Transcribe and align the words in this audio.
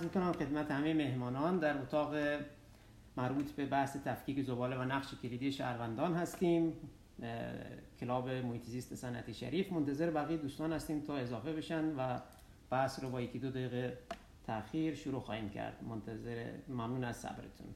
عرض 0.00 0.08
می‌کنم 0.08 0.32
خدمت 0.32 0.70
همه 0.70 0.94
مهمانان 0.94 1.58
در 1.58 1.78
اتاق 1.78 2.14
مربوط 3.16 3.50
به 3.50 3.66
بحث 3.66 3.96
تفکیک 3.96 4.42
زباله 4.42 4.76
و 4.76 4.84
نقش 4.84 5.14
کلیدی 5.22 5.52
شهروندان 5.52 6.14
هستیم. 6.14 6.72
کلاب 8.00 8.28
محیط 8.28 8.64
زیست 8.64 8.94
صنعتی 8.94 9.34
شریف 9.34 9.72
منتظر 9.72 10.10
بقیه 10.10 10.36
دوستان 10.36 10.72
هستیم 10.72 11.00
تا 11.00 11.16
اضافه 11.16 11.52
بشن 11.52 11.84
و 11.96 12.20
بحث 12.70 13.02
رو 13.02 13.10
با 13.10 13.20
یکی 13.20 13.38
دو 13.38 13.50
دقیقه 13.50 13.98
تاخیر 14.46 14.94
شروع 14.94 15.20
خواهیم 15.20 15.50
کرد. 15.50 15.84
منتظر 15.88 16.50
ممنون 16.68 17.04
از 17.04 17.16
صبرتون. 17.16 17.74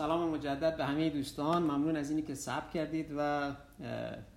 سلام 0.00 0.30
مجدد 0.30 0.76
به 0.76 0.84
همه 0.84 1.10
دوستان. 1.10 1.62
ممنون 1.62 1.96
از 1.96 2.10
اینی 2.10 2.22
که 2.22 2.34
صبر 2.34 2.70
کردید 2.70 3.06
و 3.16 3.52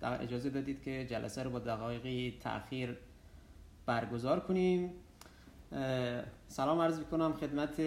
اجازه 0.02 0.50
دادید 0.50 0.82
که 0.82 1.06
جلسه 1.06 1.42
رو 1.42 1.50
با 1.50 1.58
دقایقی 1.58 2.38
تاخیر 2.40 2.96
برگزار 3.86 4.40
کنیم. 4.40 4.90
سلام 6.48 6.80
عرض 6.80 7.00
کنم 7.00 7.32
خدمت 7.32 7.80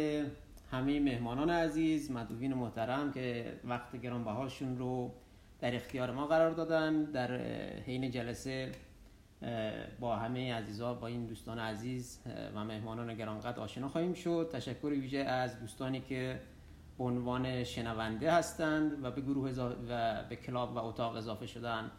همه 0.71 0.99
مهمانان 0.99 1.49
عزیز 1.49 2.11
مدوین 2.11 2.53
محترم 2.53 3.11
که 3.11 3.53
وقت 3.63 4.01
گرانبهاشون 4.01 4.77
رو 4.77 5.11
در 5.59 5.75
اختیار 5.75 6.11
ما 6.11 6.27
قرار 6.27 6.51
دادن. 6.51 7.03
در 7.03 7.37
حین 7.85 8.11
جلسه 8.11 8.71
با 9.99 10.15
همه 10.15 10.53
عزیزا 10.53 10.93
با 10.93 11.07
این 11.07 11.25
دوستان 11.25 11.59
عزیز 11.59 12.19
و 12.55 12.63
مهمانان 12.65 13.13
گرانقدر 13.13 13.59
آشنا 13.59 13.89
خواهیم 13.89 14.13
شد. 14.13 14.49
تشکر 14.53 14.87
ویژه 14.87 15.17
از 15.17 15.59
دوستانی 15.59 15.99
که 15.99 16.39
به 16.97 17.03
عنوان 17.03 17.63
شنونده 17.63 18.31
هستند 18.31 19.03
و 19.03 19.11
به 19.11 19.21
گروه 19.21 19.51
و 19.89 20.23
به 20.29 20.35
کلاب 20.35 20.75
و 20.75 20.77
اتاق 20.77 21.15
اضافه 21.15 21.45
شدن. 21.45 21.91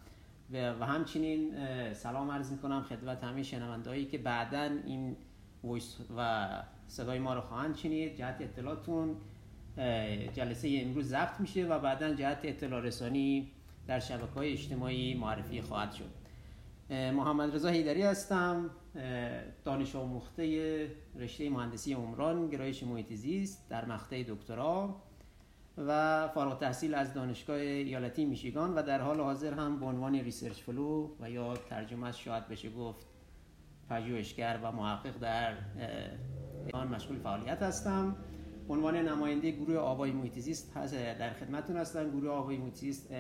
و, 0.53 0.87
همچنین 0.87 1.55
سلام 1.93 2.31
عرض 2.31 2.53
می‌کنم 2.53 2.83
خدمت 2.83 3.25
همه 3.25 3.43
شنوندهایی 3.43 4.05
که 4.05 4.19
بعدا 4.19 4.71
این 4.87 5.17
ویس 5.65 5.97
و 6.17 6.49
صدای 6.87 7.19
ما 7.19 7.35
رو 7.35 7.41
خواهند 7.41 7.77
شنید. 7.77 8.17
جهت 8.17 8.37
اطلاعاتون 8.41 9.17
جلسه 10.33 10.81
امروز 10.83 11.09
ضبط 11.09 11.41
میشه 11.41 11.67
و 11.67 11.79
بعدا 11.79 12.15
جهت 12.15 12.39
اطلاع 12.43 12.81
رسانی 12.81 13.51
در 13.87 14.01
شبکه 14.01 14.35
های 14.35 14.53
اجتماعی 14.53 15.15
معرفی 15.15 15.61
خواهد 15.61 15.93
شد. 15.93 16.18
محمد 16.91 17.55
رضا 17.55 17.69
هیدری 17.69 18.03
هستم. 18.03 18.71
دانش 19.65 19.97
آموخته 19.97 20.91
رشته 21.17 21.51
مهندسی 21.51 21.93
عمران 21.93 22.49
گرایش 22.49 22.83
محیط 22.83 23.13
زیست 23.13 23.69
در 23.71 23.85
مقطع 23.85 24.23
دکترا 24.23 25.03
و 25.79 26.29
فارغ 26.29 26.59
التحصیل 26.59 26.95
از 26.95 27.15
دانشگاه 27.15 27.57
ایالتی 27.57 28.25
میشیگان 28.25 28.75
و 28.75 28.83
در 28.83 29.01
حال 29.01 29.21
حاضر 29.21 29.55
هم 29.55 29.81
به 29.81 29.87
عنوان 29.87 30.15
research 30.15 30.63
fellow 30.63 31.11
و 31.21 31.31
یا 31.31 31.55
ترجمه 31.57 32.13
شاید 32.13 32.49
بشه 32.49 32.71
گفت 32.71 33.07
پژوهشگر 33.91 34.61
و 34.63 34.73
محقق 34.73 35.19
در 35.19 35.55
آن 36.73 36.89
مشغول 36.89 37.19
فعالیت 37.19 37.63
هستم. 37.63 38.17
عنوان 38.69 38.97
نماینده 38.97 39.51
گروه 39.51 39.77
آبای 39.77 40.13
محیط 40.13 40.39
زیست 40.39 40.75
در 40.95 41.33
خدمتتون 41.33 41.77
هستم. 41.77 42.11
گروه 42.11 42.31
آبای 42.31 42.57
محیط 42.57 42.75
زیست 42.75 43.13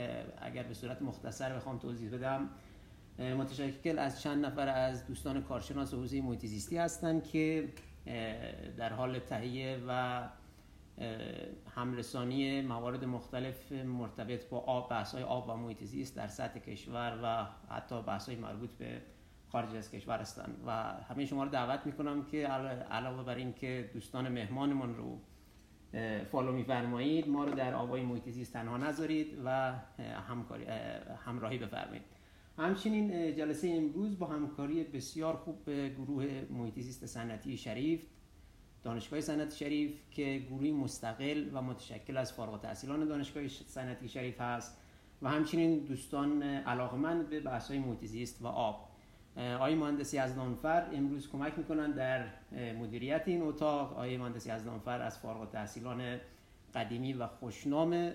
اگر 0.42 0.62
به 0.62 0.74
صورت 0.74 1.02
مختصر 1.02 1.56
بخوام 1.56 1.78
توضیح 1.78 2.10
بدم 2.10 2.48
متشکل 3.18 3.98
از 3.98 4.22
چند 4.22 4.46
نفر 4.46 4.68
از 4.68 5.06
دوستان 5.06 5.42
کارشناس 5.42 5.94
حوزه 5.94 6.20
محیط 6.20 6.46
زیستی 6.46 6.76
هستند 6.76 7.24
که 7.24 7.68
در 8.76 8.92
حال 8.92 9.18
تهیه 9.18 9.80
و 9.88 10.22
همرسانی 11.76 12.60
موارد 12.60 13.04
مختلف 13.04 13.72
مرتبط 13.72 14.48
با 14.48 14.58
آب 14.58 14.90
بحث 14.90 15.14
های 15.14 15.22
آب 15.22 15.48
و 15.48 15.56
محیط 15.56 15.84
زیست 15.84 16.16
در 16.16 16.26
سطح 16.26 16.58
کشور 16.58 17.20
و 17.22 17.46
حتی 17.74 18.02
بحث 18.02 18.28
های 18.28 18.36
مربوط 18.38 18.70
به 18.70 19.02
خارج 19.52 19.74
از 19.74 19.90
کشور 19.90 20.18
هستند 20.18 20.62
و 20.66 20.70
همه 20.82 21.24
شما 21.24 21.44
رو 21.44 21.50
دعوت 21.50 21.86
می‌کنم 21.86 22.24
که 22.24 22.46
علاوه 22.46 23.22
بر 23.22 23.34
این 23.34 23.52
که 23.52 23.90
دوستان 23.92 24.28
مهمانمون 24.28 24.96
رو 24.96 25.20
فالو 26.24 26.52
میفرمایید 26.52 27.28
ما 27.28 27.44
رو 27.44 27.54
در 27.54 27.74
آبای 27.74 28.02
محیط 28.02 28.28
زیست 28.28 28.52
تنها 28.52 28.76
نذارید 28.76 29.38
و 29.44 29.72
همکاری 30.28 30.64
همراهی 31.26 31.58
بفرمایید. 31.58 32.17
همچنین 32.58 33.36
جلسه 33.36 33.68
امروز 33.68 34.18
با 34.18 34.26
همکاری 34.26 34.84
بسیار 34.84 35.36
خوب 35.36 35.64
به 35.64 35.88
گروه 35.88 36.42
محیط 36.50 36.80
زیست 36.80 37.06
صنعتی 37.06 37.56
شریف 37.56 38.06
دانشگاه 38.82 39.20
صنعتی 39.20 39.56
شریف 39.56 39.92
که 40.10 40.44
گروهی 40.48 40.72
مستقل 40.72 41.50
و 41.52 41.62
متشکل 41.62 42.16
از 42.16 42.32
فارغ 42.32 42.52
التحصیلان 42.52 43.08
دانشگاه 43.08 43.48
صنعتی 43.48 44.08
شریف 44.08 44.40
هست 44.40 44.76
و 45.22 45.28
همچنین 45.28 45.78
دوستان 45.78 46.42
علاقمند 46.42 47.28
به 47.28 47.40
بحث 47.40 47.70
های 47.70 47.78
و 48.40 48.46
آب. 48.46 48.88
آقای 49.36 49.74
مهندسی 49.74 50.18
از 50.18 50.36
نانفر 50.36 50.90
امروز 50.94 51.30
کمک 51.30 51.58
می‌کنن 51.58 51.90
در 51.90 52.26
مدیریت 52.52 53.22
این 53.26 53.42
اتاق. 53.42 53.92
آقای 53.92 54.16
مهندسی 54.16 54.50
از 54.50 54.66
نانفر 54.66 55.00
از 55.00 55.18
فارغ 55.18 55.40
التحصیلان 55.40 56.18
قدیمی 56.74 57.12
و 57.12 57.26
خوشنام 57.26 58.12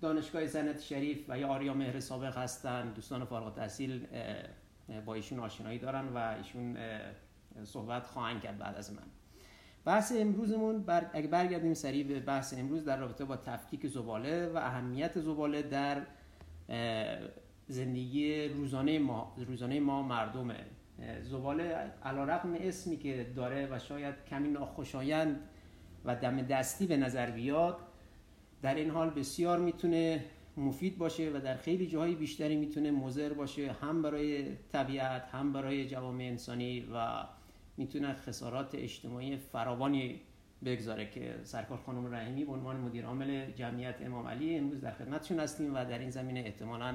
دانشگاه 0.00 0.46
صنعت 0.46 0.80
شریف 0.80 1.24
و 1.28 1.38
یا 1.38 1.48
آریا 1.48 1.74
مهر 1.74 2.00
سابق 2.00 2.38
هستن 2.38 2.92
دوستان 2.92 3.24
فارغ 3.24 3.44
التحصیل 3.44 4.06
با 5.06 5.14
ایشون 5.14 5.38
آشنایی 5.38 5.78
دارن 5.78 6.08
و 6.08 6.34
ایشون 6.38 6.76
صحبت 7.64 8.06
خواهند 8.06 8.40
کرد 8.40 8.58
بعد 8.58 8.76
از 8.76 8.92
من. 8.92 9.02
بحث 9.84 10.12
امروزمون 10.16 10.82
بر... 10.82 11.10
اگه 11.12 11.28
برگردیم 11.28 11.74
سریع 11.74 12.06
به 12.06 12.20
بحث 12.20 12.54
امروز 12.54 12.84
در 12.84 12.96
رابطه 12.96 13.24
با 13.24 13.36
تفکیک 13.36 13.86
زباله 13.86 14.46
و 14.46 14.56
اهمیت 14.56 15.20
زباله 15.20 15.62
در 15.62 16.02
زندگی 17.68 18.48
روزانه 18.48 18.98
ما 18.98 19.34
روزانه 19.46 19.80
ما 19.80 20.02
مردمه. 20.02 20.64
زباله 21.22 21.64
علیرغم 22.04 22.54
اسمی 22.60 22.96
که 22.96 23.32
داره 23.36 23.68
و 23.70 23.78
شاید 23.78 24.14
کمی 24.24 24.48
ناخوشایند 24.48 25.40
و 26.04 26.16
دم 26.16 26.42
دستی 26.42 26.86
به 26.86 26.96
نظر 26.96 27.30
بیاد 27.30 27.78
در 28.62 28.74
این 28.74 28.90
حال 28.90 29.10
بسیار 29.10 29.58
می‌تونه 29.58 30.24
مفید 30.56 30.98
باشه 30.98 31.30
و 31.34 31.40
در 31.40 31.56
خیلی 31.56 31.86
جاهای 31.86 32.14
بیشتری 32.14 32.56
می‌تونه 32.56 32.90
مضر 32.90 33.32
باشه 33.32 33.72
هم 33.72 34.02
برای 34.02 34.56
طبیعت 34.72 35.22
هم 35.22 35.52
برای 35.52 35.88
جوامع 35.88 36.24
انسانی 36.24 36.80
و 36.94 37.24
می‌تونه 37.76 38.12
خسارات 38.12 38.74
اجتماعی 38.74 39.36
فراوانی 39.36 40.20
بگذاره 40.64 41.10
که 41.10 41.34
سرکار 41.42 41.78
خانم 41.78 42.14
رحیمی 42.14 42.44
به 42.44 42.52
عنوان 42.52 42.76
مدیر 42.76 43.04
عامل 43.04 43.50
جمعیت 43.50 44.02
امام 44.02 44.26
علی 44.26 44.56
امروز 44.56 44.80
در 44.80 44.92
خدمتشون 44.92 45.40
هستیم 45.40 45.74
و 45.74 45.84
در 45.84 45.98
این 45.98 46.10
زمینه 46.10 46.40
احتمالاً 46.40 46.94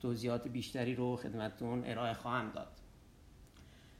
توضیحات 0.00 0.48
بیشتری 0.48 0.94
رو 0.94 1.16
خدمتتون 1.16 1.84
ارائه 1.84 2.12
خواهم 2.12 2.50
داد. 2.50 2.80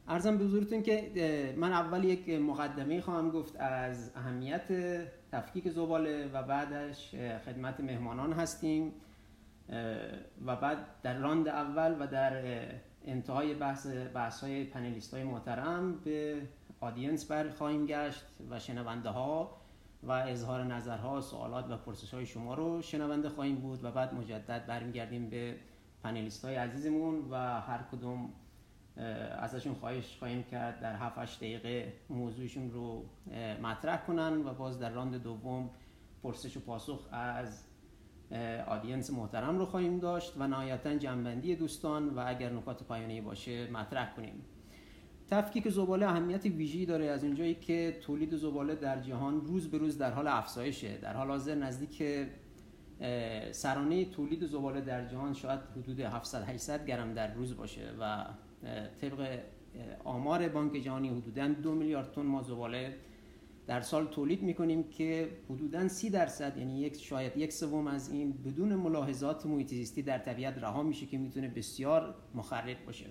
ارزم 0.08 0.38
به 0.38 0.44
حضورتون 0.44 0.82
که 0.82 1.54
من 1.56 1.72
اول 1.72 2.04
یک 2.04 2.28
مقدمه 2.28 3.00
خواهم 3.00 3.30
گفت 3.30 3.56
از 3.56 4.12
اهمیت 4.16 4.62
تفکیک 5.32 5.68
زباله 5.68 6.30
و 6.32 6.42
بعدش 6.42 7.14
خدمت 7.44 7.80
مهمانان 7.80 8.32
هستیم 8.32 8.92
و 10.46 10.56
بعد 10.56 10.78
در 11.02 11.18
راند 11.18 11.48
اول 11.48 11.96
و 12.00 12.06
در 12.06 12.42
انتهای 13.04 13.54
بحث 13.54 13.86
بحث 14.14 14.40
های 14.40 14.64
پنلیست 14.64 15.14
های 15.14 15.24
محترم 15.24 15.98
به 16.04 16.42
آدینس 16.80 17.24
بر 17.24 17.48
خواهیم 17.48 17.86
گشت 17.86 18.24
و 18.50 18.58
شنونده 18.58 19.08
ها 19.08 19.56
و 20.02 20.10
اظهار 20.10 20.64
نظرها 20.64 21.20
سوالات 21.20 21.70
و 21.70 21.76
پرسش 21.76 22.14
های 22.14 22.26
شما 22.26 22.54
رو 22.54 22.82
شنونده 22.82 23.28
خواهیم 23.28 23.56
بود 23.56 23.84
و 23.84 23.90
بعد 23.90 24.14
مجدد 24.14 24.66
برمیگردیم 24.66 25.30
به 25.30 25.56
پنلیست 26.02 26.44
های 26.44 26.54
عزیزمون 26.54 27.30
و 27.30 27.60
هر 27.60 27.80
کدوم 27.92 28.32
ازشون 29.38 29.74
خواهش 29.74 30.16
خواهیم 30.18 30.42
کرد 30.42 30.80
در 30.80 30.96
7 30.96 31.18
8 31.18 31.38
دقیقه 31.38 31.92
موضوعشون 32.10 32.70
رو 32.70 33.04
مطرح 33.62 34.06
کنن 34.06 34.46
و 34.46 34.54
باز 34.54 34.78
در 34.78 34.90
راند 34.90 35.22
دوم 35.22 35.70
پرسش 36.22 36.56
و 36.56 36.60
پاسخ 36.60 37.08
از 37.12 37.64
آدینس 38.66 39.10
محترم 39.10 39.58
رو 39.58 39.66
خواهیم 39.66 39.98
داشت 39.98 40.32
و 40.38 40.46
نهایتا 40.46 40.94
جنبندی 40.96 41.56
دوستان 41.56 42.08
و 42.08 42.24
اگر 42.26 42.52
نکات 42.52 42.82
پایانی 42.82 43.20
باشه 43.20 43.70
مطرح 43.70 44.14
کنیم. 44.14 44.44
تفکیک 45.30 45.68
زباله 45.68 46.06
اهمیت 46.06 46.44
ویژه‌ای 46.44 46.86
داره 46.86 47.06
از 47.06 47.24
اونجایی 47.24 47.54
که 47.54 47.98
تولید 48.02 48.36
زباله 48.36 48.74
در 48.74 49.00
جهان 49.00 49.40
روز 49.40 49.70
به 49.70 49.78
روز 49.78 49.98
در 49.98 50.10
حال 50.10 50.26
افزایشه. 50.28 50.98
در 50.98 51.16
حال 51.16 51.28
حاضر 51.28 51.54
نزدیک 51.54 52.02
سرانه 53.50 54.04
تولید 54.04 54.46
زباله 54.46 54.80
در 54.80 55.08
جهان 55.08 55.32
شاید 55.32 55.60
حدود 55.76 56.00
700 56.00 56.42
800 56.42 56.86
گرم 56.86 57.14
در 57.14 57.34
روز 57.34 57.56
باشه 57.56 57.90
و 58.00 58.24
طبق 59.00 59.38
آمار 60.04 60.48
بانک 60.48 60.72
جهانی 60.72 61.08
حدودا 61.08 61.48
دو 61.48 61.74
میلیارد 61.74 62.12
تن 62.12 62.22
ما 62.22 62.42
زباله 62.42 62.96
در 63.66 63.80
سال 63.80 64.06
تولید 64.06 64.42
می‌کنیم 64.42 64.82
که 64.82 65.28
حدودا 65.50 65.88
سی 65.88 66.10
درصد 66.10 66.56
یعنی 66.56 66.80
یک 66.80 67.02
شاید 67.02 67.36
یک 67.36 67.52
سوم 67.52 67.86
از 67.86 68.12
این 68.12 68.32
بدون 68.32 68.74
ملاحظات 68.74 69.46
محیط 69.46 69.68
زیستی 69.68 70.02
در 70.02 70.18
طبیعت 70.18 70.58
رها 70.58 70.82
میشه 70.82 71.06
که 71.06 71.18
می‌تونه 71.18 71.48
بسیار 71.48 72.14
مخرب 72.34 72.76
باشه. 72.86 73.06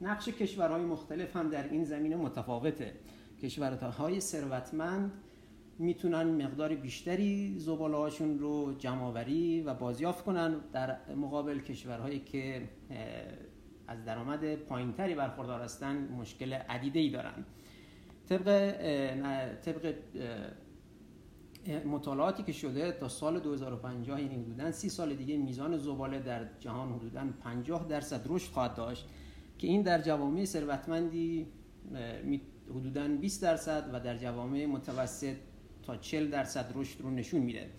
نقش 0.00 0.28
کشورهای 0.28 0.84
مختلف 0.84 1.36
هم 1.36 1.50
در 1.50 1.68
این 1.68 1.84
زمینه 1.84 2.16
متفاوته. 2.16 2.92
کشورهای 3.42 4.20
ثروتمند 4.20 5.12
می‌تونن 5.78 6.44
مقدار 6.44 6.74
بیشتری 6.74 7.58
زباله 7.58 7.96
هاشون 7.96 8.38
رو 8.38 8.74
جمعآوری 8.78 9.60
و 9.60 9.74
بازیافت 9.74 10.24
کنن 10.24 10.54
در 10.72 11.14
مقابل 11.14 11.58
کشورهایی 11.58 12.18
که 12.18 12.68
از 13.88 14.04
درآمد 14.04 14.54
پایینتری 14.54 15.14
برخوردار 15.14 15.60
هستن 15.60 16.08
مشکل 16.08 16.52
عدیده 16.52 17.00
ای 17.00 17.10
دارن. 17.10 17.44
طبق 18.28 18.46
طبق 19.62 19.94
مطالعاتی 21.86 22.42
که 22.42 22.52
شده 22.52 22.92
تا 22.92 23.08
سال 23.08 23.40
2050 23.40 24.20
یعنی 24.20 24.34
حدودا 24.34 24.72
سی 24.72 24.88
سال 24.88 25.14
دیگه 25.14 25.36
میزان 25.36 25.78
زباله 25.78 26.20
در 26.20 26.46
جهان 26.60 26.92
حدودا 26.92 27.26
50 27.40 27.86
درصد 27.88 28.22
رشد 28.26 28.52
خواهد 28.52 28.74
داشت 28.74 29.08
که 29.58 29.66
این 29.66 29.82
در 29.82 30.02
جوامع 30.02 30.44
ثروتمندی 30.44 31.46
حدودا 32.70 33.08
20 33.08 33.42
درصد 33.42 33.90
و 33.92 34.00
در 34.00 34.16
جوامع 34.16 34.66
متوسط 34.66 35.36
تا 35.82 35.96
40 35.96 36.30
درصد 36.30 36.72
رشد 36.74 37.00
رو 37.00 37.10
نشون 37.10 37.40
میده. 37.40 37.70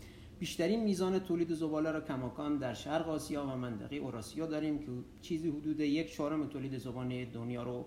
بیشترین 0.44 0.84
میزان 0.84 1.20
تولید 1.20 1.54
زباله 1.54 1.92
را 1.92 2.02
کماکان 2.02 2.58
در 2.58 2.74
شرق 2.74 3.10
آسیا 3.10 3.44
و 3.44 3.48
منطقه 3.48 3.96
اوراسیا 3.96 4.46
داریم 4.46 4.80
که 4.80 4.86
چیزی 5.22 5.50
حدود 5.50 5.80
یک 5.80 6.14
چهارم 6.14 6.48
تولید 6.48 6.78
زباله 6.78 7.26
دنیا 7.26 7.64
رو 7.64 7.86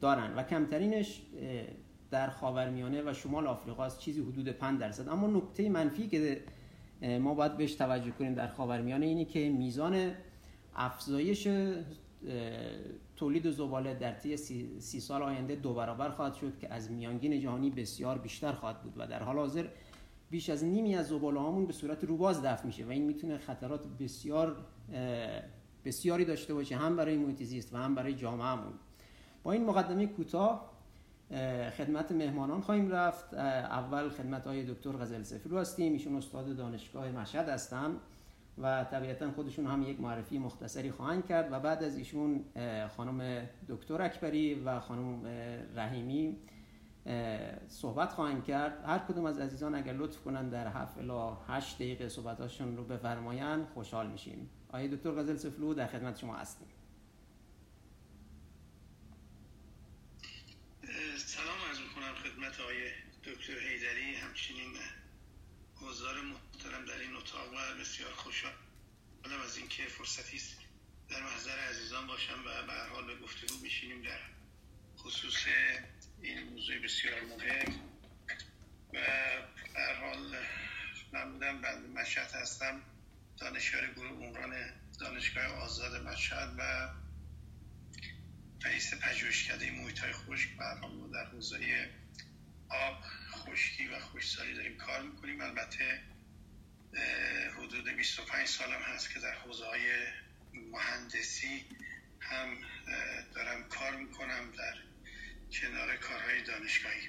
دارن 0.00 0.34
و 0.34 0.42
کمترینش 0.42 1.22
در 2.10 2.30
خاورمیانه 2.30 3.02
و 3.02 3.14
شمال 3.14 3.46
آفریقا 3.46 3.84
است. 3.84 3.98
چیزی 3.98 4.20
حدود 4.20 4.48
5 4.48 4.80
درصد. 4.80 5.08
اما 5.08 5.26
نکته 5.26 5.68
منفی 5.68 6.08
که 6.08 6.40
ما 7.20 7.34
باید 7.34 7.56
بهش 7.56 7.74
توجه 7.74 8.10
کنیم 8.10 8.34
در 8.34 8.48
خاورمیانه 8.48 9.06
اینی 9.06 9.24
که 9.24 9.48
میزان 9.48 10.12
افزایش 10.74 11.48
تولید 13.16 13.50
زباله 13.50 13.94
در 13.94 14.12
طی 14.12 14.36
سی, 14.36 15.00
سال 15.00 15.22
آینده 15.22 15.54
دو 15.54 15.74
برابر 15.74 16.10
خواهد 16.10 16.34
شد 16.34 16.58
که 16.58 16.74
از 16.74 16.90
میانگین 16.90 17.40
جهانی 17.40 17.70
بسیار 17.70 18.18
بیشتر 18.18 18.52
خواهد 18.52 18.82
بود 18.82 18.94
و 18.96 19.06
در 19.06 19.22
حال 19.22 19.36
حاضر 19.36 19.66
بیش 20.30 20.50
از 20.50 20.64
نیمی 20.64 20.96
از 20.96 21.08
زباله 21.08 21.40
هامون 21.40 21.66
به 21.66 21.72
صورت 21.72 22.04
روباز 22.04 22.42
دفع 22.42 22.66
میشه 22.66 22.86
و 22.86 22.90
این 22.90 23.04
می‌تونه 23.04 23.38
خطرات 23.38 23.86
بسیار 24.00 24.56
بسیاری 25.84 26.24
داشته 26.24 26.54
باشه 26.54 26.76
هم 26.76 26.96
برای 26.96 27.16
محیط 27.16 27.42
زیست 27.42 27.74
و 27.74 27.76
هم 27.76 27.94
برای 27.94 28.14
جامعهمون. 28.14 28.72
با 29.42 29.52
این 29.52 29.64
مقدمه 29.64 30.06
کوتاه 30.06 30.70
خدمت 31.76 32.12
مهمانان 32.12 32.60
خواهیم 32.60 32.90
رفت. 32.90 33.34
اول 33.34 34.08
خدمت 34.08 34.46
های 34.46 34.64
دکتر 34.64 34.92
غزل 34.92 35.22
سفرو 35.22 35.58
هستیم. 35.58 35.92
ایشون 35.92 36.16
استاد 36.16 36.56
دانشگاه 36.56 37.10
مشهد 37.10 37.48
هستن 37.48 37.96
و 38.58 38.84
طبیعتا 38.84 39.30
خودشون 39.30 39.66
هم 39.66 39.82
یک 39.82 40.00
معرفی 40.00 40.38
مختصری 40.38 40.90
خواهند 40.90 41.26
کرد 41.26 41.52
و 41.52 41.60
بعد 41.60 41.84
از 41.84 41.96
ایشون 41.96 42.44
خانم 42.96 43.48
دکتر 43.68 44.02
اکبری 44.02 44.54
و 44.54 44.80
خانم 44.80 45.26
رحیمی 45.74 46.36
صحبت 47.68 48.12
خواهند 48.12 48.44
کرد. 48.44 48.84
هر 48.84 48.98
کدوم 48.98 49.24
از 49.24 49.38
عزیزان 49.38 49.74
اگر 49.74 49.92
لطف 49.92 50.20
کنن 50.20 50.48
در 50.48 50.66
7 50.66 50.98
الی 50.98 51.36
8 51.48 51.74
دقیقه 51.74 52.08
صحبتاشون 52.08 52.76
رو 52.76 52.84
بفرمایند 52.84 53.68
خوشحال 53.68 54.10
میشیم. 54.10 54.50
آقای 54.68 54.88
دکتر 54.88 55.10
غزل 55.10 55.36
سفلو 55.36 55.74
در 55.74 55.86
خدمت 55.86 56.18
شما 56.18 56.36
هستیم. 56.36 56.68
سلام 61.16 61.58
عرض 61.68 61.78
می‌کنم 61.80 62.14
خدمت 62.14 62.60
آقای 62.60 62.90
دکتر 63.24 63.58
حیدری. 63.58 64.14
همچنین 64.14 64.72
حضار 65.80 66.14
محترم 66.20 66.84
در 66.84 67.00
این 67.00 67.16
اتاق 67.16 67.48
و 67.52 67.80
بسیار 67.80 68.10
خوشحال 68.10 68.52
از 69.50 69.56
اینکه 69.56 69.82
فرصتی 69.82 70.36
است 70.36 70.56
در 71.08 71.22
محضر 71.22 71.58
عزیزان 71.70 72.06
باشم 72.06 72.40
و 72.46 72.66
به 72.66 72.72
هر 72.72 72.88
حال 72.88 73.06
به 73.06 73.16
گفتگو 73.24 73.58
بشینیم 73.64 74.02
در 74.02 74.18
خصوص 75.04 75.46
این 76.22 76.42
موضوع 76.42 76.78
بسیار 76.78 77.20
مهم 77.20 77.80
و 78.94 78.98
هر 79.76 79.94
حال 79.94 80.36
من 81.12 81.60
بند 81.60 81.88
مشهد 81.98 82.32
هستم 82.32 82.82
دانشیار 83.38 83.86
گروه 83.86 84.26
عمران 84.26 84.72
دانشگاه 85.00 85.44
آزاد 85.44 86.06
مشهد 86.06 86.54
و 86.58 86.88
رئیس 88.64 88.94
پژوهشکده 88.94 89.70
محیط 89.70 89.98
های 89.98 90.12
خشک 90.12 90.48
و 90.58 91.08
در 91.12 91.24
حوزه 91.24 91.90
آب 92.68 93.02
خشکی 93.30 93.88
و 93.88 94.00
خوشسالی 94.00 94.54
داریم 94.54 94.76
کار 94.76 95.02
می‌کنیم. 95.02 95.40
البته 95.40 96.00
حدود 97.58 97.88
25 97.88 98.48
سالم 98.48 98.82
هست 98.82 99.14
که 99.14 99.20
در 99.20 99.34
حوزه 99.34 99.66
های 99.66 100.06
مهندسی 100.54 101.64
هم 102.20 102.56
دارم 103.34 103.68
کار 103.68 103.96
می‌کنم. 103.96 104.52
در 104.58 104.89
کنار 105.52 105.96
کارهای 105.96 106.42
دانشگاهی. 106.42 107.08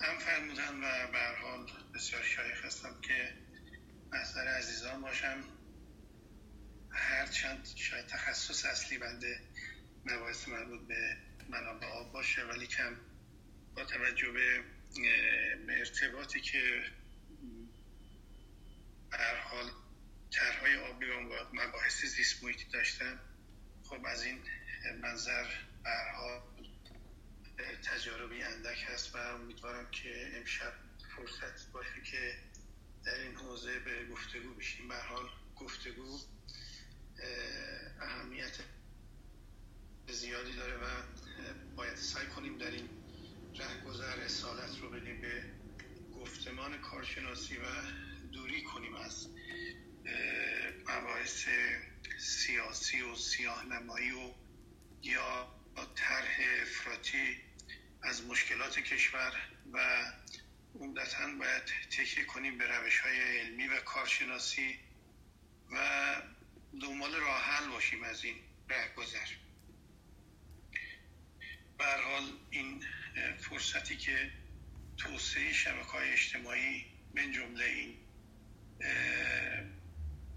هم 0.00 0.18
فرمودن 0.18 0.74
و 0.74 1.12
به 1.12 1.40
حال 1.42 1.70
بسیار 1.94 2.22
شایخ 2.22 2.64
هستم 2.64 3.00
که 3.02 3.34
محضر 4.12 4.48
عزیزان 4.48 5.00
باشم. 5.00 5.44
هر 6.90 7.26
چند 7.26 7.68
شاید 7.76 8.06
تخصص 8.06 8.64
اصلی 8.64 8.98
بنده 8.98 9.40
مباحث 10.04 10.48
مربوط 10.48 10.80
به 10.88 11.16
منابع 11.48 11.86
آب 11.86 12.12
باشه 12.12 12.44
ولی 12.44 12.66
کم 12.66 12.96
با 13.76 13.84
توجه 13.84 14.32
به 14.32 15.78
ارتباطی 15.78 16.40
که 16.40 16.84
هر 19.12 19.36
حال 19.36 19.70
طرحهای 20.30 20.76
آبی 20.76 21.06
و 21.06 21.20
مباحث 21.52 22.04
زیست 22.04 22.44
محیطی 22.44 22.64
داشتن 22.64 23.20
خب 23.84 24.06
از 24.06 24.24
این 24.24 24.38
منظر 25.02 25.46
حال 26.14 26.42
تجاربی 27.62 28.42
اندک 28.42 28.84
هست 28.88 29.14
و 29.14 29.18
امیدوارم 29.18 29.90
که 29.90 30.36
امشب 30.36 30.72
فرصت 31.16 31.72
باشه 31.72 32.02
که 32.04 32.34
در 33.04 33.20
این 33.20 33.34
حوزه 33.34 33.78
به 33.78 34.06
گفتگو 34.06 34.54
بشیم. 34.54 34.88
به 34.88 34.96
حال 34.96 35.28
گفتگو 35.56 36.20
اهمیت 38.00 38.58
زیادی 40.08 40.52
داره 40.52 40.76
و 40.76 40.86
باید 41.76 41.96
سعی 41.96 42.26
کنیم 42.26 42.58
در 42.58 42.70
این 42.70 42.88
رهگذر 43.54 44.20
اصالت 44.20 44.78
رو 44.80 44.90
بدیم 44.90 45.20
به 45.20 45.42
گفتمان 46.14 46.80
کارشناسی 46.80 47.56
و 47.56 47.64
دوری 48.32 48.62
کنیم 48.62 48.94
از 48.94 49.28
مباحث 50.88 51.46
سیاسی 52.18 53.02
و 53.02 53.14
سیاه 53.14 53.64
نمایی 53.66 54.10
و 54.10 54.32
یا 55.02 55.54
طرح 55.94 56.38
افراطی 56.62 57.40
از 58.02 58.24
مشکلات 58.24 58.78
کشور 58.78 59.32
و 59.72 60.04
عمدتا 60.74 61.26
باید 61.38 61.62
تکیه 61.90 62.24
کنیم 62.24 62.58
به 62.58 62.66
روش 62.66 62.98
های 62.98 63.38
علمی 63.38 63.68
و 63.68 63.80
کارشناسی 63.80 64.78
و 65.70 66.16
دنبال 66.80 67.14
راه 67.14 67.42
حل 67.42 67.68
باشیم 67.68 68.04
از 68.04 68.24
این 68.24 68.36
رهگذر. 68.68 69.26
به 71.78 71.84
حال 71.84 72.32
این 72.50 72.84
فرصتی 73.38 73.96
که 73.96 74.30
توسعه 74.96 75.52
شبکه 75.52 75.84
های 75.84 76.12
اجتماعی 76.12 76.86
من 77.14 77.32
جمله 77.32 77.64
این 77.64 77.96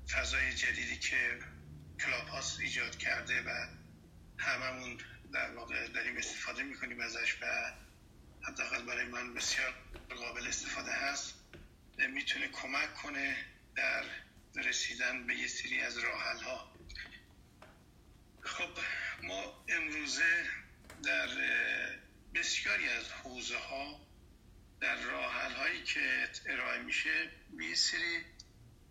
فضای 0.09 0.53
جدیدی 0.53 0.97
که 0.97 1.39
کلاب 1.99 2.27
ایجاد 2.61 2.97
کرده 2.97 3.41
و 3.41 3.67
هممون 4.37 4.97
در 5.33 5.55
واقع 5.55 5.87
داریم 5.87 6.17
استفاده 6.17 6.63
می‌کنیم 6.63 6.99
ازش 6.99 7.37
و 7.41 7.73
حداقل 8.41 8.85
برای 8.85 9.05
من 9.05 9.33
بسیار 9.33 9.73
قابل 10.09 10.47
استفاده 10.47 10.91
هست. 10.91 11.35
می‌تونه 11.97 12.47
کمک 12.47 12.93
کنه 12.93 13.37
در 13.75 14.03
رسیدن 14.55 15.27
به 15.27 15.35
یه 15.35 15.47
سری 15.47 15.81
از 15.81 15.97
راحل 15.97 16.37
ها 16.39 16.73
خب 18.41 18.69
ما 19.23 19.65
امروزه 19.67 20.45
در 21.03 21.27
بسیاری 22.33 22.89
از 22.89 23.11
حوزه 23.11 23.57
ها 23.57 24.07
در 24.81 24.95
راحل 24.95 25.51
هایی 25.51 25.83
که 25.83 26.29
ارائه 26.45 26.81
میشه 26.81 27.31
به 27.57 27.75
سری 27.75 28.25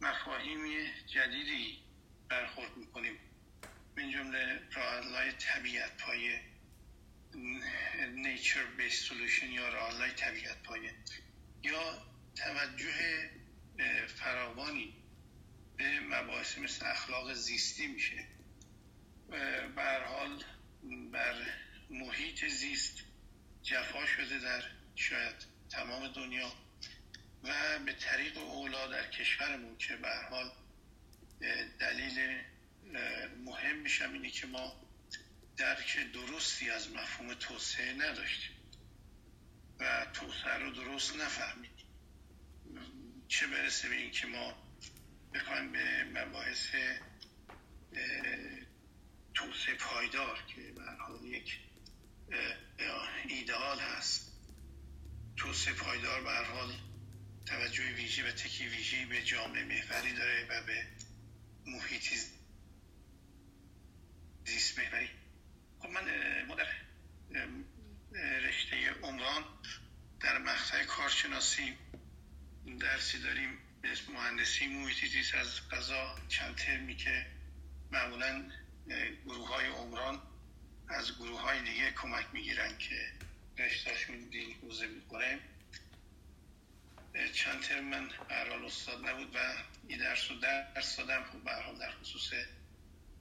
مفاهیم 0.00 0.92
جدیدی 1.06 1.82
برخورد 2.28 2.76
می‌کنیم. 2.76 3.18
من 3.96 4.10
جمله 4.10 4.60
راحل 4.72 5.14
های 5.14 5.32
طبیعت 5.32 5.96
پایه 5.96 6.40
نیچر 8.14 8.64
بیس 8.64 9.00
سولوشن 9.00 9.50
یا 9.50 9.68
راحل 9.68 9.96
های 9.96 10.12
طبیعت 10.12 10.62
پایه 10.62 10.94
یا 11.62 12.06
توجه 12.36 13.30
فراوانی 14.06 14.94
به 15.76 16.00
مباحث 16.00 16.58
مثل 16.58 16.86
اخلاق 16.86 17.32
زیستی 17.32 17.86
میشه. 17.86 18.26
بر 19.76 20.04
حال 20.04 20.44
بر 21.12 21.34
محیط 21.90 22.44
زیست 22.44 23.04
جفا 23.62 24.06
شده 24.06 24.38
در 24.38 24.62
شاید 24.94 25.46
تمام 25.70 26.08
دنیا 26.08 26.52
و 27.42 27.78
به 27.78 27.92
طریق 27.92 28.38
اولا 28.38 28.86
در 28.86 29.10
کشورمون 29.10 29.76
که 29.78 29.96
به 29.96 30.08
حال 30.30 30.50
دلیل 31.80 32.42
مهم 33.44 33.76
میشم 33.76 34.12
اینه 34.12 34.30
که 34.30 34.46
ما 34.46 34.86
درک 35.56 36.12
درستی 36.12 36.70
از 36.70 36.90
مفهوم 36.90 37.34
توسعه 37.34 37.92
نداشتیم 37.92 38.56
و 39.78 40.06
توسعه 40.12 40.58
رو 40.58 40.70
درست 40.70 41.16
نفهمیدیم. 41.16 41.86
چه 43.28 43.46
برسه 43.46 43.88
به 43.88 43.94
اینکه 43.94 44.26
ما 44.26 44.54
بخوایم 45.34 45.72
به 45.72 46.04
مباحث 46.04 46.66
توسعه 49.34 49.74
پایدار 49.74 50.42
که 50.46 50.60
به 50.72 51.28
یک 51.28 51.60
ایدئال 53.28 53.78
هست. 53.78 54.32
توسعه 55.36 55.74
پایدار 55.74 56.22
به 56.22 56.30
حال 56.30 56.72
توجه 57.46 57.92
ویژه 57.92 58.28
و 58.28 58.32
تکی 58.32 58.68
ویژه 58.68 59.06
به 59.06 59.22
جامعه 59.22 59.64
محوری 59.64 60.12
داره 60.12 60.46
و 60.50 60.62
به 60.66 60.86
محیطی 61.66 62.16
زیست 64.46 64.78
محوری 64.78 65.10
خب 65.80 65.88
من 65.88 66.02
ما 66.42 66.54
در 66.54 66.66
رشته 68.38 68.90
عمران 69.02 69.44
در 70.20 70.38
مقطع 70.38 70.84
کارشناسی 70.84 71.76
درسی 72.80 73.18
داریم 73.18 73.58
به 73.82 73.92
اسم 73.92 74.12
مهندسی 74.12 74.66
محیطی 74.66 75.06
زیست 75.06 75.34
از 75.34 75.68
قضا 75.68 76.18
چند 76.28 76.56
ترمی 76.56 76.96
که 76.96 77.26
معمولا 77.90 78.50
گروه 79.24 79.48
های 79.48 79.66
عمران 79.66 80.22
از 80.88 81.18
گروه 81.18 81.40
های 81.40 81.62
دیگه 81.62 81.90
کمک 81.90 82.26
می‌گیرن 82.32 82.78
که 82.78 83.12
رشتهشون 83.58 84.28
دین 84.28 84.54
حوزه 84.54 84.86
می‌کنه 84.86 85.38
چند 87.32 87.60
ترم 87.60 87.84
من 87.84 88.08
برحال 88.28 88.64
استاد 88.64 89.06
نبود 89.08 89.36
و 89.36 89.38
این 89.88 89.98
درس 89.98 90.30
رو 90.30 90.36
درس 90.36 90.96
دادم. 90.96 91.24
خب 91.24 91.38
برحال 91.38 91.78
در 91.78 91.90
خصوص 91.90 92.32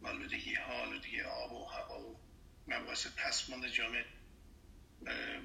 مالودگی 0.06 0.54
ها 0.54 0.74
آلودگی 0.74 1.22
آب 1.22 1.52
و 1.52 1.66
هوا 1.66 2.00
و 2.00 2.20
مباحث 2.68 3.08
پسماند 3.08 3.68
جامعه. 3.68 4.06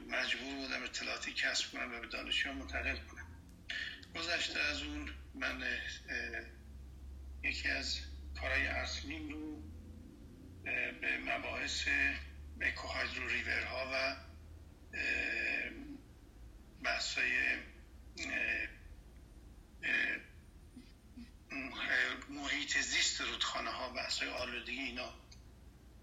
مجبور 0.09 0.55
بودم 0.55 0.83
اطلاعاتی 0.83 1.33
کسب 1.33 1.73
کنم 1.73 1.95
و 1.95 2.01
به 2.01 2.07
دانشجویان 2.07 2.59
منتقل 2.59 2.97
کنم. 2.97 3.27
گذشته 4.15 4.61
از 4.61 4.83
اون 4.83 5.11
من 5.35 5.65
یکی 7.43 7.69
از 7.69 8.01
کارهای 8.41 8.67
اصلیم 8.67 9.29
رو 9.29 9.63
به 11.01 11.19
مباحث 11.19 11.89
اکوهایدرو 12.61 13.29
ریورها 13.29 13.91
و 13.93 14.17
بحثای 16.83 17.33
محیط 22.29 22.79
زیست 22.79 23.21
رودخانه 23.21 23.71
ها 23.71 23.89
بحثای 23.89 24.29
آلودگی 24.29 24.81
اینا 24.81 25.15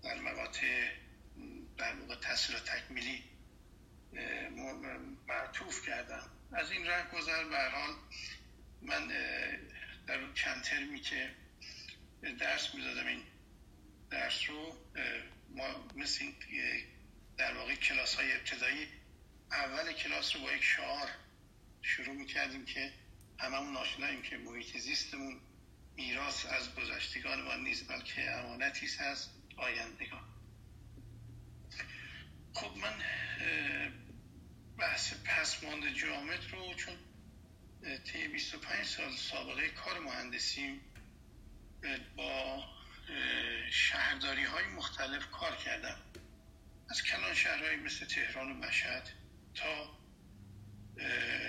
در 0.03 0.19
مقاطع 0.19 0.91
در 1.77 1.93
موقع 1.93 2.15
تحصیل 2.15 2.59
تکمیلی 2.59 3.23
معطوف 5.27 5.85
کردم 5.85 6.29
از 6.51 6.71
این 6.71 6.87
ره 6.87 7.11
گذر 7.13 7.69
حال 7.69 7.95
من 8.81 9.07
در 10.07 10.33
چند 10.33 10.63
ترمی 10.63 10.99
که 10.99 11.31
درس 12.39 12.75
می‌دادم 12.75 13.07
این 13.07 13.23
درس 14.09 14.49
رو 14.49 14.77
ما 15.49 15.87
مثل 15.95 16.31
در 17.37 17.57
واقع 17.57 17.75
کلاس 17.75 18.15
های 18.15 18.33
ابتدایی 18.33 18.87
اول 19.51 19.91
کلاس 19.91 20.35
رو 20.35 20.41
با 20.41 20.51
یک 20.51 20.63
شعار 20.63 21.09
شروع 21.81 22.15
می‌کردیم 22.15 22.65
که 22.65 22.93
هممون 23.39 23.77
آشناییم 23.77 24.21
که 24.21 24.37
محیط 24.37 24.77
زیستمون 24.77 25.41
میراث 25.95 26.45
از 26.45 26.75
گذشتگان 26.75 27.41
ما 27.41 27.55
نیست 27.55 27.87
بلکه 27.87 28.31
امانتی 28.31 28.87
از 28.99 29.29
آیندگان. 29.57 30.23
خب 32.53 32.77
من 32.77 32.93
بحث 34.77 35.13
پسماند 35.13 35.93
جامد 35.93 36.51
رو 36.51 36.73
چون 36.73 36.93
طی 38.03 38.27
25 38.27 38.85
سال 38.85 39.15
سابقه 39.15 39.69
کار 39.69 39.99
مهندسیم 39.99 40.81
با 42.15 42.63
شهرداری 43.71 44.43
های 44.43 44.65
مختلف 44.65 45.31
کار 45.31 45.55
کردم. 45.55 45.97
از 46.89 47.03
کلان 47.03 47.33
شهرهایی 47.33 47.77
مثل 47.77 48.05
تهران 48.05 48.51
و 48.51 48.53
مشهد 48.53 49.09
تا 49.55 49.97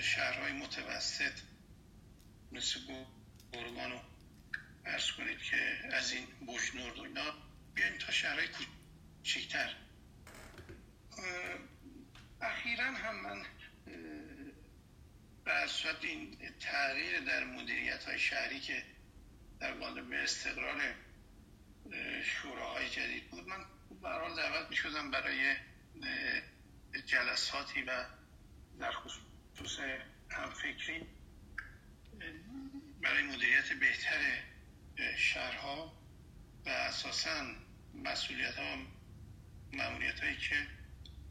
شهرهای 0.02 0.52
متوسط. 0.52 1.33
مثل 2.52 2.81
گرگان 3.52 3.93
و 3.93 3.99
ارز 4.85 5.11
کنید 5.11 5.38
که 5.38 5.88
از 5.93 6.12
این 6.12 6.26
بوشنورد 6.47 6.99
و 6.99 7.02
اینا 7.02 7.35
بیایم 7.75 7.99
تا 7.99 8.12
شهرهای 8.12 8.49
کوچکتر. 9.23 9.76
اخیرا 12.40 12.85
هم 12.85 13.21
من 13.21 13.45
به 15.45 15.52
این 16.02 16.38
تغییر 16.61 17.21
در 17.21 17.45
مدیریت 17.45 18.05
های 18.05 18.19
شهری 18.19 18.61
که 18.61 18.83
در 19.61 19.75
قالب 19.75 20.12
استقرار 20.12 20.95
شوراهای 22.25 22.90
جدید 22.90 23.31
بود 23.31 23.49
من 23.49 23.64
برحال 24.02 24.37
دعوت 24.37 24.71
می 24.71 24.76
شدم 24.76 25.11
برای 25.11 25.57
جلساتی 27.07 27.83
و 27.83 28.05
در 28.81 28.93
خصوص 28.93 29.78
همفکری 30.31 31.07
برای 33.02 33.23
مدیریت 33.23 33.73
بهتر 33.73 34.43
شهرها 35.17 36.02
و 36.67 36.69
اساسا 36.69 37.55
مسئولیت 37.95 38.55
ها 38.55 38.76
معمولیت 39.73 40.21
هایی 40.21 40.37
که 40.37 40.67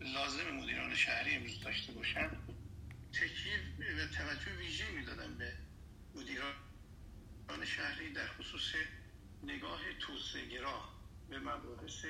لازم 0.02 0.52
مدیران 0.52 0.96
شهری 0.96 1.36
امروز 1.36 1.60
داشته 1.60 1.92
باشن 1.94 2.30
تکیه 3.14 3.60
و 3.80 4.08
توجه 4.08 4.52
ویژه 4.58 4.92
می‌دادن 4.92 5.38
به 5.38 5.54
مدیران 6.16 6.54
شهری 7.66 8.14
در 8.14 8.28
خصوص 8.28 8.76
نگاه 9.44 9.94
توسعه 10.00 10.42
به 11.30 11.40
مباحث 11.40 12.06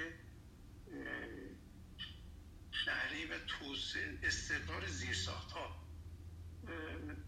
شهری 2.72 3.26
و 3.26 3.40
توسعه 3.40 4.20
استقرار 4.24 4.88
زیرساخت 4.88 5.52
ها 5.52 5.88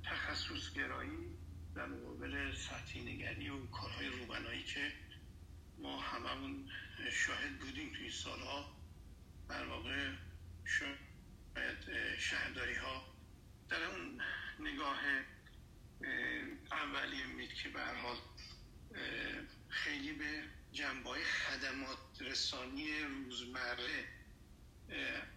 تخصص 0.04 0.74
گرایی 0.74 1.39
در 1.80 1.86
مقابل 1.86 2.56
سطحی 2.56 3.02
نگری 3.02 3.50
و 3.50 3.66
کارهای 3.68 4.08
روبنایی 4.08 4.64
که 4.64 4.92
ما 5.78 6.02
هممون 6.02 6.70
شاهد 7.12 7.60
بودیم 7.60 7.94
توی 7.94 8.12
سالها 8.12 8.76
در 9.50 9.66
واقع 9.66 10.12
شاید 10.66 12.18
شهرداری 12.18 12.76
ها 12.76 13.06
در 13.70 13.84
اون 13.84 14.22
نگاه 14.60 15.00
اولیه 16.72 17.26
مید 17.26 17.54
که 17.54 17.70
به 17.70 17.80
خیلی 19.70 20.14
به 20.14 20.44
جنبای 20.72 21.24
خدمات 21.24 22.22
رسانی 22.22 23.00
روزمره 23.00 24.06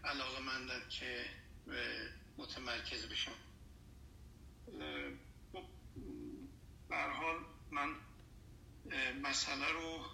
علاقه 0.05 0.41
مندن 0.41 0.89
که 0.91 1.25
متمرکز 2.39 3.07
به 3.07 3.15
حال 6.93 7.37
من 7.71 7.95
مسئله 9.23 9.69
رو 9.69 10.07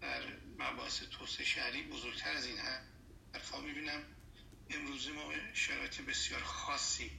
در 0.00 0.22
مباحث 0.58 1.02
توسعه 1.02 1.44
شهری 1.44 1.82
بزرگتر 1.82 2.30
از 2.30 2.46
این 2.46 2.58
حرفا 3.34 3.60
می‌بینم. 3.60 4.02
امروزه 4.70 5.12
ما 5.12 5.32
شرایط 5.54 6.00
بسیار 6.00 6.42
خاصی 6.42 7.10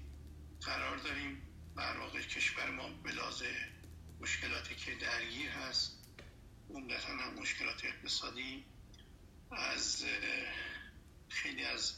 قرار 0.61 0.97
داریم. 0.97 1.41
بر 1.75 1.97
واقع 1.97 2.21
کشور 2.21 2.71
ما 2.71 2.89
بلازه 2.89 3.55
مشکلاتی 4.21 4.75
که 4.75 4.95
درگیر 4.95 5.49
هست 5.49 6.07
عمدتا 6.69 7.07
هم 7.07 7.33
مشکلات 7.33 7.85
اقتصادی. 7.85 8.65
از 9.51 10.05
خیلی 11.29 11.63
از 11.63 11.95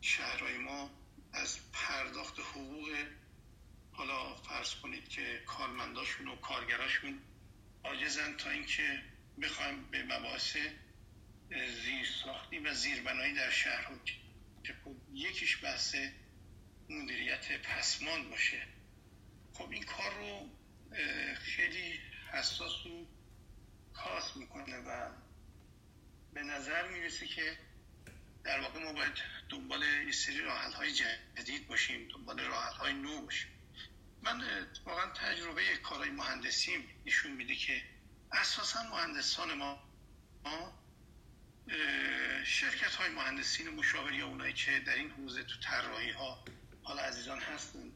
شهرهای 0.00 0.58
ما 0.58 0.90
از 1.32 1.58
پرداخت 1.72 2.38
حقوق 2.38 2.88
حالا 4.00 4.34
فرض 4.34 4.74
کنید 4.74 5.08
که 5.08 5.42
کارمنداشون 5.46 6.28
و 6.28 6.36
کارگراشون 6.36 7.20
عاجزن 7.84 8.36
تا 8.36 8.50
اینکه 8.50 9.02
بخوایم 9.42 9.90
به 9.90 10.02
مباحث 10.02 10.56
زیر 11.82 12.06
ساختی 12.24 12.58
و 12.58 12.74
زیربنایی 12.74 13.34
در 13.34 13.50
شهر 13.50 13.88
که 14.64 14.74
خب 14.84 14.96
یکیش 15.14 15.64
بحث 15.64 15.96
مدیریت 16.90 17.62
پسمان 17.62 18.30
باشه. 18.30 18.62
خب 19.52 19.70
این 19.70 19.82
کار 19.82 20.14
رو 20.14 20.50
خیلی 21.34 22.00
حساس 22.32 22.86
و 22.86 23.06
خاص 23.92 24.36
می‌کنه 24.36 24.76
و 24.76 25.10
به 26.34 26.42
نظر 26.42 26.88
می‌رسه 26.88 27.26
که 27.26 27.58
در 28.44 28.60
واقع 28.60 28.84
ما 28.84 28.92
باید 28.92 29.12
دنبال 29.48 29.82
یه 29.82 30.12
سری 30.12 30.40
راحل 30.40 30.72
های 30.72 30.92
جدید 30.92 31.66
باشیم 31.66 32.08
دنبال 32.08 32.40
راحل 32.40 32.72
های 32.72 32.92
نو 32.92 33.22
باشیم. 33.22 33.59
من 34.22 34.42
واقعا 34.84 35.10
تجربه 35.12 35.76
کارهای 35.76 36.10
مهندسی 36.10 36.84
نشون 37.06 37.32
میده 37.32 37.54
که 37.54 37.82
اساسا 38.32 38.82
مهندسان 38.82 39.54
ما 39.54 39.90
شرکت 42.44 42.94
های 42.94 43.08
مهندسین 43.08 43.68
مشاوری 43.68 44.16
یا 44.16 44.26
اونایی 44.26 44.52
که 44.52 44.80
در 44.80 44.94
این 44.94 45.10
حوزه 45.10 45.42
تو 45.42 45.60
طراحی 45.60 46.10
ها 46.10 46.44
حالا 46.82 47.02
عزیزان 47.02 47.40
هستن 47.40 47.92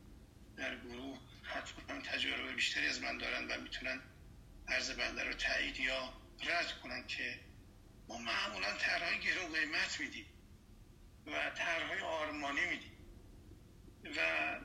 در 0.56 0.76
گروه 0.76 1.18
حتما 1.42 2.00
تجربه 2.00 2.52
بیشتری 2.52 2.86
از 2.86 3.02
من 3.02 3.18
دارن 3.18 3.48
و 3.48 3.60
می‌تونن 3.60 4.00
عرض 4.68 4.90
بنده 4.90 5.24
رو 5.24 5.32
تایید 5.32 5.80
یا 5.80 6.12
رد 6.44 6.80
کنن 6.82 7.06
که 7.06 7.40
ما 8.08 8.18
معمولا 8.18 8.76
طرحهای 8.78 9.20
گرون 9.20 9.52
قیمت 9.52 10.00
میدیم 10.00 10.26
و 11.26 11.50
طرحهای 11.50 12.00
آرمانی 12.00 12.66
میدیم. 12.66 12.93
و 14.04 14.18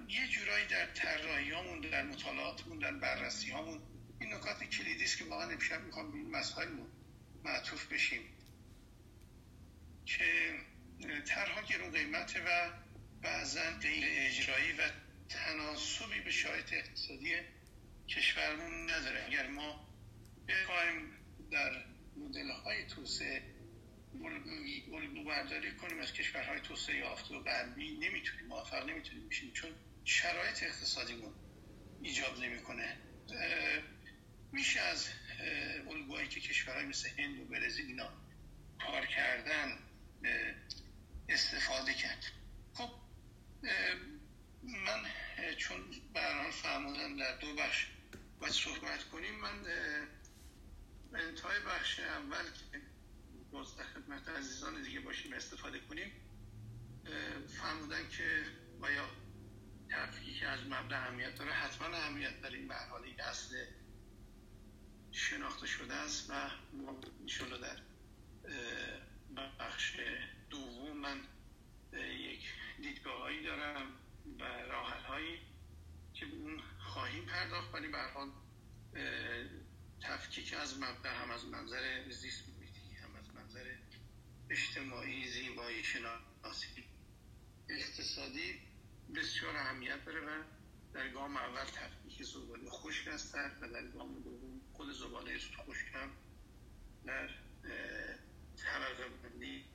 یه 0.08 0.28
جورایی 0.28 0.66
در 0.66 0.86
طراحی 0.86 1.52
هامون 1.52 1.82
در 1.82 2.04
مطالعاتمون 2.04 2.80
در 2.80 2.92
بررسی 2.92 3.52
هامون 3.52 3.82
این 4.20 4.34
نکات 4.34 4.64
کلیدی 4.64 5.04
است 5.04 5.18
که 5.18 5.26
واقعا 5.26 5.50
امشب 5.50 5.82
می‌خوام 5.82 6.12
به 6.12 6.18
این 6.18 6.32
مسائل 6.32 6.68
معطوف 7.44 7.86
بشیم. 7.86 8.22
که 10.06 10.54
طرحها 11.26 11.62
گرون 11.62 11.92
قیمته 11.92 12.40
و 12.40 12.72
بعضا 13.22 13.72
غیر 13.82 14.04
اجرایی 14.08 14.72
و 14.72 14.82
تناسبی 15.30 16.20
به 16.20 16.32
شرایط 16.32 16.74
اقتصادی 16.74 17.36
کشورمون 18.08 18.90
نداره. 18.90 19.26
اگر 19.28 19.48
ما 19.48 19.88
بخوایم 20.48 21.12
در 21.52 21.86
مدل 22.18 22.52
های 22.52 22.86
توسعه 22.86 23.59
الگو 24.94 25.24
برداری 25.24 25.76
کنیم 25.76 26.00
از 26.00 26.14
کشورهای 26.14 26.60
توسعه 26.60 26.98
یافته 26.98 27.36
و 27.36 27.44
غربی 27.44 27.98
نمی‌تونیم 27.98 28.46
موفق 28.46 28.90
نمی‌تونیم 28.90 29.30
بشیم 29.30 29.52
چون 29.52 29.72
شرایط 30.06 30.64
اقتصادیمون 30.64 31.34
ایجاب 32.02 32.40
نمی‌کنه. 32.40 32.98
میشه 34.52 34.80
از 34.80 35.08
الگوهایی 35.90 36.28
که 36.28 36.40
کشورهای 36.40 36.86
مثل 36.86 37.10
هند 37.10 37.40
و 37.40 37.46
برزیل 37.46 37.86
اینا 37.86 38.14
کار 38.80 39.06
کردن 39.06 39.80
استفاده 41.30 41.94
کرد. 41.94 42.24
خب 42.74 42.90
من 44.64 45.06
چون 45.58 45.78
برنامه 46.14 46.52
فرمودن 46.52 47.16
در 47.16 47.38
دو 47.38 47.56
بخش 47.56 47.88
باید 48.40 48.54
صحبت 48.54 49.04
کنیم 49.04 49.36
من 49.36 49.66
انتهای 51.14 51.60
بخش 51.60 52.00
اول 52.00 52.44
که 52.44 52.82
باز 53.52 53.78
در 53.78 53.84
خدمت 53.84 54.30
عزیزان 54.30 54.84
دیگه 54.84 55.00
باشیم 55.00 55.34
استفاده 55.34 55.80
کنیم 55.80 56.12
فرمودن 57.48 58.10
که 58.10 58.46
بایا 58.82 59.10
تفکیک 59.90 60.44
از 60.44 60.60
مبدا 60.68 60.96
اهمیت 60.96 61.36
داره 61.36 61.52
حتما 61.52 61.88
اهمیت 61.88 62.42
داره 62.42 62.58
این 62.58 62.68
به 62.68 62.76
حال 62.76 63.04
اصل 63.20 63.66
شناخته 65.12 65.68
شده 65.68 65.94
است 65.94 66.30
و 66.30 66.34
ما 66.74 67.02
در 67.62 67.82
بخش 69.60 70.00
دوم 70.50 70.98
من 70.98 71.20
یک 71.96 72.54
دیدگاه 72.82 73.22
هایی 73.22 73.44
دارم 73.44 73.92
و 74.40 74.44
راحل 74.44 75.04
هایی 75.04 75.40
که 76.14 76.26
اون 76.26 76.62
خواهیم 76.80 77.26
پرداخت. 77.26 77.74
ولی 77.74 77.88
به 77.88 77.98
حال 77.98 78.32
تفکیک 80.02 80.54
از 80.54 80.80
مبدا 80.80 81.10
هم 81.10 81.32
از 81.32 81.46
منظر 81.46 82.10
زیست 82.10 82.59
اجتماعی 84.50 85.28
زیبایی 85.28 85.84
شناسی 85.84 86.84
اقتصادی 87.70 88.60
بسیار 89.16 89.56
اهمیت 89.56 90.06
داره 90.06 90.20
و 90.20 90.44
در 90.94 91.10
گام 91.10 91.38
اول 91.38 91.66
تفکیک 91.66 92.24
زباله 92.24 92.70
خشک 92.70 93.08
است 93.08 93.36
و 93.36 93.68
در 93.68 93.88
گام 93.88 94.20
دوم 94.20 94.62
خود 94.74 94.92
زباله 94.92 95.38
خشک 95.38 95.86
هم 95.94 96.12
در 97.06 97.30
طبقه 98.58 99.10
بندی 99.24 99.66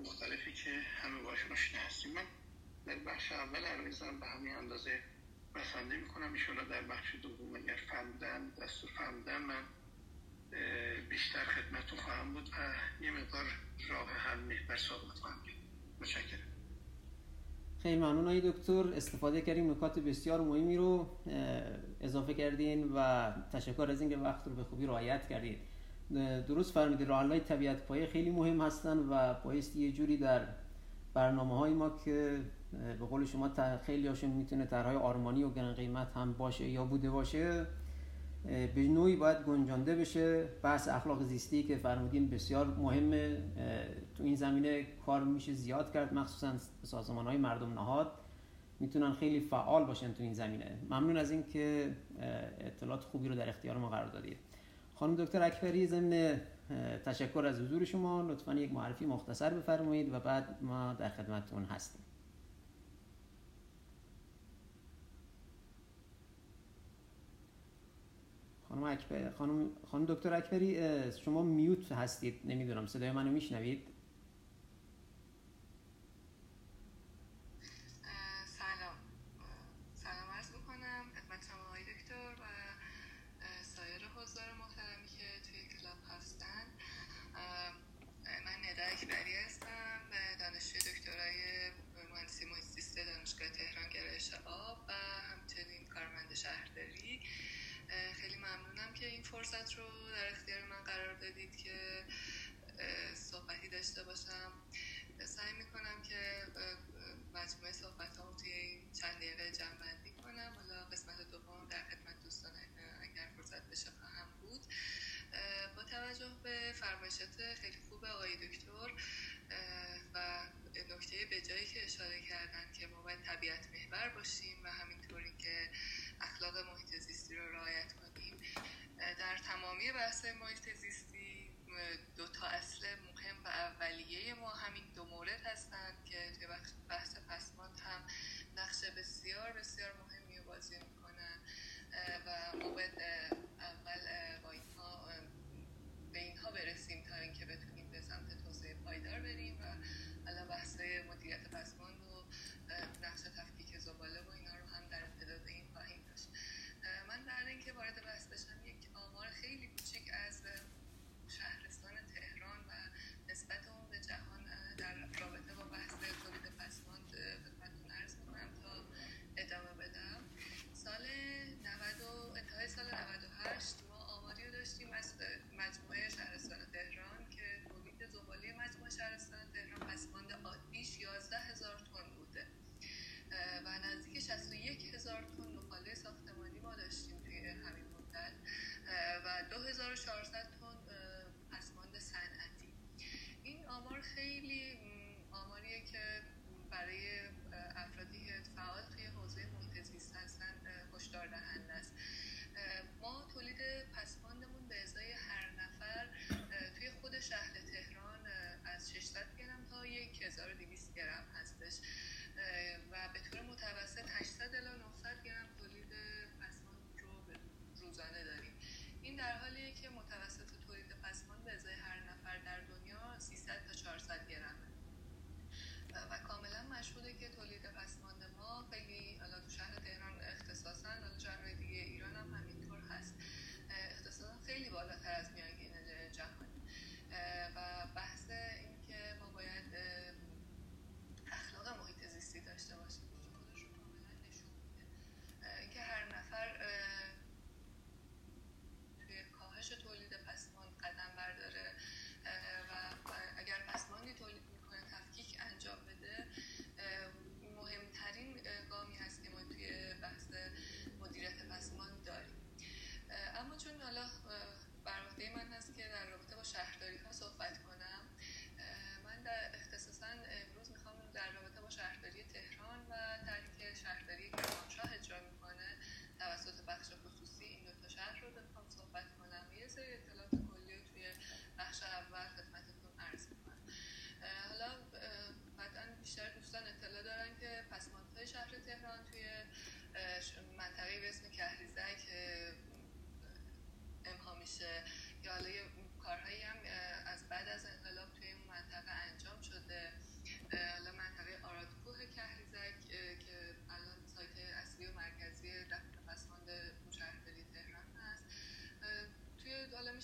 مختلفی 0.00 0.52
که 0.52 0.80
همه 0.80 1.22
باش 1.22 1.38
آشنا 1.50 1.80
هستیم. 1.80 2.12
من 2.12 2.26
در 2.86 2.98
بخش 2.98 3.32
اول 3.32 3.64
عرایزم 3.64 4.20
به 4.20 4.26
همین 4.26 4.52
اندازه 4.52 5.02
بسنده 5.54 5.96
می‌کنم. 5.96 6.32
ایشالا 6.32 6.64
در 6.64 6.82
بخش 6.82 7.14
دوم 7.14 7.54
اگر 7.56 7.76
فهمدن 7.90 8.50
دستور 8.50 8.90
فهمدن 8.90 9.42
من 9.42 9.64
بیشتر 11.08 11.44
خدمتون 11.44 11.98
خواهم 11.98 12.32
بود 12.32 12.48
و 12.48 13.04
یه 13.04 13.10
مقدار 13.10 13.44
راه 13.90 14.08
حل 14.08 14.38
محور 14.38 14.76
ثابت 14.76 15.18
خواهم 15.20 15.36
متشکرم. 16.00 16.40
خیلی 17.82 17.96
ممنون 17.96 18.26
های 18.26 18.40
دکتر. 18.50 18.94
استفاده 18.96 19.40
کردیم 19.40 19.70
نکات 19.70 19.98
بسیار 19.98 20.40
مهمی 20.40 20.76
رو 20.76 21.18
اضافه 22.00 22.34
کردین 22.34 22.92
و 22.94 23.30
تشکر 23.52 23.86
از 23.90 24.00
اینکه 24.00 24.16
وقت 24.16 24.46
رو 24.46 24.54
به 24.54 24.64
خوبی 24.64 24.86
رعایت 24.86 25.28
کردید 25.28 25.58
درست 26.48 26.74
فرمودید 26.74 27.08
راه 27.08 27.26
های 27.26 27.40
طبیعت 27.40 27.86
پایه 27.86 28.06
خیلی 28.06 28.30
مهم 28.30 28.60
هستن 28.60 28.98
و 28.98 29.34
بایستی 29.44 29.80
یه 29.80 29.92
جوری 29.92 30.16
در 30.16 30.46
برنامه 31.14 31.58
های 31.58 31.74
ما 31.74 31.98
که 32.04 32.40
به 32.98 33.06
قول 33.06 33.24
شما 33.24 33.50
خیلی 33.86 34.08
هاشون 34.08 34.30
می‌تونه 34.30 34.66
طرحهای 34.66 34.96
آرمانی 34.96 35.44
و 35.44 35.50
گران 35.50 35.74
قیمت 35.74 36.12
هم 36.16 36.32
باشه 36.32 36.68
یا 36.68 36.84
بوده 36.84 37.10
باشه 37.10 37.66
به 38.74 38.88
نوعی 38.88 39.16
باید 39.16 39.38
گنجانده 39.38 39.96
بشه. 39.96 40.44
بحث 40.62 40.88
اخلاق 40.88 41.22
زیستی 41.22 41.62
که 41.62 41.76
فرمودین 41.76 42.30
بسیار 42.30 42.66
مهمه 42.66 43.42
تو 44.16 44.24
این 44.24 44.34
زمینه 44.34 44.86
کار 45.06 45.24
میشه 45.24 45.52
زیاد 45.52 45.92
کرد 45.92 46.14
مخصوصا 46.14 46.52
سازمان 46.82 47.26
های 47.26 47.36
مردم 47.36 47.72
نهاد. 47.72 48.12
می‌تونن 48.80 49.12
خیلی 49.12 49.40
فعال 49.40 49.84
باشن 49.84 50.12
تو 50.12 50.22
این 50.22 50.32
زمینه. 50.32 50.78
ممنون 50.90 51.16
از 51.16 51.30
اینکه 51.30 51.96
اطلاعات 52.60 53.00
خوبی 53.00 53.28
رو 53.28 53.34
در 53.34 53.48
اختیار 53.48 53.76
ما 53.76 53.88
قرار 53.88 54.08
دادید. 54.08 54.36
خانم 54.94 55.14
دکتر 55.16 55.42
اکبری 55.42 55.86
ضمن 55.86 56.40
تشکر 57.06 57.46
از 57.46 57.60
حضور 57.60 57.84
شما. 57.84 58.22
لطفا 58.22 58.54
یک 58.54 58.72
معرفی 58.72 59.06
مختصر 59.06 59.54
بفرمایید 59.54 60.14
و 60.14 60.20
بعد 60.20 60.58
ما 60.62 60.92
در 60.92 61.08
خدمتتون 61.08 61.64
هستیم. 61.64 62.02
خانم 68.76 68.92
اکبر 68.92 69.30
خانم 69.30 69.70
خانم 69.90 70.04
دکتر 70.04 70.34
اکبری 70.34 70.78
شما 71.24 71.42
میوت 71.42 71.92
هستید 71.92 72.40
نمی‌دونم 72.44 72.86
صدای 72.86 73.12
منو 73.12 73.30
میشنوید؟ 73.30 73.95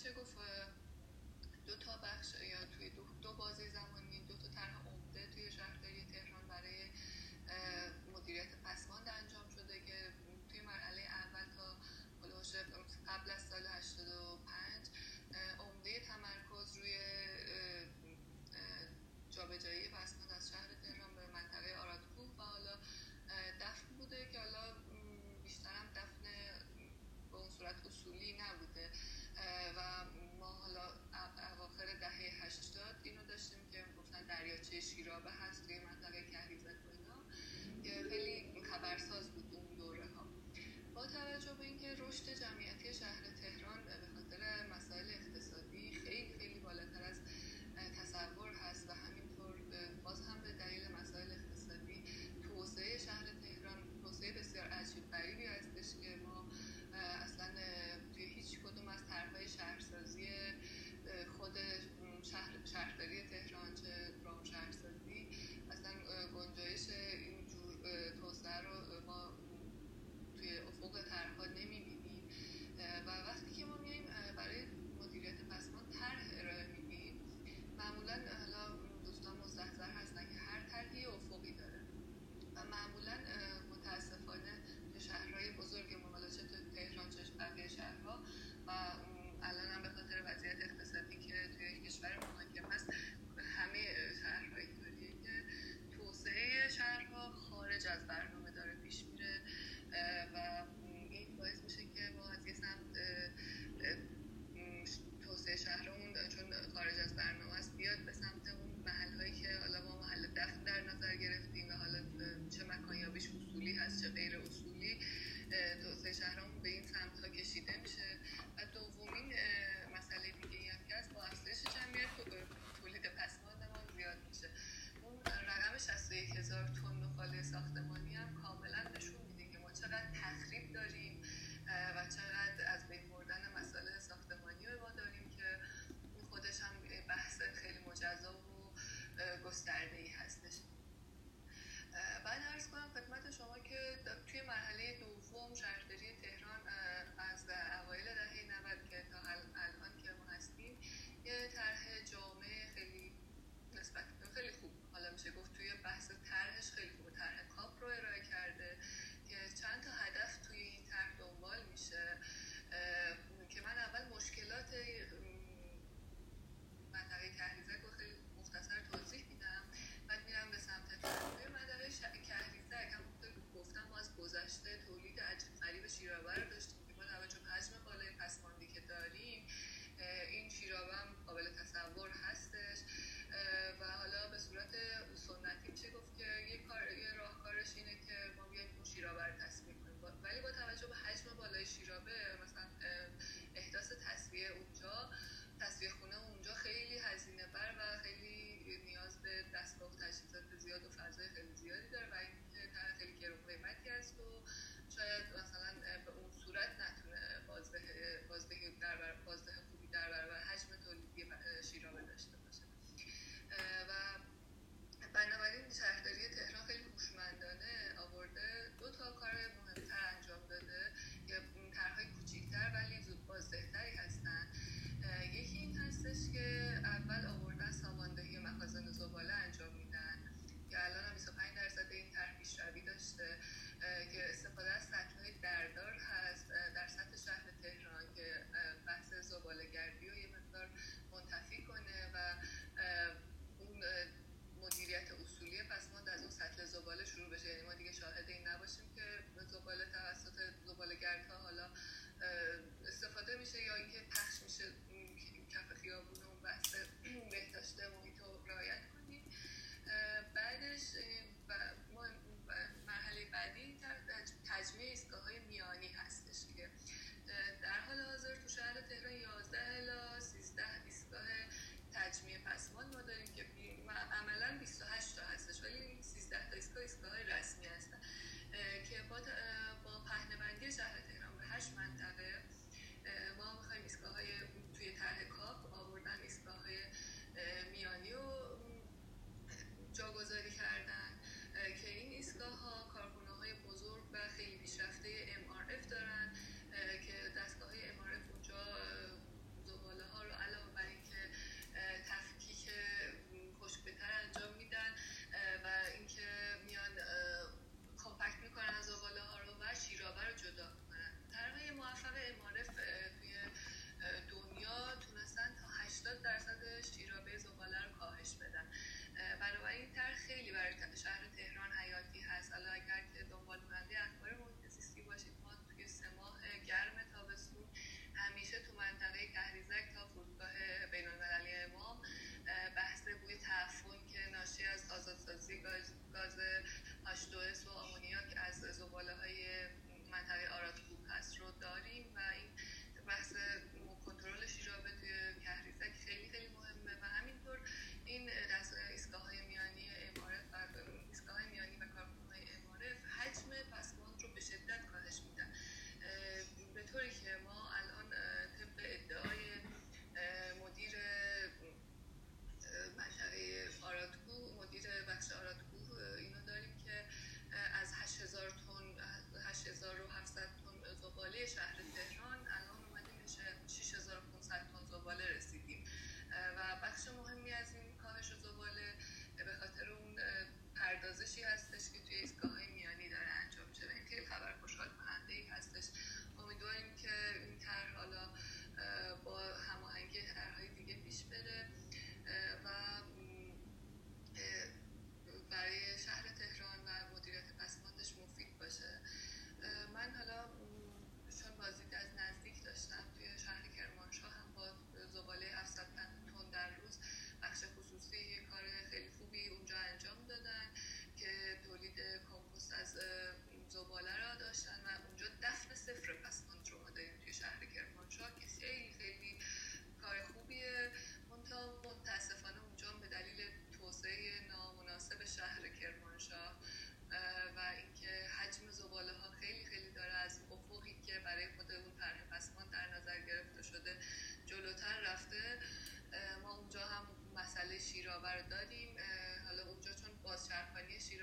توی 0.03 0.13
حالا 0.37 0.52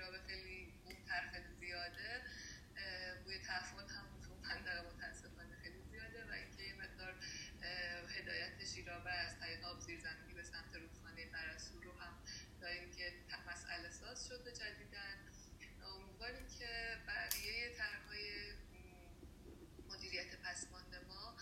شیرابه 0.00 0.18
خیلی 0.26 0.72
اون 0.84 0.96
خیلی 1.32 1.54
زیاده 1.60 2.22
بوی 3.24 3.38
تفاوت 3.38 3.90
هم 3.90 4.20
تو 4.20 4.34
منطقه 4.34 4.82
متاسفانه 4.82 5.56
خیلی 5.62 5.82
زیاده 5.90 6.24
و 6.24 6.32
اینکه 6.32 6.62
یه 6.62 6.74
مقدار 6.74 7.14
هدایت 8.08 8.64
شیرابه 8.74 9.12
از 9.12 9.38
طریق 9.40 9.64
آب 9.64 9.80
زیرزمینی 9.80 10.34
به 10.34 10.42
سمت 10.42 10.74
رودخانه 10.74 11.26
پرستو 11.26 11.80
رو 11.80 11.92
هم 11.92 12.14
داریم 12.60 12.90
که 12.90 13.12
مسئله 13.48 13.90
ساز 13.90 14.28
شده 14.28 14.52
جدیدن 14.52 15.16
امیدواریم 15.82 16.46
که 16.58 16.98
بقیه 17.06 17.74
طرحهای 17.78 18.52
مدیریت 19.88 20.36
پسماند 20.36 21.06
ما 21.08 21.36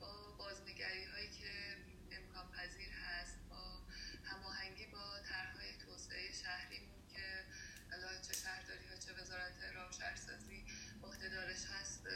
با 0.00 0.32
بازنگری 0.38 1.04
هایی 1.04 1.30
که 1.30 1.76
امکان 2.12 2.52
پذیر 2.52 2.90
هست 2.90 3.38
با 3.50 3.86
هماهنگی 4.24 4.86
با 4.86 5.20
طرحهای 5.28 5.76
توسعه 5.76 6.32
شهریمون 6.32 6.94
که 7.08 7.44
چه 8.26 8.32
شهرداری 8.32 8.86
ها 8.86 8.96
چه 8.96 9.12
وزارت 9.12 9.62
راه 9.74 9.92
شهرسازی 9.92 10.64
عهدهدارش 11.02 11.64
هست 11.64 12.06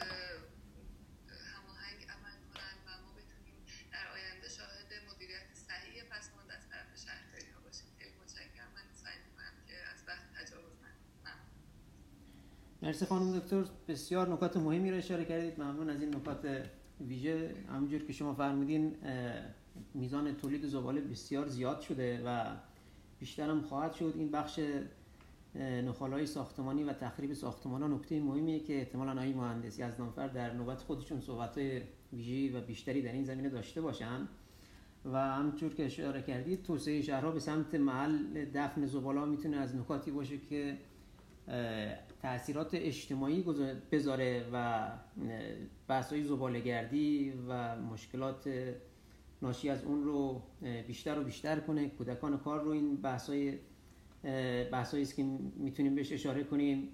هماهنگ 1.55 2.03
عمل 2.03 2.39
کنن 2.53 2.77
و 2.85 3.01
ما 3.01 3.13
بتونیم 3.13 3.65
در 3.91 4.07
آینده 4.07 4.49
شاهد 4.49 4.93
مدیریت 5.09 5.53
صحیح 5.53 6.03
پسماند 6.03 6.51
از 6.51 6.69
طرف 6.69 6.97
شهرداری 7.05 7.51
ها 7.51 7.59
باشیم 7.59 7.95
خیلی 7.99 8.13
متشکرم 8.21 8.71
من 8.73 8.93
سعی 9.03 9.17
می‌کنم 9.25 9.65
که 9.67 9.75
از 9.93 10.03
وقت 10.07 10.33
تجاوز 10.33 10.73
نکنم 10.73 11.39
مرسی 12.81 13.05
خانم 13.05 13.39
دکتر 13.39 13.63
بسیار 13.87 14.33
نکات 14.33 14.57
مهمی 14.57 14.91
رو 14.91 14.97
اشاره 14.97 15.25
کردید. 15.25 15.61
ممنون 15.61 15.89
از 15.89 16.01
این 16.01 16.15
نکات 16.15 16.69
ویژه. 17.07 17.53
همونجور 17.69 18.01
که 18.01 18.13
شما 18.13 18.33
فرمودین 18.33 18.95
میزان 19.93 20.35
تولید 20.35 20.65
زباله 20.65 21.01
بسیار 21.01 21.47
زیاد 21.47 21.81
شده 21.81 22.21
و 22.25 22.45
بیشتر 23.19 23.49
هم 23.49 23.61
خواهد 23.61 23.93
شد. 23.93 24.13
این 24.17 24.31
بخش 24.31 24.59
نخالهای 25.55 26.25
ساختمانی 26.25 26.83
و 26.83 26.93
تخریب 26.93 27.33
ساختمان 27.33 27.81
ها 27.81 27.87
نکته 27.87 28.19
مهمیه 28.19 28.59
که 28.59 28.77
احتمالا 28.77 29.11
آقای 29.11 29.33
مهندس 29.33 29.79
یزدانفر 29.79 30.27
در 30.27 30.53
نوبت 30.53 30.81
خودشون 30.81 31.21
صحبت 31.21 31.59
ویژه 32.13 32.57
و 32.57 32.61
بیشتری 32.61 33.01
در 33.01 33.11
این 33.11 33.23
زمینه 33.23 33.49
داشته 33.49 33.81
باشن. 33.81 34.27
و 35.05 35.17
همچور 35.17 35.73
که 35.73 35.85
اشاره 35.85 36.21
کردید 36.21 36.63
توسعه 36.63 37.01
شهرها 37.01 37.31
به 37.31 37.39
سمت 37.39 37.75
محل 37.75 38.45
دفن 38.53 38.85
زباله 38.85 39.25
می‌تونه 39.25 39.57
از 39.57 39.75
نکاتی 39.75 40.11
باشه 40.11 40.37
که 40.37 40.77
تاثیرات 42.21 42.69
اجتماعی 42.73 43.45
بذاره 43.91 44.45
و 44.53 44.87
بحث 45.87 46.13
های 46.13 46.23
زبالگردی 46.23 47.33
و 47.49 47.75
مشکلات 47.75 48.49
ناشی 49.41 49.69
از 49.69 49.83
اون 49.83 50.03
رو 50.03 50.41
بیشتر 50.87 51.19
و 51.19 51.23
بیشتر 51.23 51.59
کنه. 51.59 51.89
کودکان 51.89 52.37
کار 52.37 52.63
رو 52.63 52.69
این 52.69 52.95
بحث 52.95 53.29
های 53.29 55.01
است 55.01 55.15
که 55.15 55.23
می‌تونیم 55.55 55.95
بهش 55.95 56.11
اشاره 56.11 56.43
کنیم. 56.43 56.87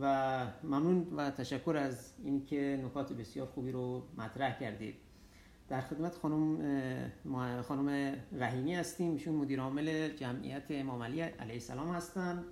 و 0.00 0.46
ممنون 0.64 1.06
و 1.16 1.30
تشکر 1.30 1.76
از 1.76 2.12
اینکه 2.24 2.80
نکات 2.84 3.12
بسیار 3.12 3.46
خوبی 3.46 3.72
رو 3.72 4.02
مطرح 4.18 4.58
کردید. 4.58 4.94
در 5.68 5.80
خدمت 5.80 6.14
خانم 6.14 7.62
خانم 7.62 8.16
رحیمی 8.32 8.74
هستیم. 8.74 9.12
ایشون 9.12 9.34
مدیر 9.34 9.60
عامل 9.60 10.08
جمعیت 10.08 10.62
امام 10.70 11.02
علی 11.02 11.20
علیه 11.20 11.54
السلام 11.54 11.88
هستند 11.88 12.44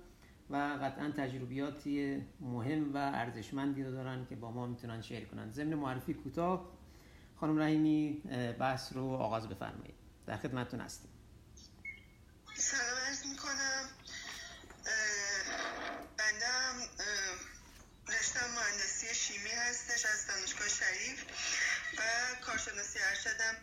و 0.49 0.55
قطعا 0.81 1.13
تجربیاتی 1.17 2.25
مهم 2.39 2.93
و 2.93 2.97
ارزشمندی 2.97 3.83
دارن 3.83 4.25
که 4.29 4.35
با 4.35 4.51
ما 4.51 4.67
می‌تونن 4.67 5.01
شیر 5.01 5.25
کنن. 5.25 5.51
ضمن 5.51 5.73
معرفی 5.73 6.13
کوتاه 6.13 6.71
خانم 7.39 7.59
رحیمی 7.59 8.21
بحث 8.59 8.93
رو 8.93 9.13
آغاز 9.13 9.49
بفرمایید. 9.49 9.95
در 10.27 10.37
خدمتتون 10.37 10.81
هستیم. 10.81 11.11
سلام 12.55 12.97
عرض 13.07 13.25
می‌کنم. 13.25 13.89
بندم 16.17 16.75
رشتم 18.07 18.47
مهندسی 18.55 19.15
شیمی 19.15 19.49
هستش 19.49 20.05
از 20.05 20.27
دانشگاه 20.27 20.67
شریف 20.67 21.25
و 21.97 22.01
کارشناسی 22.45 22.99
ارشدم. 23.09 23.55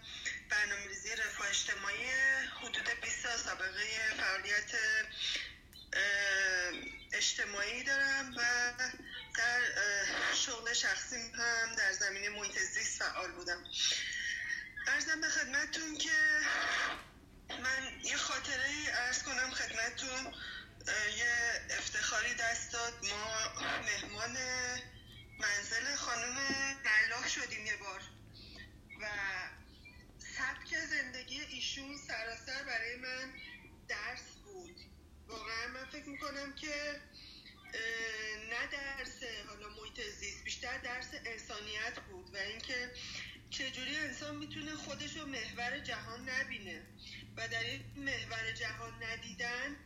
برنامه 0.51 0.87
ریزی 0.89 1.09
رفاه 1.13 1.49
اجتماعی 1.49 2.07
حدود 2.61 2.89
20 3.03 3.23
سال 3.23 3.37
سابقه 3.37 3.85
فعالیت 4.17 4.73
اجتماعی 7.13 7.83
دارم 7.85 8.35
و 8.37 8.73
در 9.39 9.61
شغل 10.35 10.73
شخصی 10.73 11.17
هم 11.17 11.75
در 11.77 11.93
زمینه 11.93 12.29
محیط 12.29 12.59
زیست 12.59 13.03
فعال 13.03 13.33
بودم. 13.33 13.65
ارزم 14.87 15.21
به 15.21 15.29
خدمتتون 15.29 15.99
که 15.99 16.11
من 17.49 18.01
یه 18.05 18.17
خاطره 18.17 18.71
ارز 18.93 19.23
کنم 19.23 19.51
خدمتتون. 19.51 20.35
یه 21.17 21.61
افتخاری 21.79 22.35
دست 22.35 22.73
داد. 22.73 22.93
ما 23.03 23.53
مهمان 23.83 24.37
منزل 25.39 25.95
خانم 25.95 26.37
ملاح 26.85 27.29
شدیم 27.29 27.67
یه 27.67 27.77
بار 27.77 28.01
و 29.01 29.07
سبک 30.19 30.79
زندگی 30.87 31.41
ایشون 31.41 31.97
سراسر 32.09 32.63
برای 32.63 32.97
من 32.97 33.33
درس 33.89 34.32
واقعا 35.33 35.69
من 35.75 35.85
فکر 35.85 36.09
می‌کنم 36.09 36.55
که 36.55 37.01
نه 38.51 38.67
درس 38.73 39.23
حالا 39.49 39.69
محیط 39.69 40.01
زیست 40.01 40.45
بیشتر 40.45 40.79
درس 40.79 41.09
انسانیت 41.27 42.01
بود 42.11 42.35
و 42.35 42.37
اینکه 42.37 42.91
چجوری 43.51 43.97
انسان 43.97 44.37
می‌تونه 44.37 44.77
خودش 44.77 45.17
رو 45.17 45.27
محور 45.27 45.79
جهان 45.79 46.29
نبینه 46.29 46.83
و 47.37 47.49
در 47.49 47.61
این 47.61 47.83
محور 47.97 48.53
جهان 48.53 49.03
ندیدن 49.03 49.77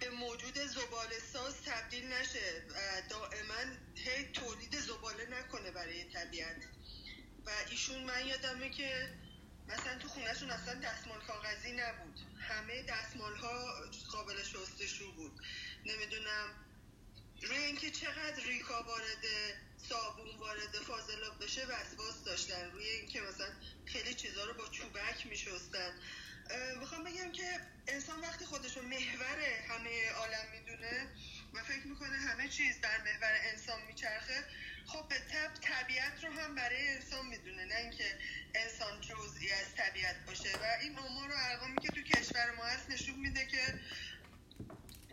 به 0.00 0.10
موجود 0.10 0.58
زباله 0.58 1.18
ساز 1.32 1.62
تبدیل 1.62 2.12
نشه 2.12 2.62
و 2.70 3.02
دائما 3.08 3.76
هی 3.96 4.24
تولید 4.24 4.78
زباله 4.78 5.26
نکنه 5.26 5.70
برای 5.70 6.04
طبیعت. 6.04 6.56
و 7.46 7.50
ایشون 7.70 8.04
من 8.04 8.26
یادمه 8.26 8.70
که 8.70 9.08
مثلا 9.68 9.98
تو 9.98 10.08
خونهشون 10.08 10.50
اصلا 10.50 10.74
دستمال 10.74 11.20
کاغذی 11.20 11.72
نبود. 11.72 12.18
همه 12.48 12.82
دستمال 12.82 13.36
ها 13.36 13.74
قابل 14.12 14.42
شستشو 14.42 15.12
بود. 15.12 15.40
نمی‌دونم. 15.86 16.48
روی 17.42 17.58
اینکه 17.58 17.90
چقدر 17.90 18.42
ریکا 18.46 18.82
وارد 18.82 19.24
صابون 19.88 20.36
وارد 20.38 20.76
فاضلاب 20.86 21.44
بشه 21.44 21.64
وسواس 21.64 22.24
داشتن. 22.24 22.70
روی 22.70 22.88
اینکه 22.88 23.20
مثلا 23.20 23.52
خیلی 23.86 24.14
چیزها 24.14 24.44
رو 24.44 24.54
با 24.54 24.68
چوبک 24.68 25.26
میشستن. 25.26 25.92
می‌خوام 26.80 27.04
بگم 27.04 27.32
که 27.32 27.60
انسان 27.86 28.20
وقتی 28.20 28.44
خودش 28.44 28.76
رو 28.76 28.82
محور 28.82 29.40
همه 29.68 30.10
عالم 30.10 30.46
می‌دونه 30.52 31.08
و 31.54 31.64
فکر 31.64 31.86
می‌کنه 31.86 32.16
همه 32.16 32.48
چیز 32.48 32.80
در 32.80 32.98
محور 32.98 33.38
انسان 33.44 33.82
میچرخه 33.82 34.44
خب 34.86 35.08
به 35.08 35.18
طب 35.18 35.54
طبیعت 35.60 36.24
رو 36.24 36.32
هم 36.32 36.54
برای 36.54 36.88
انسان 36.88 37.26
می‌دونه 37.26 37.64
نه 37.64 37.74
اینکه 37.74 38.04
انسان 38.54 39.00
جزئی 39.00 39.52
از 39.52 39.74
طبیعت 39.76 40.16
باشه. 40.26 40.52
و 40.56 40.64
این 40.82 40.98
امور 40.98 41.30
و 41.30 41.34
ارقامی 41.36 41.76
که 41.82 41.88
تو 41.88 42.02
کشور 42.02 42.50
ما 42.56 42.64
هست 42.64 42.90
نشون 42.90 43.14
میده 43.14 43.46
که 43.46 43.80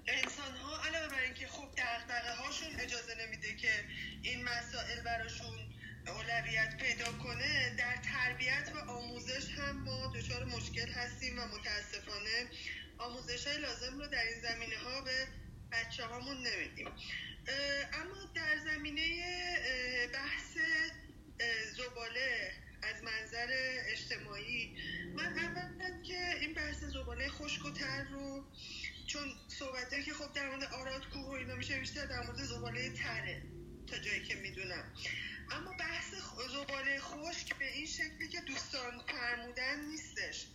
انسان 0.08 0.56
ها 0.56 0.84
علاوه 0.86 1.08
بر 1.08 1.22
اینکه 1.22 1.48
خب 1.48 1.68
دغدغه 1.78 2.36
هاشون 2.36 2.80
اجازه 2.80 3.16
نمیده 3.26 3.56
که 3.56 3.86
این 4.22 4.44
مسائل 4.44 5.02
براشون 5.02 5.60
اولویت 6.08 6.78
پیدا 6.78 7.12
کنه 7.12 7.76
در 7.78 7.96
تربیت 7.96 8.72
و 8.76 8.92
آموزش 8.92 9.52
هم 9.52 9.84
ما 9.84 10.14
دچار 10.16 10.46
مشکل 10.46 10.92
هستیم 10.92 11.40
و 11.40 11.46
متاسفانه 11.46 12.48
آموزش 12.98 13.48
های 13.48 13.58
لازم 13.58 14.00
رو 14.00 14.08
در 14.08 14.24
این 14.24 14.42
زمینه 14.42 14.78
ها 14.78 15.02
به 15.02 15.28
بچه 15.72 16.06
هامون 16.06 16.38
نمیدیم. 16.38 16.88
اما 17.94 18.32
در 18.36 18.58
زمینه 18.58 19.24
بحث 20.14 20.58
زباله 21.78 22.52
از 22.84 23.04
منظر 23.04 23.48
اجتماعی. 23.92 24.78
من 25.16 25.40
اولا 25.40 26.02
که 26.04 26.36
این 26.40 26.54
بحث 26.54 26.84
زباله 26.84 27.30
خشک 27.30 27.66
و 27.66 27.72
تر 27.72 28.04
رو 28.04 28.46
چون 29.08 29.36
صحبته 29.48 30.04
که 30.04 30.14
خب 30.14 30.34
در 30.34 30.50
مورد 30.50 30.64
آراد 30.64 31.10
کوه 31.10 31.26
و 31.26 31.32
اینا 31.32 31.56
میشه 31.56 31.80
بیشتر 31.80 32.06
در 32.06 32.24
مورد 32.26 32.44
زباله 32.44 32.90
تره 32.90 33.42
تا 33.88 33.98
جایی 33.98 34.24
که 34.24 34.36
می‌دونم. 34.36 34.94
اما 35.52 35.74
بحث 35.74 36.14
زباله 36.54 37.00
خشک 37.00 37.56
به 37.56 37.74
این 37.74 37.86
شکلی 37.86 38.28
که 38.28 38.42
دوستان 38.42 39.00
فرمودن 39.08 39.86
نیستش. 39.86 40.48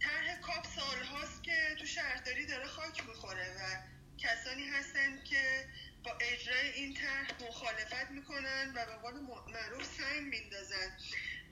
طرح 0.00 0.40
کاپ 0.40 0.66
سال 0.76 1.02
هاست 1.04 1.42
که 1.42 1.76
تو 1.78 1.86
شهرداری 1.86 2.46
داره 2.46 2.66
خاک 2.66 3.08
می‌خوره 3.08 3.54
و 3.56 3.82
کسانی 4.18 4.66
هستن 4.66 5.24
که 5.24 5.68
با 6.06 6.12
اجرای 6.20 6.70
این 6.70 6.94
طرح 6.94 7.48
مخالفت 7.48 8.10
می‌کنن 8.10 8.72
و 8.74 8.86
به 8.86 8.92
قول 8.92 9.14
معروف 9.54 9.84
سنگ 9.98 10.22
میندازن 10.22 10.96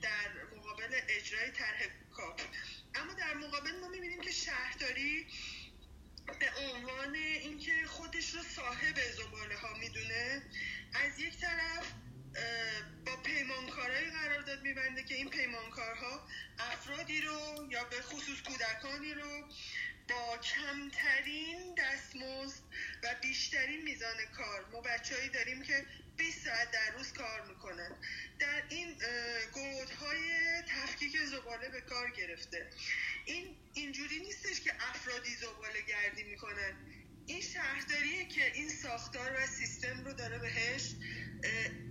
در 0.01 0.57
مقابل 0.57 0.99
اجرای 1.09 1.51
طرح 1.51 1.81
کاپ 2.13 2.41
اما 2.95 3.13
در 3.13 3.33
مقابل 3.33 3.79
ما 3.81 3.87
می‌بینیم 3.87 4.21
که 4.21 4.31
شهرداری 4.31 5.27
به 6.39 6.51
عنوان 6.57 7.15
اینکه 7.15 7.85
خودش 7.87 8.33
رو 8.33 8.43
صاحب 8.43 8.99
زباله 9.17 9.57
ها 9.57 9.73
می‌دونه 9.73 10.41
از 10.93 11.19
یک 11.19 11.37
طرف 11.39 11.93
با 13.05 13.15
پیمانکارهایی 13.15 14.09
قرارداد 14.09 14.61
میبنده 14.61 15.03
که 15.03 15.15
این 15.15 15.29
پیمانکارها 15.29 16.27
افرادی 16.59 17.21
رو 17.21 17.67
یا 17.69 17.83
به 17.83 18.01
خصوص 18.01 18.41
کودکانی 18.41 19.13
رو 19.13 19.49
با 20.09 20.37
کمترین 20.37 21.75
دستمزد 21.77 22.63
و 23.03 23.15
بیشترین 23.21 23.81
میزان 23.81 24.17
کار. 24.37 24.65
ما 24.71 24.81
بچههایی 24.81 25.29
داریم 25.29 25.63
که 25.63 25.85
20 26.17 26.45
ساعت 26.45 26.71
در 26.71 26.97
روز 26.97 27.13
کار 27.13 27.47
می‌کنن. 27.47 27.91
در 28.39 28.63
این 28.69 28.95
گودهای 29.53 30.29
تفکیک 30.67 31.17
زباله 31.17 31.69
به 31.69 31.81
کار 31.81 32.11
گرفته. 32.11 32.69
این 33.25 33.55
اینجوری 33.73 34.19
نیستش 34.19 34.61
که 34.61 34.73
افرادی 34.89 35.35
زباله 35.35 35.81
گردی 35.81 36.23
می‌کنن. 36.23 36.73
این 37.27 37.41
شهرداریه 37.41 38.27
که 38.27 38.51
این 38.53 38.69
ساختار 38.69 39.33
و 39.37 39.47
سیستم 39.47 40.03
رو 40.05 40.13
داره 40.13 40.39
بهش 40.39 40.91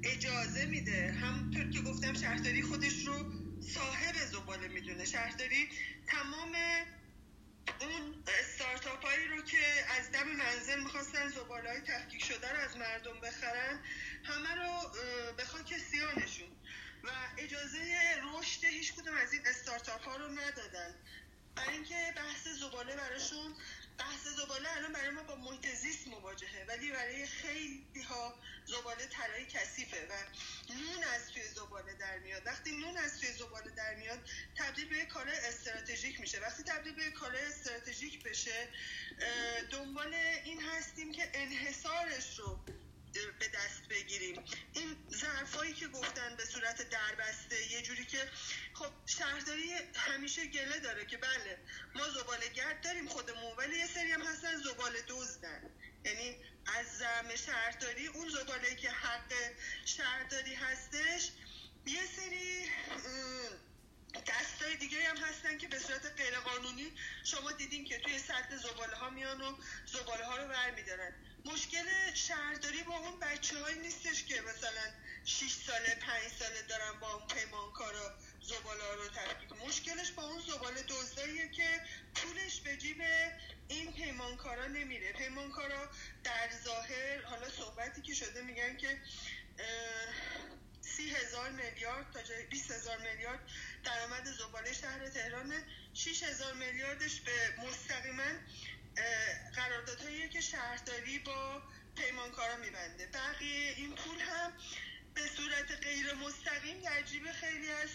اجازه 0.05 0.67
میده. 0.67 1.13
همونطور 1.13 1.71
که 1.71 1.81
گفتم 1.81 2.15
شهرداری 2.15 2.63
خودش 2.63 3.07
رو 3.07 3.33
صاحب 3.75 4.15
زباله 4.15 4.69
می‌دونه. 4.69 5.05
شهرداری 5.05 5.69
تمام 6.07 6.53
اون 7.81 8.25
استارتاپ 8.41 9.07
هایی 9.07 9.29
رو 9.29 9.43
که 9.43 9.85
از 9.99 10.13
دم 10.13 10.29
منزل 10.29 10.81
می‌خواستن 10.81 11.29
زباله 11.29 11.71
های 11.71 11.81
تفکیک 11.81 12.25
شده 12.25 12.53
رو 12.53 12.59
از 12.61 12.77
مردم 12.77 13.21
بخرن 13.21 13.81
همه 14.25 14.55
رو 14.55 14.91
به 15.37 15.45
خاک 15.45 15.79
سیانشون 15.79 16.49
و 17.05 17.09
اجازه 17.39 17.99
رشد 18.23 18.65
هیچ 18.65 18.95
کدوم 18.95 19.15
از 19.17 19.33
این 19.33 19.47
استارتاپ 19.47 20.03
ها 20.03 20.17
رو 20.17 20.29
ندادن. 20.29 20.95
برای 21.57 21.73
اینکه 21.75 22.13
بحث 22.17 22.49
زباله 22.49 22.97
براشون 22.97 23.55
بحث 23.99 24.29
زباله 24.29 24.77
الان 24.77 24.93
برای 24.93 25.11
ما 25.11 25.23
با 25.23 25.37
محیط 25.37 25.67
زیست 25.75 26.09
مواجهه 26.09 26.65
ولی 26.69 26.91
برای 26.91 27.27
خیلی 27.27 28.03
ها 28.09 28.35
زباله 28.67 29.07
طلای 29.07 29.47
کثیفه 29.47 30.07
و 30.07 30.13
نون 30.73 31.05
از 31.05 31.29
توی 31.31 31.43
زباله 31.49 31.95
در 31.95 32.19
میاد. 32.19 32.47
وقتی 32.47 32.77
نون 32.77 32.97
از 32.97 33.21
توی 33.21 33.33
زباله 33.33 33.71
در 33.71 33.95
میاد 33.95 34.19
تبدیل 34.57 34.89
به 34.89 35.05
کار 35.05 35.29
استراتژیک 35.29 36.21
میشه. 36.21 36.41
وقتی 36.41 36.63
تبدیل 36.63 36.95
به 36.95 37.11
کار 37.11 37.37
استراتژیک 37.37 38.23
بشه 38.23 38.69
دنبال 39.71 40.15
این 40.45 40.61
هستیم 40.63 41.13
که 41.13 41.31
انحصارش 41.35 42.39
رو 42.39 42.65
به 43.21 43.49
دست 43.49 43.89
بگیریم. 43.91 44.45
این 44.73 44.97
ظرفایی 45.11 45.73
که 45.73 45.89
گفتن 45.89 46.37
به 46.37 46.45
صورت 46.45 46.91
دربسته 46.91 47.73
یه 47.73 47.83
جوری 47.83 48.05
که 48.05 48.31
خب 48.75 48.93
شهرداری 49.07 49.73
همیشه 49.95 50.47
گله 50.47 50.81
داره 50.81 51.07
که 51.07 51.17
بله 51.17 51.59
ما 51.95 52.09
زباله 52.09 52.49
گرد 52.49 52.81
داریم 52.81 53.09
خودمون 53.09 53.57
ولی 53.59 53.79
یه 53.79 53.87
سری 53.87 54.13
هم 54.13 54.23
هستن 54.23 54.57
زباله 54.57 55.05
دزدن. 55.09 55.71
یعنی 56.05 56.37
از 56.67 56.87
زم 56.99 57.37
شهرداری 57.37 58.07
اون 58.07 58.29
زباله 58.29 58.75
که 58.75 58.91
حق 58.91 59.33
شهرداری 59.85 60.55
هستش 60.55 61.31
یه 61.87 62.07
سری 62.17 62.71
دستای 64.27 64.77
دیگه 64.77 65.09
هم 65.09 65.17
هستن 65.17 65.59
که 65.59 65.69
به 65.69 65.79
صورت 65.79 66.07
غیرقانونی 66.17 66.93
شما 67.25 67.53
دیدین 67.53 67.85
که 67.85 67.99
توی 67.99 68.19
سطح 68.19 68.57
زباله 68.57 68.97
ها 68.97 69.11
میان 69.11 69.41
و 69.41 69.57
زباله 69.87 70.25
ها 70.25 70.37
رو 70.37 70.49
برمیدارن. 70.49 71.13
مشکل 71.45 71.85
شهرداری 72.15 72.83
با 72.83 72.97
اون 72.97 73.21
بچه 73.21 73.59
های 73.59 73.79
نیستش 73.79 74.25
که 74.25 74.41
مثلا 74.41 74.91
6 75.25 75.53
ساله 75.53 75.95
5 75.95 76.33
ساله 76.39 76.63
دارن 76.63 77.01
با 77.01 77.15
اون 77.15 77.27
پیمانکارا 77.27 78.19
زباله 78.43 78.95
رو 78.95 79.09
تفکیک 79.09 79.53
مشکلش 79.67 80.11
با 80.11 80.23
اون 80.23 80.41
زباله 80.41 80.83
دزداییه 80.83 81.49
که 81.49 81.81
پولش 82.15 82.61
به 82.61 82.77
جیب 82.77 83.03
این 83.69 83.93
پیمانکارا 83.93 84.67
نمیره. 84.67 85.13
پیمانکارا 85.13 85.91
در 86.25 86.51
ظاهر 86.65 87.23
حالا 87.23 87.51
صحبتی 87.51 88.03
که 88.03 88.15
شده 88.15 88.43
میگن 88.43 88.77
که 88.77 88.99
سی 90.81 91.11
هزار 91.11 91.51
میلیارد 91.51 92.13
تا 92.13 92.23
جای 92.23 92.47
20 92.47 92.71
هزار 92.71 92.99
میلیارد 92.99 93.41
درآمد 93.85 94.25
زباله 94.25 94.73
شهر 94.73 95.09
تهران 95.09 95.53
6 95.95 96.23
هزار 96.23 96.55
میلیاردش 96.55 97.21
به 97.21 97.55
مستقیما 97.59 98.31
قراردادهایی 99.57 100.29
که 100.29 100.41
شهرداری 100.41 101.19
با 101.19 101.63
پیمانکارا 101.97 102.57
میبنده. 102.57 103.07
بقیه 103.07 103.75
این 103.77 103.95
پول 103.95 104.21
هم 104.21 104.53
به 105.15 105.21
صورت 105.37 105.85
غیر 105.85 106.15
مستقیم 106.15 106.81
در 106.81 107.03
جیب 107.03 107.33
خیلی 107.33 107.71
از 107.71 107.89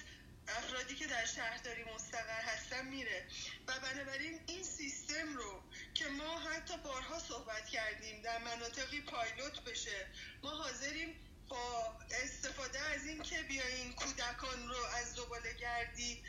افرادی 0.47 0.95
که 0.95 1.07
در 1.07 1.25
شهرداری 1.25 1.83
مستقر 1.83 2.41
هستن 2.41 2.87
میره. 2.87 3.25
و 3.67 3.79
بنابراین 3.79 4.39
این 4.47 4.63
سیستم 4.63 5.35
رو 5.35 5.63
که 5.93 6.07
ما 6.07 6.39
حتی 6.39 6.77
بارها 6.77 7.19
صحبت 7.19 7.69
کردیم 7.69 8.21
در 8.21 8.37
مناطقی 8.37 9.01
پایلوت 9.01 9.63
بشه 9.63 10.07
ما 10.43 10.49
حاضریم 10.49 11.15
با 11.49 11.97
استفاده 12.23 12.79
از 12.79 13.05
این 13.05 13.23
که 13.23 13.43
بیاین 13.43 13.93
کودکان 13.93 14.67
رو 14.67 14.85
از 14.97 15.13
زباله 15.13 15.53
گردی 15.53 16.23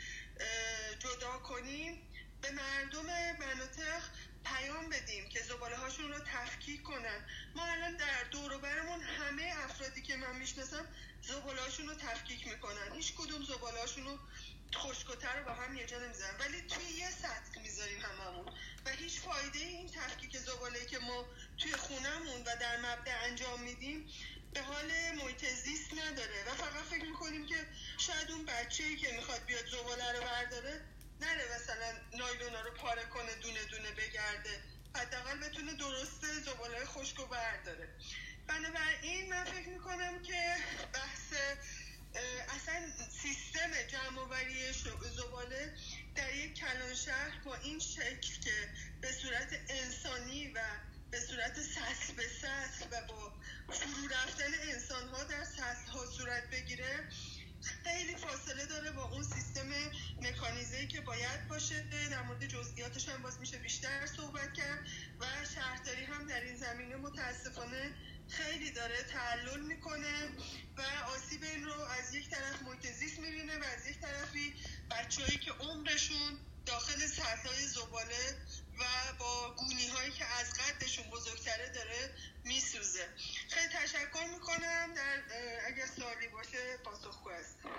جدا 0.99 1.39
کنیم. 1.39 2.07
به 2.41 2.51
مردم 2.51 3.05
مناطق 3.39 4.01
پیام 4.43 4.89
بدیم 4.89 5.29
که 5.29 5.39
زباله 5.43 5.77
هاشون 5.77 6.11
رو 6.11 6.19
تفکیک 6.19 6.83
کنن. 6.83 7.25
ما 7.55 7.65
الان 7.65 7.97
در 7.97 8.23
دور 8.23 8.57
برمون 8.57 9.01
همه 9.01 9.53
افرادی 9.57 10.01
که 10.01 10.15
من 10.15 10.35
می‌شناسم 10.35 10.87
زباله 11.21 11.61
هاشون 11.61 11.87
رو 11.87 11.95
تفکیک 11.95 12.47
می‌کنن. 12.47 12.93
هیچ 12.95 13.13
کدوم 13.15 13.43
زباله 13.45 13.79
هاشون 13.79 14.05
رو 14.05 14.19
خشکتر 14.75 15.39
رو 15.39 15.45
با 15.45 15.53
هم 15.53 15.77
یه 15.77 15.85
جا 15.85 15.99
نمی‌ذارن. 15.99 16.37
ولی 16.39 16.61
توی 16.61 16.85
یه 16.85 17.09
سطح 17.11 17.61
می‌ذاریم 17.61 17.99
هممون. 17.99 18.45
و 18.85 18.89
هیچ 18.89 19.19
فایده 19.19 19.59
این 19.59 19.91
تفکیک 19.91 20.37
زباله 20.37 20.85
که 20.85 20.99
ما 20.99 21.25
توی 21.57 21.71
خونهمون 21.71 22.41
و 22.41 22.55
در 22.61 22.77
مبدع 22.77 23.23
انجام 23.23 23.61
میدیم 23.61 24.09
به 24.53 24.61
حال 24.61 24.91
محیط 25.15 25.45
نداره. 25.93 26.43
و 26.47 26.55
فقط 26.55 26.83
فکر 26.83 27.05
می‌کنیم 27.05 27.47
که 27.47 27.67
شاید 27.97 28.31
اون 28.31 28.45
بچه 28.45 28.95
که 28.95 29.11
می‌خواد 29.11 29.45
بیاد 29.45 29.65
زباله 29.65 30.11
رو 30.11 30.21
برداره 30.21 30.81
نره 31.21 31.55
مثلا 31.55 32.17
نایلونا 32.17 32.61
رو 32.61 32.71
پاره 32.71 33.05
کنه 33.05 33.35
دونه 33.35 33.63
دونه 33.63 33.91
بگرده. 33.91 34.63
حداقل 34.95 35.37
بتونه 35.37 35.73
درست 35.73 36.25
زباله 36.45 36.85
خشک 36.85 37.17
رو 37.17 37.25
برداره. 37.25 37.89
بنابراین 38.47 39.29
من 39.29 39.43
فکر 39.43 39.69
می‌کنم 39.69 40.21
که 40.23 40.55
بحث 40.93 41.33
اصلا 42.55 42.91
سیستم 43.21 43.71
جمعوری 43.87 44.73
زباله 45.15 45.73
در 46.15 46.35
یک 46.35 46.53
کلان 46.53 46.95
شهر 46.95 47.39
با 47.45 47.55
این 47.55 47.79
شکل 47.79 48.41
که 48.43 48.69
به 49.01 49.11
صورت 49.11 49.59
انسانی 49.69 50.47
و 50.47 50.59
به 51.11 51.19
صورت 51.19 51.61
سطح 51.61 52.13
به 52.17 52.27
سطح 52.41 52.87
و 52.91 53.07
با 53.07 53.33
فرو 53.73 54.07
رفتن 54.07 54.53
انسان 54.61 55.09
ها 55.09 55.23
در 55.23 55.43
سطح 55.43 55.91
ها 55.91 56.05
صورت 56.05 56.49
بگیره 56.49 57.09
خیلی 57.61 58.15
فاصله 58.15 58.65
داره 58.65 58.91
با 58.91 59.03
اون 59.03 59.23
سیستم 59.23 59.69
مکانیزه 60.21 60.87
که 60.87 61.01
باید 61.01 61.47
باشه. 61.47 61.85
در 62.11 62.21
مورد 62.21 62.47
جزئیاتش 62.47 63.09
هم 63.09 63.21
باز 63.21 63.39
میشه 63.39 63.57
بیشتر 63.57 64.05
صحبت 64.05 64.53
کرد 64.53 64.79
و 65.19 65.25
شهرداری 65.55 66.03
هم 66.05 66.27
در 66.27 66.41
این 66.41 66.55
زمینه 66.55 66.95
متاسفانه 66.95 67.93
خیلی 68.29 68.71
داره 68.71 69.03
تعلل 69.03 69.61
می‌کنه 69.61 70.29
و 70.77 70.81
آسیب 71.15 71.43
این 71.43 71.63
رو 71.63 71.73
از 71.73 72.15
یک 72.15 72.29
طرف 72.29 72.61
محیط 72.61 72.87
زیست 72.91 73.19
می‌بینه 73.19 73.59
و 73.59 73.63
از 73.63 73.87
یک 73.87 73.99
طرفی 74.01 74.53
بچههایی 74.91 75.37
که 75.37 75.51
عمرشون 75.51 76.39
داخل 76.65 76.99
سطح 76.99 77.49
زباله 77.75 78.23
و 78.79 78.83
با 79.19 79.55
گونی 79.57 79.87
هایی 79.87 80.11
که 80.11 80.25
از 80.25 80.53
قدشون 80.53 81.05
بزرگتره 81.11 81.71
داره 81.75 82.09
میسوزه. 82.45 83.05
خیلی 83.49 83.73
تشکر 83.73 84.25
می‌کنم. 84.33 84.93
در 84.95 85.21
اگر 85.67 85.85
سوالی 85.85 86.27
باشه 86.33 86.77
پاسخگو 86.83 87.29
هستم. 87.29 87.69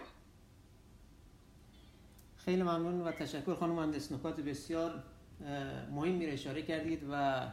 خیلی 2.36 2.62
ممنون 2.62 3.00
و 3.00 3.12
تشکر 3.12 3.54
خانم 3.54 3.72
مهندس. 3.72 4.12
نکات 4.12 4.40
بسیار 4.40 5.04
مهم 5.90 6.14
میره. 6.14 6.32
اشاره 6.32 6.62
کردید 6.62 7.02
و 7.10 7.46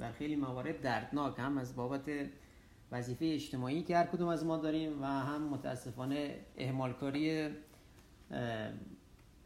در 0.00 0.12
خیلی 0.12 0.36
موارد 0.36 0.80
دردناک 0.80 1.38
هم 1.38 1.58
از 1.58 1.76
بابت 1.76 2.10
وظیفه 2.92 3.24
اجتماعی 3.24 3.82
که 3.82 3.96
هر 3.96 4.06
کدوم 4.06 4.28
از 4.28 4.44
ما 4.44 4.56
داریم 4.56 5.02
و 5.02 5.06
هم 5.06 5.48
متاسفانه 5.48 6.46
اهمالکاری 6.58 7.50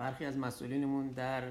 برخی 0.02 0.24
از 0.24 0.38
مسئولینمون 0.38 1.08
در 1.08 1.42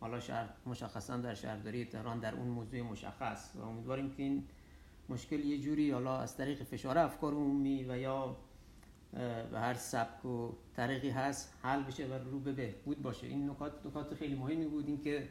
حالا 0.00 0.20
شهر 0.20 0.48
مشخصا 0.66 1.16
در 1.16 1.34
شهرداری 1.34 1.84
تهران 1.84 2.20
در 2.20 2.34
اون 2.34 2.48
موضوع 2.48 2.80
مشخص 2.82 3.50
و 3.54 3.60
امیدواریم 3.62 4.10
که 4.10 4.22
این 4.22 4.44
مشکل 5.08 5.40
یه 5.40 5.58
جوری 5.58 5.90
حالا 5.90 6.18
از 6.18 6.36
طریق 6.36 6.62
فشار 6.62 6.98
افکار 6.98 7.32
عمومی 7.32 7.84
و 7.84 7.98
یا 7.98 8.36
به 9.50 9.58
هر 9.58 9.74
سبک 9.74 10.24
و 10.24 10.52
طریقی 10.76 11.10
هست 11.10 11.54
حل 11.62 11.82
بشه 11.82 12.06
و 12.06 12.12
رو 12.12 12.40
به 12.40 12.52
بهبود 12.52 13.02
باشه. 13.02 13.26
این 13.26 13.50
نکات 13.50 13.86
نکات 13.86 14.14
خیلی 14.14 14.34
مهمی 14.34 14.66
بود. 14.66 14.86
این 14.86 15.00
که 15.00 15.28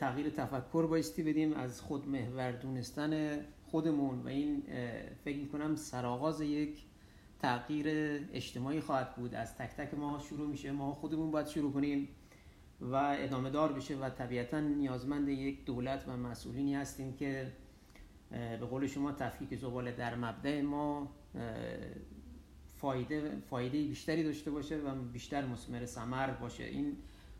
تغییر 0.00 0.30
تفکر 0.30 0.86
بایستی 0.86 1.22
بدیم 1.22 1.52
از 1.52 1.80
خود 1.80 2.08
محور 2.08 2.52
دونستن 2.52 3.40
خودمون 3.66 4.22
و 4.22 4.28
این 4.28 4.62
فکر 5.24 5.38
می‌کنم 5.38 5.76
سرآغاز 5.76 6.40
یک 6.40 6.84
تغییر 7.38 7.86
اجتماعی 8.32 8.80
خواهد 8.80 9.16
بود. 9.16 9.34
از 9.34 9.56
تک 9.56 9.70
تک 9.70 9.94
ما 9.94 10.18
شروع 10.18 10.48
میشه. 10.48 10.72
ما 10.72 10.92
خودمون 10.92 11.30
باید 11.30 11.46
شروع 11.46 11.72
کنیم 11.72 12.08
و 12.80 12.94
ادامه 13.18 13.50
دار 13.50 13.72
بشه 13.72 13.96
و 13.96 14.10
طبیعتا 14.10 14.60
نیازمند 14.60 15.28
یک 15.28 15.64
دولت 15.64 16.08
و 16.08 16.16
مسئولینی 16.16 16.74
هستیم 16.74 17.16
که 17.16 17.52
به 18.30 18.66
قول 18.70 18.86
شما 18.86 19.12
تفکیک 19.12 19.56
زباله 19.56 19.92
در 19.92 20.14
مبدع 20.14 20.60
ما 20.60 21.10
فایده 22.76 23.36
فایده 23.50 23.82
بیشتری 23.82 24.24
داشته 24.24 24.50
باشه 24.50 24.76
و 24.76 24.94
بیشتر 24.94 25.46
مسمر 25.46 25.84
ثمر 25.84 26.30
باشه. 26.30 26.64
این 26.64 26.96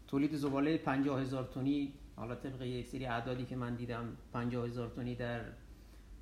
تولید 0.07 0.35
زباله 0.35 0.79
50 0.79 1.21
هزار 1.21 1.45
تونی 1.45 1.93
حالا 2.17 2.35
طبق 2.35 2.63
یک 2.63 2.87
سری 2.87 3.07
اعدادی 3.07 3.45
که 3.45 3.57
من 3.57 3.75
دیدم 3.75 4.17
50 4.33 4.67
هزار 4.67 4.89
تونی 4.89 5.15
در 5.15 5.41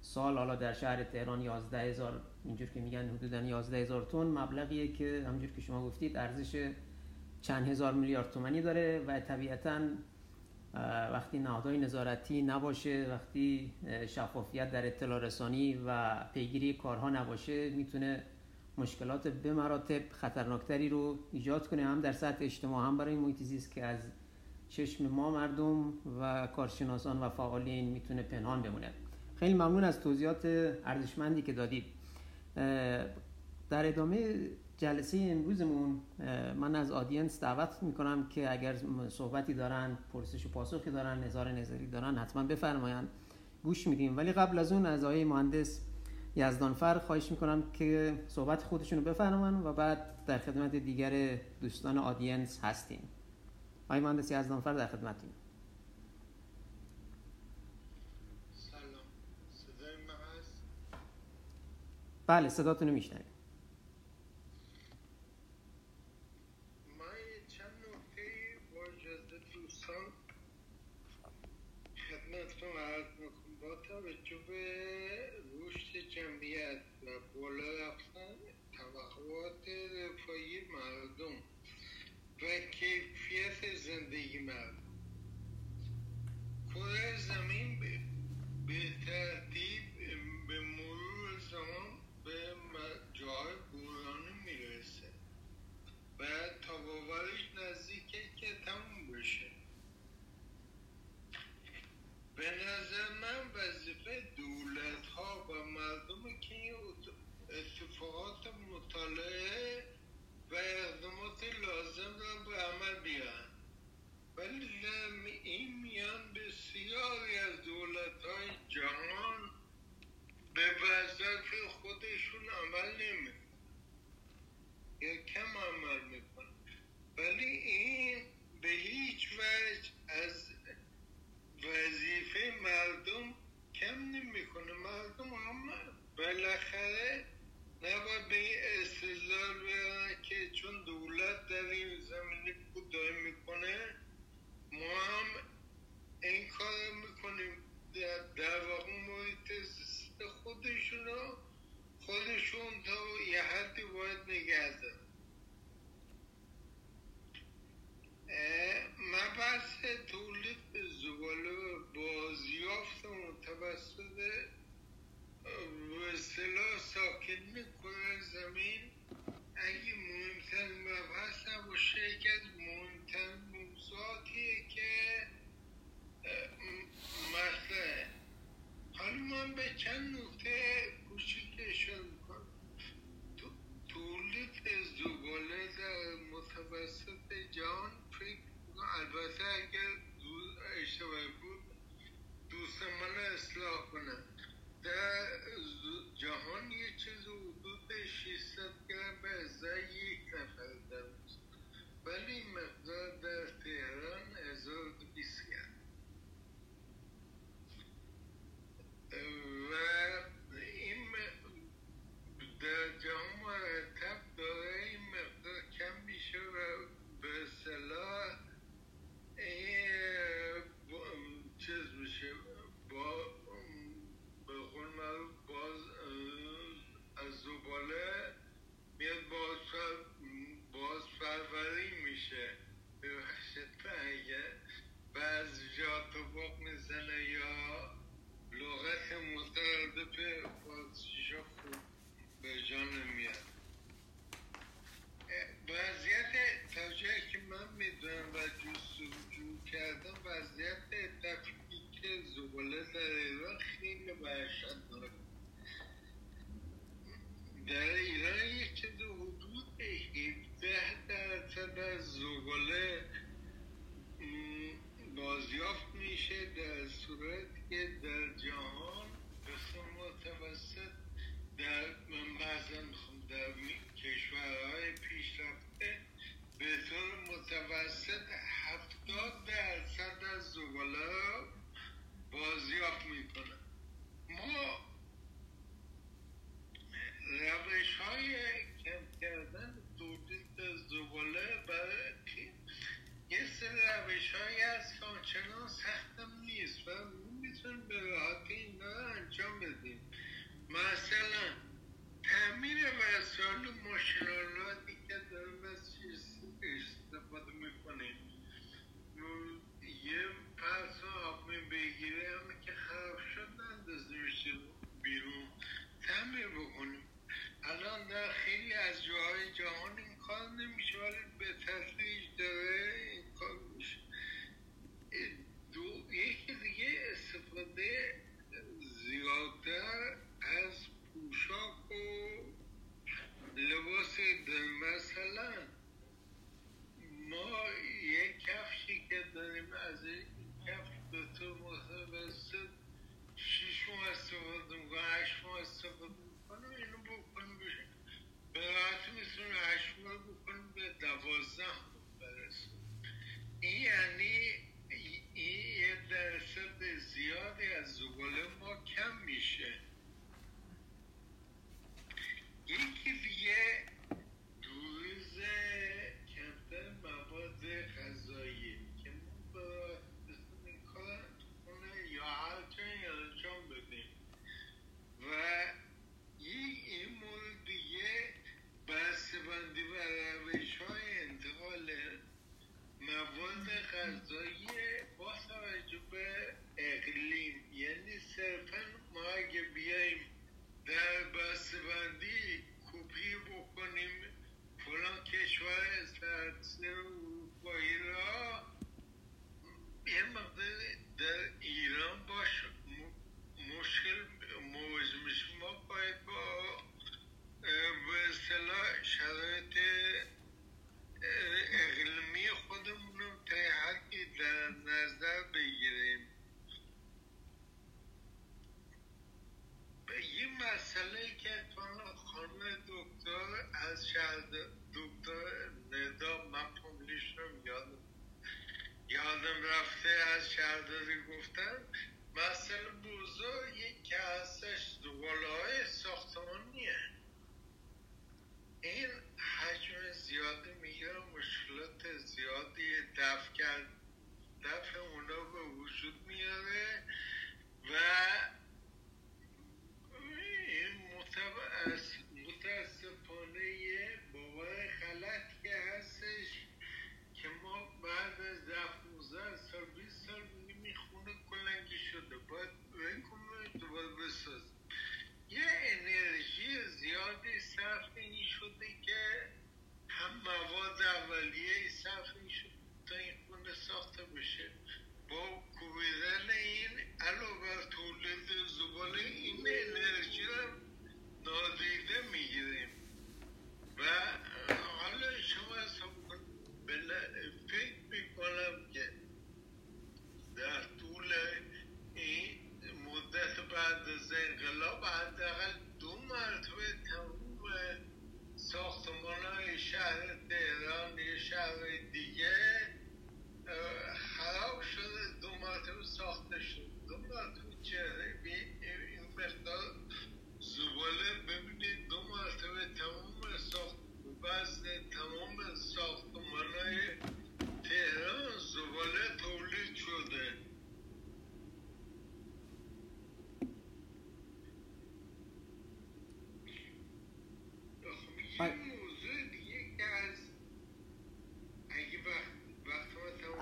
سال 0.01 0.39
حالا 0.39 0.57
در 0.57 0.73
شهر 0.73 1.05
تهران 1.05 1.41
11 1.41 1.79
هزار 1.79 2.21
اینجور 2.47 2.69
که 2.69 2.81
میگن 2.81 3.09
حدودا 3.09 3.43
11 3.43 3.77
هزار 3.77 4.07
تون 4.11 4.27
مبلغیه 4.27 4.93
که 4.93 5.25
همجور 5.29 5.51
که 5.51 5.61
شما 5.61 5.87
گفتید 5.87 6.17
ارزش 6.17 6.71
چند 7.43 7.69
هزار 7.69 7.93
میلیارد 7.93 8.31
تومنی 8.31 8.63
داره 8.63 9.05
و 9.07 9.21
طبیعتا 9.21 9.81
وقتی 11.13 11.39
نهادهای 11.39 11.79
نظارتی 11.79 12.43
نباشه 12.43 13.07
وقتی 13.11 13.73
شفافیت 14.07 14.71
در 14.71 14.87
اطلاع 14.87 15.21
رسانی 15.21 15.81
و 15.87 16.17
پیگیری 16.35 16.73
کارها 16.73 17.11
نباشه 17.11 17.71
می‌تونه 17.71 18.23
مشکلات 18.79 19.29
به 19.29 19.53
مراتب 19.53 20.01
خطرناکتری 20.11 20.89
رو 20.89 21.19
ایجاد 21.33 21.69
کنه. 21.69 21.85
هم 21.85 22.01
در 22.01 22.13
سطح 22.13 22.45
اجتماع 22.45 22.87
هم 22.87 22.97
برای 22.97 23.17
محیط 23.17 23.43
زیست 23.43 23.71
که 23.71 23.85
از 23.85 23.99
چشم 24.69 25.07
ما 25.07 25.31
مردم 25.31 25.93
و 26.21 26.47
کارشناسان 26.47 27.21
و 27.21 27.29
فعالین 27.29 27.89
می‌تونه 27.89 28.23
پنهان 28.23 28.63
بمونه. 28.63 28.91
خیلی 29.37 29.55
ممنون 29.55 29.85
از 29.85 30.01
توضیحات 30.01 30.45
ارزشمندی 30.85 31.43
که 31.43 31.53
دادید. 31.53 31.85
در 33.71 33.89
ادامه 33.89 34.35
جلسه 34.77 35.19
امروزمون 35.19 36.01
من 36.57 36.77
از 36.77 36.91
آدینس 36.91 37.41
دعوت 37.41 37.83
می‌کنم 37.83 38.29
که 38.29 38.53
اگر 38.53 38.77
صحبتی 39.09 39.55
دارن 39.55 39.99
پرسش 40.13 40.47
و 40.47 40.49
پاسخی 40.49 40.91
دارن 40.91 41.25
نظار 41.25 41.53
نظری 41.53 41.87
دارن 41.87 42.19
حتما 42.19 42.43
بفرمایند. 42.43 43.09
گوش 43.63 43.87
میدیم. 43.87 44.17
ولی 44.17 44.33
قبل 44.33 44.59
از 44.59 44.73
اون 44.73 44.87
از 44.87 45.05
آقای 45.05 45.25
مهندس 45.25 45.81
یزدانفر 46.37 46.99
خواهش 46.99 47.31
می‌کنم 47.31 47.63
که 47.73 48.15
صحبت 48.29 48.63
خودشون 48.63 48.99
رو 48.99 49.05
بفرمان 49.05 49.67
و 49.67 49.73
بعد 49.73 49.99
در 50.27 50.39
خدمت 50.39 50.77
دیگر 50.77 51.39
دوستان 51.61 51.99
آدینس 51.99 52.61
هستیم. 52.63 53.09
آقای 53.89 54.01
مهندس 54.01 54.31
یزدانفر 54.31 54.75
در 54.75 54.87
خدمتیم 54.87 55.31
بله 62.27 62.49
صداتون 62.49 62.89
رو 62.89 62.95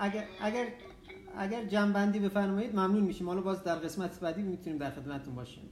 اگر 0.05 0.23
اگر 0.41 0.65
اگر 1.37 1.65
جنبندی 1.65 2.19
بفرمایید 2.19 2.75
ممنون 2.75 3.03
میشیم. 3.03 3.27
حالا 3.27 3.41
باز 3.41 3.63
در 3.63 3.75
قسمت 3.75 4.19
بعدی 4.19 4.41
می‌تونیم 4.41 4.79
در 4.79 4.91
خدمتتون 4.91 5.35
باشیم. 5.35 5.69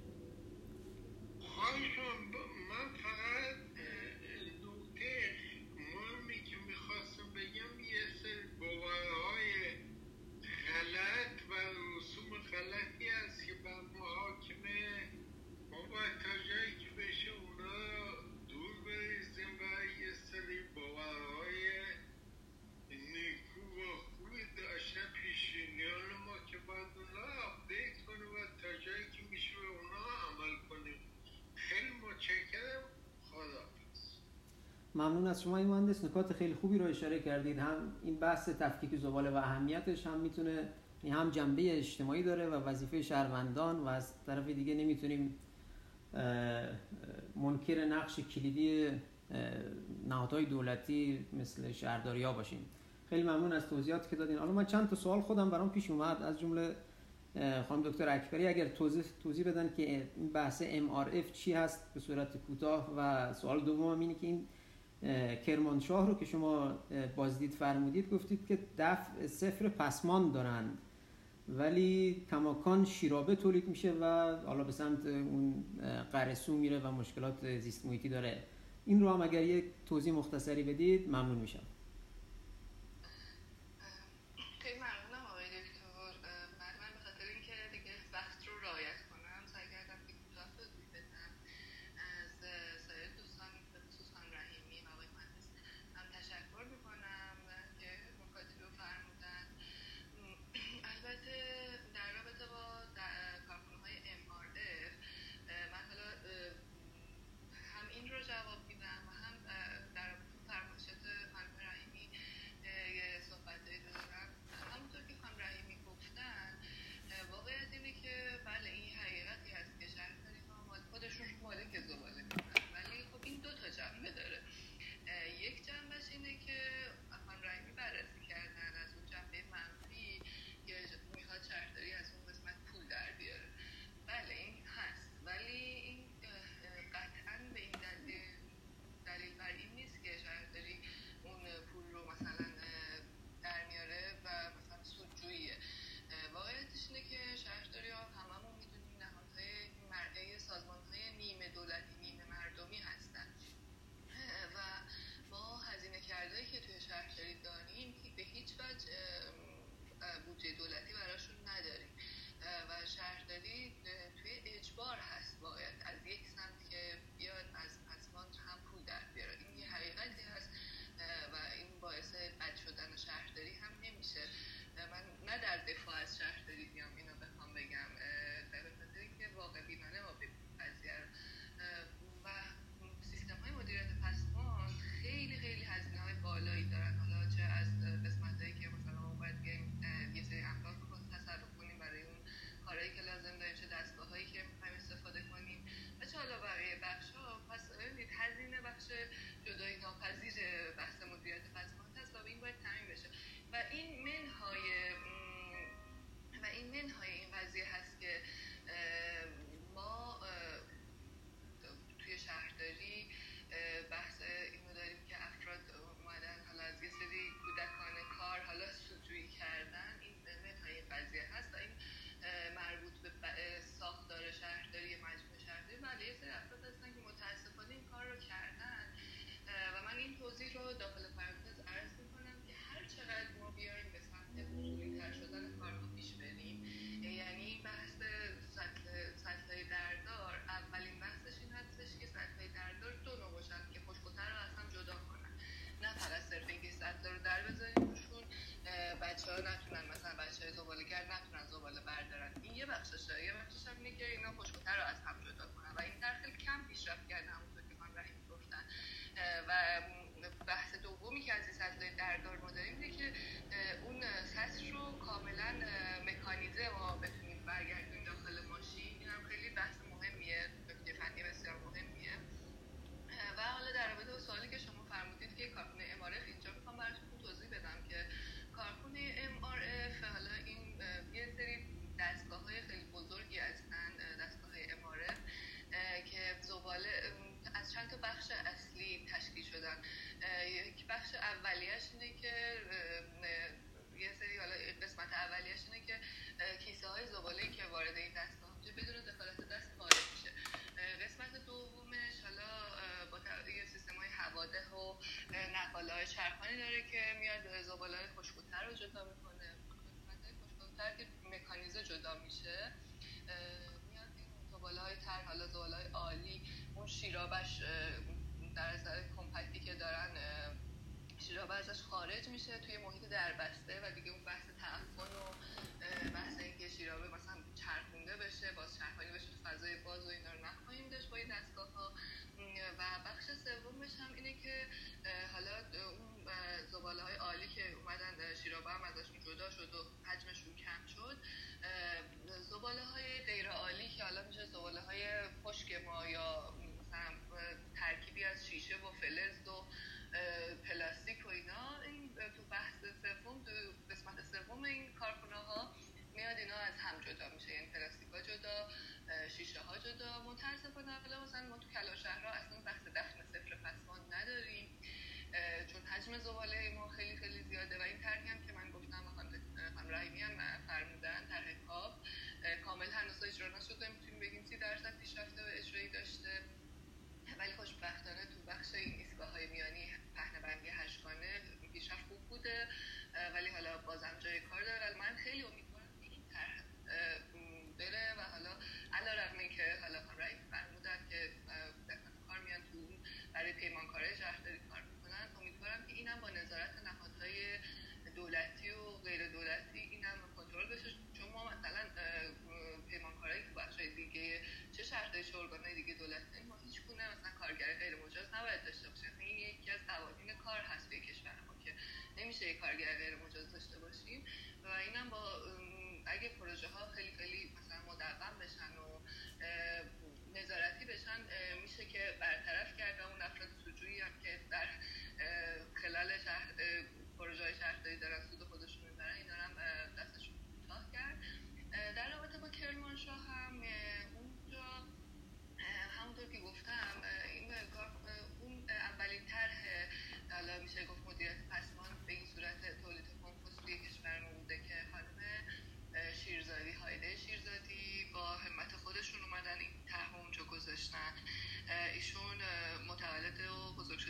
ممنون 35.13 35.27
از 35.27 35.43
شما 35.43 35.57
این 35.57 35.67
مهندس 35.67 36.05
نکات 36.05 36.33
خیلی 36.33 36.53
خوبی 36.53 36.77
رو 36.77 36.85
اشاره 36.85 37.19
کردید. 37.19 37.59
هم 37.59 37.75
این 38.03 38.15
بحث 38.15 38.49
تفکیک 38.49 38.95
زباله 38.95 39.29
و 39.29 39.35
اهمیتش 39.35 40.07
هم 40.07 40.19
می‌تونه 40.19 40.69
هم 41.11 41.29
جنبه 41.29 41.77
اجتماعی 41.77 42.23
داره 42.23 42.47
و 42.47 42.53
وظیفه 42.53 43.01
شهروندان 43.01 43.79
و 43.79 43.87
از 43.87 44.13
طرف 44.25 44.47
دیگه 44.47 44.75
نمی‌تونیم 44.75 45.35
منکر 47.35 47.85
نقش 47.85 48.19
کلیدی 48.19 48.89
نهادهای 50.07 50.45
دولتی 50.45 51.25
مثل 51.33 51.71
شهرداری 51.71 52.23
ها 52.23 52.33
باشیم. 52.33 52.65
خیلی 53.09 53.23
ممنون 53.23 53.53
از 53.53 53.69
توضیحاتی 53.69 54.09
که 54.09 54.15
دادین. 54.15 54.37
حالا 54.37 54.51
من 54.51 54.65
چند 54.65 54.89
تا 54.89 54.95
سوال 54.95 55.21
خودم 55.21 55.49
برام 55.49 55.69
پیش 55.69 55.91
اومد. 55.91 56.21
از 56.21 56.39
جمله 56.39 56.75
خانم 57.69 57.83
دکتر 57.83 58.09
اکبری 58.09 58.47
اگر 58.47 58.67
توضیح 58.67 59.03
توضیح 59.23 59.45
بدن 59.45 59.73
که 59.77 59.89
این 60.15 60.29
بحث 60.33 60.63
MRF 60.63 61.31
چی 61.33 61.53
هست؟ 61.53 61.93
به 61.93 61.99
صورت 61.99 62.37
کوتاه. 62.37 62.93
و 62.97 63.33
سوال 63.33 63.65
دوم 63.65 63.99
اینه 63.99 64.13
که 64.13 64.27
این 64.27 64.47
کرمانشاه 65.45 66.07
رو 66.07 66.13
که 66.13 66.25
شما 66.25 66.75
بازدید 67.15 67.51
فرمودید 67.51 68.09
گفتید 68.09 68.45
که 68.45 68.59
دفع 68.77 69.27
صفر 69.27 69.69
پسمان 69.69 70.31
دارند 70.31 70.77
ولی 71.49 72.25
کماکان 72.29 72.85
شیرابه 72.85 73.35
تولید 73.35 73.67
میشه 73.67 73.93
و 74.01 74.35
حالا 74.45 74.63
به 74.63 74.71
سمت 74.71 75.05
اون 75.05 75.63
قرسو 76.11 76.57
میره 76.57 76.79
و 76.79 76.91
مشکلات 76.91 77.57
زیست 77.57 77.85
محیطی 77.85 78.09
داره. 78.09 78.43
این 78.85 79.01
رو 79.01 79.09
هم 79.13 79.21
اگر 79.21 79.43
یک 79.43 79.65
توضیح 79.85 80.13
مختصری 80.13 80.63
بدید 80.63 81.07
ممنون 81.07 81.37
میشم. 81.37 81.63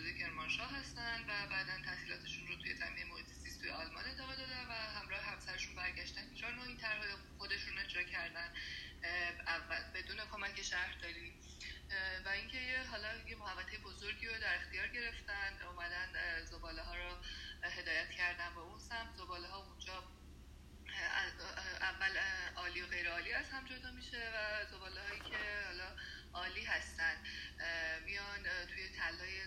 شده 0.04 0.20
کرمانشاه 0.20 0.72
هستن 0.72 1.22
و 1.22 1.48
بعدا 1.48 1.74
تحصیلاتشون 1.86 2.48
رو 2.48 2.56
توی 2.56 2.74
زمینه 2.74 3.06
محیط 3.06 3.26
زیست 3.28 3.60
توی 3.62 3.70
آلمان 3.70 4.06
ادامه 4.06 4.36
دادن 4.36 4.66
و 4.70 4.72
همراه 4.72 5.22
همسرشون 5.22 5.76
برگشتن. 5.76 6.22
ایران 6.36 6.60
و 6.60 6.62
این 6.62 6.78
طرحهای 6.78 7.12
خودشون 7.38 7.78
اجرا 7.78 8.04
کردن. 8.04 8.54
بدون 9.96 10.18
کمک 10.32 10.62
شهرداری 10.62 11.34
و 12.26 12.30
اینکه 12.30 12.84
حالا 12.92 13.18
یه 13.30 13.36
محوطه 13.36 13.78
بزرگی 13.78 14.28
رو 14.28 14.40
در 14.40 14.56
اختیار 14.56 14.88
گرفتن. 14.88 15.62
اومدن 15.68 16.10
زباله 16.46 16.82
ها 16.82 16.96
رو 16.96 17.16
هدایت 17.64 18.12
کردن 18.12 18.54
به 18.54 18.60
اون 18.60 18.80
سمت. 18.80 19.16
زباله 19.18 19.48
ها 19.48 19.58
اونجا 19.58 20.04
اول 21.82 22.18
عالی 22.56 22.82
و 22.82 22.88
غیر 22.88 23.10
عالی 23.10 23.34
از 23.34 23.50
هم 23.50 23.66
جدا 23.66 23.92
میشه 23.92 24.32
و 24.36 24.66
زباله 24.72 25.02
هایی 25.02 25.20
که 25.20 25.38
حالا 25.66 25.96
عالی 26.34 26.66
هستن 26.66 27.16
میان 28.06 28.44
توی 28.44 28.90
تلای 28.90 29.43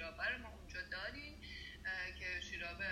شیرابه 0.00 0.28
رو 0.28 0.38
ما 0.38 0.48
اونجا 0.48 0.80
داریم 0.82 1.40
که 2.18 2.40
شیرابه 2.40 2.84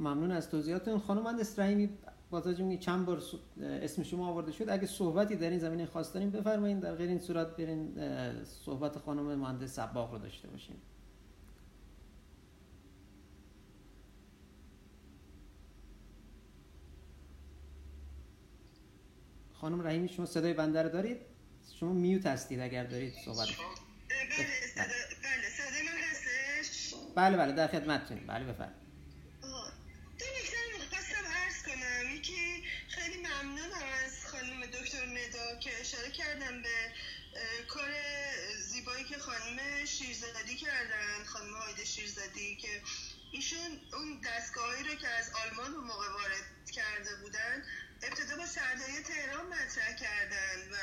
ممنون 0.00 0.30
از 0.30 0.50
توضیحاتتون. 0.50 0.98
خانم 0.98 1.22
مهندس 1.22 1.58
رحیمی 1.58 1.98
با 2.30 2.40
چند 2.80 3.06
بار 3.06 3.22
اسم 3.60 4.02
شما 4.02 4.28
آورده 4.28 4.52
شد. 4.52 4.68
اگه 4.68 4.86
صحبتی 4.86 5.36
در 5.36 5.50
این 5.50 5.58
زمینه 5.58 5.86
خواست 5.86 6.14
داریم 6.14 6.30
بفرمایید 6.30 6.80
در 6.80 6.94
غیر 6.94 7.08
این 7.08 7.18
صورت 7.18 7.56
برین 7.56 7.94
صحبت 8.44 8.98
خانم 8.98 9.34
مهندس 9.38 9.74
سباق 9.74 10.12
رو 10.12 10.18
داشته 10.18 10.48
باشیم. 10.48 10.76
خانم 19.52 19.82
رحیمی 19.82 20.08
شما 20.08 20.26
صدای 20.26 20.54
بنده 20.54 20.82
رو 20.82 20.88
دارید؟ 20.88 21.16
شما 21.80 21.92
میوت 21.92 22.26
هستید 22.26 22.60
اگر 22.60 22.84
دارید 22.84 23.14
صحبت 23.24 23.46
بله 23.46 23.56
صدای 25.56 25.82
من 25.82 25.98
هستش؟ 26.10 26.94
بله 27.14 27.36
بله 27.36 27.52
در 27.52 27.66
خدمتتونیم. 27.66 28.26
بله 28.26 28.44
بفرمایید. 28.44 28.89
خانم 39.20 39.84
شیرزادی 39.84 40.56
کردن 40.56 41.24
خانم 41.24 41.54
هایده 41.54 41.84
شیرزادی 41.84 42.56
که 42.56 42.82
ایشون 43.32 43.80
اون 43.92 44.20
دستگاهی 44.20 44.84
رو 44.84 44.94
که 44.94 45.08
از 45.08 45.30
آلمان 45.34 45.74
رو 45.74 45.80
موقع 45.80 46.08
وارد 46.08 46.70
کرده 46.72 47.16
بودن 47.16 47.62
ابتدا 48.02 48.36
با 48.36 48.46
شهرداری 48.46 49.02
تهران 49.02 49.46
مطرح 49.46 49.96
کردن 49.96 50.70
و 50.72 50.76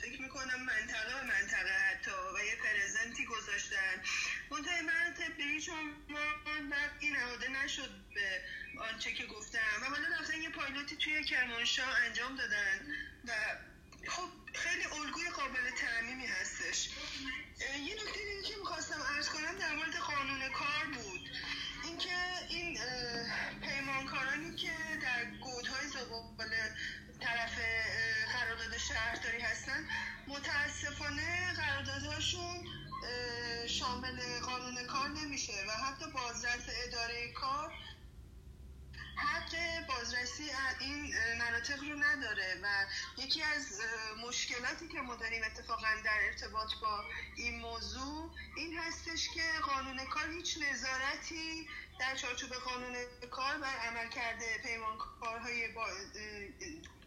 فکر 0.00 0.22
می‌کنم 0.22 0.64
منطقه 0.64 1.14
به 1.14 1.22
منطقه 1.22 1.72
حتی 1.72 2.10
و 2.10 2.44
یه 2.44 2.56
پرزنتی 2.56 3.24
گذاشتن. 3.24 4.02
منطقه 4.50 4.82
من 4.82 5.14
طبعی 5.14 5.60
چون 5.60 5.94
این 7.00 7.16
نهاده 7.16 7.48
نشد 7.48 7.90
به 8.14 8.42
آنچه 8.80 9.12
که 9.12 9.26
گفتم. 9.26 9.82
و 9.82 9.84
حالا 9.84 10.08
رفتن 10.20 10.42
یه 10.42 10.50
پایلوتی 10.50 10.96
توی 10.96 11.24
کرمانشاه 11.24 12.00
انجام 12.00 12.36
دادن 12.36 12.86
و 13.24 13.32
خب 14.08 14.28
خیلی 14.54 14.84
الگوی 14.84 15.30
قابل 15.30 15.70
تعمیمی 15.70 16.26
هستش. 16.26 16.88
یه 17.60 17.94
نکته 17.94 18.20
دیگه 18.20 18.42
که 18.48 18.56
می‌خواستم 18.58 19.00
ارز 19.14 19.28
کنم 19.28 19.58
در 19.58 19.74
مورد 19.74 19.96
قانون 19.96 20.48
کار 20.48 20.86
بود. 20.94 21.20
اینکه 21.84 22.16
این 22.48 22.78
پیمانکارانی 23.62 24.56
که 24.56 24.72
در 25.02 25.24
گودهای 25.24 25.86
زباله 25.88 26.76
طرف 27.20 27.58
قرارداد 28.32 28.78
شهرداری 28.78 29.40
هستن 29.40 29.88
متاسفانه 30.26 31.52
قراردادهاشون 31.52 32.68
شامل 33.68 34.40
قانون 34.40 34.86
کار 34.86 35.08
نمیشه 35.08 35.52
و 35.68 35.72
حتی 35.72 36.10
بازرس 36.10 36.62
اداره 36.86 37.32
کار 37.32 37.72
حق 39.16 39.86
بازرسی 39.86 40.50
این 40.80 41.14
مناطق 41.38 41.80
رو 41.80 41.96
نداره 41.96 42.60
و 42.62 42.66
یکی 43.22 43.42
از 43.42 43.80
مشکلاتی 44.26 44.88
که 44.88 45.00
ما 45.00 45.16
داریم 45.16 45.42
اتفاقا 45.44 45.88
در 46.04 46.18
ارتباط 46.24 46.70
با 46.82 47.04
این 47.36 47.60
موضوع 47.60 48.30
این 48.56 48.78
هستش 48.78 49.28
که 49.28 49.42
قانون 49.62 50.04
کار 50.04 50.30
هیچ 50.30 50.58
نظارتی 50.58 51.68
در 52.00 52.16
چارچوب 52.16 52.50
قانون 52.50 52.94
کار 53.30 53.58
بر 53.58 53.76
عمل 53.76 54.08
کرده 54.08 54.58
پیمانکارهای 54.62 55.68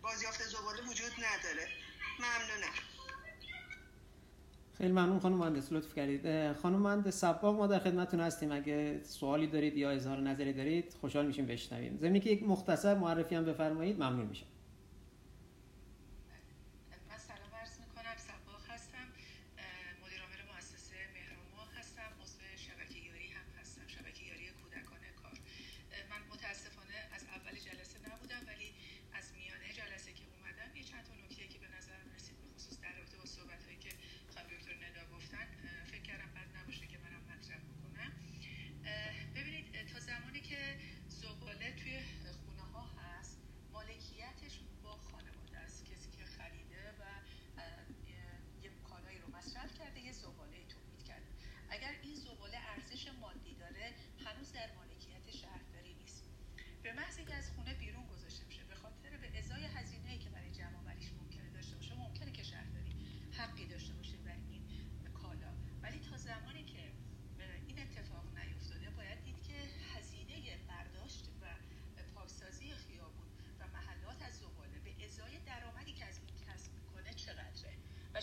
بازیافت 0.02 0.44
زباله 0.44 0.82
وجود 0.82 1.12
نداره. 1.12 1.68
ممنونم. 2.20 2.74
خیلی 4.78 4.92
ممنون 4.92 5.20
خانم 5.20 5.36
مهندس 5.36 5.72
لطف 5.72 5.96
کردید. 5.96 6.54
خانم 6.54 6.80
مهندس 6.80 7.20
سباق 7.20 7.56
ما 7.56 7.68
در 7.68 7.80
خدمتتون 7.80 8.20
هستیم. 8.20 8.52
اگه 8.52 9.04
سوالی 9.04 9.48
دارید 9.48 9.78
یا 9.78 9.92
اظهار 9.92 10.20
نظری 10.20 10.54
دارید 10.54 10.94
خوشحال 11.02 11.26
میشیم 11.26 11.46
بشنویم. 11.46 11.98
زمینی 11.98 12.20
که 12.20 12.30
یک 12.30 12.44
مختصر 12.44 12.96
معرفی 12.96 13.36
هم 13.36 13.46
بفرمایید 13.46 13.96
ممنون 13.96 14.26
میشم 14.26 14.46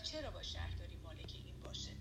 چرا 0.05 0.31
با 0.31 0.43
شهرداری 0.43 0.95
مالک 0.95 1.31
این 1.45 1.59
باشه 1.63 1.91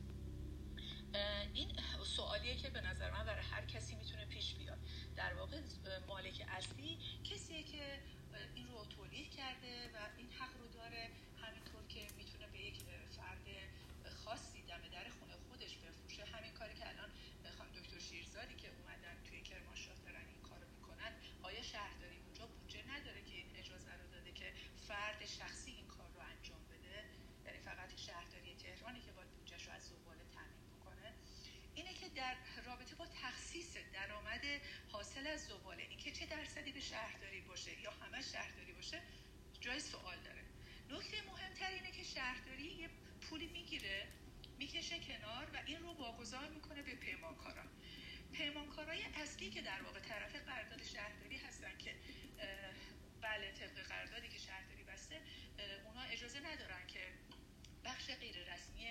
این 1.55 1.69
سوالیه 2.05 2.57
که 2.57 2.71
به 2.71 2.81
نظر 2.81 3.11
من 3.11 3.25
برای 3.25 3.43
هر 3.43 3.65
کسی 3.67 3.95
می‌تونه 3.95 4.27
پیش 4.27 4.55
بیاد 4.55 4.79
در 5.17 5.35
واقع 5.35 5.61
مالک 6.09 6.47
اصلی 6.49 6.99
کسیه 7.25 7.63
که 7.63 7.99
این 8.55 8.69
رو 8.69 8.85
تولید 8.85 9.31
کرده 9.31 9.91
و 9.95 9.97
این 10.19 10.29
حق 10.31 10.57
رو 10.61 10.69
داره 10.69 11.11
همینطور 11.43 11.83
که 11.89 12.07
می‌تونه 12.17 12.47
به 12.47 12.59
یک 12.59 12.77
فرد 13.17 13.47
خاصی 14.25 14.63
دم 14.63 14.83
در 14.93 15.09
خونه 15.19 15.37
خودش 15.49 15.77
بفروشه 15.77 16.25
همین 16.25 16.53
کاری 16.53 16.75
که 16.75 16.89
الان 16.89 17.11
خانم 17.59 17.71
دکتر 17.71 17.99
شیرزادی 17.99 18.55
که 18.55 18.69
اومدن 18.69 19.17
توی 19.25 19.41
کرمانشاه 19.41 19.97
دارن 20.07 20.27
این 20.33 20.43
کارو 20.43 20.69
می‌کنن 20.77 21.13
آیا 21.43 21.63
شهرداری 21.63 22.19
اونجا 22.27 22.47
بودجه 22.47 22.83
نداره 22.93 23.23
که 23.23 23.35
این 23.35 23.51
اجازه 23.57 23.93
رو 23.93 24.07
داده 24.13 24.33
که 24.33 24.53
فرد 24.89 25.27
شخصی 25.27 25.71
این 25.71 25.87
کار 25.87 26.09
رو 26.15 26.21
انجام 26.37 26.63
بده 26.73 26.85
یعنی 27.47 27.59
فقط 27.59 27.97
شهرداری 27.97 28.55
تهرانی 28.55 29.01
که 29.01 29.13
باید 29.13 29.31
بودجهش 29.31 29.67
رو 29.67 29.73
از 29.73 29.83
زباله 29.83 30.25
تامین 30.35 30.65
بکنه 30.75 31.13
اینه 31.75 31.95
که 31.95 32.09
در 32.09 32.37
رابطه 32.67 32.95
با 32.95 33.07
تخصیص 33.07 33.77
درآمد 34.39 34.61
حاصل 34.89 35.27
از 35.27 35.47
زباله. 35.47 35.83
اینکه 35.83 36.13
چه 36.13 36.27
درصدی 36.27 36.73
به 36.73 36.81
شهرداری 36.81 37.41
باشه 37.41 37.81
یا 37.81 37.91
همه 37.91 38.23
شهرداری 38.23 38.73
باشه 38.73 39.03
جای 39.61 39.81
سوال 39.81 40.19
داره. 40.25 40.45
نکته 40.91 41.23
مهمتر 41.23 41.71
اینه 41.71 41.91
که 41.91 42.03
شهرداری 42.03 42.63
یه 42.63 42.89
پولی 43.21 43.47
می‌گیره 43.47 44.09
می‌کشه 44.59 44.99
کنار 44.99 45.51
و 45.55 45.63
این 45.67 45.79
رو 45.79 45.93
واگذار 45.93 46.49
می‌کنه 46.49 46.83
به 46.83 46.95
پیمانکاران 46.95 47.69
پیمانکارای 48.33 49.03
اصلی 49.03 49.51
که 49.51 49.63
در 49.63 49.83
واقع 49.83 50.01
طرف 50.01 50.37
قرارداد 50.37 50.83
شهرداری 50.83 51.37
هستن 51.37 51.79
که 51.79 51.95
بله 53.21 53.53
طبق 53.53 53.87
قراردادی 53.89 54.29
که 54.29 54.39
شهرداری 54.39 54.85
بسته 54.85 55.21
اونا 55.85 56.03
اجازه 56.03 56.41
ندارن 56.41 56.87
که 56.87 57.13
بخش 57.85 58.11
غیر 58.11 58.53
رسمی 58.53 58.87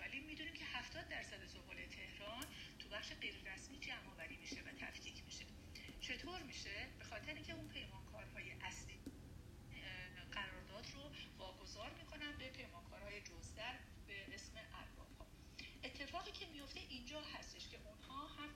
ولی 0.00 0.20
می‌دونیم 0.20 0.54
که 0.54 0.64
70 0.64 1.08
درصد 1.08 1.46
زباله 1.46 1.86
تهران 1.86 2.46
تو 2.78 2.88
بخش 2.88 3.12
غیر 3.20 3.34
رسمی 3.54 3.78
جمع 3.78 4.06
آوری 4.12 4.36
میشه 4.36 4.56
و 4.56 4.72
تفکیک 4.80 5.24
میشه. 5.24 5.44
چطور 6.00 6.42
میشه؟ 6.42 6.88
به 6.98 7.04
خاطر 7.04 7.34
اینکه 7.34 7.52
اون 7.52 7.68
پیمانکارهای 7.68 8.50
اصلی 8.50 9.00
قرارداد 10.32 10.86
رو 10.94 11.02
واگذار 11.38 11.90
می‌کنن 11.98 12.32
به 12.38 12.48
پیمانکارهای 12.48 13.20
جزدر 13.20 13.74
به 14.06 14.34
اسم 14.34 14.54
ارباب 14.74 15.10
اتفاقی 15.84 16.32
که 16.32 16.46
میفته 16.46 16.80
اینجا 16.80 17.20
هستش 17.20 17.68
که 17.68 17.78
اونها 17.86 18.26
هم 18.26 18.50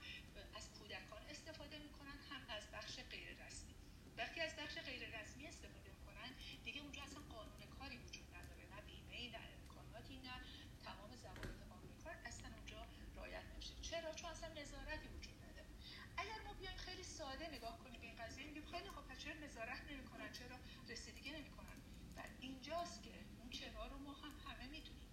از 0.55 0.71
کودکان 0.79 1.23
استفاده 1.31 1.79
می‌کنن 1.79 2.19
هم 2.31 2.43
از 2.57 2.71
بخش 2.71 2.95
غیر 3.11 3.29
رسمی 3.47 3.75
وقتی 4.19 4.41
از 4.41 4.57
بخش 4.57 4.75
غیر 4.79 5.21
رسمی 5.21 5.47
استفاده 5.47 5.91
می‌کنن 5.99 6.31
دیگه 6.65 6.81
اونجا 6.81 7.03
اصلا 7.03 7.21
قانون 7.21 7.61
کاری 7.79 7.97
وجود 7.99 8.27
نداره 8.37 8.65
نه 8.75 8.81
بیمه 8.89 9.39
نه 9.39 9.43
امکاناتی 9.59 10.17
نه 10.17 10.37
تمام 10.85 11.17
ضوابط 11.17 11.61
قانون 11.71 11.97
کار 12.05 12.17
اصلا 12.25 12.49
اونجا 12.57 12.87
رعایت 13.17 13.45
نمیشه 13.53 13.75
چرا 13.83 14.15
چون 14.15 14.31
اصلا 14.31 14.49
نظارتی 14.65 15.09
وجود 15.09 15.37
نداره. 15.45 15.69
اگر 16.17 16.39
ما 16.47 16.53
بیایم 16.53 16.77
خیلی 16.77 17.03
ساده 17.03 17.49
نگاه 17.57 17.79
کنیم 17.79 18.01
به 18.01 18.07
این 18.07 18.17
قضیه 18.17 18.47
میگیم 18.47 18.65
خیلی 18.73 18.91
خب 18.91 19.19
چرا 19.19 19.35
نظارت 19.35 19.83
نمی‌کنن؟ 19.91 20.33
چرا 20.33 20.57
رسیدگی 20.89 21.31
نمی‌کنن؟ 21.31 21.79
و 22.17 22.23
اینجاست 22.41 23.03
که 23.03 23.11
اون 23.41 23.51
چرا 23.51 23.87
رو 23.87 23.99
ما 23.99 24.13
هم 24.13 24.33
همه 24.47 24.67
می‌دونیم. 24.67 25.09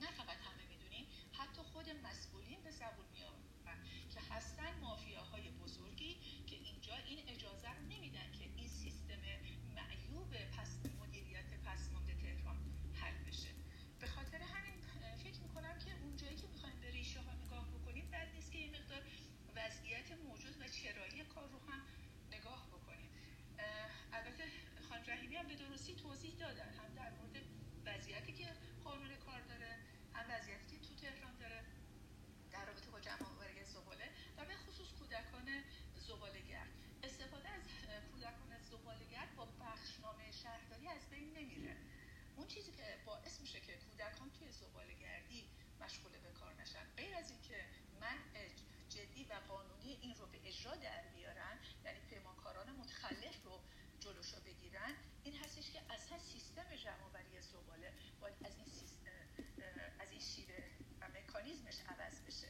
نه 0.00 0.10
فقط 0.10 0.36
همه 0.48 0.66
می‌دونیم 0.68 1.06
حتی 1.32 1.62
خود 1.62 1.90
مسئولین 1.90 2.62
به 2.62 2.70
زبون 2.70 3.06
میارن 3.14 3.78
که 4.14 4.20
هستن 4.30 4.74
چرایی 20.84 21.24
کار 21.24 21.48
رو 21.48 21.58
هم 21.58 21.80
نگاه 22.30 22.66
بکنیم 22.66 23.10
البته 24.12 24.44
خان 24.88 24.98
رحیمی 25.06 25.36
هم 25.36 25.46
به 25.46 25.54
درستی 25.54 25.94
توضیح 25.94 26.33
دادن. 26.44 26.70
هم 26.80 26.94
در 26.94 27.10
مورد 27.10 27.36
وضعیتی 27.86 28.32
که 28.32 28.48
قانون 28.84 29.16
کار 29.16 29.40
داره 29.40 29.72
هم 30.14 30.24
وضعیتی 30.30 30.66
که 30.70 30.78
تو 30.86 30.94
تهران 30.94 31.38
داره. 31.38 31.60
در 32.52 32.64
رابطه 32.66 32.90
با 32.90 33.00
جمع 33.00 33.24
آوری 33.32 33.64
زباله 33.64 34.08
و 34.36 34.44
به 34.44 34.56
خصوص 34.56 34.88
کودکان 34.98 35.48
زباله‌گر. 36.08 36.66
استفاده 37.02 37.48
از 37.48 37.62
کودکان 38.12 38.52
زباله‌گر 38.70 39.26
با 39.36 39.44
بخشنامه 39.44 40.32
شهرداری 40.42 40.88
از 40.88 41.10
بین 41.10 41.32
نمیره. 41.38 41.76
اون 42.36 42.46
چیزی 42.46 42.72
که 42.72 42.86
باعث 43.06 43.40
میشه 43.40 43.60
که 43.60 43.72
کودکان 43.76 44.30
توی 44.30 44.50
زباله‌گردی 44.50 45.48
مشغول 45.80 46.12
به 46.12 46.30
کار 46.40 46.54
نشن 46.62 46.84
غیر 46.96 47.14
از 47.16 47.30
اینکه 47.30 47.64
من 48.00 48.18
جدی 48.88 49.24
و 49.24 49.34
قانونی 49.48 49.98
این 50.02 50.14
رو 50.14 50.26
به 50.26 50.38
اجرا 50.48 50.74
در 50.76 51.02
بیارن 51.14 51.58
یعنی 51.84 52.00
پیمانکاران 52.10 52.70
متخلف 52.70 53.44
رو 53.44 53.60
جلوشو 54.00 54.40
بگیرن 54.40 54.94
این 55.24 55.36
هستش 55.36 55.70
که 55.70 55.80
اصلا 56.14 56.26
سیستم 56.32 56.76
جمعآوری 56.76 57.40
زباله 57.40 57.92
باید 58.20 58.46
از 58.46 58.56
این 58.56 58.66
از 60.00 60.10
این 60.10 60.20
شیوه 60.20 60.64
و 61.00 61.08
مکانیزمش 61.08 61.80
عوض 61.88 62.20
بشه. 62.20 62.48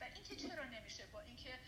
و 0.00 0.04
اینکه 0.04 0.36
چرا 0.36 0.64
نمیشه؟ 0.64 1.06
با 1.06 1.20
اینکه 1.20 1.58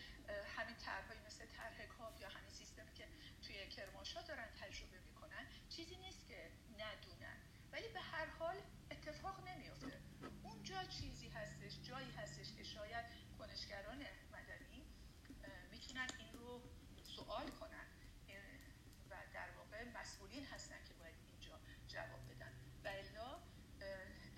همین 0.57 0.75
طرحهایی 0.75 1.21
مثل 1.21 1.45
طرح 1.45 1.85
کاف 1.85 2.21
یا 2.21 2.29
همین 2.29 2.49
سیستمی 2.49 2.93
که 2.93 3.07
توی 3.41 3.67
کرمانشاه 3.67 4.23
دارن 4.23 4.47
تجربه 4.61 4.99
می‌کنن 4.99 5.47
چیزی 5.69 5.97
نیست 5.97 6.27
که 6.27 6.51
ندونن. 6.77 7.37
ولی 7.71 7.87
به 7.87 7.99
هر 7.99 8.25
حال 8.25 8.55
اتفاق 8.91 9.47
نمیافته. 9.47 10.01
اونجا 10.43 10.83
چیزی 10.83 11.29
هستش 11.29 11.81
جایی 11.81 12.11
هستش 12.11 12.53
که 12.53 12.63
شاید 12.63 13.05
کنشگران 13.39 14.05
مدنی 14.31 14.85
می‌تونن 15.71 16.07
این 16.19 16.33
رو 16.33 16.61
سوال 17.03 17.49
کنن 17.49 17.87
و 19.09 19.15
در 19.33 19.49
واقع 19.57 19.83
مسئولین 19.83 20.45
هستن 20.45 20.83
که 20.87 20.93
باید 20.93 21.15
اینجا 21.27 21.59
جواب 21.87 22.33
بدن 22.33 22.53
و 22.83 22.87
الا 22.87 23.39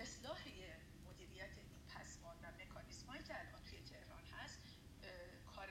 اصلاح 0.00 0.40
مدیریت 1.06 1.58
این 1.58 1.68
پسمان 1.94 2.36
و 2.42 2.46
مکانیزم 2.62 3.06
هایی 3.06 3.22
که 3.22 3.40
الان 3.40 3.62
توی 3.64 3.80
تهران 3.80 4.24
هست 4.24 4.60
کار 5.56 5.68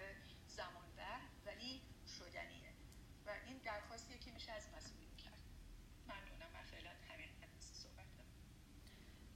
زمانبر 0.48 1.20
ولی 1.46 1.82
شدنیه 2.20 2.74
و 3.26 3.30
این 3.46 3.58
درخواستیه 3.58 4.18
که 4.18 4.32
میشه 4.32 4.52
از 4.52 4.68
مسئولین 4.78 5.16
کرد 5.16 5.44
ممنونم 6.08 6.52
من 6.54 6.64
فعلا 6.64 6.90
همین 7.10 7.30
صحبت 7.60 8.16
دارم 8.16 8.34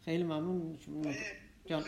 خیلی 0.06 0.24
ممنون 0.24 0.80
شما. 0.86 1.14
جان. 1.66 1.84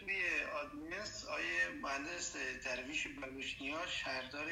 توی 0.00 0.22
آدینس 0.62 1.24
آیه 1.24 1.68
مهندس 1.82 2.36
درویش 2.64 3.06
بلوشنیا 3.08 3.86
شهردار 3.86 4.50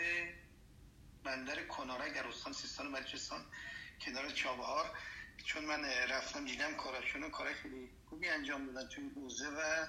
بندر 1.24 1.64
کناره 1.64 2.12
در 2.14 2.26
استان 2.26 2.53
سیستان 2.53 2.86
و 2.86 2.90
بلوچستان 2.97 3.40
کنار 4.01 4.30
چابهار. 4.30 4.90
چون 5.45 5.64
من 5.64 5.84
رفتم 6.11 6.45
دیدم 6.45 6.74
کاراشون 6.74 7.30
کار 7.30 7.53
خیلی 7.53 7.88
خوبی 8.09 8.28
انجام 8.28 8.66
دادن 8.66 8.88
توی 8.88 9.11
حوزه 9.16 9.49
و 9.49 9.86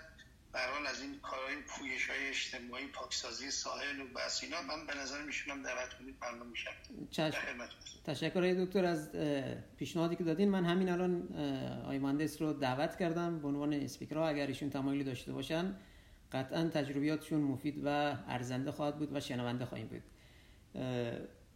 برحال 0.55 0.87
از 0.87 1.01
این 1.01 1.19
کارهای 1.19 1.55
پویش 1.67 2.09
های 2.09 2.29
اجتماعی 2.29 2.87
پاکسازی 2.87 3.51
ساحل 3.51 3.99
و 4.01 4.03
بس 4.15 4.43
اینا 4.43 4.61
من 4.61 4.87
به 4.87 4.93
نظر 5.01 5.23
میشونم 5.23 5.63
دعوت 5.63 5.93
کنید 5.93 6.19
برنامه 6.19 6.49
میشم 6.49 6.71
تشکر 8.05 8.65
دکتر. 8.65 8.85
از 8.85 9.11
پیشنهادی 9.77 10.15
که 10.15 10.23
دادین 10.23 10.49
من 10.49 10.65
همین 10.65 10.89
الان 10.89 11.35
آی 11.85 11.99
مهندس 11.99 12.41
رو 12.41 12.53
دعوت 12.53 12.95
کردم. 12.95 13.39
به 13.39 13.47
عنوان 13.47 13.73
اسپیکرها 13.73 14.27
اگر 14.27 14.47
ایشون 14.47 14.69
تمایلی 14.69 15.03
داشته 15.03 15.33
باشن 15.33 15.75
قطعا 16.31 16.69
تجربیاتشون 16.73 17.41
مفید 17.41 17.81
و 17.85 17.87
ارزنده 18.27 18.71
خواهد 18.71 18.97
بود 18.97 19.15
و 19.15 19.19
شنونده 19.19 19.65
خواهیم 19.65 19.87
بود. 19.87 20.03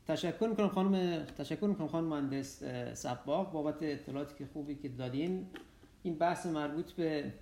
تشکر 0.07 0.47
می‌کنم 0.47 0.69
خانم 0.69 1.25
تشکر 1.25 1.67
می‌کنم 1.67 1.87
خانم 1.87 2.07
مهندس 2.07 2.63
سباق 2.93 3.51
بابت 3.51 3.83
اطلاعاتی 3.83 4.35
که 4.37 4.45
خوبی 4.53 4.75
که 4.75 4.89
دادین 4.89 5.47
این 6.03 6.17
بحث 6.17 6.45
مربوط 6.45 6.91
به 6.91 7.33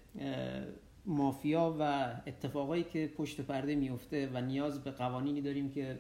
مافیا 1.07 1.75
و 1.79 2.13
اتفاقایی 2.27 2.83
که 2.83 3.13
پشت 3.17 3.41
پرده 3.41 3.75
میفته 3.75 4.29
و 4.33 4.41
نیاز 4.41 4.83
به 4.83 4.91
قوانینی 4.91 5.41
داریم 5.41 5.71
که 5.71 5.99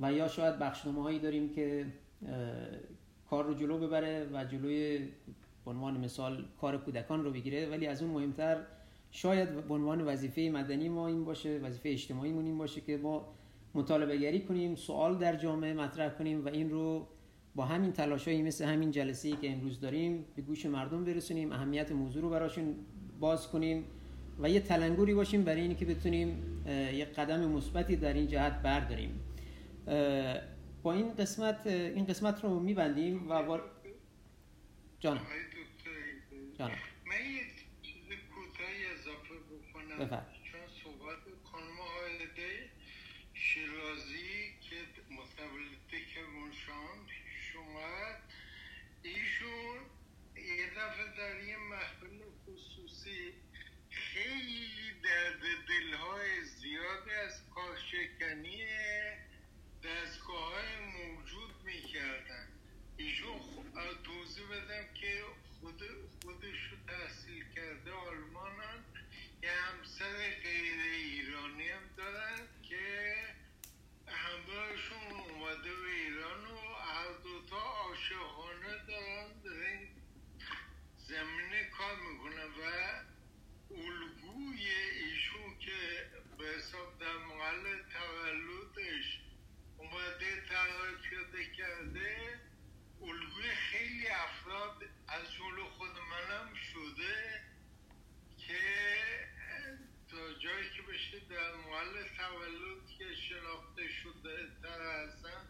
و 0.00 0.12
یا 0.12 0.28
شاید 0.28 0.58
بخشنامه 0.58 1.02
هایی 1.02 1.18
داریم 1.18 1.48
که 1.48 1.86
کار 3.30 3.44
رو 3.44 3.54
جلو 3.54 3.78
ببره 3.78 4.28
و 4.32 4.44
جلوی 4.44 4.98
به 5.64 5.70
عنوان 5.70 6.00
مثال 6.00 6.44
کار 6.60 6.78
کودکان 6.78 7.24
رو 7.24 7.30
بگیره. 7.30 7.70
ولی 7.70 7.86
از 7.86 8.02
اون 8.02 8.10
مهمتر 8.10 8.56
شاید 9.10 9.66
به 9.68 9.74
عنوان 9.74 10.00
وظیفه 10.00 10.50
مدنی 10.54 10.88
ما 10.88 11.06
این 11.06 11.24
باشه 11.24 11.58
وظیفه 11.58 11.88
اجتماعی 11.88 12.32
این 12.32 12.58
باشه 12.58 12.80
که 12.80 12.96
ما 12.96 13.28
مطالبه 13.74 14.16
گری 14.16 14.40
کنیم 14.40 14.74
سوال 14.74 15.18
در 15.18 15.36
جامعه 15.36 15.72
مطرح 15.72 16.08
کنیم 16.08 16.44
و 16.44 16.48
این 16.48 16.70
رو 16.70 17.06
با 17.54 17.64
همین 17.64 17.92
تلاشایی 17.92 18.42
مثل 18.42 18.64
همین 18.64 18.90
جلسه 18.90 19.28
ای 19.28 19.36
که 19.36 19.52
امروز 19.52 19.80
داریم 19.80 20.24
به 20.36 20.42
گوش 20.42 20.66
مردم 20.66 21.04
برسونیم 21.04 21.52
اهمیت 21.52 21.92
موضوع 21.92 22.22
رو 22.22 22.30
براشون 22.30 22.74
باز 23.20 23.48
کنیم. 23.48 23.84
و 24.38 24.50
یه 24.50 24.60
تلنگوری 24.60 25.14
باشیم 25.14 25.44
برای 25.44 25.60
اینکه 25.60 25.84
بتونیم 25.84 26.62
یه 26.68 27.04
قدم 27.04 27.40
مثبتی 27.40 27.96
در 27.96 28.12
این 28.12 28.28
جهت 28.28 28.52
برداریم. 28.62 29.20
با 30.82 30.92
این 30.92 31.14
قسمت 31.14 31.66
این 31.66 32.06
قسمت 32.06 32.44
رو 32.44 32.60
میبندیم 32.60 33.30
و 33.30 33.42
بار... 33.42 33.70
جانم. 35.00 35.26
جانم. 36.58 36.78
من 37.06 37.16
یه 37.34 37.42
چیز 37.82 38.04
کوتاهی 38.34 38.86
اضافه 38.94 39.34
بکنم 39.34 39.98
بفرد. 39.98 40.26
چون 40.44 40.60
صحبت 40.84 41.18
خانم 41.44 41.78
آیده 42.02 42.70
شیرازی 43.34 44.52
که 44.60 44.76
متولد 45.10 46.04
کرمانشاه 46.14 47.06
شما 47.52 47.80
ایشون 49.02 49.78
یه 50.36 50.66
دفعه 50.70 51.06
در 51.18 51.48
یه 51.48 51.56
محفل 51.56 52.18
خصوصی 52.46 53.32
خیلی 53.90 54.68
درد 55.04 55.42
دلهای 55.68 56.44
زیادی 56.44 57.10
از 57.26 57.34
کارشکنی 57.54 58.58
دستگاه 59.84 60.52
های 60.54 60.72
موجود 60.96 61.54
می‌کردن 61.64 62.48
ایشون 62.96 63.40
توضیح 64.46 64.62
بدم 64.62 64.94
که 64.94 65.22
خود 65.60 65.82
خودش 66.22 66.70
رو 66.70 66.76
تحصیل 66.86 67.44
کرده 67.54 67.92
آلمانن 67.92 68.84
یه 69.42 69.50
همسر 69.50 70.16
غیر 70.42 70.80
ایرانی 70.80 71.68
هم 71.68 71.82
دارن 71.96 72.40
که 72.62 73.16
همراهشون 74.06 75.20
اومده 75.30 75.74
به 75.76 75.90
ایران 75.90 76.44
و 76.44 76.74
هر 76.74 77.12
دوتا 77.24 77.56
عاشقانه 77.56 78.86
دارن 78.88 79.28
در 79.44 79.66
این 79.66 79.88
زمینه 80.96 81.64
کار 81.78 81.96
می‌کنن 81.96 82.46
و 82.46 82.62
الگوی 83.70 84.68
ایشون 85.04 85.58
که 85.58 86.10
به 86.38 86.44
حساب 86.44 86.98
در 86.98 87.16
محل 87.16 87.82
تولدش 87.82 89.20
اومده 89.78 90.40
تقاعد 90.48 91.02
شده 91.10 91.44
کرده 91.56 92.40
الگوی 93.02 93.54
خیلی 93.54 94.08
افراد 94.08 94.82
از 95.08 95.32
جمله 95.32 95.62
خود 95.64 95.90
منم 95.90 96.54
شده 96.54 97.40
که 98.38 98.58
تا 100.10 100.32
جایی 100.32 100.70
که 100.70 100.82
بشه 100.82 101.18
در 101.30 101.54
محل 101.54 102.02
تولد 102.16 102.86
که 102.98 103.14
شناخته 103.14 103.88
شده 103.88 104.48
تر 104.62 104.80
هستن 104.80 105.48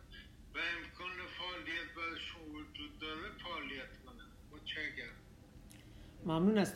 و 0.54 0.58
امکان 0.58 1.26
فعالیت 1.38 1.94
برشون 1.96 2.42
وجود 2.42 2.98
داره 2.98 3.30
فعالیت 3.42 4.02
کنن 4.06 4.26
متشکرم 4.50 5.16
ممنون 6.26 6.58
از 6.58 6.74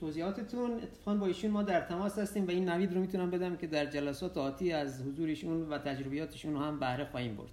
توضیحاتتون. 0.00 0.70
اتفاقا 0.82 1.16
با 1.16 1.26
ایشون 1.26 1.50
ما 1.50 1.62
در 1.62 1.80
تماس 1.80 2.18
هستیم 2.18 2.46
و 2.46 2.50
این 2.50 2.68
نوید 2.68 2.94
رو 2.94 3.00
می‌تونم 3.00 3.30
بدم 3.30 3.56
که 3.56 3.66
در 3.66 3.86
جلسات 3.86 4.38
آتی 4.38 4.72
از 4.72 5.02
حضورشون 5.02 5.68
و 5.68 5.78
تجربیاتشون 5.78 6.56
هم 6.56 6.80
بهره 6.80 7.04
خواهیم 7.04 7.36
برد. 7.36 7.50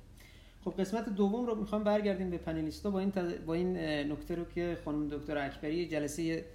خب 0.65 0.73
قسمت 0.79 1.09
دوم 1.09 1.45
رو 1.45 1.55
می‌خوام 1.55 1.83
برگردیم 1.83 2.29
به 2.29 2.37
پنلیستا 2.37 2.89
با 2.89 2.99
این 2.99 3.11
با 3.45 3.53
این 3.53 3.77
نکته 4.11 4.35
رو 4.35 4.45
که 4.45 4.77
خانم 4.85 5.07
دکتر 5.07 5.37
اکبری 5.37 5.87
جلسه 5.87 6.45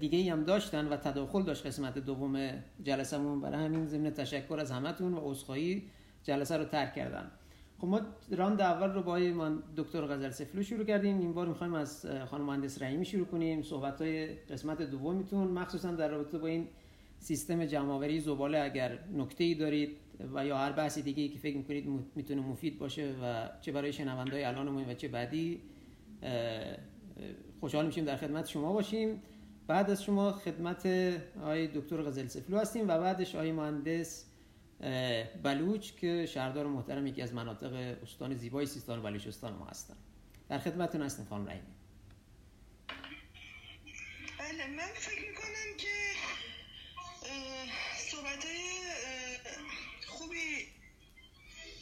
دیگه 0.00 0.32
هم 0.32 0.44
داشتن 0.44 0.88
و 0.88 0.96
تداخل 0.96 1.42
داشت 1.42 1.66
قسمت 1.66 1.98
دوم 1.98 2.50
جلسهمون. 2.82 3.40
برای 3.40 3.64
همین 3.64 3.86
ضمن 3.86 4.10
تشکر 4.10 4.58
از 4.60 4.70
همتون 4.70 5.14
و 5.14 5.20
عذرخواهی 5.22 5.82
جلسه 6.24 6.56
رو 6.56 6.64
ترک 6.64 6.94
کردم 6.94 7.30
خب 7.80 7.86
ما 7.86 8.00
راند 8.30 8.60
اول 8.60 8.90
رو 8.94 9.02
با 9.02 9.18
من 9.18 9.62
دکتر 9.76 10.06
غزل 10.06 10.30
سفلو 10.30 10.62
شروع 10.62 10.84
کردیم. 10.84 11.18
این 11.18 11.32
بار 11.32 11.48
می‌خوایم 11.48 11.74
از 11.74 12.06
خانم 12.30 12.44
مهندس 12.44 12.82
رحیمی 12.82 13.04
شروع 13.04 13.26
کنیم. 13.26 13.62
صحبت 13.62 14.00
های 14.00 14.34
قسمت 14.34 14.82
دومیتون. 14.82 15.48
مخصوصا 15.48 15.90
در 15.90 16.08
رابطه 16.08 16.38
با 16.38 16.46
این 16.46 16.68
سیستم 17.18 17.64
جمعآوری 17.64 18.20
زباله. 18.20 18.58
اگر 18.58 18.98
نکته 19.16 19.44
ای 19.44 19.54
دارید 19.54 19.96
و 20.34 20.46
یا 20.46 20.58
هر 20.58 20.72
بحث 20.72 20.98
دیگه 20.98 21.22
ای 21.22 21.28
که 21.28 21.38
فکر 21.38 21.56
می‌کنید 21.56 21.86
می‌تونه 22.14 22.42
مفید 22.42 22.78
باشه 22.78 23.14
و 23.22 23.48
چه 23.60 23.72
برای 23.72 23.92
شنوندای 23.92 24.44
الانمون 24.44 24.84
و 24.90 24.94
چه 24.94 25.08
بعدی 25.08 25.60
خوشحال 27.60 27.86
میشیم 27.86 28.04
در 28.04 28.16
خدمت 28.16 28.48
شما 28.48 28.72
باشیم. 28.72 29.22
بعد 29.66 29.90
از 29.90 30.02
شما 30.02 30.32
خدمت 30.32 30.86
آقای 31.42 31.66
دکتر 31.66 32.02
غزل 32.02 32.26
سفلو 32.26 32.58
هستیم 32.58 32.84
و 32.84 32.98
بعدش 32.98 33.34
آقای 33.34 33.52
مهندس 33.52 34.27
بلوچ 35.42 35.92
که 36.00 36.26
شهردار 36.26 36.66
محترم 36.66 37.06
یکی 37.06 37.22
از 37.22 37.32
مناطق 37.32 37.72
استان 38.02 38.34
زیبای 38.34 38.66
سیستان 38.66 38.98
و 38.98 39.02
بلوچستان 39.02 39.52
ما 39.52 39.66
هستن. 39.66 39.96
در 40.48 40.58
خدمتتون 40.58 41.02
هستیم 41.02 41.24
خانم 41.24 41.48
رحیمی. 41.48 41.74
بله 44.38 44.66
من 44.66 44.88
فکر 44.94 45.28
می‌کنم 45.28 45.76
که 45.78 45.94
صحبت 48.10 48.44
خوبی 50.06 50.66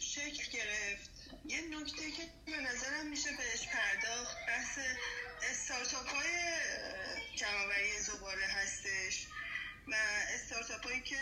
شکل 0.00 0.58
گرفت. 0.58 1.10
یه 1.44 1.60
نکته 1.60 2.10
که 2.10 2.22
به 2.46 2.56
نظرم 2.56 3.06
میشه 3.10 3.30
بهش 3.30 3.68
پرداخت 3.68 4.36
بحث 4.46 4.78
استارتاپ 5.50 6.08
های 6.08 6.28
جمعوری 7.36 7.98
زباله 8.00 8.46
هستش. 8.46 9.26
و 9.88 9.94
استارتاپ 10.34 10.86
هایی 10.86 11.00
که 11.00 11.18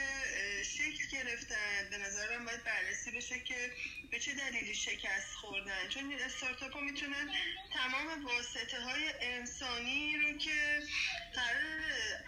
شکل 0.62 1.07
گرفتن. 1.12 1.91
به 1.91 1.99
نظرم 1.99 2.45
باید 2.45 2.65
بررسی 2.65 3.11
بشه 3.11 3.41
که 3.41 3.73
به 4.11 4.20
چه 4.20 4.35
دلیلی 4.35 4.74
شکست 4.74 5.35
خوردن. 5.41 5.89
چون 5.89 6.11
این 6.11 6.23
استارتاپ 6.23 6.73
ها 6.73 6.81
می‌تونن 6.81 7.35
تمام 7.74 8.24
واسطه 8.24 8.81
های 8.81 9.12
انسانی 9.20 10.16
رو 10.16 10.39
که 10.39 10.82
قرار 11.35 11.81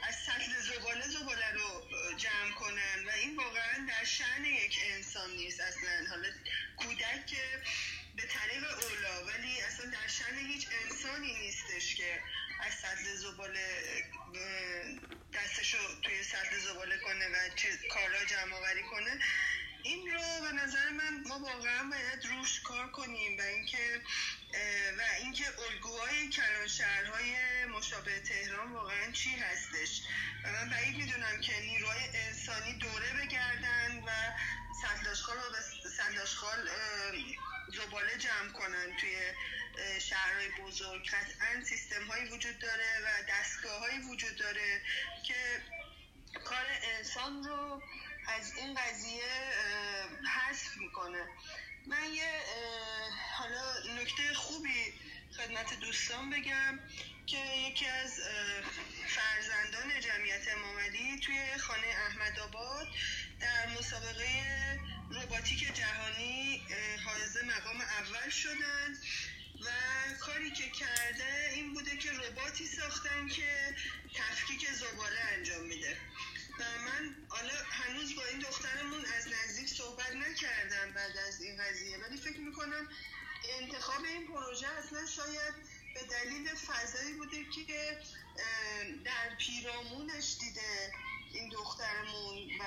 از 0.08 0.14
سطل 0.26 0.52
زباله 0.60 1.08
زباله 1.08 1.52
رو 1.52 1.88
جمع 2.16 2.54
کنن 2.60 3.04
و 3.06 3.10
این 3.10 3.36
واقعا 3.36 3.86
در 3.88 4.04
شن 4.04 4.44
یک 4.44 4.78
انسان 4.94 5.30
نیست 5.30 5.60
اصلا. 5.60 6.06
حالا 6.10 6.28
کودک 6.76 7.36
به 8.16 8.22
طریق 8.22 8.64
اولا 8.64 9.24
ولی 9.26 9.60
اصلا 9.60 9.86
در 9.90 10.08
شن 10.08 10.46
هیچ 10.46 10.68
انسانی 10.84 11.34
نیستش 11.38 11.94
که 11.94 12.20
از 12.60 12.74
سطل 12.74 13.14
زباله 13.14 14.04
دستشو 15.32 15.78
توی 16.02 16.24
سطل 16.24 16.58
زباله 16.58 16.98
کنه 16.98 17.28
و 17.28 17.48
کارا 17.90 18.24
جمع 18.24 18.54
آوری 18.54 18.82
کنه. 18.82 19.18
این 19.82 20.12
رو 20.12 20.20
به 20.40 20.52
نظر 20.52 20.88
من 20.88 21.22
ما 21.28 21.38
واقعا 21.38 21.90
باید 21.90 22.26
روش 22.26 22.60
کار 22.60 22.90
کنیم 22.90 23.38
و 23.38 23.42
اینکه 23.42 24.00
و 24.98 25.02
اینکه 25.18 25.44
الگوهای 25.70 26.28
کلان 26.28 26.68
شهرهای 26.68 27.34
مشابه 27.64 28.20
تهران 28.20 28.72
واقعا 28.72 29.12
چی 29.12 29.30
هستش. 29.30 30.02
و 30.44 30.52
من 30.52 30.70
بعید 30.70 30.96
می‌دونم 30.96 31.40
که 31.40 31.60
نیروهای 31.60 32.08
انسانی 32.14 32.72
دوره 32.78 33.12
بگردن 33.12 34.02
و 34.06 34.10
سنداشخال 34.82 36.68
و 36.68 36.76
زباله 37.68 38.16
جمع 38.18 38.52
کنن 38.52 38.96
توی 38.96 39.16
شهرهای 40.00 40.48
بزرگ. 40.48 41.10
قطعا 41.10 41.64
سیستم 41.64 42.06
هایی 42.06 42.28
وجود 42.28 42.58
داره 42.58 43.00
و 43.04 43.22
دستگاه 43.28 43.78
هایی 43.80 43.98
وجود 43.98 44.36
داره 44.36 44.82
که 45.26 45.62
کار 46.44 46.66
انسان 46.82 47.44
رو 47.44 47.82
از 48.28 48.56
این 48.56 48.74
قضیه 48.74 49.52
حذف 50.34 50.76
می‌کنه. 50.76 51.26
من 51.86 52.12
یه 52.14 52.40
حالا 53.32 53.74
نکته 54.02 54.34
خوبی 54.34 54.92
خدمت 55.36 55.80
دوستان 55.80 56.30
بگم 56.30 56.80
که 57.26 57.38
یکی 57.38 57.86
از 57.86 58.20
فرزندان 59.08 60.00
جمعیت 60.00 60.48
امامعلی 60.48 61.20
توی 61.20 61.58
خانه 61.58 61.86
احمد 61.86 62.38
آباد 62.38 62.88
در 63.40 63.66
مسابقه 63.66 64.26
روباتیک 65.10 65.74
جهانی 65.74 66.62
حائز 67.04 67.36
مقام 67.36 67.80
اول 67.80 68.30
شدن 68.30 68.98
و 69.60 69.68
کاری 70.20 70.50
که 70.50 70.70
کرده 70.70 71.50
این 71.54 71.74
بوده 71.74 71.96
که 71.96 72.12
رباتی 72.12 72.66
ساختن 72.66 73.28
که 73.28 73.76
تفکیک 74.14 74.70
زباله 74.72 75.20
انجام 75.20 75.64
میده. 75.66 75.96
و 76.60 76.62
من 76.78 77.14
حالا 77.28 77.54
هنوز 77.70 78.16
با 78.16 78.24
این 78.24 78.40
دخترمون 78.40 79.04
از 79.04 79.28
نزدیک 79.28 79.68
صحبت 79.68 80.12
نکردم 80.12 80.92
بعد 80.92 81.16
از 81.16 81.40
این 81.40 81.56
قضیه. 81.62 81.98
ولی 81.98 82.16
فکر 82.16 82.40
می‌کنم 82.40 82.88
انتخاب 83.60 84.04
این 84.04 84.26
پروژه 84.26 84.68
اصلا 84.68 85.06
شاید 85.06 85.54
به 85.94 86.00
دلیل 86.02 86.54
فضایی 86.54 87.12
بوده 87.12 87.44
که 87.44 88.00
در 89.04 89.34
پیرامونش 89.38 90.36
دیده 90.40 90.92
این 91.32 91.48
دخترمون 91.48 92.36
و 92.60 92.64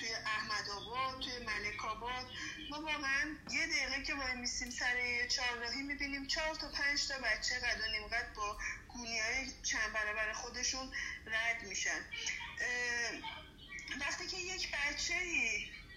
توی 0.00 0.14
احمد 0.14 0.70
آباد 0.70 1.20
توی 1.20 1.38
ملک 1.38 1.84
آباد. 1.84 2.26
ما 2.70 2.80
واقعا 2.80 3.36
یه 3.50 3.66
دقیقه 3.66 4.02
که 4.02 4.14
وای 4.14 4.34
میسیم 4.34 4.70
سر 4.70 5.26
چهارراهی 5.28 5.82
می‌بینیم 5.82 6.26
چهار 6.26 6.54
تا 6.54 6.68
پنج 6.68 7.08
تا 7.08 7.14
بچه 7.18 7.58
قد 7.58 7.80
و 7.80 7.92
نیمقد 7.92 8.32
با 8.36 8.58
گونی 8.88 9.20
های 9.20 9.52
چند 9.62 9.92
برابر 9.92 10.32
خودشون 10.32 10.92
رد 11.26 11.62
میشن. 11.62 12.00
وقتی 14.00 14.26
که 14.26 14.36
یک 14.36 14.68
بچه 14.70 15.14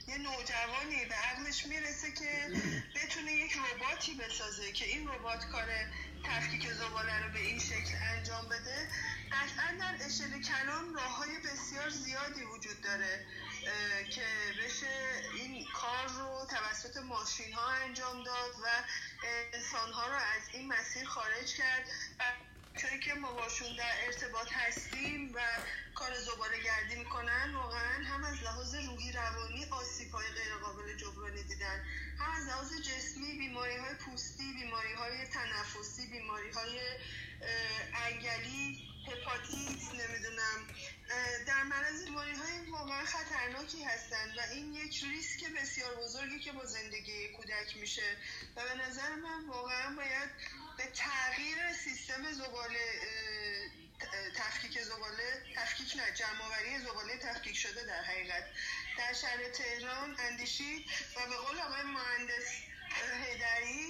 یه 0.07 0.17
نوجوانی 0.17 1.05
به 1.05 1.15
عقلش 1.15 1.65
می‌رسه 1.65 2.11
که 2.11 2.51
بتونه 2.95 3.31
یک 3.31 3.57
رباتی 3.57 4.13
بسازه 4.13 4.71
که 4.71 4.85
این 4.85 5.07
ربات 5.07 5.45
کار 5.51 5.67
تفکیک 6.23 6.71
زباله 6.71 7.23
رو 7.23 7.31
به 7.33 7.39
این 7.39 7.59
شکل 7.59 7.95
انجام 8.01 8.45
بده. 8.45 8.89
قطعا 9.31 9.77
در 9.79 10.05
اشل 10.05 10.41
کلان 10.41 10.93
راه 10.93 11.17
های 11.17 11.37
بسیار 11.39 11.89
زیادی 11.89 12.43
وجود 12.43 12.81
داره 12.81 13.25
که 14.11 14.25
بشه 14.65 15.21
این 15.35 15.65
کار 15.73 16.07
رو 16.07 16.47
توسط 16.49 16.97
ماشین 16.97 17.53
ها 17.53 17.71
انجام 17.71 18.23
داد 18.23 18.55
و 18.63 18.67
انسان 19.53 19.91
ها 19.93 20.07
رو 20.07 20.15
از 20.15 20.49
این 20.53 20.67
مسیر 20.67 21.05
خارج 21.05 21.55
کرد. 21.57 21.85
چون 22.77 22.99
که 22.99 23.13
ما 23.13 23.31
باشون 23.33 23.75
در 23.75 23.93
ارتباط 24.05 24.47
هستیم 24.51 25.31
و 25.35 25.39
کار 25.95 26.19
زباله 26.19 26.63
گردی 26.63 26.95
می‌کنن 26.95 27.55
واقعا 27.55 28.03
هم 28.03 28.23
از 28.23 28.43
لحاظ 28.43 28.75
روحی 28.75 29.11
روانی 29.11 29.65
آسیب 29.65 30.11
های 30.11 30.27
غیر 30.27 30.55
قابل 30.55 30.97
جبرانی 30.97 31.43
دیدن. 31.43 31.85
هم 32.19 32.31
از 32.31 32.47
لحاظ 32.47 32.73
جسمی 32.81 33.37
بیماری 33.37 33.77
های 33.77 33.93
پوستی 33.93 34.53
بیماری 34.53 34.93
های 34.93 35.27
تنفسی 35.27 36.07
بیماری 36.07 36.51
های 36.51 36.79
انگلی 37.93 38.89
هپاتیت 39.07 39.93
نمی‌دونم. 39.93 40.59
در 41.47 41.63
معرض 41.63 42.03
بیماری 42.03 42.35
های 42.35 42.71
واقعا 42.71 43.05
خطرناکی 43.05 43.83
هستند 43.83 44.37
و 44.37 44.41
این 44.53 44.73
یک 44.73 45.03
ریسک 45.03 45.45
بسیار 45.61 45.95
بزرگی 45.95 46.39
که 46.39 46.51
با 46.51 46.65
زندگی 46.65 47.27
کودک 47.27 47.77
میشه. 47.77 48.17
و 48.55 48.63
به 48.63 48.87
نظر 48.87 49.15
من 49.15 49.47
واقعا 49.47 49.95
باید 49.95 50.29
به 50.77 50.83
تغییر 50.83 51.73
سیستم 51.83 52.31
زباله 52.31 52.85
تفکیک 54.35 54.81
زباله 54.81 55.29
تفکیک 55.55 55.97
نه 55.97 56.03
جمعآوری 56.19 56.79
زباله 56.79 57.17
تفکیک 57.17 57.55
شده 57.55 57.85
در 57.85 58.01
حقیقت. 58.01 58.43
در 58.97 59.13
شهر 59.13 59.39
تهران 59.53 60.15
اندیشید 60.19 60.85
و 61.15 61.19
به 61.29 61.35
قول 61.35 61.57
آقای 61.67 61.83
مهندس 61.83 62.47
هیدری 63.23 63.85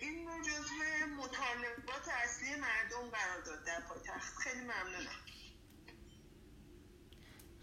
این 0.00 0.28
رو 0.28 0.40
جزو 0.42 0.74
مطالبات 1.16 2.08
اصلی 2.24 2.50
مردم 2.50 3.10
قرار 3.10 3.42
داد 3.46 3.64
در 3.66 3.80
پایتخت. 3.80 4.36
خیلی 4.36 4.60
ممنونم. 4.60 5.18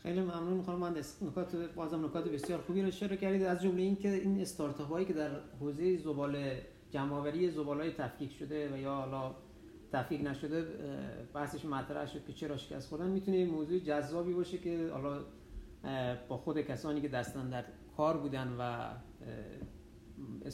خیلی 0.04 0.20
ممنون 0.20 0.54
می‌خوام 0.54 0.80
مهندس. 0.80 1.24
نکات 1.24 1.56
بازم 1.56 2.06
نکات 2.06 2.24
بسیار 2.28 2.62
خوبی 2.62 2.82
رو 2.82 2.88
اشاره 2.88 3.18
کردید. 3.18 3.44
از 3.44 3.62
جمله 3.62 3.82
اینکه 3.82 4.10
این 4.10 4.42
استارتاپ 4.42 4.90
هایی 4.90 5.06
که 5.06 5.14
در 5.14 5.40
حوزه 5.60 5.98
زباله 5.98 6.71
جمعآوری 6.92 7.52
زبالای 7.52 7.92
تفکیک 7.92 8.32
شده 8.32 8.74
و 8.74 8.78
یا 8.78 8.96
حالا 8.96 9.36
تفکیک 9.92 10.22
نشده 10.22 10.62
بحثش 11.34 11.66
مطرح 11.66 12.06
شد 12.06 12.26
که 12.26 12.34
چرا 12.34 12.58
شکست 12.58 12.90
خوردن. 12.90 13.08
می‌تونه 13.08 13.46
موضوع 13.46 13.80
جذابی 13.80 14.34
باشه 14.34 14.58
که 14.58 14.90
حالا 14.94 15.26
با 16.28 16.38
خود 16.38 16.62
کسانی 16.62 17.02
که 17.02 17.08
دستن 17.08 17.50
در 17.50 17.66
کار 17.98 18.18
بودن 18.18 18.56
و 18.60 18.94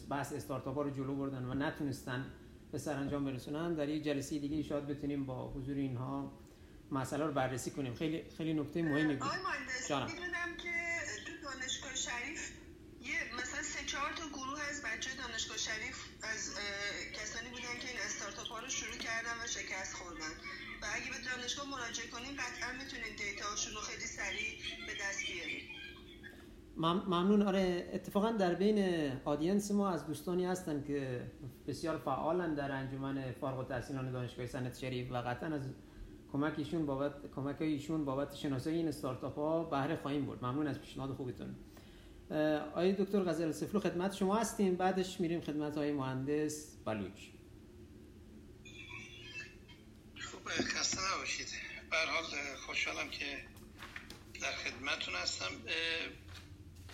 بحث 0.10 0.34
استارتاپ 0.34 0.76
ها 0.76 0.82
رو 0.82 0.90
جلو 0.90 1.16
بردن 1.16 1.46
و 1.46 1.54
نتونستن 1.54 2.26
به 2.72 2.78
سرانجام 2.78 3.26
برسونن 3.26 3.74
در 3.74 3.90
یک 3.90 4.04
جلسه 4.04 4.40
دیگه 4.40 4.62
شاید 4.62 4.88
بتونیم 4.88 5.26
با 5.26 5.52
حضور 5.52 5.76
اینها 5.76 6.32
مسئله 6.92 7.26
رو 7.26 7.34
بررسی 7.34 7.72
کنیم. 7.72 7.94
خیلی 7.94 8.24
خیلی 8.38 8.54
نکته 8.54 8.84
مهمی 8.84 9.16
بود. 9.16 9.28
جانم. 9.90 10.06
می‌دونم 10.06 10.58
که 10.58 10.74
تو 11.26 11.32
دانشگاه 11.44 11.96
شریف 11.96 12.52
یه 13.02 13.16
مثلا 13.34 13.62
سه 13.62 13.86
چهار 13.86 14.12
تا 14.12 14.28
گروه 14.30 14.60
از 14.70 14.84
بچه 14.84 15.10
دانشگاه 15.18 15.58
شریف 15.58 16.07
از 16.34 16.44
کسانی 17.18 17.50
بودن 17.50 17.76
که 17.82 17.88
این 17.92 18.00
استارتاپ 18.08 18.48
ها 18.48 18.60
رو 18.60 18.70
شروع 18.80 18.98
کردن 19.08 19.36
و 19.44 19.48
شکست 19.48 19.94
خوردن. 20.00 20.34
و 20.82 20.86
اگه 20.96 21.10
به 21.14 21.20
دانشگاه 21.30 21.66
مراجعه 21.70 22.08
کنیم 22.08 22.34
قطعا 22.44 22.70
می‌تونید 22.82 23.14
دیتا 23.18 23.46
هاشون 23.50 23.74
رو 23.74 23.82
خیلی 23.82 24.08
سریع 24.18 24.52
به 24.88 24.94
دست 25.02 25.22
بیارید 25.28 25.64
ممنون. 26.78 27.42
آره 27.42 27.90
اتفاقا 27.94 28.32
در 28.32 28.56
بین 28.56 28.80
آدینس 29.26 29.72
ما 29.72 29.90
از 29.90 30.08
دوستانی 30.08 30.46
هستن 30.46 30.84
که 30.84 31.32
بسیار 31.68 31.98
فعالن 31.98 32.54
در 32.54 32.72
انجمن 32.72 33.32
فارغ 33.32 33.60
التحصیلان 33.60 34.12
دانشگاه 34.12 34.46
سنت 34.46 34.78
شریف 34.78 35.12
و 35.12 35.16
قطعا 35.16 35.56
از 35.56 35.62
کمک 36.32 36.54
ایشون 36.58 36.86
بابت 36.86 37.14
کمک 37.36 37.62
ایشون 37.62 38.06
بابت 38.06 38.36
شناسایی 38.36 38.78
این 38.78 38.88
استارتاپ 38.88 39.36
ها 39.36 39.64
بهره 39.64 39.96
خواهیم 39.96 40.26
برد. 40.26 40.46
ممنون 40.46 40.68
از 40.68 40.80
پیشنهاد 40.80 41.10
خوبتون. 41.10 41.56
آقای 42.32 42.94
دکتر 42.94 43.24
غزل 43.24 43.52
سفلو 43.52 43.80
خدمت 43.80 44.16
شما 44.16 44.38
هستیم. 44.38 44.76
بعدش 44.76 45.20
میریم 45.20 45.42
خدمت 45.42 45.72
آقای 45.72 45.92
مهندس 45.92 46.76
بلوچ. 46.86 47.20
خوب 50.32 50.50
خسته 50.50 50.98
نباشید. 51.16 51.48
حال 51.92 52.56
خوشحالم 52.66 53.10
که 53.10 53.46
در 54.42 54.52
خدمتون 54.52 55.16
هستم. 55.16 55.52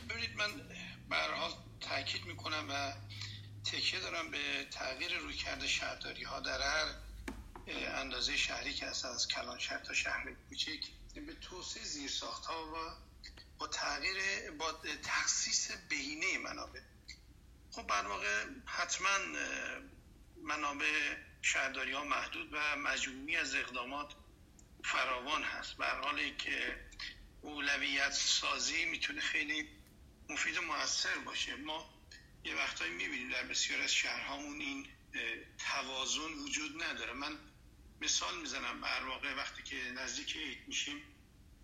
ببینید 0.10 0.38
من 0.38 0.50
برها 1.10 1.50
تاکید 1.82 2.26
می‌کنم 2.26 2.66
و 2.70 2.94
تکیه 3.64 4.00
دارم 4.00 4.32
به 4.32 4.38
تغییر 4.72 5.18
روی 5.18 5.34
کرده 5.34 5.68
شهرداری 5.68 6.24
ها 6.24 6.40
در 6.40 6.62
هر 6.62 6.86
اندازه 7.96 8.38
شهری 8.38 8.74
که 8.74 8.86
هست 8.86 9.06
از 9.06 9.28
کلان 9.28 9.60
شهر 9.60 9.80
تا 9.80 9.94
شهر 9.94 10.34
کوچک 10.50 10.80
به 11.16 11.34
توسعه 11.42 11.84
زیر 11.84 12.12
ها 12.22 12.74
و 12.74 12.76
با 13.58 13.68
تغییر 13.68 14.52
با 14.52 14.72
تخصیص 15.04 15.72
بهینه 15.90 16.38
منابع. 16.38 16.82
خب 17.72 17.88
بر 17.88 18.08
واقع 18.08 18.46
حتما 18.66 19.18
منابع 20.44 21.18
شهرداری 21.42 21.92
ها 21.92 22.04
محدود 22.04 22.50
و 22.54 22.76
مجموعی 22.76 23.36
از 23.38 23.56
اقدامات 23.56 24.14
فراوان 24.84 25.44
هست. 25.44 25.78
بر 25.78 26.00
حالی 26.00 26.36
که 26.36 26.90
اولویت 27.42 28.12
سازی 28.12 28.86
می‌تونه 28.86 29.22
خیلی 29.22 29.70
مفید 30.30 30.58
و 30.58 30.62
موثر 30.62 31.18
باشه. 31.18 31.56
ما 31.56 31.94
یه 32.44 32.56
وقتایی 32.56 32.92
می‌بینیم 32.94 33.30
در 33.30 33.44
بسیار 33.44 33.82
از 33.82 33.94
شهرهامون 33.94 34.62
این 34.62 34.88
توازن 35.58 36.34
وجود 36.34 36.84
نداره. 36.84 37.14
من 37.14 37.40
مثال 38.02 38.40
می‌زنم. 38.42 38.82
بر 38.82 39.04
واقع 39.04 39.34
وقتی 39.34 39.64
که 39.64 39.76
نزدیک 39.76 40.36
عید 40.36 40.68
میشیم 40.68 41.13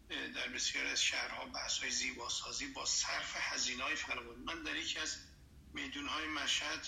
در 0.09 0.47
بسیار 0.47 0.85
از 0.85 1.03
شهرها 1.03 1.45
بحث 1.45 1.77
های 1.79 1.91
زیباسازی 1.91 2.67
با 2.67 2.85
صرف 2.85 3.35
هزینه 3.35 3.83
های 3.83 3.95
فراوان. 3.95 4.39
من 4.39 4.63
در 4.63 4.75
یکی 4.75 4.99
از 4.99 5.17
میدون 5.73 6.07
های 6.07 6.27
مشهد 6.27 6.87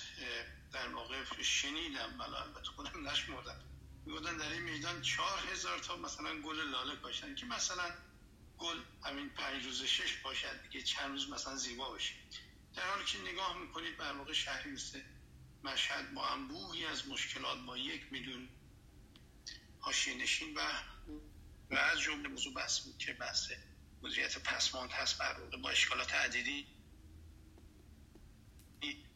در 0.72 0.88
واقع 0.88 1.24
شنیدم 1.42 2.18
بلا 2.18 2.44
البته 2.44 2.70
خودم 2.70 3.10
نشمردم. 3.10 3.64
می‌گفتن 4.06 4.38
در 4.38 4.52
این 4.52 4.62
میدان 4.62 5.02
چهار 5.02 5.40
هزار 5.52 5.80
تا 5.80 5.96
مثلا 5.96 6.42
گل 6.42 6.70
لاله 6.70 6.96
کاشتن 6.96 7.36
که 7.36 7.46
مثلا 7.46 7.92
گل 8.58 8.78
همین 9.06 9.30
پنج 9.30 9.66
روز 9.66 9.84
شش 9.84 10.18
باشد 10.18 10.62
دیگه 10.62 10.86
چند 10.86 11.12
روز 11.12 11.30
مثلا 11.30 11.56
زیبا 11.56 11.90
باشه 11.90 12.14
در 12.76 12.90
حالی 12.90 13.06
که 13.06 13.18
نگاه 13.18 13.58
می‌کنید 13.58 13.98
بر 13.98 14.14
واقع 14.14 14.34
شهری 14.34 14.72
مثل 14.72 15.02
مشهد 15.64 16.14
با 16.14 16.30
انبوهی 16.30 16.86
از 16.86 17.08
مشکلات 17.08 17.60
با 17.60 17.78
یک 17.78 18.12
میلیون 18.12 18.50
حاشیه 19.80 20.14
نشین 20.14 20.54
و 20.54 20.60
و 21.72 21.76
از 21.76 22.00
جمله 22.00 22.30
موضوع 22.30 22.54
بحث 22.54 22.80
بود 22.80 22.98
که 22.98 23.14
بحث 23.14 23.52
مدیریت 24.02 24.38
پسماند 24.38 24.92
هست 24.92 25.18
بر 25.18 25.34
با 25.34 25.70
اشکالات 25.70 26.14
عدیدی. 26.14 26.68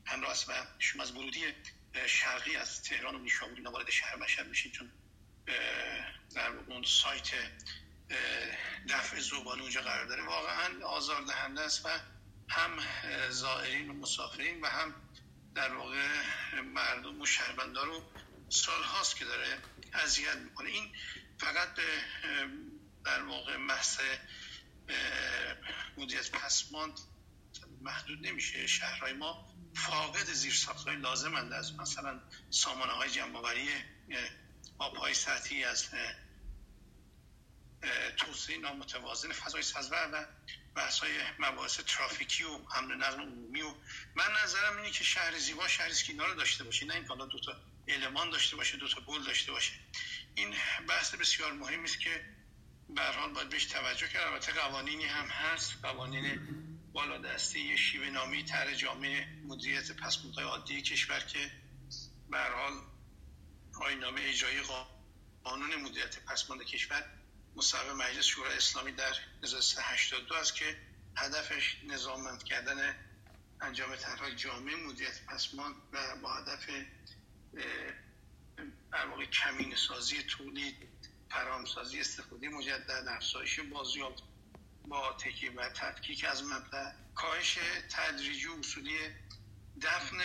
همراه 0.06 0.32
است 0.32 0.50
و 0.50 0.54
شما 0.80 1.04
از 1.04 1.12
ورودی 1.12 1.46
شرقی 2.08 2.56
از 2.56 2.84
تهران 2.84 3.16
و 3.16 3.20
نیشابوری 3.20 3.62
وارد 3.62 3.90
شهر 3.90 4.16
مشهد 4.16 4.48
میشین 4.48 4.72
چون 4.72 4.92
در 6.36 6.50
اون 6.50 6.84
سایت 6.84 7.32
دفع 8.90 9.20
زوبان 9.20 9.62
اونجا 9.62 9.82
قرار 9.82 10.06
داره. 10.06 10.24
واقعا 10.24 10.86
آزار 10.86 11.22
دهنده 11.22 11.62
است 11.62 11.86
و 11.86 11.90
هم 12.50 12.80
زائرین 13.30 13.90
و 13.90 13.94
مسافرین 13.94 14.62
و 14.62 14.68
هم 14.68 14.96
در 15.56 15.74
واقع 15.74 16.20
مردم 16.62 17.22
و 17.22 17.26
شهروندها 17.26 17.84
رو 17.84 18.12
سال 18.50 18.84
هاست 18.84 19.16
که 19.16 19.26
داره 19.26 19.58
اذیت 19.94 20.36
می‌کنه. 20.36 20.70
این 20.70 20.96
فقط 21.38 21.76
به 21.76 21.84
در 23.06 23.24
واقع 23.24 23.58
محض 23.58 24.00
مدیریت 25.98 26.32
پسماند 26.32 27.00
محدود 27.82 28.28
نمیشه. 28.28 28.68
شهرهای 28.68 29.14
ما 29.14 29.56
فاقد 29.76 30.34
زیر 30.34 30.54
های 30.86 30.96
لازمند 30.96 31.54
از 31.54 31.74
مثلا 31.74 32.22
سامانه 32.50 32.92
های 32.92 33.10
جمعآوری 33.10 33.70
آبهای 34.78 35.14
سطحی 35.14 35.64
از 35.64 35.90
توسعه 38.18 38.58
نامتوازن 38.58 39.32
فضای 39.32 39.62
سزور 39.62 40.10
و 40.14 40.26
بحث 40.76 41.00
های 41.00 41.12
مباحث 41.40 41.80
ترافیکی 41.80 42.44
و 42.44 42.58
حمل 42.70 42.96
نقل 42.96 43.22
عمومی 43.22 43.62
و 43.62 43.74
من 44.16 44.26
نظرم 44.44 44.78
اینه 44.78 44.92
که 44.92 45.04
شهر 45.04 45.40
زیبا 45.40 45.68
شهری 45.68 45.94
که 45.94 46.12
اینا 46.12 46.26
رو 46.26 46.34
داشته 46.34 46.64
باشه. 46.64 46.86
نه 46.86 46.96
این 46.96 47.06
حالا 47.06 47.26
دو 47.26 47.40
تا 47.40 47.56
المان 47.88 48.30
داشته 48.30 48.56
باشه 48.56 48.78
دو 48.78 48.88
تا 48.88 49.02
گل 49.02 49.24
داشته 49.24 49.52
باشه. 49.52 49.72
این 50.36 50.56
بحث 50.88 51.16
بسیار 51.16 51.54
مهمی 51.54 51.84
است 51.84 52.00
که 52.00 52.26
به 52.90 53.02
حال 53.02 53.34
باید 53.34 53.50
بهش 53.50 53.66
توجه 53.66 54.08
کرد 54.08 54.24
البته 54.24 54.52
قوانینی 54.52 55.06
هم 55.06 55.28
هست. 55.28 55.74
قوانین 55.84 56.40
بالا 56.94 57.18
دستی 57.18 57.60
یه 57.60 57.76
شیوه 57.76 58.10
نامی 58.10 58.44
طرح 58.44 58.74
جامعه 58.74 59.28
مدیریت 59.48 59.92
پسماندهای 59.92 60.46
عادی 60.46 60.82
کشور 60.82 61.20
که 61.20 61.52
به 62.30 62.40
حال 62.40 62.74
نامه 64.00 64.22
اجرایی 64.22 64.62
قانون 65.44 65.76
مدیریت 65.76 66.20
پسماند 66.20 66.62
کشور 66.64 67.04
مصوب 67.56 67.90
مجلس 67.90 68.26
شورای 68.26 68.58
اسلامی 68.58 68.92
در 68.92 69.14
1382 69.44 70.36
است 70.36 70.56
که 70.56 70.78
هدفش 71.16 71.78
نظاممند 71.88 72.44
کردن 72.44 72.96
انجام 73.62 73.96
طرح 73.96 74.30
جامعه 74.30 74.76
مدیریت 74.76 75.26
پسماند 75.26 75.76
و 75.94 76.16
با 76.22 76.34
هدف 76.34 76.70
در 78.96 79.08
واقع 79.08 79.26
کمین 79.26 79.76
سازی 79.76 80.24
تولید 80.24 80.76
فرامسازی 81.30 82.00
استفاده 82.00 82.50
مجدد 82.50 83.08
افزایش 83.08 83.60
بازیافت 83.60 84.24
با 84.88 85.14
تکیه 85.14 85.52
و 85.52 85.70
تفکیک 85.70 86.26
از 86.30 86.44
مبدع 86.44 86.92
کاهش 87.16 87.60
تدریجی 87.90 88.48
و 88.48 88.60
اصولی 88.60 88.98
دفن 89.82 90.18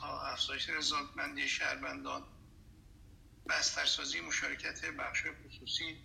ها 0.00 0.26
افزایش 0.26 0.68
رضایتمندی 0.68 1.48
شهروندان 1.48 2.24
بسترسازی 3.48 4.20
مشارکت 4.20 4.84
بخش 4.84 5.22
خصوصی 5.46 5.96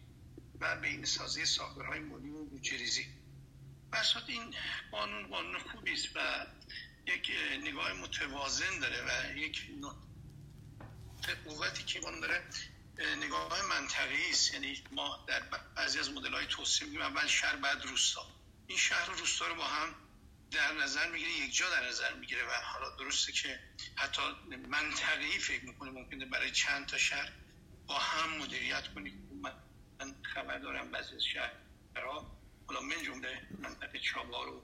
و 0.60 0.76
بین 0.76 1.06
سازی 1.06 1.46
ساختارهای 1.46 2.00
مالی 2.00 2.30
و 2.30 2.46
بودجه‌ریزی 2.46 3.06
بسات 3.94 4.24
این 4.28 4.56
قانون 4.92 5.28
قانون 5.28 5.60
خوبی 5.60 5.94
است 5.94 6.16
و 6.16 6.46
یک 7.08 7.32
نگاه 7.64 7.94
متوازن 7.94 8.80
داره 8.80 9.02
و 9.08 9.38
یک 9.38 9.68
قوتی 11.36 11.84
که 11.84 12.00
قانون 12.00 12.20
داره 12.20 12.44
نگاه 13.18 13.62
منطقی 13.70 14.30
است. 14.30 14.54
یعنی 14.54 14.84
ما 14.92 15.26
در 15.28 15.40
بعضی 15.76 16.00
از 16.00 16.12
مدل 16.12 16.34
های 16.34 16.46
توصیه 16.46 16.88
میگیم 16.88 17.02
اول 17.02 17.28
شهر 17.28 17.56
بعد 17.56 17.86
روستا. 17.86 18.26
این 18.68 18.78
شهر 18.78 19.10
و 19.10 19.14
روستا 19.14 19.48
رو 19.48 19.56
با 19.56 19.68
هم 19.68 19.96
در 20.52 20.74
نظر 20.74 21.12
می‌گیره 21.12 21.32
یک 21.32 21.56
جا 21.56 21.70
در 21.70 21.88
نظر 21.88 22.14
می‌گیره 22.14 22.44
و 22.44 22.52
حالا 22.52 22.96
درسته 22.96 23.32
که 23.32 23.60
حتی 23.96 24.22
منطقی 24.70 25.40
فکر 25.40 25.66
می‌کنه 25.66 25.92
ممکنه 25.92 26.26
برای 26.26 26.52
چند 26.52 26.86
تا 26.86 26.98
شهر 26.98 27.32
با 27.88 28.00
هم 28.00 28.38
مدیریت 28.38 28.88
کنی 28.88 29.14
من 30.00 30.16
خبر 30.34 30.58
دارم 30.58 30.92
بعضی 30.92 31.16
از 31.16 31.24
شهرها 31.24 32.40
حالا 32.68 32.82
من 32.82 33.04
جمله 33.04 33.48
منطقه 33.60 34.00
چابار 34.00 34.48
و 34.48 34.64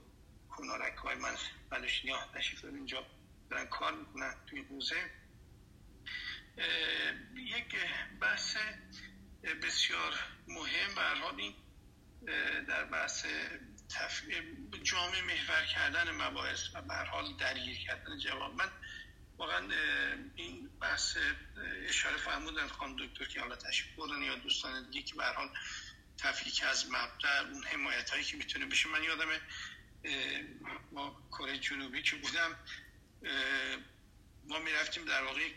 کنارک 0.50 0.94
های 0.94 1.16
من 1.16 1.36
بلشنیا 1.70 2.30
تشریف 2.34 2.64
اینجا 2.64 3.06
دارن 3.50 3.66
کار 3.66 3.94
می‌کنن 3.94 4.34
توی 4.46 4.60
حوزه. 4.60 5.10
یک 7.36 7.76
بحث 8.20 8.56
بسیار 9.62 10.14
مهم 10.48 10.94
به 10.94 11.36
این 11.38 11.54
در 12.68 12.84
بحث 12.84 13.26
جامعه 14.82 15.22
محور 15.22 15.64
کردن 15.64 16.10
مباحث 16.10 16.74
و 16.74 16.82
به 16.82 16.94
حال 16.94 17.36
درگیر 17.36 17.78
کردن 17.78 18.18
جواب. 18.18 18.54
من 18.54 18.70
واقعا 19.38 19.68
این 20.36 20.68
بحث 20.80 21.16
اشاره 21.88 22.16
فرمودن 22.16 22.68
خانم 22.68 22.96
دکتر 22.96 23.24
که 23.24 23.40
حالا 23.40 23.56
تشریف 23.56 23.94
بردن 23.96 24.22
یا 24.22 24.34
دوستان 24.34 24.90
دیگه 24.90 25.02
که 25.02 25.14
به 25.14 25.24
حال 25.24 25.48
تفکیک 26.18 26.62
از 26.70 26.90
مبدا 26.90 27.50
اون 27.52 27.64
حمایت 27.64 28.10
هایی 28.10 28.24
که 28.24 28.36
می‌تونه 28.36 28.66
بشه. 28.66 28.88
من 28.88 29.02
یادم 29.02 29.28
ما 30.92 31.28
کره 31.30 31.58
جنوبی 31.58 32.02
که 32.02 32.16
بودم 32.16 32.56
ما 34.48 34.58
می‌رفتیم 34.58 35.04
در 35.04 35.22
واقع 35.22 35.40
یک 35.40 35.54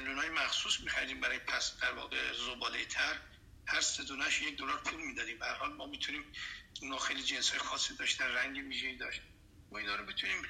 میلیون 0.00 0.18
های 0.18 0.28
مخصوص 0.28 0.80
میخریدیم 0.80 1.20
برای 1.20 1.38
پس 1.38 1.80
در 1.80 1.92
واقع 1.92 2.32
زباله 2.32 2.84
تر 2.84 3.16
هر 3.66 3.80
سه 3.80 4.04
دونش 4.04 4.42
یک 4.42 4.58
دلار 4.58 4.80
پول 4.80 5.00
می‌دادیم. 5.06 5.38
به 5.38 5.46
حال 5.46 5.72
ما 5.72 5.86
می‌تونیم 5.86 6.24
اونا 6.82 6.98
خیلی 6.98 7.22
جنس 7.22 7.50
های 7.50 7.58
خاصی 7.58 7.96
داشتن 7.96 8.24
رنگ 8.24 8.56
ویژه‌ای 8.56 8.96
داشت. 8.96 9.22
ما 9.72 9.78
اینا 9.78 9.96
رو 9.96 10.06
بتونیم 10.06 10.42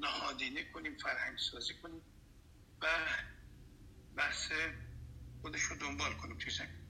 نهادینه 0.00 0.64
کنیم 0.64 0.98
فرهنگ 0.98 1.38
سازی 1.38 1.74
کنیم 1.74 2.02
و 2.80 2.86
بحث 4.16 4.52
خودش 5.42 5.62
رو 5.62 5.76
دنبال 5.76 6.14
کنیم. 6.14 6.38
توی 6.38 6.50
زمین 6.50 6.88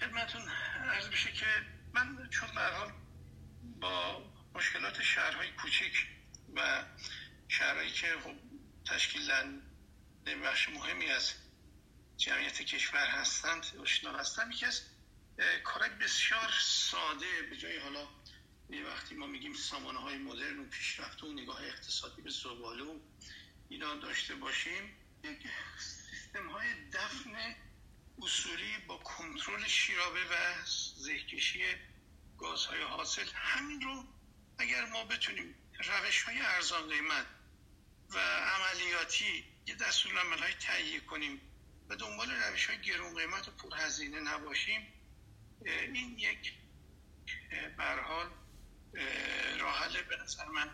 خدمتون 0.00 0.42
عرض 0.84 1.08
بشه 1.08 1.32
که 1.32 1.46
من 1.92 2.28
چون 2.30 2.54
به 2.54 2.60
حال 2.60 2.92
با 3.80 4.22
مشکلات 4.54 5.02
شهرهای 5.02 5.52
کوچیک 5.52 6.06
و 6.54 6.84
شهرهایی 7.48 7.90
که 7.90 8.06
خب 8.24 8.34
تشکیل 8.84 9.22
بخش 10.36 10.68
مهمی 10.68 11.10
از 11.10 11.32
جمعیت 12.16 12.62
کشور 12.62 13.06
هستند 13.06 13.66
آشنا 13.80 14.12
هستند 14.12 14.52
یکی 14.52 14.66
از 14.66 14.82
کارهای 15.64 15.90
بسیار 15.90 16.54
ساده 16.60 17.42
به 17.50 17.56
جای 17.56 17.78
حالا 17.78 18.08
یه 18.70 18.86
وقتی 18.86 19.14
ما 19.14 19.26
میگیم 19.26 19.54
سامانه 19.54 19.98
های 19.98 20.18
مدرن 20.18 20.58
و 20.58 20.64
پیشرفته 20.64 21.26
و 21.26 21.32
نگاه 21.32 21.64
اقتصادی 21.64 22.22
به 22.22 22.30
زباله 22.30 22.84
و 22.84 22.98
اینا 23.68 23.94
داشته 23.94 24.34
باشیم 24.34 24.96
یک 25.24 25.48
سیستم 25.78 26.48
های 26.48 26.68
دفن 26.92 27.54
اصولی 28.22 28.78
با 28.86 28.98
کنترل 28.98 29.66
شیرابه 29.66 30.24
و 30.24 30.64
زهکشی 30.96 31.64
گازهای 32.38 32.82
حاصل. 32.82 33.26
همین 33.34 33.80
رو 33.80 34.04
اگر 34.58 34.84
ما 34.86 35.04
بتونیم 35.04 35.54
روش 35.78 36.22
های 36.22 36.40
ارزان 36.40 36.88
قیمت 36.88 37.26
و 38.10 38.18
عملیاتی 38.18 39.44
یه 39.68 39.74
دستور 39.74 40.18
عمل 40.18 40.38
های 40.38 40.52
تهیه 40.52 41.00
کنیم 41.00 41.40
و 41.88 41.96
دنبال 41.96 42.30
روش 42.30 42.66
های 42.66 42.80
گرون 42.80 43.14
قیمت 43.14 43.48
و 43.48 43.50
پرهزینه 43.50 44.20
نباشیم 44.20 44.92
این 45.64 46.18
یک 46.18 46.52
برحال 47.78 48.30
راه 49.60 49.78
حل 49.78 50.02
به 50.02 50.16
نظر 50.16 50.44
من 50.44 50.70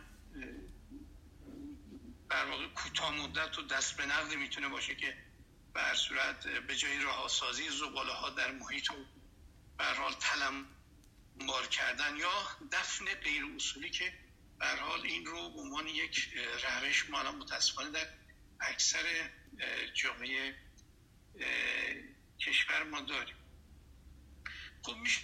در 2.31 2.45
واقع 2.45 2.69
کوتاه 2.69 3.11
مدت 3.11 3.59
و 3.59 3.63
دست 3.63 3.97
به 3.97 4.07
نقد 4.07 4.35
می‌تونه 4.35 4.69
باشه 4.69 4.95
که 4.95 5.17
به 5.75 5.95
صورت 5.95 6.47
به 6.47 6.77
جای 6.77 6.99
راه 6.99 7.29
سازی 7.29 7.69
زباله 7.69 8.13
ها 8.13 8.31
در 8.31 8.53
محیط 8.53 8.91
و 8.91 8.95
به 9.79 9.85
حال 9.85 10.13
تلم 10.13 10.67
بار 11.47 11.67
کردن 11.67 12.17
یا 12.17 12.33
دفن 12.73 13.05
غیر 13.05 13.45
اصولی 13.57 13.91
که 13.91 14.13
به 14.59 14.67
حال 14.67 15.01
این 15.01 15.27
رو 15.27 15.51
به 15.51 15.61
عنوان 15.61 15.87
یک 15.87 16.35
روش 16.83 17.11
ما 17.11 17.19
الان 17.19 17.35
متاسفانه 17.35 17.91
در 17.91 18.24
اکثر 18.69 19.31
جامعه 19.95 20.55
کشور 22.41 22.83
ما 22.83 23.01
داریم. 23.01 23.37
خب 24.83 24.97
میشه 24.97 25.21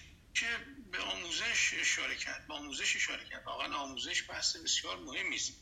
به 0.93 0.99
آموزش 0.99 1.75
اشاره 1.81 2.17
کرد. 2.17 2.47
به 2.49 2.55
آموزش 2.55 2.97
اشاره 2.97 3.25
کرد. 3.25 3.47
واقعا 3.47 3.75
آموزش 3.75 4.31
بحث 4.31 4.57
بسیار 4.57 4.97
مهمی 4.97 5.37
است. 5.37 5.53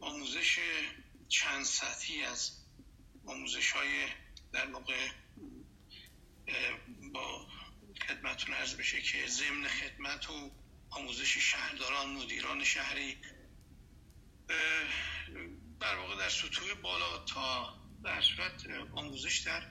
آموزش 0.00 0.58
چند 1.28 1.64
سطحی 1.64 2.22
از 2.22 2.52
آموزش 3.26 3.70
های 3.70 4.06
در 4.52 4.66
موقع 4.66 5.08
با 7.12 7.46
خدمتون 8.08 8.54
عرض 8.54 8.74
بشه 8.74 9.02
که 9.02 9.26
ضمن 9.26 9.68
خدمت 9.68 10.30
و 10.30 10.50
آموزش 10.90 11.38
شهرداران 11.38 12.10
مدیران 12.10 12.64
شهری. 12.64 13.18
در 15.84 15.96
واقع 15.96 16.16
در 16.16 16.28
سطوح 16.28 16.74
بالا 16.74 17.18
تا 17.18 17.74
در 18.04 18.20
صورت 18.20 18.66
آموزش 18.94 19.38
در 19.38 19.66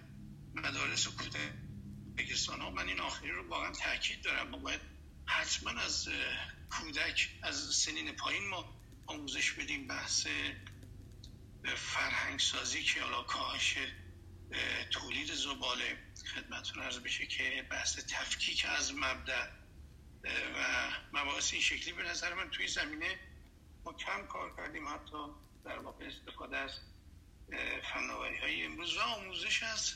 مدارس 0.55 1.07
کودکستان 1.07 2.61
ها. 2.61 2.69
من 2.69 2.87
این 2.87 2.99
آخری 2.99 3.31
رو 3.31 3.47
واقعا 3.47 3.71
تاکید 3.71 4.21
دارم. 4.21 4.47
ما 4.49 4.57
باید 4.57 4.81
حتما 5.25 5.71
از 5.81 6.09
کودک 6.69 7.29
از 7.43 7.55
سنین 7.55 8.11
پایین 8.11 8.47
ما 8.47 8.75
آموزش 9.05 9.51
بدیم. 9.51 9.87
بحث 9.87 10.27
فرهنگ 11.75 12.39
سازی 12.39 12.83
که 12.83 13.01
حالا 13.01 13.23
کاهش 13.23 13.77
تولید 14.91 15.33
زباله 15.33 15.97
خدمتون 16.35 16.83
عرض 16.83 16.99
بشه 16.99 17.25
که 17.25 17.67
بحث 17.71 17.95
تفکیک 17.95 18.65
از 18.69 18.93
مبدع 18.93 19.47
و 20.55 20.89
مباحث 21.13 21.53
این 21.53 21.61
شکلی 21.61 21.93
به 21.93 22.03
نظر 22.03 22.33
من 22.33 22.49
توی 22.49 22.67
زمینه 22.67 23.19
ما 23.85 23.93
کم 23.93 24.27
کار 24.27 24.55
کردیم. 24.57 24.87
حتی 24.87 25.17
در 25.65 25.79
واقع 25.79 26.05
استفاده 26.05 26.57
از 26.57 26.71
فناوری 27.93 28.37
های 28.37 28.63
امروز 28.63 28.97
و 28.97 29.01
آموزش 29.01 29.63
از 29.63 29.93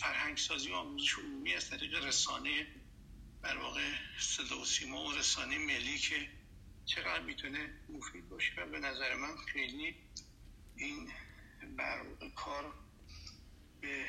فرهنگ 0.00 0.36
سازی 0.36 0.70
و 0.70 0.74
آموزش 0.74 1.18
عمومی 1.18 1.54
از 1.54 1.70
طریق 1.70 2.04
رسانه 2.04 2.66
در 3.42 3.58
واقع 3.58 3.90
صدا 4.18 4.60
و 4.60 4.64
سیما 4.64 5.04
و 5.04 5.12
رسانه 5.12 5.58
ملی 5.58 5.98
که 5.98 6.28
چقدر 6.84 7.22
می‌تونه 7.22 7.70
مفید 7.88 8.28
باشه 8.28 8.52
و 8.56 8.66
به 8.66 8.78
نظر 8.78 9.14
من 9.14 9.36
خیلی 9.36 9.96
این 10.76 11.10
بر 11.76 12.02
کار 12.36 12.74
به 13.80 14.04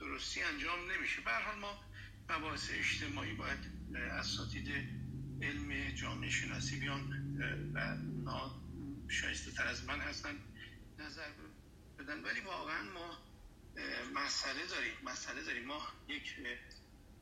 درستی 0.00 0.42
انجام 0.42 0.90
نمیشه. 0.90 1.20
به 1.20 1.30
حال 1.30 1.58
ما 1.58 1.84
مباحث 2.28 2.70
اجتماعی 2.70 3.32
باید 3.32 3.58
اساتید 3.96 4.68
علم 5.42 5.90
جامعه 5.94 6.30
شناسی 6.30 6.80
بیان 6.80 7.12
و 8.24 8.65
شایسته 9.08 9.50
تر 9.50 9.66
از 9.66 9.84
من 9.84 10.00
هستن 10.00 10.34
نظر 10.98 11.28
بدن. 11.98 12.22
ولی 12.22 12.40
واقعا 12.40 12.82
ما 12.82 13.18
مسئله 14.14 14.66
داریم 14.66 14.92
مسئله 15.04 15.42
داریم. 15.42 15.64
ما 15.64 15.86
یک 16.08 16.36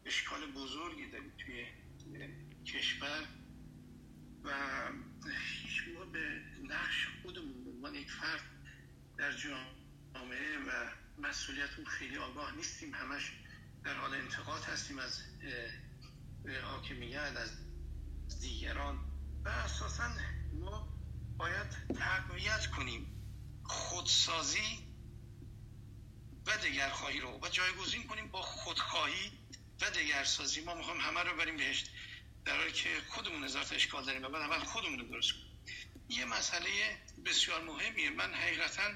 اشکال 0.07 0.53
بزرگی 0.53 1.11
داریم 1.11 1.33
توی 1.39 1.67
کشور 2.67 3.29
و 4.45 4.51
هیچ 5.29 5.85
به 6.13 6.43
نقش 6.63 7.09
خودمون 7.23 7.65
به 7.65 7.71
عنوان 7.71 7.95
یک 7.95 8.11
فرد 8.11 8.43
در 9.19 9.33
جامعه 9.33 10.59
و 10.59 10.91
مسئولیت 11.19 11.71
اون 11.77 11.87
خیلی 11.87 12.17
آگاه 12.17 12.57
نیستیم. 12.57 12.95
همش 12.95 13.33
در 13.85 13.95
حال 13.95 14.15
انتقاد 14.15 14.63
هستیم 14.63 14.99
از 14.99 15.23
حاکمیت 16.63 17.37
از 17.37 17.51
دیگران. 18.41 18.99
و 19.45 19.49
اساسا 19.49 20.11
ما 20.53 20.94
باید 21.39 21.97
تقویت 21.99 22.67
کنیم. 22.67 23.07
خودسازی 23.65 24.89
و 26.47 26.57
دگرخواهی 26.57 27.21
رو 27.21 27.41
و 27.43 27.49
جایگزین 27.49 28.07
کنیم 28.07 28.29
با 28.29 28.43
خودخواهی 28.43 29.33
و 29.81 29.91
دگرسازی. 29.91 30.61
ما 30.61 30.75
می‌خوام 30.75 31.01
همه 31.01 31.21
رو 31.21 31.37
بریم 31.37 31.57
بهشت 31.57 31.91
در 32.45 32.57
حالی 32.57 32.73
که 32.73 32.89
خودمون 33.09 33.45
هزار 33.45 33.67
اشکال 33.73 34.05
داریم 34.05 34.25
و 34.25 34.29
بعد 34.29 34.43
اول 34.43 34.59
خودمون 34.59 34.99
رو 34.99 35.05
درست 35.05 35.33
کنیم. 35.33 35.45
یه 36.09 36.25
مسئله 36.25 36.69
بسیار 37.25 37.65
مهمیه. 37.65 38.11
من 38.11 38.35
حقیقتا 38.35 38.91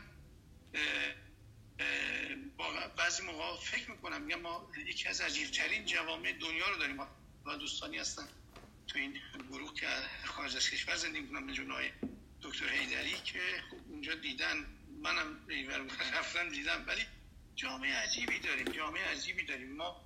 بعضی 2.97 3.23
موقع 3.23 3.61
فکر 3.61 3.91
می‌کنم 3.91 4.23
میگم 4.23 4.41
ما 4.41 4.71
یکی 4.87 5.09
از 5.09 5.21
عجیبترین 5.21 5.85
جوامع 5.85 6.33
دنیا 6.33 6.69
رو 6.69 6.79
داریم. 6.79 7.01
و 7.47 7.57
دوستانی 7.57 7.99
هستن 7.99 8.29
تو 8.87 8.99
این 8.99 9.21
گروه 9.51 9.75
که 9.75 9.87
خارج 10.25 10.57
از 10.57 10.71
کشور 10.71 10.97
زندگی 10.97 11.21
می‌کنم 11.21 11.53
جنای 11.53 11.91
دکتر 12.43 12.69
هیدری 12.69 13.21
که 13.21 13.63
خب 13.71 13.79
اونجا 13.87 14.15
دیدن 14.15 14.67
منم 15.03 15.47
ایور 15.49 15.79
رفتن 16.15 16.49
دیدم 16.49 16.85
ولی 16.89 17.07
جامعه 17.55 17.95
عجیبی 17.95 18.39
داریم 18.39 18.71
جامعه 18.73 19.05
عجیبی 19.05 19.45
داریم. 19.45 19.77
ما 19.77 20.05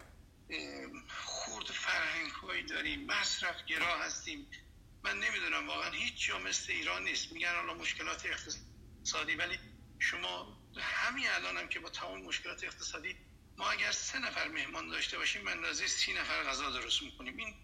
خورد 1.08 1.66
فرهنگ 1.66 2.30
هایی 2.30 2.62
داریم 2.62 3.06
مصرف 3.06 3.64
گرا 3.66 3.98
هستیم. 3.98 4.50
من 5.04 5.18
نمی‌دونم 5.18 5.68
واقعا 5.68 5.90
هیچ 5.90 6.26
جا 6.26 6.38
مثل 6.38 6.72
ایران 6.72 7.04
نیست. 7.04 7.32
میگن 7.32 7.54
حالا 7.54 7.74
مشکلات 7.74 8.26
اقتصادی 8.26 9.34
ولی 9.34 9.58
شما 9.98 10.62
همین 10.80 11.28
الان 11.28 11.56
هم 11.56 11.68
که 11.68 11.80
با 11.80 11.88
تمام 11.90 12.22
مشکلات 12.22 12.64
اقتصادی 12.64 13.16
ما 13.56 13.70
اگر 13.70 13.92
سه 13.92 14.18
نفر 14.18 14.48
مهمان 14.48 14.88
داشته 14.88 15.18
باشیم 15.18 15.42
من 15.42 15.52
اندازه 15.52 15.86
سی 15.86 16.12
نفر 16.12 16.42
غذا 16.44 16.70
درست 16.70 17.02
می‌کنیم. 17.02 17.36
این 17.36 17.54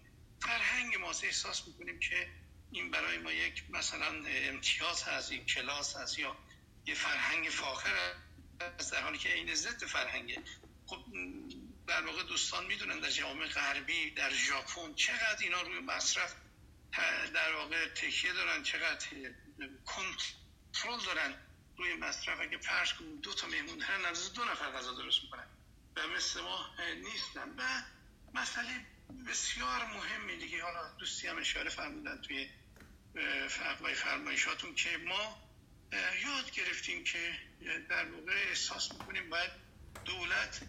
فرهنگ 0.41 0.95
ما 0.95 1.09
احساس 1.09 1.67
می‌کنیم 1.67 1.99
که 1.99 2.29
این 2.71 2.91
برای 2.91 3.17
ما 3.17 3.31
یک 3.31 3.63
مثلا 3.69 4.23
امتیاز 4.27 5.03
هست 5.03 5.31
این 5.31 5.45
کلاس 5.45 5.95
هست 5.95 6.19
یا 6.19 6.37
یه 6.85 6.95
فرهنگ 6.95 7.49
فاخر 7.49 8.13
هست 8.79 8.91
در 8.91 9.01
حالی 9.01 9.17
که 9.17 9.33
این 9.33 9.55
ضد 9.55 9.85
فرهنگه. 9.85 10.43
خب 10.87 11.05
در 11.87 12.05
واقع 12.05 12.23
دوستان 12.23 12.65
می‌دونن 12.65 12.99
در 12.99 13.09
جامعه 13.09 13.47
غربی 13.47 14.11
در 14.11 14.29
ژاپن 14.33 14.93
چقدر 14.95 15.37
اینا 15.39 15.61
روی 15.61 15.79
مصرف 15.79 16.35
در 17.33 17.53
واقع 17.53 17.87
تکیه 17.89 18.33
دارن 18.33 18.63
چقدر 18.63 19.07
کنترل 19.85 21.05
دارن 21.05 21.35
روی 21.77 21.93
مصرف. 21.93 22.39
اگه 22.41 22.57
فرض 22.57 22.93
کنیم 22.93 23.21
دو 23.21 23.33
تا 23.33 23.47
مهمون 23.47 23.77
دارن 23.77 24.05
از 24.05 24.33
دو 24.33 24.45
نفر 24.45 24.71
غذا 24.71 24.93
درست 24.93 25.23
می‌کنن 25.23 25.47
و 25.95 26.07
مثل 26.07 26.41
ما 26.41 26.69
نیستن. 27.03 27.49
و 27.57 27.81
مسئله 28.33 28.85
بسیار 29.27 29.85
مهمی 29.85 30.37
دیگه. 30.37 30.63
حالا 30.63 30.93
دوستی 30.99 31.27
هم 31.27 31.37
اشاره 31.37 31.69
فرمودن 31.69 32.21
توی 32.21 32.49
فرمای 33.49 33.93
فرمایشاتون 33.93 34.75
که 34.75 34.97
ما 34.97 35.49
یاد 36.25 36.51
گرفتیم 36.51 37.03
که 37.03 37.39
در 37.89 38.05
موقع 38.05 38.33
احساس 38.49 38.91
می‌کنیم 38.91 39.29
باید 39.29 39.51
دولت 40.05 40.61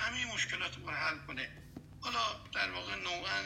همه 0.00 0.34
مشکلات 0.34 0.76
رو 0.76 0.90
حل 0.90 1.18
کنه. 1.26 1.62
حالا 2.00 2.44
در 2.54 2.70
واقع 2.70 2.94
نوعا 2.94 3.42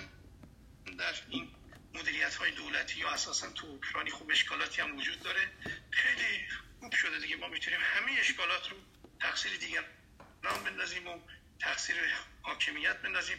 در 0.98 1.14
این 1.28 1.54
مدیریت 1.94 2.34
های 2.34 2.50
دولتی 2.50 2.98
یا 2.98 3.10
اساسا 3.10 3.50
تو 3.50 3.66
اوکراینی 3.66 4.10
خوب 4.10 4.30
اشکالاتی 4.30 4.80
هم 4.80 4.96
وجود 4.96 5.22
داره. 5.22 5.52
خیلی 5.90 6.48
خوب 6.80 6.94
شده 6.94 7.18
دیگه. 7.18 7.36
ما 7.36 7.48
می‌تونیم 7.48 7.80
همه 7.82 8.12
اشکالات 8.12 8.70
رو 8.70 8.76
تقصیر 9.20 9.56
دیگر 9.56 9.84
نام 10.44 10.64
بندازیم 10.64 11.08
و 11.08 11.20
تقصیر 11.60 11.96
حاکمیت 12.42 12.96
بندازیم 12.96 13.38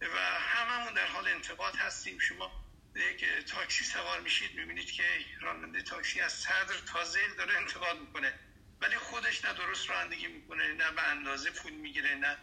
و 0.00 0.18
هممون 0.38 0.94
در 0.94 1.06
حال 1.06 1.28
انتقاد 1.28 1.76
هستیم. 1.76 2.18
شما 2.18 2.69
یک 3.04 3.24
تاکسی 3.24 3.84
سوار 3.84 4.20
میشید 4.20 4.54
می‌بینید 4.54 4.90
که 4.90 5.04
راننده 5.40 5.82
تاکسی 5.82 6.20
از 6.20 6.32
صدر 6.32 6.78
تا 6.86 7.04
زیل 7.04 7.34
داره 7.38 7.56
انتقاد 7.56 8.00
می‌کنه. 8.00 8.38
ولی 8.80 8.96
خودش 8.96 9.44
نه 9.44 9.52
درست 9.52 9.90
رانندگی 9.90 10.26
می‌کنه 10.26 10.72
نه 10.72 10.90
به 10.90 11.02
اندازه 11.02 11.50
پول 11.50 11.72
می‌گیره 11.72 12.14
نه 12.14 12.36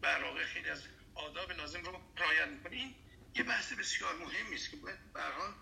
برای 0.00 0.44
خیلی 0.44 0.68
از 0.68 0.82
آداب 1.14 1.52
لازم 1.52 1.82
رو 1.82 2.00
رعایت 2.16 2.48
می‌کنه. 2.48 2.76
این 2.76 2.94
یه 3.34 3.42
بحث 3.42 3.72
بسیار 3.72 4.14
مهمی 4.16 4.54
است 4.54 4.70
که 4.70 4.76
باید 4.76 5.12
به 5.12 5.22
حال 5.22 5.54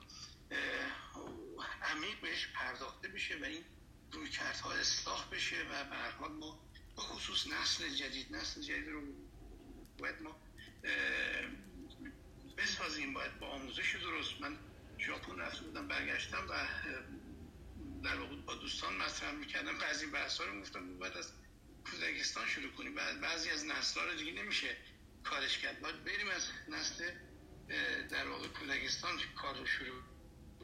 عمیق 1.83 2.21
بهش 2.21 2.47
پرداخته 2.55 3.09
بشه 3.09 3.39
و 3.39 3.45
این 3.45 3.65
روی 4.13 4.31
کردها 4.31 4.73
اصلاح 4.73 5.31
بشه 5.33 5.57
و 5.63 5.85
به 5.85 6.29
ما 6.29 6.71
به 6.97 7.03
خصوص 7.03 7.47
نسل 7.47 7.89
جدید 7.89 8.37
نسل 8.37 8.61
جدید 8.61 8.89
رو 8.89 9.03
باید 9.99 10.23
ما 10.23 10.43
بسازیم 12.63 13.13
باید 13.13 13.39
با 13.39 13.47
آموزش 13.47 13.97
درست. 13.97 14.41
من 14.41 14.59
ژاپن 14.99 15.39
رفته 15.39 15.63
بودم 15.63 15.89
برگشتم 15.89 16.47
و 16.51 16.67
در 18.03 18.17
واقع 18.17 18.37
با 18.37 18.55
دوستان 18.55 18.97
مطرح 18.97 19.33
می‌کردم. 19.33 19.79
بعضی 19.79 20.07
بحثا 20.07 20.45
رو 20.45 20.61
گفتم 20.61 20.99
بعد 20.99 21.17
از 21.17 21.33
کودکستان 21.91 22.47
شروع 22.47 22.71
کنیم. 22.71 22.95
بعد 22.95 23.21
بعضی 23.21 23.51
از 23.51 23.67
نسل‌ها 23.67 24.07
رو 24.07 24.15
دیگه 24.15 24.33
نمیشه 24.33 24.77
کارش 25.25 25.59
کرد. 25.59 25.81
باید 25.81 26.05
بریم 26.05 26.29
از 26.29 26.49
نسل 26.69 27.11
در 28.09 28.29
واقع 28.29 28.49
کودکستان 28.49 29.21
کار 29.37 29.59
رو 29.59 29.67
شروع 29.67 30.03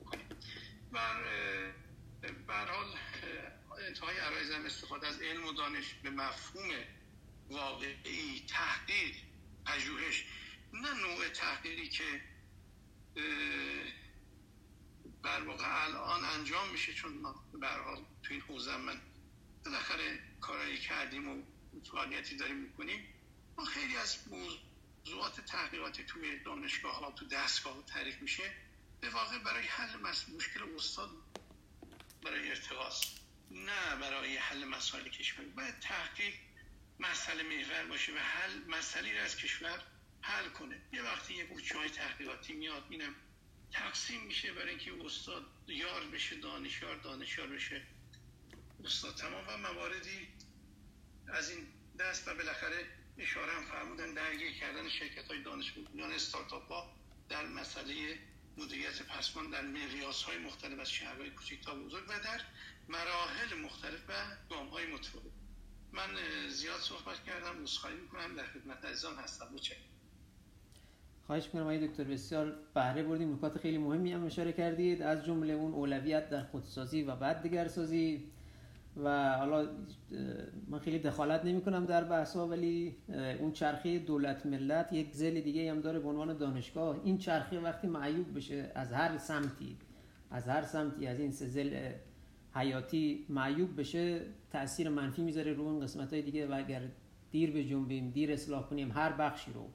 کنیم. 0.04 0.28
بر 0.92 1.22
بر 2.46 2.66
حال 2.66 2.98
انتهای 3.86 4.18
عرایزم 4.18 4.64
استفاده 4.64 5.06
از 5.06 5.22
علم 5.22 5.44
و 5.44 5.52
دانش 5.52 5.94
به 6.02 6.10
مفهوم 6.10 6.70
واقعی 7.48 8.44
تحقیق 8.48 9.14
پژوهش 9.66 10.24
نه 10.82 10.94
نوع 10.94 11.28
تحقیقی 11.28 11.88
که 11.88 12.22
بر 15.22 15.40
واقع 15.40 15.84
الان 15.84 16.24
انجام 16.24 16.68
میشه 16.68 16.94
چون 16.94 17.12
ما 17.12 17.44
به 17.52 17.68
حال 17.68 18.04
تو 18.22 18.32
این 18.34 18.40
حوزه 18.40 18.76
من 18.76 19.00
بالاخره 19.64 20.18
کارایی 20.40 20.78
کردیم 20.78 21.28
و 21.28 21.42
فعالیتی 21.90 22.36
داریم 22.36 22.56
می‌کنیم. 22.56 23.14
ما 23.58 23.64
خیلی 23.64 23.96
از 23.96 24.18
موضوعات 24.28 25.40
تحقیقاتی 25.40 26.04
توی 26.04 26.38
دانشگاه 26.38 26.96
ها 26.96 27.10
تو 27.10 27.26
دستگاه 27.26 27.84
تعریف 27.86 28.22
میشه. 28.22 28.52
به 29.00 29.10
واقع 29.10 29.38
برای 29.38 29.66
حل 29.66 29.96
مشکل 30.36 30.74
استاد 30.76 31.10
برای 32.22 32.48
ارتقاص 32.48 33.04
نه 33.50 33.96
برای 34.00 34.36
حل 34.36 34.64
مسائل 34.64 35.08
کشور. 35.08 35.44
باید 35.44 35.80
تحقیق 35.80 36.34
مسئله 36.98 37.42
محور 37.42 37.84
باشه 37.84 38.14
و 38.14 38.18
حل 38.18 38.64
مسئله 38.68 39.10
از 39.10 39.36
کشور 39.36 39.82
حل 40.26 40.48
کنه. 40.48 40.80
یه 40.92 41.02
وقتی 41.02 41.34
یه 41.34 41.44
بوچه 41.44 41.78
های 41.78 41.88
تحقیقاتی 41.88 42.52
میاد 42.52 42.84
اینم 42.90 43.14
تقسیم 43.72 44.22
میشه 44.22 44.52
برای 44.52 44.68
اینکه 44.68 45.04
استاد 45.04 45.46
یار 45.66 46.06
بشه 46.06 46.36
دانشیار 46.36 46.96
دانشیار 46.96 47.46
بشه. 47.46 47.86
استاد 48.84 49.14
تمام 49.14 49.44
و 49.48 49.56
مواردی 49.56 50.28
از 51.28 51.50
این 51.50 51.66
دست 51.98 52.28
و 52.28 52.34
بالاخره 52.34 52.86
اشاره 53.18 53.52
هم 53.52 53.64
فرمودن 53.64 54.14
درگیر 54.14 54.52
کردن 54.52 54.88
شرکت 54.88 55.28
های 55.28 55.42
دانش 55.42 55.72
بودن 55.72 56.12
استارتاپ 56.12 56.68
ها 56.68 56.96
در 57.28 57.46
مسئله 57.46 58.18
مدیریت 58.56 59.02
پسمان 59.02 59.50
در 59.50 59.62
مقیاس 59.62 60.22
های 60.22 60.38
مختلف 60.38 60.78
از 60.80 60.90
شهرهای 60.90 61.30
کوچک 61.30 61.60
تا 61.64 61.74
بزرگ 61.74 62.04
و 62.08 62.20
در 62.20 62.40
مراحل 62.88 63.54
مختلف 63.54 64.00
و 64.08 64.36
گام 64.50 64.68
های 64.68 64.86
متفاوت. 64.86 65.32
من 65.92 66.08
زیاد 66.48 66.80
صحبت 66.80 67.24
کردم 67.24 67.62
عذرخواهی 67.62 67.96
می‌کنم. 67.96 68.36
در 68.36 68.46
خدمت 68.46 68.84
عزیزان 68.84 69.16
هستم. 69.18 69.48
متشکرم. 69.54 69.95
خواهش 71.26 71.46
می‌کنم 71.46 71.62
آقای 71.62 71.86
دکتر 71.86 72.04
بسیار 72.04 72.52
بهره 72.74 73.02
بردیم. 73.02 73.32
نکات 73.32 73.58
خیلی 73.58 73.78
مهمی 73.78 74.12
هم 74.12 74.24
اشاره 74.24 74.52
کردید. 74.52 75.02
از 75.02 75.24
جمله 75.24 75.52
اون 75.52 75.72
اولویت 75.72 76.30
در 76.30 76.42
خودسازی 76.42 77.02
و 77.02 77.16
بعد 77.16 77.42
دیگرسازی. 77.42 78.24
و 79.04 79.36
حالا 79.38 79.68
من 80.68 80.78
خیلی 80.78 80.98
دخالت 80.98 81.44
نمی 81.44 81.60
کنم 81.60 81.86
در 81.86 82.04
بحث 82.04 82.36
ولی 82.36 82.96
اون 83.40 83.52
چرخه 83.52 83.98
دولت 83.98 84.46
ملت 84.46 84.92
یک 84.92 85.12
زل 85.12 85.40
دیگه 85.40 85.70
هم 85.70 85.80
داره 85.80 85.98
به 85.98 86.08
عنوان 86.08 86.36
دانشگاه. 86.36 87.00
این 87.04 87.18
چرخه 87.18 87.60
وقتی 87.60 87.86
معیوب 87.86 88.36
بشه 88.36 88.72
از 88.74 88.92
هر 88.92 89.18
سمتی 89.18 89.76
از 90.30 90.48
هر 90.48 90.62
سمتی 90.62 91.06
از 91.06 91.20
این 91.20 91.30
سه 91.30 91.94
حیاتی 92.54 93.26
معیوب 93.28 93.80
بشه 93.80 94.20
تاثیر 94.52 94.88
منفی 94.88 95.22
می‌ذاره 95.22 95.52
رو 95.52 95.62
اون 95.62 95.80
قسمت 95.80 96.12
های 96.12 96.22
دیگه. 96.22 96.46
و 96.46 96.54
اگر 96.54 96.82
دیر 97.30 97.50
به 97.50 97.64
جنبیم 97.64 98.10
دیر 98.10 98.32
اصلاح 98.32 98.62
کنیم 98.68 98.90
هر 98.90 99.12
بخشی 99.12 99.52
رو 99.52 99.68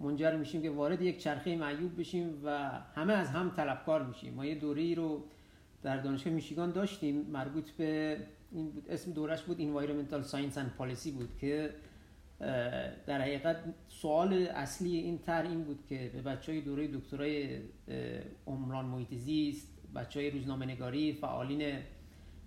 منجر 0.00 0.36
میشیم 0.36 0.62
که 0.62 0.70
وارد 0.70 1.02
یک 1.02 1.18
چرخه 1.18 1.56
معیوب 1.56 2.00
بشیم 2.00 2.40
و 2.44 2.70
همه 2.94 3.12
از 3.12 3.30
هم 3.30 3.50
طلبکار 3.56 4.04
میشیم. 4.04 4.34
ما 4.34 4.46
یه 4.46 4.54
دوره 4.54 4.94
رو 4.94 5.24
در 5.82 5.96
دانشگاه 5.96 6.32
میشیگان 6.32 6.72
داشتیم. 6.72 7.20
مربوط 7.20 7.70
به 7.70 8.16
این 8.52 8.70
بود 8.70 8.90
اسم 8.90 9.12
دورش 9.12 9.42
بود 9.42 9.58
Environmental 9.58 10.30
Science 10.30 10.54
and 10.54 10.82
Policy 10.82 11.10
بود 11.10 11.28
که 11.40 11.74
در 13.06 13.20
حقیقت 13.20 13.56
سوال 13.88 14.32
اصلی 14.32 14.96
این 14.96 15.18
تر 15.18 15.42
این 15.42 15.64
بود 15.64 15.78
که 15.88 16.10
به 16.14 16.22
بچه 16.22 16.52
های 16.52 16.60
دوره 16.60 16.88
دکترای 16.88 17.58
عمران 18.46 18.84
محیط 18.84 19.14
زیست 19.14 19.68
بچه 19.94 20.20
های 20.20 20.30
روزنامه 20.30 20.66
نگاری 20.66 21.12
فعالین 21.12 21.78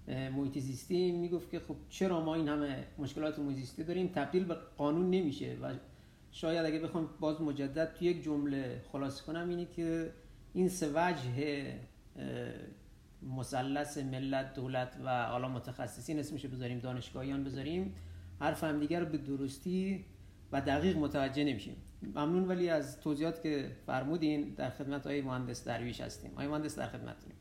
محیط 0.08 0.58
زیستی 0.60 1.12
می‌گفت 1.12 1.52
که 1.52 1.60
خب 1.60 1.76
چرا 1.90 2.26
ما 2.26 2.36
این 2.36 2.48
همه 2.48 2.84
مشکلات 2.98 3.40
محیط 3.40 3.58
زیستی 3.58 3.84
داریم؟ 3.84 4.08
تبدیل 4.08 4.44
به 4.44 4.56
قانون 4.78 5.10
نمیشه 5.10 5.58
و 5.62 5.74
شاید 6.32 6.66
اگه 6.66 6.80
بخوام 6.80 7.10
باز 7.20 7.42
مجدد 7.42 7.94
تو 7.94 8.06
یک 8.06 8.24
جمله 8.24 8.82
خلاصه 8.92 9.24
کنم 9.24 9.50
اینه 9.50 9.66
که 9.66 10.14
این 10.54 10.70
سه 10.70 10.92
وجه 10.96 11.66
مثلث 13.22 13.98
ملت 13.98 14.54
دولت 14.54 14.98
و 15.04 15.26
حالا 15.26 15.50
متخصصین 15.50 16.20
اسمش 16.20 16.46
بذاریم 16.46 16.80
دانشگاهیان 16.80 17.44
بذاریم 17.44 17.96
حرف 18.40 18.64
هم 18.64 18.80
دیگر 18.80 19.00
رو 19.00 19.06
به 19.06 19.18
درستی 19.18 20.06
و 20.52 20.62
دقیق 20.62 20.98
متوجه 20.98 21.44
نمیشیم. 21.44 21.76
ممنون 22.02 22.48
ولی 22.48 22.70
از 22.70 23.00
توضیحات 23.00 23.44
که 23.44 23.72
فرمودین 23.86 24.50
در 24.50 24.70
خدمت 24.70 25.08
های 25.08 25.22
مهندس 25.22 25.64
درویش 25.64 26.02
هستیم. 26.02 26.32
آقای 26.32 26.48
مهندس 26.48 26.80
در 26.80 26.88
خدمتتونیم 26.88 27.38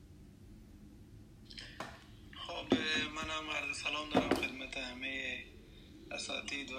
خب 2.35 2.75
منم 3.15 3.51
عرض 3.51 3.77
سلام 3.77 4.11
دارم 4.15 4.29
خدمت 4.29 4.77
همه 4.77 5.45
اساتید 6.11 6.71
و 6.73 6.77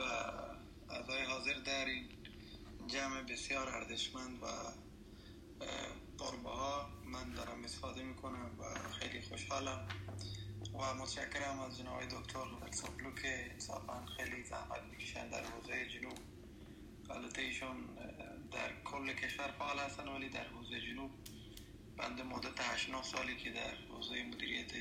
اعضای 1.02 1.24
حاضر 1.24 1.54
در 1.54 1.86
این 1.86 2.10
جمع 2.88 3.22
بسیار 3.22 3.70
ارزشمند 3.70 4.44
و 4.44 4.48
ها 6.46 6.90
من 7.06 7.34
دارم 7.34 7.64
استفاده 7.64 8.04
می‌کنم 8.04 8.52
و 8.60 8.90
خیلی 8.90 9.22
خوشحالم. 9.22 9.88
و 10.74 10.94
متشکرم 10.94 11.60
از 11.60 11.78
جناب 11.78 12.06
دکتر 12.06 12.46
سپلو 12.72 13.16
که 13.16 13.52
انصافا 13.52 14.06
خیلی 14.06 14.44
زحمت 14.44 14.84
می‌کشن 14.92 15.30
در 15.30 15.44
حوزه 15.44 15.90
جنوب. 15.90 16.18
البته 17.10 17.42
ایشون 17.42 17.76
در 18.52 18.82
کل 18.84 19.14
کشور 19.14 19.52
فعال 19.52 19.80
هستن 19.80 20.08
ولی 20.08 20.30
در 20.30 20.48
حوزه 20.48 20.82
جنوب 20.82 21.12
بنده 21.98 22.24
مدت 22.24 22.62
8 22.62 23.04
سالی 23.04 23.38
که 23.38 23.50
در 23.52 23.76
حوزه 23.90 24.24
مدیریت 24.24 24.72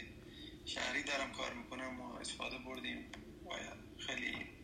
شهری 0.65 1.03
دارم 1.03 1.33
کار 1.33 1.55
می‌کنم 1.55 2.01
و 2.01 2.15
استفاده 2.15 2.59
بردیم. 2.59 3.13
و 3.47 3.51
خیلی 3.99 4.60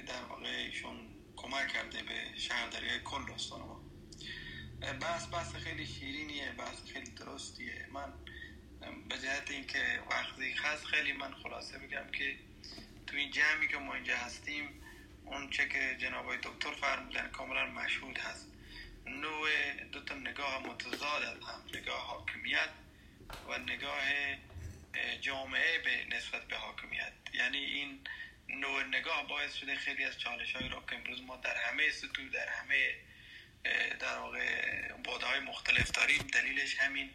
در 0.00 0.22
واقع 0.28 0.48
ایشون 0.48 0.96
کمک 1.36 1.68
کرده 1.68 2.02
به 2.02 2.38
شهرداری 2.38 2.86
کل 3.04 3.32
استان 3.34 3.60
ما. 3.60 3.80
بحث 5.00 5.26
بحث 5.26 5.54
خیلی 5.54 5.86
شیرینیه 5.86 6.52
بحث 6.52 6.84
خیلی 6.92 7.10
درستیه. 7.10 7.86
من 7.92 8.12
به 9.08 9.18
جهت 9.18 9.50
اینکه 9.50 10.02
وقتی 10.10 10.52
هست 10.52 10.84
خیلی 10.84 11.12
من 11.12 11.34
خلاصه 11.34 11.78
بگم 11.78 12.10
که 12.12 12.36
تو 13.06 13.16
این 13.16 13.30
جمعی 13.30 13.68
که 13.68 13.76
ما 13.76 13.94
اینجا 13.94 14.16
هستیم 14.16 14.68
اون 15.24 15.50
چه 15.50 15.68
که 15.68 15.96
جناب 16.00 16.36
دکتر 16.36 16.74
فرمودن 16.74 17.28
کاملا 17.28 17.66
مشهود 17.66 18.18
هست. 18.18 18.48
نوع 19.06 19.48
دو 19.92 20.00
تا 20.00 20.14
نگاه 20.14 20.66
متضاد 20.66 21.22
از 21.22 21.38
هم 21.48 21.62
نگاه 21.74 22.06
حاکمیت 22.06 22.70
و 23.48 23.58
نگاه 23.58 24.02
جامعه 25.20 25.78
به 25.78 26.16
نسبت 26.16 26.48
به 26.48 26.56
حاکمیت. 26.56 27.12
یعنی 27.34 27.58
این 27.58 28.00
نوع 28.52 28.82
نگاه 28.84 29.28
باعث 29.28 29.54
شده 29.54 29.76
خیلی 29.76 30.04
از 30.04 30.18
چالش 30.18 30.56
های 30.56 30.68
را 30.68 30.84
که 30.90 30.96
امروز 30.96 31.22
ما 31.22 31.36
در 31.36 31.56
همه 31.56 31.90
سطوح 31.90 32.28
در 32.28 32.48
همه 32.48 32.94
در 34.00 34.18
واقع 34.18 34.92
باده 34.92 35.26
های 35.26 35.40
مختلف 35.40 35.90
داریم 35.90 36.18
دلیلش 36.18 36.78
همین 36.78 37.10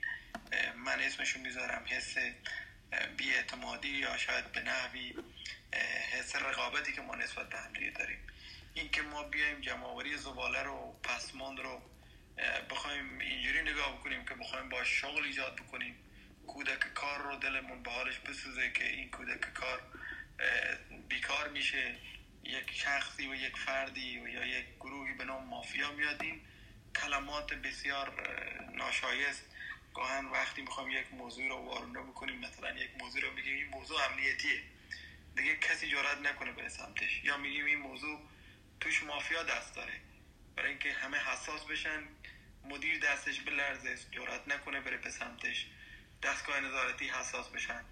من 0.76 1.00
اسمشو 1.00 1.40
می‌ذارم 1.40 1.86
حس 1.88 2.16
بیاعتمادی 3.18 3.90
یا 3.90 4.18
شاید 4.18 4.52
به 4.52 4.62
نحوی 4.62 5.16
حس 6.12 6.36
رقابتی 6.36 6.94
که 6.94 7.02
ما 7.02 7.16
نسبت 7.16 7.50
به 7.50 7.58
هم 7.58 7.74
داریم. 7.98 8.20
این 8.74 8.90
که 8.90 9.02
ما 9.02 9.24
بیایم 9.24 9.62
جمعوری 9.62 10.18
زباله 10.18 10.64
رو 10.64 11.00
پسماند 11.04 11.60
رو 11.60 11.82
بخوایم 12.70 13.20
اینجوری 13.20 13.62
نگاه 13.62 14.00
بکنیم 14.00 14.26
که 14.26 14.34
بخوایم 14.34 14.70
با 14.70 14.84
شغل 14.84 15.24
ایجاد 15.24 15.56
بکنیم 15.56 15.96
کودک 16.48 16.94
کار 16.94 17.22
رو 17.22 17.36
دلمون 17.36 17.84
به 17.84 17.92
حالش 17.92 18.20
بسوزه 18.20 18.72
که 18.72 18.88
این 18.88 19.10
کودک 19.10 19.54
کار 19.54 19.82
بیکار 21.10 21.48
میشه 21.48 21.96
یک 22.44 22.72
شخصی 22.72 23.28
و 23.28 23.36
یک 23.36 23.58
فردی 23.58 24.20
و 24.20 24.28
یا 24.28 24.46
یک 24.46 24.66
گروهی 24.80 25.14
به 25.14 25.24
نام 25.24 25.48
مافیا 25.48 25.92
میاد 25.92 26.24
این 26.24 26.42
کلمات 26.96 27.54
بسیار 27.54 28.30
ناشایست. 28.76 29.46
گاهن 29.94 30.26
وقتی 30.26 30.62
می‌خوام 30.62 30.90
یک 30.90 31.14
موضوع 31.14 31.48
رو 31.48 31.56
وارونه 31.56 32.00
بکنیم 32.00 32.40
مثلا 32.40 32.72
یک 32.72 32.90
موضوع 33.00 33.22
رو 33.22 33.32
بگیم 33.32 33.56
این 33.56 33.68
موضوع 33.68 34.06
امنیتیه. 34.12 34.62
دیگه 35.36 35.56
کسی 35.56 35.88
جرات 35.88 36.18
نکنه 36.18 36.52
به 36.52 36.70
سمتش. 36.70 37.24
یا 37.24 37.38
میگیم 37.38 37.66
این 37.66 37.78
موضوع 37.80 38.22
توش 38.80 39.04
مافیا 39.04 39.44
دست 39.44 39.76
داره. 39.76 39.94
برای 40.56 40.70
اینکه 40.70 40.94
همه 40.94 41.18
حساس 41.18 41.64
بشن 41.64 42.04
مدیر 42.64 43.00
دستش 43.00 43.40
به 43.40 43.52
لرزه 43.52 43.98
جرات 44.12 44.48
نکنه 44.48 44.82
بره 44.82 44.98
به 44.98 45.10
سمتش. 45.10 45.66
دستگاه 46.24 46.60
نظارتی 46.60 47.10
حساس 47.10 47.48
بشن. 47.48 47.84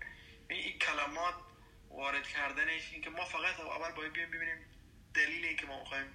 این 0.49 0.79
کلمات 0.79 1.35
وارد 1.95 2.27
کردنش 2.27 2.91
این 2.91 3.01
که 3.01 3.09
ما 3.09 3.25
فقط 3.25 3.59
اول 3.59 3.91
باید 3.91 4.13
بیایم 4.13 4.31
ببینیم 4.31 4.57
دلیل 5.13 5.45
این 5.45 5.57
که 5.57 5.65
ما 5.65 5.79
می‌خوایم 5.79 6.05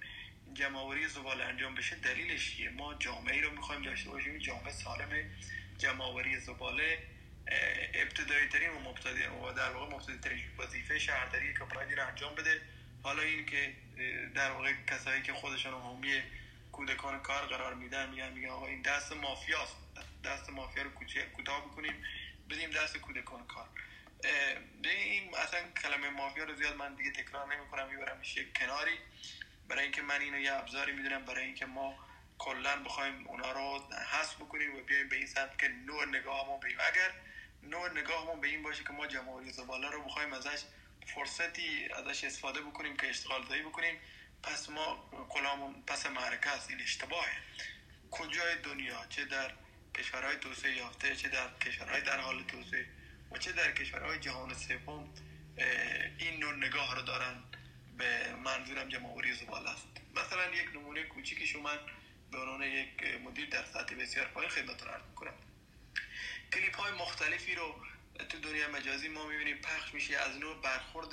جمعوری 0.53 1.07
زباله 1.07 1.43
انجام 1.43 1.75
بشه 1.75 1.95
دلیلش 1.95 2.55
چیه؟ 2.55 2.69
ما 2.69 2.93
جامعه 2.93 3.41
رو 3.41 3.51
می‌خوایم 3.51 3.81
داشته 3.81 4.09
باشیم 4.09 4.37
جامعه 4.37 4.71
سالم 4.71 5.29
جمعآوری 5.77 6.39
زباله 6.39 6.97
ابتدایی 7.93 8.47
ترین 8.47 8.69
و 8.69 8.79
مبتدی 8.79 9.23
و 9.23 9.53
در 9.53 9.69
واقع 9.71 9.95
مبتدی 9.95 10.17
ترین 10.17 10.43
وظیفه 10.57 10.99
شهرداری 10.99 11.53
که 11.53 11.59
باید 11.59 11.99
انجام 11.99 12.35
بده. 12.35 12.61
حالا 13.03 13.21
این 13.21 13.45
که 13.45 13.73
در 14.35 14.51
واقع 14.51 14.73
کسایی 14.87 15.21
که 15.21 15.33
خودشان 15.33 15.73
حامی 15.73 16.21
کودکان 16.71 17.19
کار 17.19 17.45
قرار 17.45 17.73
میدن 17.73 18.09
میگن 18.09 18.31
میگن 18.31 18.49
آقا 18.49 18.67
این 18.67 18.81
دست 18.81 19.13
مافیاست. 19.13 19.75
دست 20.23 20.49
مافیا 20.49 20.83
رو 20.83 20.89
کوتاه 21.35 21.65
بکنیم 21.65 22.03
بدیم 22.49 22.69
دست 22.69 22.97
کودکان 22.97 23.47
کار. 23.47 23.67
این 24.83 25.35
اصلا 25.35 25.59
کلمه 25.81 26.09
مافیا 26.09 26.43
رو 26.43 26.55
زیاد 26.55 26.75
من 26.75 26.95
دیگه 26.95 27.11
تکرار 27.11 27.55
نمی 27.55 27.67
کنم 27.67 27.89
می‌برم 27.89 28.21
یک 28.35 28.57
کناری. 28.57 28.97
برای 29.67 29.83
اینکه 29.83 30.01
من 30.01 30.21
اینو 30.21 30.39
یه 30.39 30.53
ابزاری 30.53 30.91
می‌دونم 30.91 31.25
برای 31.25 31.45
اینکه 31.45 31.65
ما 31.65 31.95
کلا 32.37 32.83
بخوایم 32.83 33.27
اونا 33.27 33.51
رو 33.51 33.93
حذف 34.11 34.35
بکنیم 34.35 34.75
و 34.75 34.81
بیایم 34.81 35.09
به 35.09 35.15
این 35.15 35.27
سمت 35.27 35.59
که 35.59 35.67
نوع 35.67 36.05
نگاه 36.05 36.47
ما 36.47 36.59
اگر 36.89 37.11
نوع 37.63 37.91
نگاهمون 37.91 38.41
به 38.41 38.47
این 38.47 38.63
باشه 38.63 38.83
که 38.83 38.89
ما 38.89 39.07
جمهوری 39.07 39.51
زباله 39.51 39.89
رو 39.89 40.03
بخوایم 40.03 40.33
ازش 40.33 40.63
فرصتی 41.05 41.89
ازش 41.93 42.23
استفاده 42.23 42.61
بکنیم 42.61 42.97
که 42.97 43.09
اشتغال 43.09 43.47
زایی 43.47 43.61
بکنیم 43.61 43.99
پس 44.43 44.69
ما 44.69 45.09
کلامون 45.29 45.83
پس 45.87 46.05
معرکه 46.05 46.49
است 46.49 46.69
این 46.69 46.81
اشتباهه. 46.81 47.37
کجای 48.11 48.55
دنیا؟ 48.55 49.05
چه 49.09 49.25
در 49.25 49.51
کشورهای 49.97 50.35
توسعه 50.35 50.77
یافته 50.77 51.15
چه 51.15 51.29
در 51.29 51.49
کشورهای 51.65 52.01
در 52.01 52.19
حال 52.19 52.43
توسعه؟ 52.43 52.85
و 53.31 53.37
چه 53.37 53.51
در 53.51 53.71
کشورهای 53.71 54.19
جهان 54.19 54.53
سوم 54.53 55.13
این 56.17 56.39
نوع 56.39 56.55
نگاه 56.55 56.95
رو 56.95 57.01
دارن 57.01 57.43
به 57.97 58.35
منظورم 58.35 58.89
جمهوری 58.89 59.33
زباله 59.33 59.69
است. 59.69 59.87
مثلا 60.15 60.55
یک 60.55 60.69
نمونه 60.75 61.03
کوچیکی 61.03 61.47
شما 61.47 61.69
به 62.31 62.37
عنوان 62.37 62.61
یک 62.61 63.03
مدیر 63.25 63.49
در 63.49 63.63
سطح 63.65 63.95
بسیار 63.95 64.27
پایین 64.27 64.49
خدمت 64.49 64.83
رو 64.83 64.91
می‌کنم. 65.09 65.33
کلیپ 66.53 66.75
های 66.77 66.91
مختلفی 66.91 67.55
رو 67.55 67.75
تو 68.29 68.39
دنیا 68.39 68.71
مجازی 68.71 69.07
ما 69.07 69.27
می‌بینیم. 69.27 69.57
پخش 69.57 69.93
میشه 69.93 70.17
از 70.17 70.37
نوع 70.37 70.61
برخورد 70.61 71.09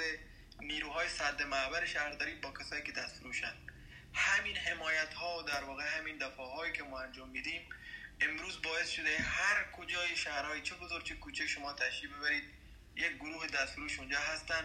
نیروهای 0.61 1.09
صد 1.09 1.43
معبر 1.43 1.87
شهرداری 1.87 2.35
با 2.35 2.53
کسایی 2.53 2.83
که 2.83 2.93
دست 2.93 3.23
همین 4.15 4.57
حمایت 4.57 5.15
ها 5.15 5.39
و 5.39 5.43
در 5.43 5.65
واقع 5.65 5.99
همین 5.99 6.19
دفاع 6.19 6.57
هایی 6.57 6.73
که 6.73 6.83
ما 6.83 7.01
انجام 7.01 7.29
میدیم 7.29 7.69
امروز 8.21 8.63
باعث 8.63 8.91
شده 8.91 9.19
هر 9.19 9.65
کجای 9.73 10.17
شهرهای 10.17 10.63
چه 10.63 10.75
بزرگ 10.75 11.05
چه 11.05 11.15
کوچه 11.15 11.47
شما 11.47 11.73
تشریف 11.73 12.13
ببرید 12.13 12.45
یک 12.97 13.13
گروه 13.17 13.47
دستفروش 13.47 13.99
اونجا 13.99 14.19
هستن. 14.19 14.65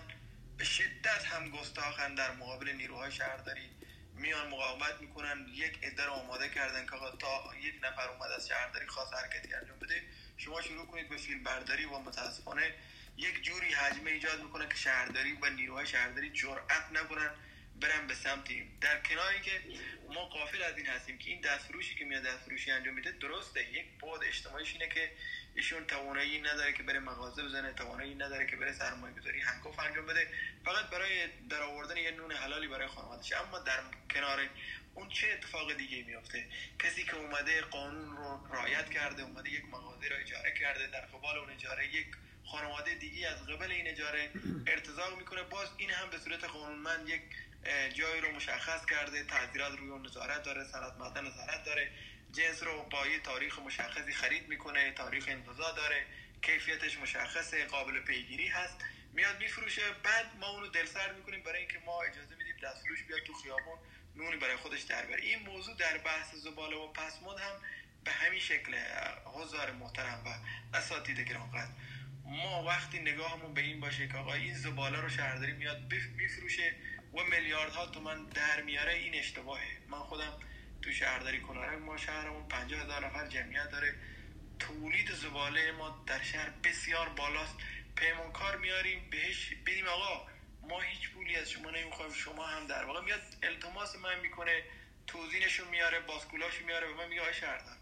به 0.58 0.64
شدت 0.64 1.26
هم 1.26 1.50
گستاخن 1.50 2.16
در 2.16 2.32
مقابل 2.32 2.70
نیروهای 2.70 3.12
شهرداری 3.12 3.70
میان 4.16 4.48
مقاومت 4.48 5.02
می‌کنن. 5.02 5.46
یک 5.54 5.84
عده 5.84 6.06
آماده 6.06 6.50
کردن 6.50 6.86
که 6.86 7.18
تا 7.20 7.44
یک 7.62 7.76
نفر 7.84 8.10
اومد 8.10 8.32
از 8.32 8.48
شهرداری 8.48 8.88
خاص 8.88 9.14
حرکتی 9.14 9.54
انجام 9.54 9.80
بده. 9.80 10.04
شما 10.38 10.62
شروع 10.62 10.88
کنید 10.88 11.10
به 11.10 11.18
فیلم 11.18 11.44
برداری 11.44 11.86
و 11.86 12.00
متاسفانه 12.00 12.74
یک 13.18 13.42
جوری 13.42 13.74
حجمه 13.74 14.12
ایجاد 14.12 14.44
می‌کنه 14.44 14.68
که 14.68 14.76
شهرداری 14.76 15.38
و 15.42 15.50
نیروهای 15.50 15.88
شهرداری 15.88 16.30
جرأت 16.30 16.92
نکنن. 16.92 17.32
برن 17.82 18.08
به 18.08 18.14
سمتی. 18.14 18.68
در 18.82 19.02
کناری 19.02 19.42
که 19.42 19.62
ما 20.14 20.26
قافل 20.26 20.64
از 20.64 20.78
این 20.78 20.88
هستیم 20.88 21.18
که 21.18 21.30
این 21.30 21.42
دستفروشی 21.42 21.96
که 21.96 22.06
میاد 22.06 22.24
دستفروشی 22.24 22.72
انجام 22.72 22.94
میده 22.94 23.12
درسته. 23.12 23.74
یک 23.74 23.86
بود 24.00 24.24
اجتماعیش 24.24 24.74
اینه 24.74 24.88
که 24.88 25.12
ایشون 25.56 25.86
توانایی 25.86 26.42
نداره 26.42 26.74
که 26.74 26.84
بره 26.84 27.00
مغازه 27.00 27.44
بزنه 27.44 27.74
توانایی 27.74 28.16
نداره 28.16 28.48
که 28.48 28.56
بره 28.56 28.74
سرمایه 28.74 29.16
گذاری 29.16 29.40
هنگفت 29.40 29.80
انجام 29.80 30.06
بده. 30.06 30.28
فقط 30.66 30.90
برای 30.90 31.28
در 31.50 31.62
آوردن 31.62 31.98
یه 31.98 32.12
نون 32.12 32.32
حلالی 32.32 32.68
برای 32.68 32.88
خانوادش 32.88 33.34
اما 33.34 33.60
در 33.60 33.80
کنار 34.14 34.50
اون 34.96 35.10
چه 35.10 35.28
اتفاق 35.28 35.74
دیگه 35.74 36.04
میافته؟ 36.04 36.48
کسی 36.80 37.04
که 37.04 37.16
اومده 37.16 37.62
قانون 37.62 38.18
رو 38.18 38.48
رعایت 38.54 38.90
کرده 38.90 39.24
اومده 39.24 39.50
یک 39.50 39.66
مغازه 39.66 40.08
رو 40.08 40.16
اجاره 40.16 40.54
کرده 40.60 40.88
در 40.88 41.02
قبال 41.02 41.38
اون 41.38 41.50
اجاره 41.50 41.96
یک 41.96 42.08
خانواده 42.46 42.96
دیگه 42.96 43.28
از 43.28 43.48
قبل 43.48 43.72
این 43.72 43.88
اجاره 43.88 44.30
ارتزاق 44.68 45.18
می‌کنه. 45.18 45.44
باز 45.44 45.70
این 45.78 45.90
هم 45.90 46.10
به 46.10 46.18
صورت 46.18 46.44
قانونمند 46.44 47.10
یک 47.10 47.22
جایی 47.94 48.22
رو 48.22 48.32
مشخص 48.32 48.86
کرده 48.86 49.24
تعذیرات 49.24 49.80
روی 49.80 49.90
اون 49.90 50.06
نظارت 50.06 50.44
داره 50.44 50.64
سند 50.64 50.98
مدن 51.00 51.28
نظارت 51.28 51.64
داره. 51.64 51.92
جنس 52.32 52.64
رو 52.64 52.84
با 52.84 53.08
یه 53.08 53.20
تاریخ 53.20 53.60
مشخصی 53.60 54.14
خرید 54.14 54.48
می‌کنه 54.48 54.92
تاریخ 54.92 55.26
انتظار 55.28 55.76
داره. 55.76 56.06
کیفیتش 56.42 56.98
مشخصه 56.98 57.66
قابل 57.66 58.00
پیگیری 58.00 58.48
هست. 58.48 58.78
میاد 59.14 59.40
میفروشه. 59.40 59.82
بعد 60.04 60.26
ما 60.40 60.50
اونو 60.50 60.68
دلسرد 60.68 61.18
می‌کنیم 61.18 61.44
برای 61.44 61.60
اینکه 61.60 61.80
ما 61.80 62.02
اجازه 62.02 62.36
میدیم 62.36 62.58
دستفروش 62.64 63.04
بیاد 63.04 63.20
تو 63.20 63.34
خیابون. 63.34 63.80
نونی 64.16 64.38
برای 64.38 64.56
خودش 64.56 64.82
در 64.82 65.06
بره 65.06 65.22
این 65.22 65.40
موضوع 65.40 65.76
در 65.78 65.98
بحث 65.98 66.36
زباله 66.36 66.76
و 66.76 66.88
پسماند 66.88 67.40
هم 67.40 67.62
به 68.04 68.12
همین 68.12 68.40
شکل 68.40 68.76
حضار 69.26 69.72
محترم 69.72 70.24
و 70.26 70.30
اساتید 70.78 71.20
گرانقدر 71.20 71.72
ما 72.26 72.64
وقتی 72.64 73.00
نگاهمون 73.00 73.54
به 73.54 73.62
این 73.62 73.80
باشه 73.80 74.08
که 74.08 74.18
آقا 74.18 74.34
این 74.34 74.56
زباله 74.56 75.02
رو 75.02 75.10
شهرداری 75.10 75.52
میاد 75.52 75.94
میفروشه. 76.16 76.76
و 77.14 77.24
میلیاردها 77.24 77.86
تومن 77.86 78.26
در 78.26 78.62
میاره 78.62 78.94
این 78.94 79.16
اشتباهه. 79.16 79.78
من 79.88 80.00
خودم 80.00 80.40
تو 80.82 80.92
شهرداری 80.92 81.42
کنارم 81.42 81.84
ما 81.84 81.98
شهرمون 81.98 82.48
50 82.48 82.82
هزار 82.82 83.06
نفر 83.06 83.28
جمعیت 83.28 83.70
داره. 83.70 83.96
تولید 84.60 85.12
زباله 85.12 85.72
ما 85.72 86.04
در 86.08 86.24
شهر 86.24 86.50
بسیار 86.50 87.10
بالاست. 87.10 87.56
پیمانکار 87.96 88.58
میاریم 88.58 89.10
بهش 89.10 89.54
بدیم. 89.66 89.88
آقا 89.88 90.28
ما 90.62 90.82
هیچ 90.82 91.10
پولی 91.10 91.36
از 91.36 91.50
شما 91.50 91.70
نمی‌خوایم 91.70 92.14
شما 92.14 92.48
هم 92.48 92.68
در 92.68 92.86
واقع 92.86 93.02
میاد 93.02 93.22
التماس 93.44 93.96
من 93.96 94.20
می‌کنه 94.20 94.64
توزینشو 95.08 95.70
میاره 95.70 96.00
باسکولاشو 96.00 96.66
میاره 96.66 96.88
به 96.88 96.94
من 96.94 97.08
میگه 97.08 97.22
آقای 97.22 97.34
شهردار 97.34 97.78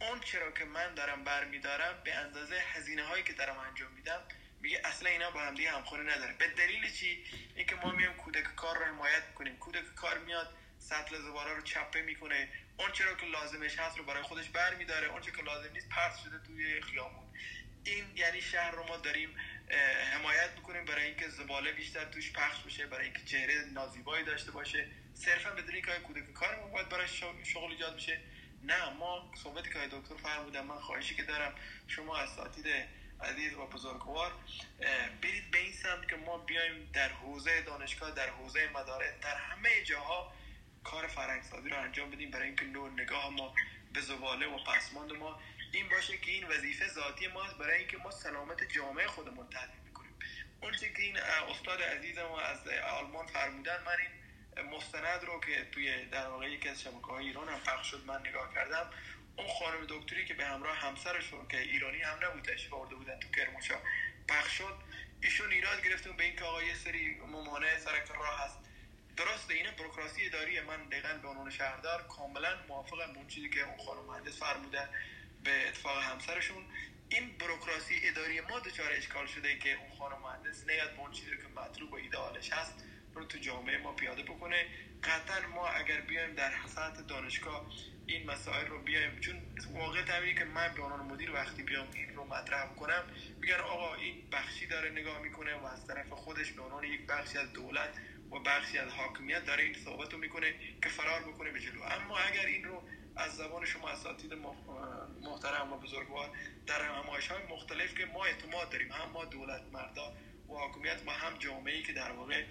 اون 0.00 0.20
چرا 0.20 0.50
که 0.50 0.64
من 0.64 0.94
دارم 0.94 1.24
برمیدارم 1.24 1.94
به 2.04 2.14
اندازه 2.14 2.54
هزینه 2.54 3.04
هایی 3.04 3.22
که 3.24 3.32
دارم 3.32 3.58
انجام 3.58 3.92
میدم 3.92 4.20
میگه 4.62 4.80
اصلا 4.84 5.10
اینا 5.10 5.30
با 5.30 5.40
هم 5.40 5.54
دیگه 5.54 5.70
همخوانی 5.70 6.10
نداره 6.10 6.32
به 6.32 6.48
دلیل 6.48 6.92
چی؟ 6.92 7.24
اینکه 7.56 7.74
ما 7.74 7.90
میایم 7.90 8.12
کودک 8.12 8.54
کار 8.56 8.78
رو 8.78 8.84
حمایت 8.84 9.34
کنیم 9.34 9.56
کودک 9.56 9.94
کار 9.94 10.18
میاد 10.18 10.54
سطل 10.78 11.18
زباله 11.18 11.54
رو 11.54 11.62
چپه 11.62 12.02
می‌کنه. 12.02 12.48
اون 12.78 12.92
چرا 12.92 13.14
که 13.14 13.26
لازمش 13.26 13.78
هست 13.78 13.98
رو 13.98 14.04
برای 14.04 14.22
خودش 14.22 14.48
برمیداره. 14.48 15.08
اون 15.08 15.20
که 15.20 15.42
لازم 15.42 15.72
نیست 15.72 15.88
پرت 15.88 16.18
شده 16.24 16.38
توی 16.38 16.80
خیابون. 16.80 17.24
این 17.84 18.04
یعنی 18.16 18.40
شهر 18.40 18.70
رو 18.70 18.86
ما 18.86 18.96
داریم 18.96 19.36
حمایت 20.12 20.50
می‌کنیم 20.56 20.84
برای 20.84 21.04
اینکه 21.04 21.28
زباله 21.28 21.72
بیشتر 21.72 22.04
توش 22.04 22.32
پخش 22.32 22.60
بشه 22.60 22.86
برای 22.86 23.04
اینکه 23.04 23.24
چهره 23.24 23.64
نازیبایی 23.64 24.24
داشته 24.24 24.50
باشه. 24.50 24.88
صرفا 25.14 25.50
بدون 25.50 25.74
اینکه 25.74 25.92
کودک 25.92 26.32
کار 26.32 26.56
ما 26.56 26.66
باید 26.66 26.88
برای 26.88 27.08
شغل 27.44 27.70
ایجاد 27.70 27.96
بشه. 27.96 28.20
نه 28.62 28.90
ما 28.90 29.32
صحبتی 29.42 29.70
که 29.70 29.78
دکتر 29.78 30.16
فرمودن 30.22 30.60
من 30.60 30.80
خواهشی 30.80 31.14
که 31.14 31.22
دارم 31.22 31.54
شما 31.88 32.16
اساتید 32.16 32.66
عزیز 33.22 33.54
و 33.54 33.66
بزرگوار 33.66 34.32
برید 35.22 35.50
به 35.50 35.58
این 35.58 35.72
سمت 35.72 36.08
که 36.08 36.16
ما 36.16 36.38
بیایم 36.38 36.90
در 36.92 37.08
حوزه 37.08 37.62
دانشگاه 37.62 38.10
در 38.10 38.30
حوزه 38.30 38.70
مدارس 38.74 39.12
در 39.22 39.36
همه 39.36 39.84
جاها 39.84 40.32
کار 40.84 41.06
فرهنگسازی 41.06 41.68
رو 41.68 41.80
انجام 41.80 42.10
بدیم 42.10 42.30
برای 42.30 42.46
اینکه 42.46 42.64
نوع 42.64 42.90
نگاه 42.90 43.30
ما 43.30 43.54
به 43.92 44.00
زباله 44.00 44.46
و 44.46 44.64
پسماند 44.64 45.12
ما 45.12 45.40
این 45.72 45.88
باشه 45.88 46.18
که 46.18 46.30
این 46.30 46.48
وظیفه 46.48 46.88
ذاتی 46.88 47.26
ماست 47.26 47.58
برای 47.58 47.78
اینکه 47.78 47.96
ما 47.96 48.10
سلامت 48.10 48.72
جامعه 48.72 49.06
خودمون 49.06 49.46
تضمین 49.46 49.82
می‌کنیم. 49.84 50.14
اون 50.62 50.72
که 50.72 51.02
این 51.02 51.18
استاد 51.18 51.82
عزیزم 51.82 52.32
از 52.32 52.68
آلمان 52.68 53.26
فرمودن 53.26 53.82
من 53.86 53.96
این 54.00 54.10
مستند 54.70 55.24
رو 55.24 55.40
که 55.40 55.68
توی 55.72 56.04
در 56.04 56.26
واقع 56.26 56.50
یکی 56.50 56.68
از 56.68 56.82
شبکه 56.82 57.06
های 57.06 57.26
ایران 57.26 57.48
هم 57.48 57.60
پخش 57.60 57.90
شد 57.90 58.04
من 58.06 58.20
نگاه 58.20 58.54
کردم 58.54 58.90
اون 59.36 59.46
خانم 59.48 59.86
دکتری 59.88 60.24
که 60.24 60.34
به 60.34 60.44
همراه 60.44 60.76
همسرشون 60.76 61.48
که 61.48 61.60
ایرانی 61.60 62.02
هم 62.02 62.18
نبود 62.22 62.42
تشریف 62.44 62.72
آورده 62.72 62.94
بودن 62.94 63.20
تو 63.20 63.28
کرمانشاه 63.28 63.82
پخش 64.28 64.58
شد. 64.58 64.76
ایشون 65.20 65.52
ایراد 65.52 65.84
گرفتون 65.84 66.16
به 66.16 66.24
اینکه 66.24 66.44
آقا 66.44 66.62
یه 66.62 66.74
سری 66.74 67.14
ممانع 67.14 67.78
سرک 67.78 68.10
راه 68.10 68.44
هست. 68.44 68.58
درسته 69.16 69.54
اینه 69.54 69.70
بروکراسی 69.70 70.26
اداری 70.26 70.60
من 70.60 70.88
دقیقا 70.88 71.18
به 71.22 71.28
عنوان 71.28 71.50
شهردار 71.50 72.02
کاملا 72.02 72.58
موافقم 72.68 73.16
اون 73.16 73.26
چیزی 73.26 73.50
که 73.50 73.60
اون 73.60 73.86
خانم 73.86 74.04
مهندس 74.04 74.38
فرمودن 74.38 74.88
به 75.44 75.68
اتفاق 75.68 76.02
همسرشون. 76.02 76.64
این 77.08 77.38
بروکراسی 77.38 78.00
اداری 78.02 78.40
ما 78.40 78.60
دچار 78.60 78.92
اشکال 78.92 79.26
شده 79.26 79.58
که 79.58 79.72
اون 79.72 79.90
خانم 79.98 80.18
مهندس 80.22 80.66
نیاد 80.66 80.92
به 80.92 81.00
اون 81.00 81.10
چیزی 81.10 81.30
که 81.30 81.60
مطلوب 81.60 81.92
و 81.92 81.96
ایدئالش 81.96 82.52
هست. 82.52 82.84
رو 83.14 83.24
تو 83.24 83.38
جامعه 83.38 83.78
ما 83.78 83.92
پیاده 83.92 84.22
بکنه. 84.22 84.66
قطعا 85.02 85.48
ما 85.54 85.68
اگر 85.68 86.00
بیایم 86.00 86.34
در 86.34 86.52
سطح 86.66 87.02
دانشگاه 87.02 87.66
این 88.06 88.30
مسائل 88.30 88.66
رو 88.66 88.82
بیایم 88.82 89.20
چون 89.20 89.42
واقع 89.74 90.02
طبیعی 90.02 90.34
که 90.34 90.44
من 90.44 90.74
به 90.74 90.82
عنوان 90.82 91.00
مدیر 91.00 91.32
وقتی 91.32 91.62
بیام 91.62 91.86
این 91.94 92.14
رو 92.14 92.24
مطرح 92.24 92.74
کنم 92.74 93.04
میگن 93.40 93.54
آقا 93.54 93.94
این 93.94 94.30
بخشی 94.32 94.66
داره 94.66 94.90
نگاه 94.90 95.18
می‌کنه 95.18 95.54
و 95.54 95.64
از 95.64 95.86
طرف 95.86 96.10
خودش 96.10 96.52
به 96.52 96.62
عنوان 96.62 96.84
یک 96.84 97.06
بخشی 97.06 97.38
از 97.38 97.52
دولت 97.52 97.90
و 98.30 98.38
بخشی 98.38 98.78
از 98.78 98.92
حاکمیت 98.92 99.44
داره 99.44 99.64
این 99.64 99.74
صحبت 99.74 100.12
رو 100.12 100.18
می‌کنه 100.18 100.54
که 100.82 100.88
فرار 100.88 101.20
بکنه 101.22 101.50
به 101.50 101.60
جلو. 101.60 101.82
اما 101.82 102.18
اگر 102.18 102.46
این 102.46 102.64
رو 102.64 102.82
از 103.16 103.36
زبان 103.36 103.64
شما 103.64 103.88
اساتید 103.88 104.32
محترم 105.22 105.72
و 105.72 105.76
بزرگوار 105.76 106.30
در 106.66 106.82
همایش 106.82 107.28
های 107.28 107.42
مختلف 107.50 107.94
که 107.94 108.06
ما 108.06 108.24
اعتماد 108.24 108.70
داریم 108.70 108.92
هم 108.92 109.10
ما 109.10 109.24
دولت 109.24 109.62
مردا 109.72 110.12
حاکمیت 110.58 110.98
و 111.06 111.10
هم 111.10 111.38
جامعه 111.38 111.82
که 111.82 111.92
در 111.92 112.12
واقع 112.12 112.44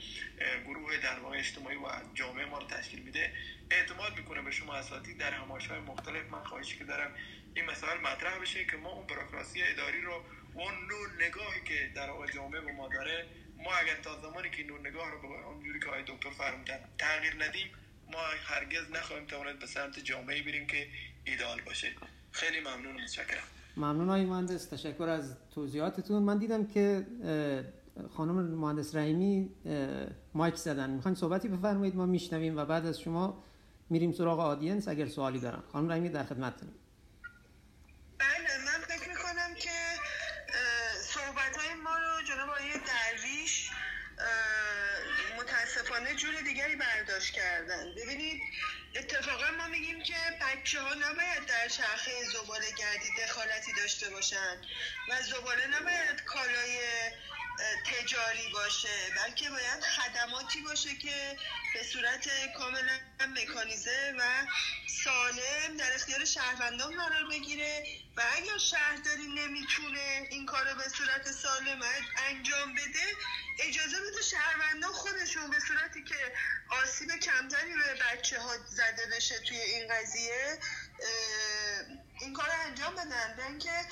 گروه 0.65 0.97
در 0.97 1.19
واقع 1.19 1.37
اجتماعی 1.37 1.77
و 1.77 1.87
جامعه 2.13 2.45
ما 2.45 2.57
رو 2.57 2.67
تشکیل 2.67 3.01
میده 3.01 3.31
اعتماد 3.71 4.17
می‌کنه 4.17 4.41
به 4.41 4.51
شما 4.51 4.73
اساتید 4.73 5.17
در 5.17 5.31
همایش 5.31 5.67
های 5.67 5.79
مختلف. 5.79 6.31
من 6.31 6.43
خواهشی 6.43 6.77
که 6.77 6.83
دارم 6.83 7.11
این 7.53 7.65
مسائل 7.65 7.97
مطرح 8.01 8.39
بشه 8.41 8.65
که 8.65 8.77
ما 8.77 8.89
اون 8.89 9.07
بروکراسی 9.07 9.63
اداری 9.63 10.01
رو 10.01 10.23
و 10.55 10.59
اون 10.59 10.73
نوع 10.73 11.27
نگاهی 11.27 11.61
که 11.65 11.91
در 11.95 12.09
واقع 12.09 12.31
جامعه 12.31 12.61
به 12.61 12.71
ما 12.71 12.87
داره 12.87 13.25
ما 13.57 13.71
اگر 13.73 13.95
تا 13.95 14.21
زمانی 14.21 14.49
که 14.49 14.63
نوع 14.63 14.79
نگاه 14.79 15.11
رو 15.11 15.21
به 15.21 15.27
اونجوری 15.27 15.79
که 15.79 15.85
آقای 15.85 16.03
دکتر 16.07 16.29
فرمودن 16.29 16.79
تغییر 16.97 17.43
ندیم 17.43 17.67
ما 18.11 18.19
هرگز 18.45 18.91
نخواهیم 18.91 19.25
تواند 19.25 19.59
به 19.59 19.65
سمت 19.65 19.99
جامعه 19.99 20.43
بریم 20.43 20.67
که 20.67 20.87
ایدال 21.25 21.61
باشه. 21.61 21.91
خیلی 22.31 22.59
ممنون 22.59 23.01
متشکرم. 23.01 23.43
ممنون 23.77 24.09
آقای 24.09 24.25
مهندس. 24.25 24.65
تشکر 24.65 25.03
از 25.03 25.37
توضیحاتتون. 25.55 26.23
من 26.23 26.37
دیدم 26.37 26.67
که 26.67 27.05
خانم 28.17 28.55
مهندس 28.55 28.95
رحیمی 28.95 29.49
مایک 30.33 30.55
زدن. 30.55 30.89
می‌خواین 30.89 31.15
صحبتی 31.15 31.47
بفرمایید 31.47 31.95
ما 31.95 32.05
میشنویم 32.05 32.57
و 32.57 32.65
بعد 32.65 32.85
از 32.85 32.99
شما 32.99 33.43
میریم 33.89 34.11
سراغ 34.11 34.39
آدینس 34.39 34.87
اگر 34.87 35.07
سوالی 35.07 35.39
دارن. 35.39 35.63
خانم 35.73 35.91
رحیمی 35.91 36.09
در 36.09 36.23
خدمتتونیم 36.23 36.75
بله 38.19 38.57
من 38.65 38.81
فکر 38.87 39.09
می‌کنم 39.09 39.55
که 39.55 39.69
صحبت 41.01 41.57
های 41.57 41.75
ما 41.83 41.97
رو 41.97 42.27
جناب 42.27 42.49
آقای 42.49 42.71
درویش 42.73 43.69
متاسفانه 45.39 46.15
جور 46.15 46.33
دیگری 46.45 46.75
برداشت 46.75 47.33
کردن. 47.33 47.85
ببینید 47.97 48.41
اتفاقا 48.95 49.45
ما 49.57 49.67
میگیم 49.67 50.03
که 50.03 50.13
بچه 50.41 50.81
ها 50.81 50.93
نباید 50.93 51.45
در 51.47 51.67
چرخه 51.67 52.11
زباله 52.33 52.65
گردی 52.79 53.09
دخالتی 53.23 53.71
داشته 53.81 54.09
باشن 54.09 54.55
و 55.09 55.21
زباله 55.21 55.67
نباید 55.67 56.23
کالای 56.25 56.77
تجاری 57.85 58.51
باشه 58.53 59.11
بلکه 59.17 59.49
باید 59.49 59.83
خدماتی 59.83 60.61
باشه 60.61 60.95
که 60.95 61.37
به 61.73 61.83
صورت 61.83 62.29
کاملا 62.57 62.99
مکانیزه 63.35 64.15
و 64.19 64.45
سالم 65.03 65.77
در 65.77 65.93
اختیار 65.93 66.25
شهروندان 66.25 66.97
قرار 66.97 67.29
بگیره. 67.29 67.83
و 68.17 68.21
اگر 68.35 68.57
شهرداری 68.57 69.27
نمی‌تونه 69.27 70.27
این 70.29 70.45
کار 70.45 70.69
رو 70.69 70.75
به 70.75 70.89
صورت 70.89 71.31
سالم 71.31 71.81
انجام 72.17 72.73
بده 72.73 73.05
اجازه 73.59 73.97
بده 73.99 74.21
شهروندان 74.21 74.93
خودشون 74.93 75.49
به 75.49 75.59
صورتی 75.59 76.03
که 76.03 76.33
آسیب 76.69 77.11
کمتری 77.15 77.73
به 77.73 78.03
بچه 78.03 78.39
ها 78.39 78.57
زده 78.57 79.05
بشه 79.15 79.39
توی 79.39 79.57
این 79.57 79.87
قضیه 79.93 80.59
این 82.21 82.33
کار 82.33 82.45
رو 82.45 82.61
انجام 82.65 82.95
بدن. 82.95 83.59
که 83.59 83.85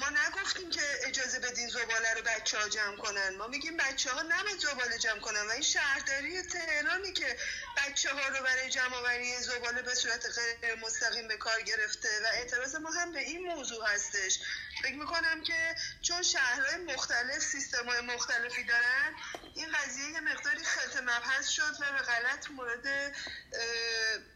ما 0.00 0.08
نگفتیم 0.08 0.70
که 0.70 0.80
اجازه 1.04 1.38
بدین 1.38 1.68
زباله 1.68 2.14
رو 2.16 2.22
بچه 2.22 2.58
ها 2.58 2.68
جمع 2.68 2.96
کنن. 2.96 3.36
ما 3.36 3.46
میگیم 3.46 3.76
بچه 3.76 4.10
ها 4.10 4.22
نباید 4.22 4.58
زباله 4.58 4.98
جمع 4.98 5.20
کنن 5.20 5.46
و 5.46 5.50
این 5.50 5.62
شهرداری 5.62 6.42
تهرانی 6.42 7.12
که 7.12 7.36
بچه 7.76 8.10
ها 8.10 8.28
رو 8.28 8.44
برای 8.44 8.70
جمع 8.70 8.94
آوری 8.94 9.36
زباله 9.38 9.82
به 9.82 9.94
صورت 9.94 10.26
غیر 10.62 10.74
مستقیم 10.74 11.28
به 11.28 11.36
کار 11.36 11.62
گرفته 11.62 12.08
و 12.24 12.26
اعتراض 12.26 12.74
ما 12.74 12.90
هم 12.90 13.12
به 13.12 13.20
این 13.20 13.42
موضوع 13.46 13.86
هستش. 13.88 14.38
فکر 14.82 14.94
می‌کنم 14.94 15.42
که 15.42 15.74
چون 16.02 16.22
شهرهای 16.22 16.76
مختلف 16.76 17.38
سیستم 17.38 17.86
های 17.86 18.00
مختلفی 18.00 18.64
دارن 18.64 19.14
این 19.54 19.72
قضیه 19.72 20.10
یه 20.10 20.20
مقداری 20.20 20.64
خلط 20.64 21.02
مبحث 21.02 21.48
شد 21.48 21.74
و 21.80 21.92
به 21.92 21.98
غلط 21.98 22.50
مورد 22.50 23.14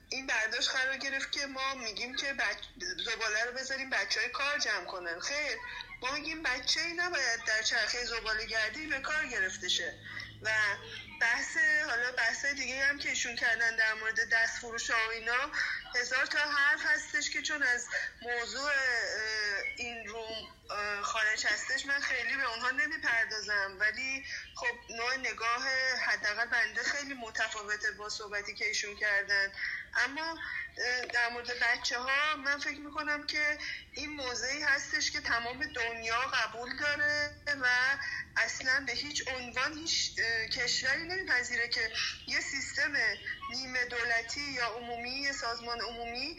این 0.08 0.26
برداشت 0.26 0.70
قرار 0.70 0.96
گرفت 0.96 1.32
که 1.32 1.46
ما 1.46 1.74
میگیم 1.74 2.16
که 2.16 2.32
بچ... 2.32 2.56
زباله 3.04 3.44
رو 3.44 3.52
بذاریم 3.52 3.90
بچه 3.90 4.20
های 4.20 4.28
کار 4.28 4.58
جمع 4.58 4.84
کنن. 4.84 5.20
خیر 5.20 5.58
ما 6.02 6.10
میگیم 6.12 6.42
بچه 6.42 6.80
ای 6.80 6.92
نباید 6.92 7.44
در 7.46 7.62
چرخه 7.62 8.04
زباله 8.04 8.46
گردی 8.46 8.86
به 8.86 9.00
کار 9.00 9.26
گرفته 9.26 9.68
شه. 9.68 9.94
و 10.42 10.50
بحث 11.20 11.56
حالا 11.88 12.12
بحث 12.12 12.46
دیگه 12.46 12.84
هم 12.84 12.98
که 12.98 13.08
ایشون 13.08 13.36
کردن 13.36 13.76
در 13.76 13.94
مورد 13.94 14.28
دست 14.32 14.58
فروش 14.58 14.90
و 14.90 14.94
اینا 15.12 15.50
هزار 15.94 16.26
تا 16.26 16.38
حرف 16.38 16.80
هستش 16.86 17.30
که 17.30 17.42
چون 17.42 17.62
از 17.62 17.86
موضوع 18.22 18.70
این 19.76 20.06
روم 20.06 20.48
خارج 21.02 21.46
هستش 21.46 21.86
من 21.86 22.00
خیلی 22.00 22.36
به 22.36 22.50
اونها 22.50 22.70
نمی‌پردازم. 22.70 23.76
ولی 23.80 24.24
خب 24.54 24.94
نوع 24.94 25.16
نگاه 25.16 25.68
حداقل 26.06 26.46
بنده 26.46 26.82
خیلی 26.82 27.14
متفاوته 27.14 27.90
با 27.90 28.08
صحبتی 28.08 28.54
که 28.54 28.66
ایشون 28.66 28.96
کردن. 28.96 29.52
اما 29.96 30.38
در 31.14 31.28
مورد 31.32 31.50
بچه 31.62 31.98
ها 31.98 32.36
من 32.44 32.58
فکر 32.58 32.80
می‌کنم 32.80 33.26
که 33.26 33.58
این 33.92 34.10
موضعی 34.10 34.62
هستش 34.62 35.10
که 35.10 35.20
تمام 35.20 35.58
دنیا 35.58 36.20
قبول 36.20 36.68
داره 36.76 37.30
و 37.62 37.66
اصلا 38.36 38.84
به 38.86 38.92
هیچ 38.92 39.24
عنوان 39.28 39.78
هیچ 39.78 40.16
کشوری 40.52 41.08
نمیپذیره 41.08 41.68
که 41.68 41.80
یه 42.26 42.40
سیستم 42.40 42.92
نیمه 43.50 43.84
دولتی 43.84 44.52
یا 44.56 44.66
عمومی 44.66 45.10
یه 45.10 45.32
سازمان 45.32 45.80
عمومی 45.80 46.36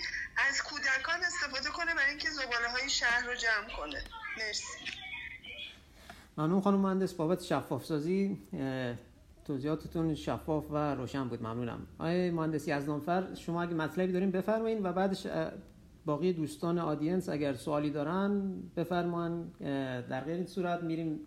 از 0.49 0.64
کودکان 0.64 1.23
استفاده 1.23 1.69
کنه 1.69 1.95
برای 1.95 2.10
اینکه 2.10 2.30
زباله 2.30 2.68
های 2.68 2.90
شهر 2.90 3.26
رو 3.26 3.36
جمع 3.36 3.76
کنه. 3.78 4.03
مرسی. 4.38 4.64
ممنون 6.38 6.61
خانم 6.61 6.80
مهندس. 6.80 7.14
بابت 7.14 7.44
شفاف 7.44 7.86
سازی 7.86 8.38
توضیحاتتون 9.52 10.15
شفاف 10.15 10.65
و 10.72 10.95
روشن 10.95 11.28
بود. 11.28 11.44
ممنونم. 11.44 11.80
آقای 11.99 12.32
مهندس 12.32 12.68
یزدانفر 12.68 13.34
شما 13.36 13.61
اگه 13.61 13.73
مطلبی 13.73 14.11
دارین 14.11 14.32
بفرمایید 14.32 14.86
و 14.86 14.94
بعدش 14.94 15.28
باقی 16.06 16.34
دوستان 16.34 16.80
آدینس 16.80 17.30
اگر 17.30 17.53
سوالی 17.53 17.90
دارن 17.90 18.53
بفرمایید 18.78 19.57
در 20.10 20.22
غیر 20.22 20.36
این 20.36 20.45
صورت 20.45 20.84
میریم 20.84 21.19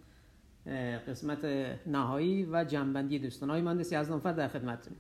قسمت 1.09 1.45
نهایی 1.87 2.49
و 2.53 2.65
جنبندی 2.65 3.19
دوستان. 3.19 3.51
های 3.51 3.63
مهندس 3.63 3.93
یزدانفر 3.93 4.33
در 4.33 4.49
خدمتتون. 4.49 4.95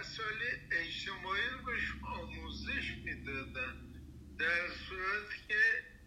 مسئله 0.00 0.48
اجتماعی 0.70 1.48
رو 1.52 1.66
بهش 1.66 1.92
آموزش 2.02 2.96
می‌دادن 3.04 3.74
در 4.38 4.68
صورت 4.88 5.48
که 5.48 5.54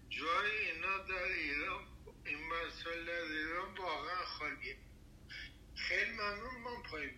جای 0.10 0.52
اینا 0.74 0.98
در 1.10 1.34
ایران 1.34 1.84
این 2.26 2.38
مسئله 2.48 3.06
در 3.06 3.34
ایران 3.34 3.78
واقعا 3.78 4.26
خالیه. 4.26 4.76
خیلی 5.76 6.12
ممنون 6.12 6.62
من 6.64 6.84
پای 6.92 7.10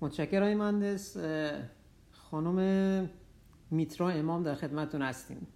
متشکر 0.00 0.42
های 0.42 0.54
مهندس. 0.54 1.16
خانم 2.12 3.10
میترا 3.70 4.10
امام 4.10 4.42
در 4.42 4.54
خدمتتون 4.54 5.02
هستیم. 5.02 5.46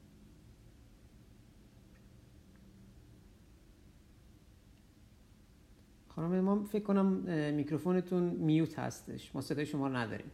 خانم 6.15 6.33
امام 6.33 6.65
فکر 6.65 6.85
کنم 6.85 7.07
میکروفونتون 7.55 8.23
میوت 8.23 8.79
هستش. 8.79 9.35
ما 9.35 9.41
صدای 9.41 9.67
شما 9.67 9.89
رو 9.89 9.97
نداریم. 9.97 10.31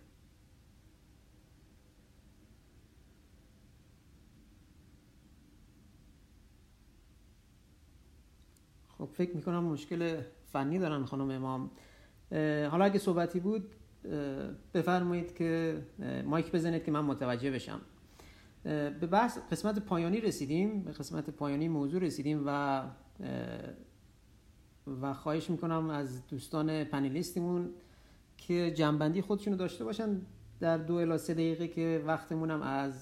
خب 8.98 9.08
فکر 9.12 9.36
می‌کنم 9.36 9.64
مشکل 9.64 10.22
فنی 10.52 10.78
دارن 10.78 11.04
خانم 11.04 11.30
امام. 11.30 11.70
حالا 12.70 12.84
اگه 12.84 12.98
صحبتی 12.98 13.40
بود 13.40 13.70
بفرمایید 14.74 15.34
که 15.34 15.82
مایک 16.24 16.52
بزنید 16.52 16.84
که 16.84 16.90
من 16.90 17.00
متوجه 17.00 17.50
بشم. 17.50 17.80
به 18.62 18.90
بحث 18.90 19.38
قسمت 19.50 19.78
پایانی 19.78 20.20
رسیدیم 20.20 20.82
به 20.82 20.92
قسمت 20.92 21.30
پایانی 21.30 21.68
موضوع 21.68 22.00
رسیدیم 22.00 22.42
و 22.46 22.82
و 25.02 25.14
خواهش 25.14 25.50
می‌کنم 25.50 25.90
از 25.90 26.26
دوستان 26.26 26.84
پنلیستیمون 26.84 27.70
که 28.36 28.70
جنبندی 28.70 29.22
خودشونو 29.22 29.56
داشته 29.56 29.84
باشن 29.84 30.20
در 30.60 30.76
دو 30.76 30.94
الی 30.94 31.18
سه 31.18 31.34
دقیقه 31.34 31.68
که 31.68 32.02
وقتمونم 32.06 32.62
از 32.62 32.92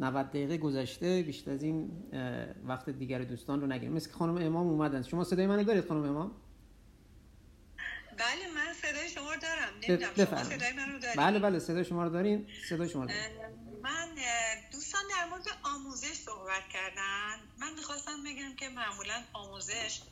90 0.00 0.26
دقیقه 0.26 0.58
گذشته 0.58 1.22
بیشتر 1.22 1.50
از 1.50 1.62
این 1.62 1.90
وقت 2.66 2.90
دیگر 2.90 3.24
دوستان 3.24 3.60
رو 3.60 3.66
نگیریم 3.66 3.92
مثل 3.92 4.08
که 4.10 4.14
خانم 4.16 4.36
امام 4.36 4.66
اومدن. 4.66 5.02
شما 5.02 5.24
صدای 5.24 5.46
منو 5.46 5.64
دارید 5.64 5.88
خانم 5.88 6.04
امام؟ 6.04 6.30
بله 8.18 8.54
من 8.54 8.72
صدای 8.82 9.08
شما 9.08 9.36
دارم. 9.36 9.72
نمی‌دونم 9.88 10.14
شما 10.14 10.44
صدای 10.44 10.72
من 10.72 10.92
رو 10.92 10.98
دارید؟ 10.98 11.16
بله 11.16 11.38
بله 11.38 11.58
صدای 11.58 11.84
شما 11.84 12.04
رو 12.04 12.10
دارین. 12.10 12.46
صدای 12.68 12.88
شما 12.88 13.04
رو 13.04 13.10
من 13.82 14.08
دوستان 14.72 15.02
در 15.10 15.30
مورد 15.30 15.44
آموزش 15.62 16.12
صحبت 16.12 16.68
کردن. 16.72 17.36
من 17.60 17.74
می‌خواستم 17.76 18.22
بگم 18.26 18.56
که 18.56 18.68
معمولا 18.68 19.22
آموزش 19.32 20.02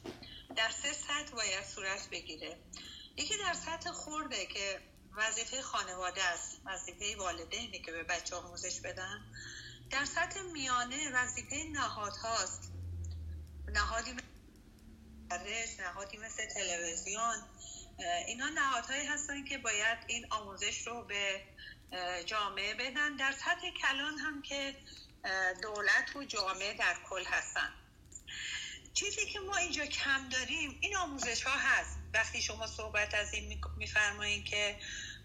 در 0.57 0.71
سه 0.71 0.93
سطح 0.93 1.35
باید 1.37 1.65
صورت 1.65 2.09
بگیره. 2.11 2.59
یکی 3.17 3.39
در 3.39 3.55
سطح 3.55 3.91
خورده 3.93 4.47
که 4.47 4.81
وظیفه 5.17 5.63
خانواده 5.63 6.25
است 6.25 6.61
وظیفه 6.65 7.17
والدینی 7.17 7.79
که 7.79 7.93
به 7.93 8.03
بچه 8.03 8.37
آموزش 8.37 8.81
بدن. 8.81 9.33
در 9.91 10.05
سطح 10.05 10.41
میانه 10.41 11.11
وظیفه 11.15 11.57
نهاد 11.73 12.17
هاست 12.17 12.73
نهادی 13.69 14.13
مثل 14.13 15.83
نهادی 15.83 16.17
مثل 16.17 16.47
تلویزیون. 16.47 17.37
اینا 18.27 18.49
نهادهایی 18.49 19.07
هستن 19.07 19.45
که 19.45 19.59
باید 19.59 19.99
این 20.07 20.27
آموزش 20.33 20.87
رو 20.87 21.05
به 21.05 21.43
جامعه 22.27 22.75
بدن. 22.75 23.17
در 23.17 23.33
سطح 23.33 23.71
کلان 23.83 24.19
هم 24.19 24.43
که 24.43 24.77
دولت 25.63 26.17
و 26.17 26.25
جامعه 26.25 26.75
در 26.75 26.97
کل 27.09 27.25
هستن. 27.25 27.80
چیزی 28.95 29.27
که 29.27 29.41
ما 29.41 29.57
اینجا 29.57 29.87
کم 29.87 30.29
داریم 30.29 30.79
این 30.81 30.97
آموزش 30.97 31.43
ها 31.43 31.59
هست. 31.59 31.99
وقتی 32.15 32.43
شما 32.43 32.67
صحبت 32.67 33.15
از 33.15 33.35
این 33.35 33.61
میفرمایید 33.77 34.45
که 34.45 34.79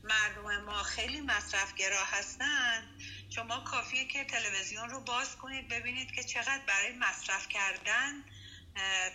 مردم 0.04 0.64
ما 0.66 0.84
خیلی 0.84 1.22
مصرفگرا 1.22 2.06
هستن 2.06 2.98
شما 3.30 3.60
کافیه 3.60 4.06
که 4.06 4.24
تلویزیون 4.24 4.90
رو 4.90 5.02
باز 5.02 5.36
کنید 5.36 5.68
ببینید 5.68 6.12
که 6.12 6.24
چقدر 6.24 6.62
برای 6.68 6.92
مصرف 6.92 7.50
کردن 7.50 8.24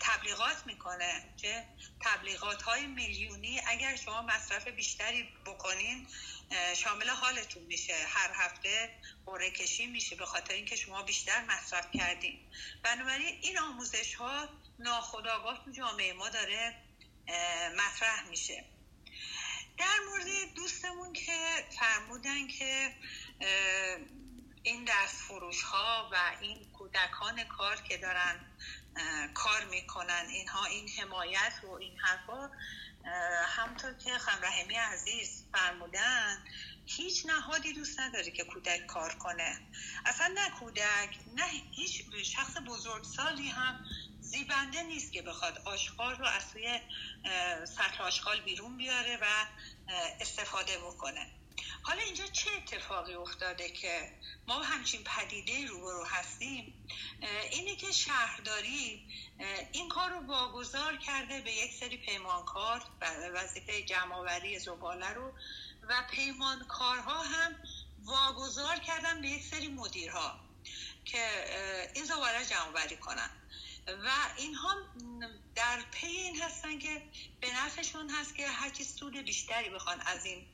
تبلیغات 0.01 0.67
می‌کنه. 0.67 1.35
چه؟ 1.37 1.65
تبلیغات 2.01 2.63
های 2.63 2.87
میلیونی. 2.87 3.61
اگر 3.67 3.97
شما 3.97 4.23
مصرف 4.23 4.69
بیشتری 4.69 5.29
بکنین 5.47 6.07
شامل 6.77 7.09
حالتون 7.09 7.63
میشه. 7.63 7.95
هر 8.09 8.31
هفته 8.35 8.99
قره 9.27 9.51
کشی 9.51 9.87
میشه 9.87 10.17
به 10.17 10.27
خاطر 10.27 10.55
اینکه 10.55 10.77
شما 10.77 11.03
بیشتر 11.03 11.45
مصرف 11.45 11.91
کردین. 11.91 12.39
بنابراین 12.83 13.39
این 13.43 13.59
آموزش 13.59 14.15
ها 14.15 14.49
ناخداگاه 14.79 15.65
تو 15.65 15.71
جامعه 15.71 16.13
ما 16.13 16.29
داره 16.29 16.75
مطرح 17.77 18.29
میشه. 18.29 18.65
در 19.79 19.99
مورد 20.09 20.55
دوستمون 20.55 21.13
که 21.13 21.67
فرمودن 21.81 22.49
که 22.49 22.95
این 24.63 24.85
دست 24.85 25.17
فروش 25.17 25.63
ها 25.63 26.11
و 26.13 26.17
این 26.41 26.73
کودکان 26.73 27.45
کار 27.45 27.77
که 27.77 27.97
دارن 27.97 28.41
کار 29.35 29.65
می‌کنن. 29.65 30.27
اینها 30.31 30.65
این 30.65 30.89
حمایت 30.99 31.53
و 31.63 31.71
این 31.71 31.97
حرفا 31.99 32.51
همطور 33.47 33.95
که 33.95 34.19
خمرحمی 34.19 34.75
عزیز 34.75 35.45
فرمودن 35.53 36.45
هیچ 36.87 37.27
نهادی 37.27 37.73
دوست 37.73 38.01
نداره 38.01 38.31
که 38.31 38.45
کودک 38.45 38.87
کار 38.87 39.15
کنه. 39.15 39.61
اصلا 40.07 40.27
نه 40.27 40.51
کودک 40.51 41.19
نه 41.35 41.45
هیچ 41.75 42.03
شخص 42.25 42.57
بزرگسالی 42.67 43.49
هم 43.49 43.81
زیبنده 44.21 44.83
نیست 44.83 45.13
که 45.13 45.23
بخواد 45.23 45.59
آشغال 45.65 46.17
رو 46.17 46.27
از 46.27 46.51
توی 46.53 46.81
سطح 47.77 48.03
آشغال 48.03 48.41
بیرون 48.41 48.77
بیاره 48.77 49.19
و 49.23 49.47
استفاده 50.21 50.79
بکنه. 50.79 51.40
حالا 51.83 52.03
اینجا 52.03 52.27
چه 52.27 52.51
اتفاقی 52.57 53.15
افتاده 53.15 53.69
که 53.69 54.13
ما 54.49 54.63
همچین 54.63 55.05
پدیده 55.05 55.67
روبرو 55.67 56.05
هستیم؟ 56.05 56.75
اینه 57.51 57.77
که 57.77 57.93
شهرداری 57.93 59.07
این 59.73 59.89
کار 59.89 60.11
رو 60.11 60.27
واگذار 60.27 60.97
کرده 60.97 61.41
به 61.41 61.53
یک 61.53 61.75
سری 61.75 61.97
پیمانکار 61.97 62.83
وظیفه 63.35 63.83
جمعآوری 63.83 64.59
زباله 64.59 65.09
رو 65.09 65.33
و 65.89 66.05
پیمانکارها 66.11 67.23
هم 67.23 67.57
واگذار 68.05 68.79
کردن 68.79 69.21
به 69.21 69.29
یک 69.29 69.43
سری 69.43 69.69
مدیرها 69.69 70.41
که 71.05 71.45
این 71.95 72.05
زباله 72.05 72.45
جمعآوری 72.45 72.97
کنن. 72.97 73.31
و 73.89 74.11
اینها 74.37 74.77
در 75.55 75.81
پی 75.91 76.07
این 76.07 76.43
هستن 76.43 76.79
که 76.79 77.03
به 77.41 77.55
نفعشون 77.55 78.11
هست 78.11 78.35
که 78.35 78.49
هرچی 78.49 78.85
سود 78.85 79.17
بیشتری 79.17 79.71
بخوان 79.71 80.01
از 80.01 80.25
این 80.25 80.47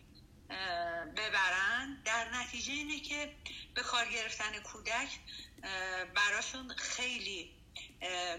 ببرن. 1.17 2.03
در 2.05 2.29
نتیجه 2.31 2.73
اینه 2.73 3.01
که 3.01 3.37
به 3.75 3.83
کار 3.83 4.07
گرفتن 4.07 4.59
کودک 4.59 5.09
براشون 6.15 6.75
خیلی 6.77 7.53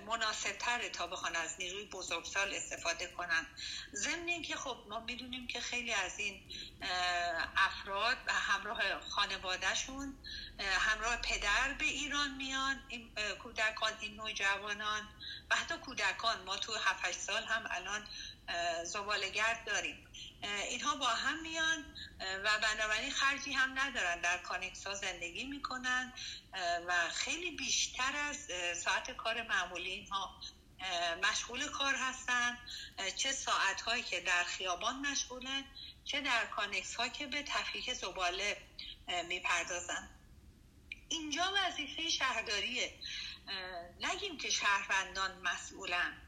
مناسب 0.05 0.51
تره 0.51 0.89
تا 0.89 1.07
بخوان 1.07 1.35
از 1.35 1.55
نیروی 1.59 1.85
بزرگسال 1.85 2.53
استفاده 2.53 3.07
کنن. 3.07 3.47
ضمن 3.93 4.41
که 4.41 4.55
خب 4.55 4.77
ما 4.89 4.99
می‌دونیم 4.99 5.47
که 5.47 5.61
خیلی 5.61 5.93
از 5.93 6.19
این 6.19 6.41
افراد 7.57 8.17
همراه 8.27 8.99
خانوادهشون 8.99 10.17
همراه 10.59 11.17
پدر 11.17 11.73
به 11.73 11.85
ایران 11.85 12.31
میان 12.35 12.83
این 12.87 13.11
کودکان 13.43 13.93
این 13.99 14.15
نوجوانان 14.15 15.07
و 15.49 15.55
حتی 15.55 15.77
کودکان. 15.77 16.43
ما 16.43 16.57
تو 16.57 16.73
7 16.73 17.11
سال 17.11 17.43
هم 17.43 17.67
الان 17.71 18.07
زبالگرد 18.83 19.65
داریم. 19.65 20.07
اینها 20.41 20.95
با 20.95 21.07
هم 21.07 21.41
میان 21.41 21.85
و 22.19 22.59
بنابراین 22.59 23.11
خرجی 23.11 23.53
هم 23.53 23.79
ندارن. 23.79 24.21
در 24.21 24.37
کانکسا 24.37 24.93
زندگی 24.93 25.43
می‌کنن 25.45 26.13
و 26.87 27.09
خیلی 27.09 27.51
بیشتر 27.51 28.15
از 28.15 28.47
ساعت 28.83 29.11
کار 29.11 29.41
معمولی 29.41 29.89
اینها 29.89 30.41
مشغول 31.23 31.67
کار 31.67 31.95
هستن. 31.95 32.57
چه 33.15 33.31
ساعت 33.31 33.81
هایی 33.81 34.03
که 34.03 34.21
در 34.21 34.43
خیابان 34.43 34.95
مشغولن 34.95 35.65
چه 36.05 36.21
در 36.21 36.45
کانکس 36.45 36.95
ها 36.95 37.07
که 37.07 37.27
به 37.27 37.43
تفکیک 37.43 37.93
زباله 37.93 38.57
می‌پردازن. 39.27 40.09
اینجا 41.09 41.53
وظیفه 41.57 42.09
شهرداریه. 42.09 42.99
نگیم 43.99 44.37
که 44.37 44.49
شهروندان 44.49 45.41
مسئولن. 45.41 46.21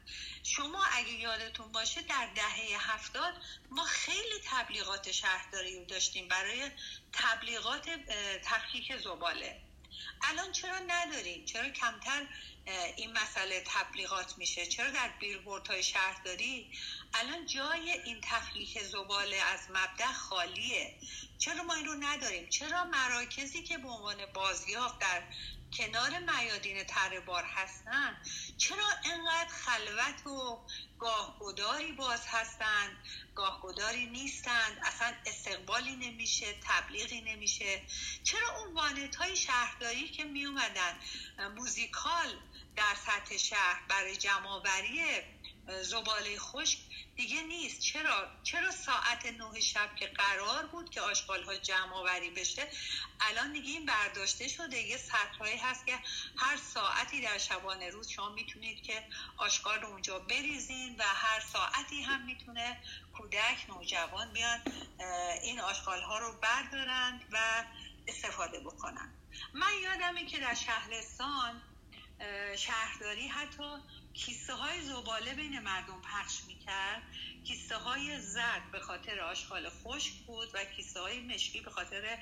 شما 0.44 0.86
اگه 0.92 1.12
یادتون 1.12 1.72
باشه 1.72 2.02
در 2.02 2.30
دهه 2.36 2.92
هفتاد 2.92 3.34
ما 3.72 3.84
خیلی 3.84 4.40
تبلیغات 4.46 5.12
شهرداری 5.12 5.80
رو 5.80 5.86
داشتیم 5.86 6.28
برای 6.28 6.72
تبلیغات 7.14 7.90
تفکیک 8.44 8.98
زباله. 8.98 9.62
الان 10.22 10.52
چرا 10.52 10.80
نداریم؟ 10.80 11.46
چرا 11.46 11.70
کمتر 11.70 12.28
این 12.96 13.12
مسئله 13.12 13.64
تبلیغات 13.66 14.38
میشه؟ 14.38 14.66
چرا 14.66 14.92
در 14.92 15.10
بیلبورد 15.20 15.68
های 15.68 15.84
شهرداری 15.84 16.72
الان 17.14 17.46
جای 17.46 17.92
این 17.92 18.22
تفکیک 18.22 18.84
زباله 18.84 19.38
از 19.38 19.60
مبدع 19.70 20.12
خالیه؟ 20.12 20.96
چرا 21.38 21.64
ما 21.64 21.74
این 21.74 21.86
رو 21.86 21.96
نداریم؟ 21.96 22.50
چرا 22.50 22.84
مراکزی 22.84 23.64
که 23.64 23.78
به 23.78 23.88
عنوان 23.88 24.26
بازیافت 24.34 25.00
در 25.00 25.24
کنار 25.74 26.20
میادین 26.20 26.84
تره 26.84 27.20
بار 27.20 27.44
هستن 27.44 28.18
چرا 28.58 28.86
انقدر 29.06 29.50
خلوت 29.50 30.28
و 30.28 30.60
گاهگداری 31.00 31.92
باز 31.92 32.22
هستند 32.28 32.98
گاهگداری 33.36 34.06
نیستند 34.06 34.80
اصلا 34.84 35.14
استقبالی 35.26 35.96
نمیشه 35.96 36.46
تبلیغی 36.64 37.22
نمیشه. 37.22 37.82
چرا 38.24 38.60
اون 38.60 38.74
وانت 38.74 39.16
های 39.16 39.36
شهرداری 39.36 40.10
که 40.10 40.24
می 40.24 40.46
اومدن 40.46 40.96
موزیکال 41.56 42.38
در 42.76 42.96
سطح 43.06 43.38
شهر 43.38 43.82
برای 43.90 44.16
جمعآوری 44.16 45.02
زباله 45.84 46.40
خشک 46.40 46.80
دیگه 47.16 47.42
نیست. 47.42 47.82
چرا؟ 47.82 48.28
چرا 48.44 48.72
ساعت 48.72 49.26
نه 49.26 49.60
شب 49.60 49.96
که 49.96 50.08
قرار 50.08 50.66
بود 50.66 50.90
که 50.90 51.02
آشغال 51.02 51.44
ها 51.44 51.56
جمع 51.56 51.94
آوری 51.94 52.30
بشه 52.30 52.68
الان 53.22 53.54
دیگه 53.54 53.70
این 53.70 53.86
برداشته 53.86 54.48
شده. 54.48 54.78
یه 54.78 54.98
سطرهایی 54.98 55.58
هست 55.58 55.86
که 55.86 56.00
هر 56.38 56.58
ساعتی 56.58 57.22
در 57.22 57.38
شبانه 57.38 57.90
روز 57.90 58.10
شما 58.10 58.30
می‌تونید 58.30 58.84
که 58.84 59.04
آشغال 59.38 59.82
رو 59.82 59.88
اونجا 59.88 60.20
بریزین 60.20 60.96
و 61.00 61.04
هر 61.04 61.40
ساعتی 61.40 62.02
هم 62.02 62.26
می‌تونه 62.26 62.78
کودک 63.14 63.66
نوجوان 63.70 64.34
بیان 64.34 64.62
این 65.42 65.60
آشغال 65.60 66.02
ها 66.02 66.20
رو 66.20 66.40
بردارند 66.42 67.22
و 67.32 67.64
استفاده 68.08 68.60
بکنن. 68.60 69.14
من 69.54 69.72
یادمه 69.84 70.26
که 70.26 70.40
در 70.40 70.54
شهرستان 70.54 71.62
شهرداری 72.58 73.28
حتی 73.28 73.78
کیسه 74.14 74.54
های 74.54 74.82
زباله 74.82 75.34
بین 75.34 75.60
مردم 75.60 76.02
پخش 76.02 76.44
می‌کرد. 76.48 77.04
کیسه 77.44 77.76
های 77.76 78.22
زرد 78.22 78.72
به 78.72 78.80
خاطر 78.80 79.20
آشغال 79.20 79.70
خشک 79.70 80.14
بود 80.14 80.50
و 80.54 80.66
کیسه 80.66 81.00
های 81.00 81.20
مشکی 81.20 81.62
به 81.62 81.72
خاطر 81.72 82.18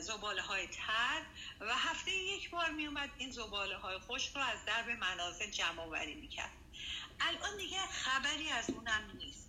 زباله 0.00 0.42
های 0.42 0.66
تر 0.66 1.22
و 1.60 1.74
هفته 1.74 2.10
یک 2.10 2.50
بار 2.50 2.70
میومد 2.70 3.10
این 3.18 3.30
زباله 3.30 3.76
های 3.76 3.98
خشک 3.98 4.36
رو 4.36 4.42
از 4.42 4.64
درب 4.64 4.88
منازل 4.90 5.50
جمع 5.50 5.80
آوری 5.82 6.14
می‌کرد. 6.14 6.52
الان 7.20 7.56
دیگه 7.56 7.78
خبری 7.86 8.48
از 8.48 8.70
اونم 8.70 9.10
نیست. 9.14 9.41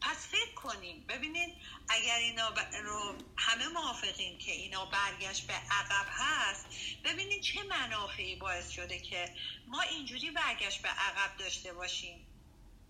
پس 0.00 0.26
فکر 0.28 0.54
کنیم. 0.54 1.04
ببینید 1.08 1.54
اگر 1.88 2.16
اینا 2.16 2.48
رو 2.84 3.14
همه 3.36 3.68
موافقیم 3.68 4.38
که 4.38 4.52
اینا 4.52 4.84
برگشت 4.84 5.46
به 5.46 5.54
عقب 5.54 6.06
هست 6.10 6.66
ببینید 7.04 7.42
چه 7.42 7.62
منافعی 7.62 8.36
باعث 8.36 8.70
شده 8.70 8.98
که 8.98 9.34
ما 9.66 9.80
اینجوری 9.80 10.30
برگشت 10.30 10.82
به 10.82 10.88
عقب 10.88 11.36
داشته 11.36 11.72
باشیم. 11.72 12.26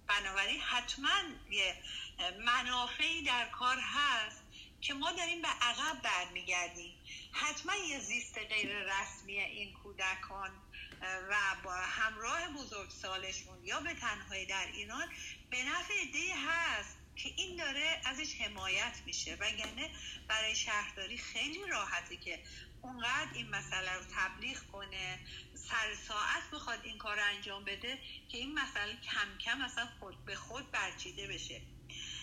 بنابراین 0.09 0.61
حتما 0.61 1.21
یه 1.51 1.77
منافعی 2.39 3.23
در 3.23 3.49
کار 3.49 3.79
هست 3.79 4.43
که 4.81 4.95
ما 4.95 5.13
داریم 5.13 5.43
به 5.43 5.49
عقب 5.49 6.03
برمیگردیم. 6.03 6.95
حتما 7.33 7.75
یه 7.75 7.99
زیست 7.99 8.39
غیر 8.39 8.71
رسمی 8.71 9.39
این 9.39 9.73
کودکان 9.73 10.51
و 11.03 11.37
با 11.65 11.75
همراه 11.75 12.49
بزرگسالشون 12.49 13.65
یا 13.65 13.81
به 13.81 13.95
تنهایی 13.95 14.47
در 14.47 14.67
ایران 14.73 15.09
به 15.51 15.63
نفع 15.63 15.95
عده 16.03 16.35
هست 16.47 16.70
که 17.23 17.33
این 17.37 17.57
داره 17.57 18.01
ازش 18.05 18.35
حمایت 18.35 19.03
میشه. 19.07 19.35
وگرنه 19.35 19.91
برای 20.29 20.57
شهرداری 20.57 21.19
خیلی 21.19 21.67
راحته 21.67 22.17
که 22.17 22.43
اونقدر 22.83 23.31
این 23.35 23.51
مسئله 23.51 23.95
رو 23.95 24.05
تبلیغ 24.17 24.59
کنه 24.73 25.19
سر 25.55 25.95
ساعت 26.09 26.51
بخواد 26.53 26.79
این 26.85 26.99
کار 26.99 27.17
رو 27.17 27.23
انجام 27.37 27.65
بده 27.65 27.99
که 28.29 28.39
این 28.39 28.55
مسئله 28.55 28.97
کم 28.97 29.39
کم 29.39 29.63
اصلا 29.63 29.89
خود 30.01 30.25
به 30.25 30.35
خود 30.35 30.71
برچیده 30.71 31.27
بشه. 31.27 31.61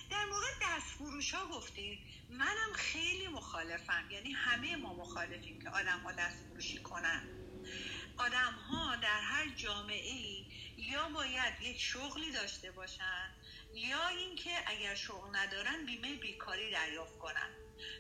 در 0.10 0.26
مورد 0.26 0.54
دست 0.62 0.88
فروش 0.98 1.34
ها 1.34 1.48
گفتید 1.48 2.00
منم 2.30 2.74
خیلی 2.74 3.28
مخالفم. 3.28 4.12
یعنی 4.12 4.32
همه 4.32 4.76
ما 4.76 4.94
مخالفیم 4.94 5.62
که 5.62 5.70
آدم 5.70 6.00
ها 6.00 6.12
دست 6.12 6.38
فروشی 6.50 6.78
کنن. 6.78 7.28
آدم 8.18 8.54
ها 8.54 8.96
در 8.96 9.22
هر 9.22 9.50
جامعه 9.50 10.14
ای 10.14 10.46
یا 10.78 11.10
باید 11.10 11.62
یک 11.62 11.82
شغلی 11.82 12.32
داشته 12.32 12.72
باشن 12.72 13.32
یا 13.78 14.08
اینکه 14.08 14.52
اگر 14.66 14.96
شغل 14.96 15.36
ندارن 15.36 15.86
بیمه 15.86 16.16
بیکاری 16.16 16.72
دریافت 16.72 17.18
کنن. 17.18 17.50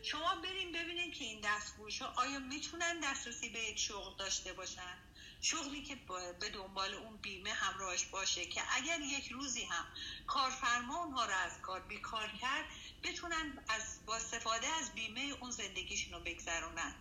شما 0.03 0.35
بریم 0.35 0.71
ببینید 0.71 1.13
که 1.13 1.25
این 1.25 1.41
دستفروش 1.41 2.01
ها 2.01 2.13
آیا 2.17 2.39
می‌تونن 2.39 2.99
دسترسی 2.99 3.49
به 3.49 3.59
یک 3.59 3.79
شغل 3.79 4.17
داشته 4.17 4.53
باشن؟ 4.53 4.97
شغلی 5.41 5.83
که 5.83 5.95
به 6.39 6.49
دنبال 6.49 6.93
اون 6.93 7.17
بیمه 7.17 7.53
همراهش 7.53 8.05
باشه 8.05 8.45
که 8.45 8.61
اگر 8.71 8.99
یک 8.99 9.27
روزی 9.27 9.63
هم 9.63 9.85
کارفرما 10.27 11.03
اونها 11.03 11.25
رو 11.25 11.33
از 11.33 11.61
کار 11.61 11.79
بیکار 11.79 12.31
کرد 12.41 12.65
بتونن 13.03 13.65
از 13.69 14.05
با 14.05 14.15
استفاده 14.15 14.67
از 14.67 14.93
بیمه 14.93 15.33
اون 15.41 15.51
زندگیشون 15.51 16.13
رو 16.13 16.19
بگذرونن. 16.19 16.95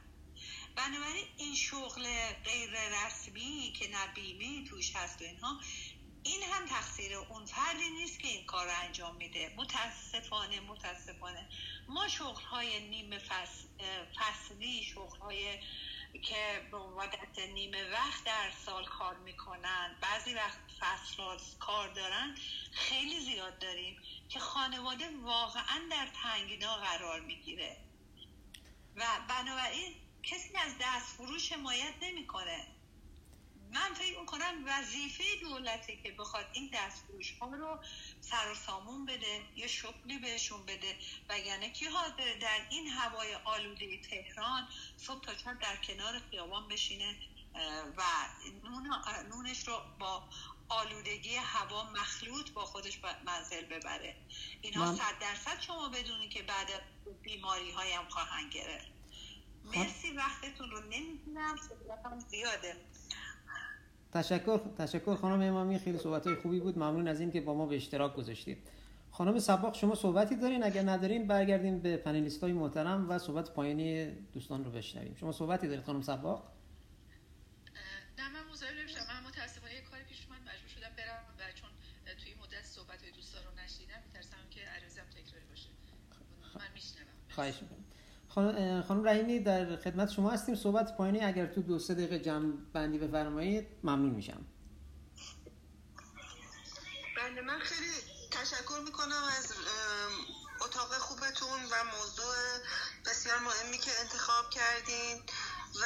بنابراین 0.76 1.26
این 1.36 1.54
شغل 1.54 2.04
غیر 2.44 2.70
رسمی 2.70 3.72
که 3.78 3.88
نه 3.88 4.06
بیمه 4.14 4.68
توش 4.68 4.96
هست 4.96 5.22
و 5.22 5.24
اینها 5.24 5.60
این 6.26 6.42
هم 6.42 6.66
تقصیر 6.66 7.16
اون 7.16 7.44
فردی 7.44 7.90
نیست 7.90 8.20
که 8.20 8.28
این 8.28 8.46
کار 8.46 8.66
رو 8.66 8.72
انجام 8.84 9.16
میده. 9.16 9.54
متاسفانه 9.56 10.60
متاسفانه. 10.60 11.48
ما 11.88 12.08
شغل 12.08 12.42
های 12.42 12.88
نیمه 12.88 13.18
فصلی 14.16 14.84
شغل 14.84 15.18
های 15.18 15.58
که 16.22 16.68
به 16.70 16.78
مدت 16.78 17.38
نیمه 17.38 17.90
وقت 17.90 18.24
در 18.24 18.50
سال 18.64 18.84
کار 18.84 19.16
می‌کنن 19.16 19.96
بعضی 20.00 20.34
وقت 20.34 20.58
فصل 20.80 21.56
کار 21.58 21.88
دارن 21.88 22.34
خیلی 22.72 23.20
زیاد 23.20 23.58
داریم 23.58 24.02
که 24.28 24.40
خانواده 24.40 25.10
واقعا 25.22 25.88
در 25.90 26.08
تنگنا 26.22 26.76
قرار 26.76 27.20
می‌گیره. 27.20 27.76
و 28.96 29.04
بنابراین 29.28 29.94
کسی 30.22 30.56
از 30.56 30.72
دست 30.80 31.06
فروش 31.16 31.52
حمایت 31.52 31.94
نمی‌کنه. 32.02 32.75
من 33.70 33.94
فکر 33.94 34.20
می‌کنم 34.20 34.64
وظیفه 34.66 35.24
دولته 35.40 35.96
که 35.96 36.12
بخواد 36.12 36.46
این 36.52 36.70
دستفروش 36.74 37.38
ها 37.38 37.46
رو 37.46 37.80
سر 38.20 38.50
و 38.50 38.54
سامون 38.54 39.06
بده 39.06 39.42
یا 39.56 39.66
شغلی 39.66 40.18
بهشون 40.18 40.66
بده 40.66 40.98
وگرنه 41.28 41.70
کی 41.70 41.84
حاضر 41.84 42.38
در 42.40 42.66
این 42.70 42.88
هوای 42.88 43.34
آلوده 43.34 44.00
تهران 44.10 44.68
صبح 44.96 45.24
تا 45.24 45.34
چند 45.34 45.60
در 45.60 45.76
کنار 45.76 46.18
خیابان 46.30 46.68
بشینه 46.68 47.18
و 47.96 48.02
نونش 49.30 49.68
رو 49.68 49.82
با 49.98 50.28
آلودگی 50.68 51.34
هوا 51.36 51.90
مخلوط 51.90 52.50
با 52.50 52.64
خودش 52.64 53.00
منزل 53.24 53.64
ببره. 53.64 54.16
اینها 54.60 54.96
صد 54.96 55.18
درصد 55.20 55.60
شما 55.60 55.88
بدونی 55.88 56.28
که 56.28 56.42
بعد 56.42 56.68
بیماری 57.22 57.70
هایم 57.70 58.08
خواهند 58.08 58.52
گرفت. 58.52 58.86
خب. 59.62 59.78
مرسی 59.78 60.10
وقتتون 60.10 60.70
رو 60.70 60.80
نمی‌دونم 60.80 61.56
زیاده. 62.30 62.76
تشکر 64.12 64.60
تشکر 64.78 65.14
خانم 65.14 65.40
امامی 65.40 65.78
خیلی 65.78 65.98
صحبت 65.98 66.26
های 66.26 66.36
خوبی 66.36 66.60
بود. 66.60 66.78
ممنون 66.78 67.08
از 67.08 67.20
این 67.20 67.30
که 67.30 67.40
با 67.40 67.54
ما 67.54 67.66
به 67.66 67.76
اشتراک 67.76 68.14
گذاشتید. 68.14 68.58
خانم 69.10 69.38
سباق 69.38 69.74
شما 69.74 69.94
صحبتی 69.94 70.36
دارین؟ 70.36 70.64
اگر 70.64 70.82
ندارین 70.82 71.26
برگردیم 71.26 71.78
به 71.78 71.96
پنلیست 71.96 72.42
های 72.42 72.52
محترم 72.52 73.10
و 73.10 73.18
صحبت 73.18 73.50
پایانی 73.50 74.10
دوستان 74.32 74.64
رو 74.64 74.70
بشنویم. 74.70 75.14
شما 75.14 75.32
صحبتی 75.32 75.68
دارید 75.68 75.84
خانم 75.84 76.02
سباق؟ 76.02 76.52
نه 78.18 78.28
من 78.32 78.52
مزاحم 78.52 78.78
نمیشم. 78.78 78.98
من 78.98 79.28
متاسفانه 79.28 79.74
یه 79.74 79.80
کاری 79.80 80.02
پیش 80.04 80.26
اومد. 80.26 80.40
مجبور 80.40 80.68
شدم 80.68 80.96
برم 80.96 81.24
و 81.38 81.52
چون 81.54 81.70
توی 82.24 82.34
مدت 82.34 82.64
صحبت 82.64 83.02
های 83.02 83.12
دوستان 83.12 83.42
رو 83.44 83.64
نشیدم 83.64 84.00
میترسم 84.06 84.36
که 84.50 84.60
عرضم 84.60 85.02
تکراری 85.10 85.46
باشه. 85.50 85.68
من 86.54 86.72
میشنوم. 86.74 87.06
خواهش 87.28 87.62
می‌کنم. 87.62 87.75
خانم 88.36 89.04
رحیمی 89.04 89.40
در 89.40 89.76
خدمت 89.76 90.10
شما 90.10 90.30
هستیم. 90.30 90.54
صحبت 90.54 90.96
پایینی 90.96 91.20
اگر 91.20 91.46
تو 91.46 91.62
دو 91.62 91.78
سه 91.78 91.94
دقیقه 91.94 92.18
جمع 92.18 92.52
بندی 92.72 92.98
بفرمایید 92.98 93.66
ممنون 93.82 94.10
میشم. 94.10 94.44
بله 97.16 97.40
من 97.42 97.58
خیلی 97.58 97.90
تشکر 98.30 98.80
می‌کنم 98.84 99.22
از 99.38 99.52
اتاق 100.60 100.92
خوبتون 100.92 101.60
و 101.72 101.84
موضوع 101.98 102.34
بسیار 103.06 103.38
مهمی 103.38 103.78
که 103.78 103.90
انتخاب 104.00 104.50
کردین. 104.50 105.22
و 105.80 105.84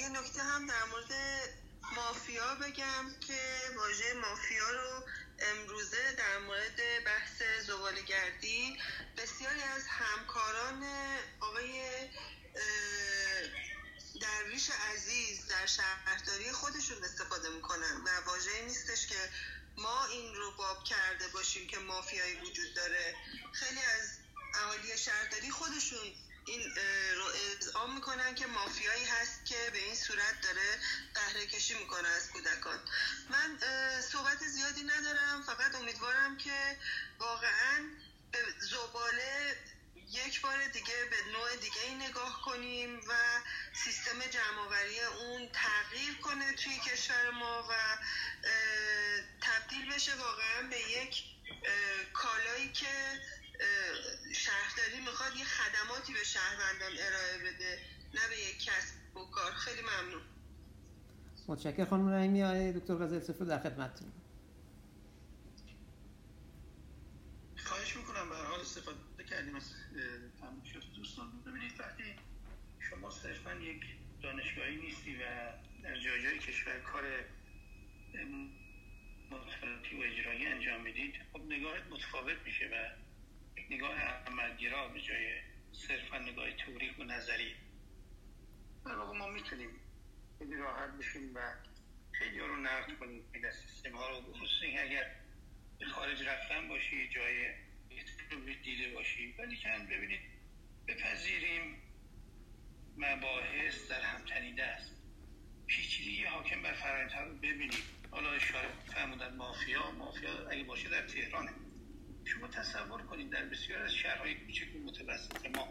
یه 0.00 0.08
نکته 0.08 0.42
هم 0.42 0.66
در 0.66 0.84
مورد 0.90 1.12
مافیا 1.96 2.54
بگم 2.54 3.04
که 3.20 3.40
واژه 3.76 4.14
مافیا 4.14 4.70
رو 4.70 5.06
امروزه 5.40 6.12
در 6.12 6.38
مورد 6.38 7.04
بحث 7.06 7.42
زبالگردی 7.66 8.78
بسیاری 9.16 9.62
از 9.62 9.82
همکاران 9.86 10.84
آقای 11.40 11.82
درویش 14.20 14.70
عزیز 14.70 15.46
در 15.46 15.66
شهرداری 15.66 16.52
خودشون 16.52 17.04
استفاده 17.04 17.48
می‌کنن 17.48 18.04
و 18.06 18.26
واژه 18.26 18.62
نیستش 18.62 19.06
که 19.06 19.30
ما 19.76 20.06
این 20.06 20.34
رو 20.34 20.52
باب 20.56 20.84
کرده 20.84 21.28
باشیم 21.28 21.66
که 21.66 21.78
مافیایی 21.78 22.40
وجود 22.40 22.74
داره. 22.74 23.14
خیلی 23.52 23.80
از 23.80 24.18
اهالی 24.54 24.98
شهرداری 24.98 25.50
خودشون 25.50 26.14
این 26.50 26.62
رو 27.16 27.24
اعزام 27.24 27.94
می‌کنن 27.94 28.34
که 28.34 28.46
مافیایی 28.46 29.04
هست 29.04 29.46
که 29.46 29.70
به 29.72 29.78
این 29.78 29.94
صورت 29.94 30.40
داره 30.42 30.78
قهره 31.14 31.46
کشی 31.46 31.74
می‌کنه 31.74 32.08
از 32.08 32.30
کودکان. 32.30 32.80
من 33.30 33.58
صحبت 34.00 34.38
زیادی 34.38 34.82
ندارم 34.82 35.42
فقط 35.42 35.74
امیدوارم 35.74 36.36
که 36.36 36.76
واقعا 37.18 37.88
به 38.32 38.38
زباله 38.58 39.56
یک 40.10 40.40
بار 40.40 40.66
دیگه 40.66 41.04
به 41.10 41.16
نوع 41.32 41.56
دیگه 41.56 42.08
نگاه 42.08 42.42
کنیم 42.44 43.00
و 43.08 43.12
سیستم 43.84 44.18
جمعآوری 44.26 45.00
اون 45.00 45.48
تغییر 45.52 46.14
کنه 46.14 46.52
توی 46.52 46.78
کشور 46.78 47.30
ما 47.30 47.68
و 47.70 47.74
تبدیل 49.42 49.94
بشه 49.94 50.14
واقعا 50.14 50.68
به 50.70 50.80
یک 50.80 51.24
کالایی 52.12 52.72
که 52.72 53.20
شهرداری 54.32 55.00
می‌خواد 55.00 55.36
یه 55.36 55.44
خدماتی 55.44 56.12
به 56.12 56.24
شهروندان 56.24 56.92
ارائه 56.92 57.38
بده 57.38 57.78
نه 58.14 58.20
به 58.28 58.38
یک 58.38 58.64
کسب 58.64 59.16
و 59.16 59.24
کار. 59.24 59.52
خیلی 59.52 59.82
ممنون. 59.82 60.22
متشکر 61.48 61.84
خانم 61.84 62.08
رحیمی 62.08 62.42
آقای 62.42 62.72
دکتر 62.72 62.94
غزل 62.94 63.20
سفر 63.20 63.44
در 63.44 63.58
خدمتتون. 63.58 64.12
خواهش 67.56 67.96
می‌کنم 67.96 68.28
به 68.28 68.36
حال 68.36 68.60
استفاده 68.60 68.98
کردیم 69.30 69.56
از 69.56 69.62
تماشات 70.40 70.92
دوستان 70.96 71.42
ببینید 71.46 71.80
وقتی 71.80 72.04
شما 72.90 73.10
صرفا 73.10 73.54
یک 73.54 73.80
دانشگاهی 74.22 74.76
نیستی 74.76 75.16
و 75.16 75.20
در 75.82 76.00
جای 76.00 76.22
جای 76.22 76.38
کشور 76.38 76.80
کار 76.80 77.04
مطالعاتی 79.30 79.96
و 79.96 80.00
اجرایی 80.00 80.46
انجام 80.46 80.80
می‌دید 80.80 81.14
خب 81.32 81.40
نگاهت 81.40 81.82
متفاوت 81.90 82.36
میشه 82.44 82.66
و 82.66 83.09
نگاه 83.70 84.00
عملگرا 84.00 84.88
به 84.88 85.00
جای 85.00 85.40
صرفا 85.72 86.18
نگاه 86.18 86.52
توریک 86.52 86.98
و 86.98 87.04
نظری. 87.04 87.54
در 88.84 88.96
واقع 88.96 89.18
ما 89.18 89.28
می‌تونیم 89.28 89.70
خیلی 90.38 90.56
راحت 90.56 90.90
بشیم 90.90 91.34
و 91.34 91.40
خیلی 92.12 92.38
رو 92.38 92.56
نقد 92.56 92.98
کنیم. 92.98 93.24
این 93.34 93.50
سیستم 93.50 93.96
ها 93.96 94.10
رو 94.10 94.20
بخصوص 94.20 94.50
اگر 94.78 95.16
به 95.78 95.86
خارج 95.86 96.22
رفتن 96.22 96.68
باشی 96.68 97.08
جای 97.08 97.54
دیده 98.64 98.94
باشی. 98.94 99.34
ولی 99.38 99.56
کن 99.56 99.86
ببینید 99.86 100.20
بپذیریم 100.88 101.82
مباحث 102.96 103.90
در 103.90 104.00
هم 104.00 104.24
تنیده 104.24 104.64
است 104.64 104.92
پیچیدگی 105.66 106.24
حاکم 106.24 106.62
بر 106.62 106.72
فرهنگ 106.72 107.28
رو 107.28 107.36
ببینیم. 107.36 107.82
حالا 108.10 108.30
اشاره 108.30 108.68
فرمودن 108.94 109.36
مافیا 109.36 109.90
مافیا 109.90 110.48
اگه 110.48 110.64
باشه 110.64 110.88
در 110.88 111.06
تهرانه. 111.06 111.52
شما 112.30 112.48
تصور 112.48 113.02
کنید 113.02 113.30
در 113.30 113.44
بسیار 113.44 113.82
از 113.82 113.94
شهرهای 113.94 114.34
کوچک 114.34 114.76
متوسط 114.84 115.56
ما 115.56 115.68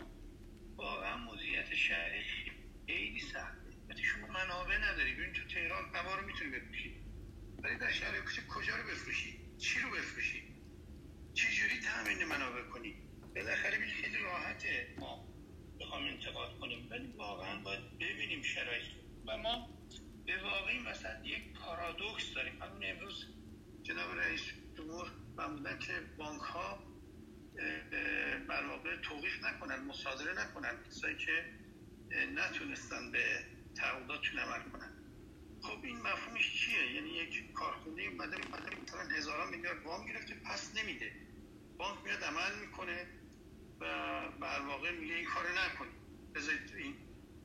واقعا 0.76 1.18
مدیریت 1.18 1.76
شهری 1.76 2.24
خیلی 2.88 3.20
سخته. 3.20 3.70
وقتی 3.90 4.04
شما 4.04 4.28
منابع 4.28 4.78
نداری 4.78 5.14
ببین 5.14 5.34
تو 5.34 5.48
تهران 5.48 5.96
هوا 5.96 6.16
رو 6.16 6.26
می‌تونی 6.26 6.52
بفروشی 6.52 7.02
ولی 7.64 7.78
در 7.78 7.92
شهر 7.92 8.22
کوچک 8.22 8.48
کجا 8.48 8.76
رو 8.76 8.84
بفروشی 8.84 9.40
چی 9.58 9.80
رو 9.80 9.90
بفروشی 9.90 10.44
چجوری 11.34 11.80
تامین 11.80 12.26
منابع 12.26 12.62
کنی 12.62 12.96
بالاخره 13.36 13.78
ببین 13.78 13.90
خیلی 13.90 14.18
راحته. 14.18 14.96
ما 15.00 15.28
بخوام 15.80 16.04
انتقاد 16.04 16.60
کنیم 16.60 16.88
ولی 16.92 17.08
واقعا 17.08 17.62
باید 17.62 17.98
ببینیم 17.98 18.42
شرایط. 18.42 18.86
و 19.28 19.38
ما 19.38 19.70
به 20.26 20.44
واقعی 20.44 20.80
مثلا 20.80 21.26
یک 21.26 21.54
پارادوکس 21.54 22.34
داریم. 22.34 22.62
همون 22.62 22.84
امروز 22.86 23.26
جناب 23.84 24.20
رئیس 24.20 24.42
جمهور 24.78 25.12
فرمودن 25.40 25.80
که 25.80 25.94
بانک 26.18 26.42
ها 26.42 26.84
بر 28.48 28.68
واقع 28.68 28.96
توقیف 28.96 29.44
نکنن 29.44 29.80
مصادره 29.80 30.44
نکنن 30.44 30.84
کسایی 30.88 31.18
که 31.18 31.46
نتونستن 32.36 33.12
به 33.12 33.46
تعهداتشون 33.76 34.40
عمل 34.40 34.62
کنن 34.70 34.94
خب 35.62 35.84
این 35.84 35.98
مفهومش 35.98 36.54
چیه 36.60 36.96
یعنی 36.96 37.10
یک 37.10 37.54
کارخونه 37.54 38.04
اومده 38.04 38.36
اومده 38.36 38.82
مثلا 38.84 39.02
هزاران 39.02 39.50
میلیارد 39.50 39.86
وام 39.86 40.08
گرفته 40.08 40.36
پس 40.36 40.76
نمیده 40.76 41.12
بانک 41.78 42.04
میاد 42.04 42.24
عمل 42.24 42.60
می‌کنه 42.62 43.08
و 43.80 43.86
بر 44.42 44.60
واقع 44.60 44.92
میگه 44.92 45.16
این 45.16 45.26
کار 45.26 45.44
نکنید 45.52 46.34
بذارید 46.36 46.74
این 46.78 46.96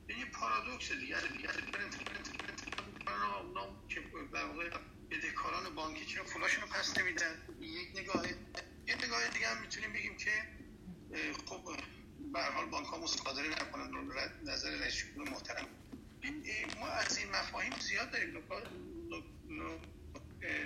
یعنی 0.09 0.25
پارادوکس 0.25 0.91
دیگر 0.91 1.19
دیگر 1.19 1.51
اونا 3.41 3.87
که 3.89 4.01
در 4.33 4.45
واقع 4.45 4.69
بدهکاران 5.11 5.75
بانکی 5.75 6.05
چرا 6.05 6.23
پولاشون 6.23 6.61
رو 6.61 6.67
پس 6.67 6.97
نمیدن. 6.97 7.41
یک 7.59 7.89
نگاه 7.95 8.27
یه 8.87 8.95
نگاه 9.05 9.27
دیگه 9.27 9.47
هم 9.47 9.61
می‌تونیم 9.61 9.93
بگیم 9.93 10.17
که 10.17 10.31
خب 11.45 11.77
به 12.33 12.43
حال 12.43 12.65
بانک 12.65 12.87
ها 12.87 12.97
مصادره 12.97 13.47
نکنن 13.47 13.91
نظر 14.43 14.69
رئیس 14.69 14.95
جمهور 14.95 15.29
محترم. 15.29 15.67
ما 16.79 16.87
از 16.87 17.17
این 17.17 17.29
مفاهیم 17.31 17.73
زیاد 17.79 18.11
داریم. 18.11 18.43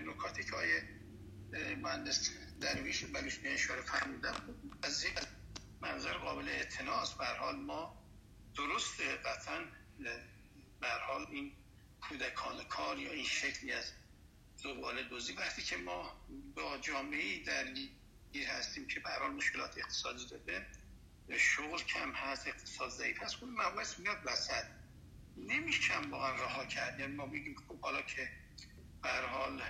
نکاتی 0.05 0.43
که 0.43 0.55
آیه 0.55 0.83
مهندس 1.81 2.29
درویش 2.61 3.03
بلوش 3.03 3.39
اشاره 3.43 3.81
فرمودن 3.81 4.33
از 4.83 5.03
این 5.03 5.13
منظر 5.81 6.13
قابل 6.13 6.49
اعتناس 6.49 7.13
به 7.13 7.25
حال 7.25 7.55
ما 7.55 8.03
درست 8.55 9.01
قطعا 9.01 9.59
به 10.81 10.89
حال 11.07 11.27
این 11.31 11.55
کودکان 12.01 12.63
کار 12.63 12.99
یا 12.99 13.11
این 13.11 13.25
شکلی 13.25 13.71
از 13.71 13.91
زباله 14.63 15.03
دوزی 15.03 15.33
وقتی 15.33 15.61
که 15.61 15.77
ما 15.77 16.25
با 16.55 16.77
جامعه 16.77 17.43
درگیر 17.43 18.47
هستیم 18.47 18.87
که 18.87 18.99
به 18.99 19.09
حال 19.09 19.31
مشکلات 19.31 19.77
اقتصادی 19.77 20.25
داده 20.25 20.65
شغل 21.37 21.77
کم 21.77 22.11
هست 22.11 22.47
اقتصاد 22.47 22.89
ضعیف 22.89 23.23
هست 23.23 23.43
اون 23.43 23.51
مباحث 23.51 23.99
میاد 23.99 24.17
وسط. 24.25 24.63
نمیشم 25.37 26.11
واقعا 26.11 26.35
رها 26.35 26.65
کرد. 26.65 26.99
یعنی 26.99 27.15
ما 27.15 27.25
میگیم 27.25 27.55
خب 27.67 27.81
حالا 27.81 28.01
که 28.01 28.29
به 29.03 29.09
حال 29.09 29.61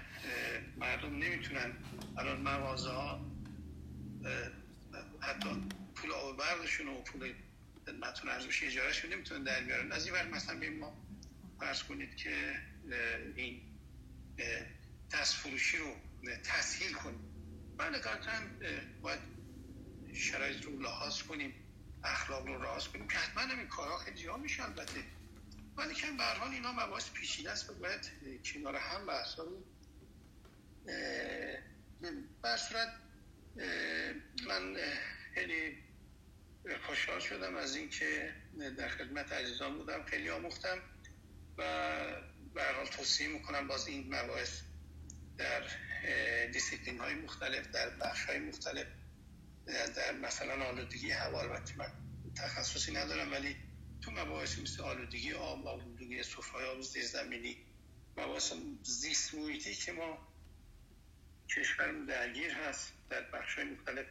مردم 0.78 1.16
نمی‌تونن 1.16 1.74
الان 2.18 2.42
مغازه 2.42 2.90
ها 2.90 3.26
حتی 5.22 5.50
پول 5.96 6.12
آب 6.12 6.38
بردشون 6.38 6.88
و 6.88 7.02
پول 7.02 7.34
خدمتون 7.86 8.30
ارزش 8.30 8.64
اجارهشون 8.64 9.14
نمی‌تونن 9.14 9.44
در 9.44 9.62
بیارن. 9.62 9.92
از 9.92 10.06
این 10.06 10.16
وقت 10.16 10.28
مثلا 10.28 10.60
بیم 10.60 10.80
ما 10.80 10.98
فرض 11.60 11.84
کنید 11.84 12.16
که 12.16 12.56
این 13.36 13.62
دست 15.14 15.36
فروشی 15.36 15.78
رو 15.78 15.96
تسهیل 16.44 16.94
کنیم. 16.94 17.20
بله 17.78 17.98
قطعا 17.98 18.42
باید 19.02 19.20
شرایط 20.14 20.66
رو 20.66 20.80
لحاظ 20.80 21.22
کنیم 21.22 21.54
اخلاق 22.04 22.48
رو 22.48 22.62
راز 22.62 22.88
کنیم 22.88 23.08
که 23.08 23.18
حتما 23.18 23.54
این 23.54 23.68
کارها 23.68 23.98
خیلی 23.98 24.24
جا 24.24 24.38
میشه 24.38 24.64
البته. 24.64 25.04
ولی 25.78 25.94
که 25.94 26.12
به 26.12 26.24
حال 26.24 26.52
اینا 26.52 26.72
مباحث 26.72 27.10
پیچیده 27.10 27.52
است 27.52 27.72
باید 27.72 28.12
کنار 28.44 28.76
هم 28.76 29.06
بحث 29.06 29.40
رو 29.40 29.64
صورت 32.58 32.94
من 34.48 34.78
خیلی 35.34 35.78
خوشحال 36.86 37.20
شدم 37.20 37.56
از 37.56 37.76
اینکه 37.76 38.34
در 38.78 38.88
خدمت 38.88 39.32
عزیزان 39.32 39.78
بودم 39.78 40.04
خیلی 40.04 40.30
آموختم 40.30 40.78
و 41.58 41.64
به 42.54 42.64
حال 42.64 42.86
توصیه 42.86 43.28
می‌کنم 43.28 43.68
باز 43.68 43.88
این 43.88 44.16
مباحث 44.16 44.62
در 45.40 45.64
دیسیپلین 46.46 47.00
های 47.00 47.14
مختلف 47.14 47.68
در 47.68 47.90
بخش 47.90 48.26
های 48.26 48.40
مختلف 48.40 48.88
در 49.96 50.12
مثلا 50.12 50.66
آلودگی 50.66 51.12
هوا 51.12 51.42
البته 51.42 51.78
من 51.78 51.92
تخصصی 52.36 52.92
ندارم 52.92 53.32
ولی 53.32 53.56
تو 54.02 54.12
مباحث 54.12 54.60
مثل 54.60 54.84
آلودگی 54.84 55.34
آب 55.34 55.68
آلودگی 55.68 56.24
صفرهای 56.24 56.66
آب 56.66 56.82
زیرزمینی 56.82 57.58
مباحث 58.18 58.54
زیست 58.84 59.34
محیطی 59.34 59.76
که 59.76 59.92
ما 59.92 60.28
کشورم 61.56 62.06
درگیر 62.06 62.52
هست 62.52 62.94
در 63.10 63.22
بخش 63.22 63.56
های 63.56 63.64
مختلف 63.64 64.06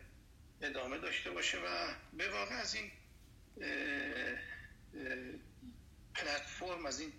ادامه 0.62 0.98
داشته 0.98 1.30
باشه 1.30 1.59
و 1.59 1.94
به 2.12 2.30
واقع 2.30 2.55
از 2.55 2.74
این 2.74 2.90
پلتفرم 6.14 6.86
از 6.86 7.00
این 7.00 7.12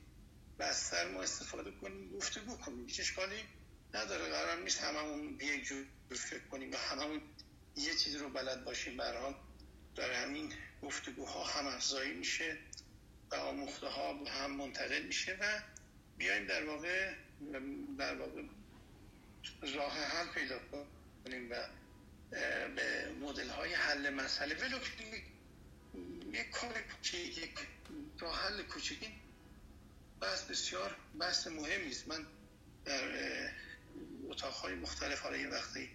بستر 0.59 1.11
ما 1.11 1.21
استفاده 1.21 1.71
کنیم 1.71 2.11
گفتگو 2.11 2.57
کنیم 2.57 2.85
هیچ 2.85 2.99
اشکالی 2.99 3.43
نداره 3.93 4.29
قرار 4.29 4.61
نیست 4.61 4.81
هممون 4.81 5.39
یک 5.41 5.63
جور 5.65 5.85
فکر 6.09 6.47
کنیم 6.51 6.71
و 6.71 6.75
هممون 6.75 7.21
یه 7.75 7.95
چیز 7.95 8.15
رو 8.15 8.29
بلد 8.29 8.63
باشیم. 8.63 8.97
برحال 8.97 9.35
در 9.95 10.11
همین 10.11 10.53
گفتگوها 10.81 11.43
هم 11.43 11.67
افزایی 11.67 12.13
میشه 12.13 12.57
و 13.31 13.35
آموخته 13.35 13.87
ها 13.87 14.13
هم 14.13 14.51
منتقل 14.51 15.01
میشه 15.01 15.37
و 15.41 15.61
بیایم 16.17 16.45
در 16.45 16.65
واقع 16.65 17.13
در 17.97 18.15
واقع 18.15 18.41
راه 19.75 19.93
حل 19.93 20.27
پیدا 20.27 20.59
کنیم 21.23 21.51
و 21.51 21.55
به 22.75 23.11
مدل 23.21 23.49
های 23.49 23.73
حل 23.73 24.09
مسئله. 24.09 24.55
ولو 24.55 24.77
یک 26.33 26.49
کار 26.49 26.81
کوچیک 26.81 27.37
یک 27.37 27.67
راه 28.19 28.41
حل 28.41 28.63
کوچیکی 28.63 29.13
بحث 30.21 30.43
بسیار 30.43 30.95
بحث 31.19 31.47
مهمی 31.47 31.91
است. 31.91 32.07
من 32.07 32.25
در 32.85 33.03
اتاقهای 34.29 34.75
مختلف. 34.75 35.21
حالا 35.21 35.37
یه 35.37 35.49
وقتی 35.49 35.89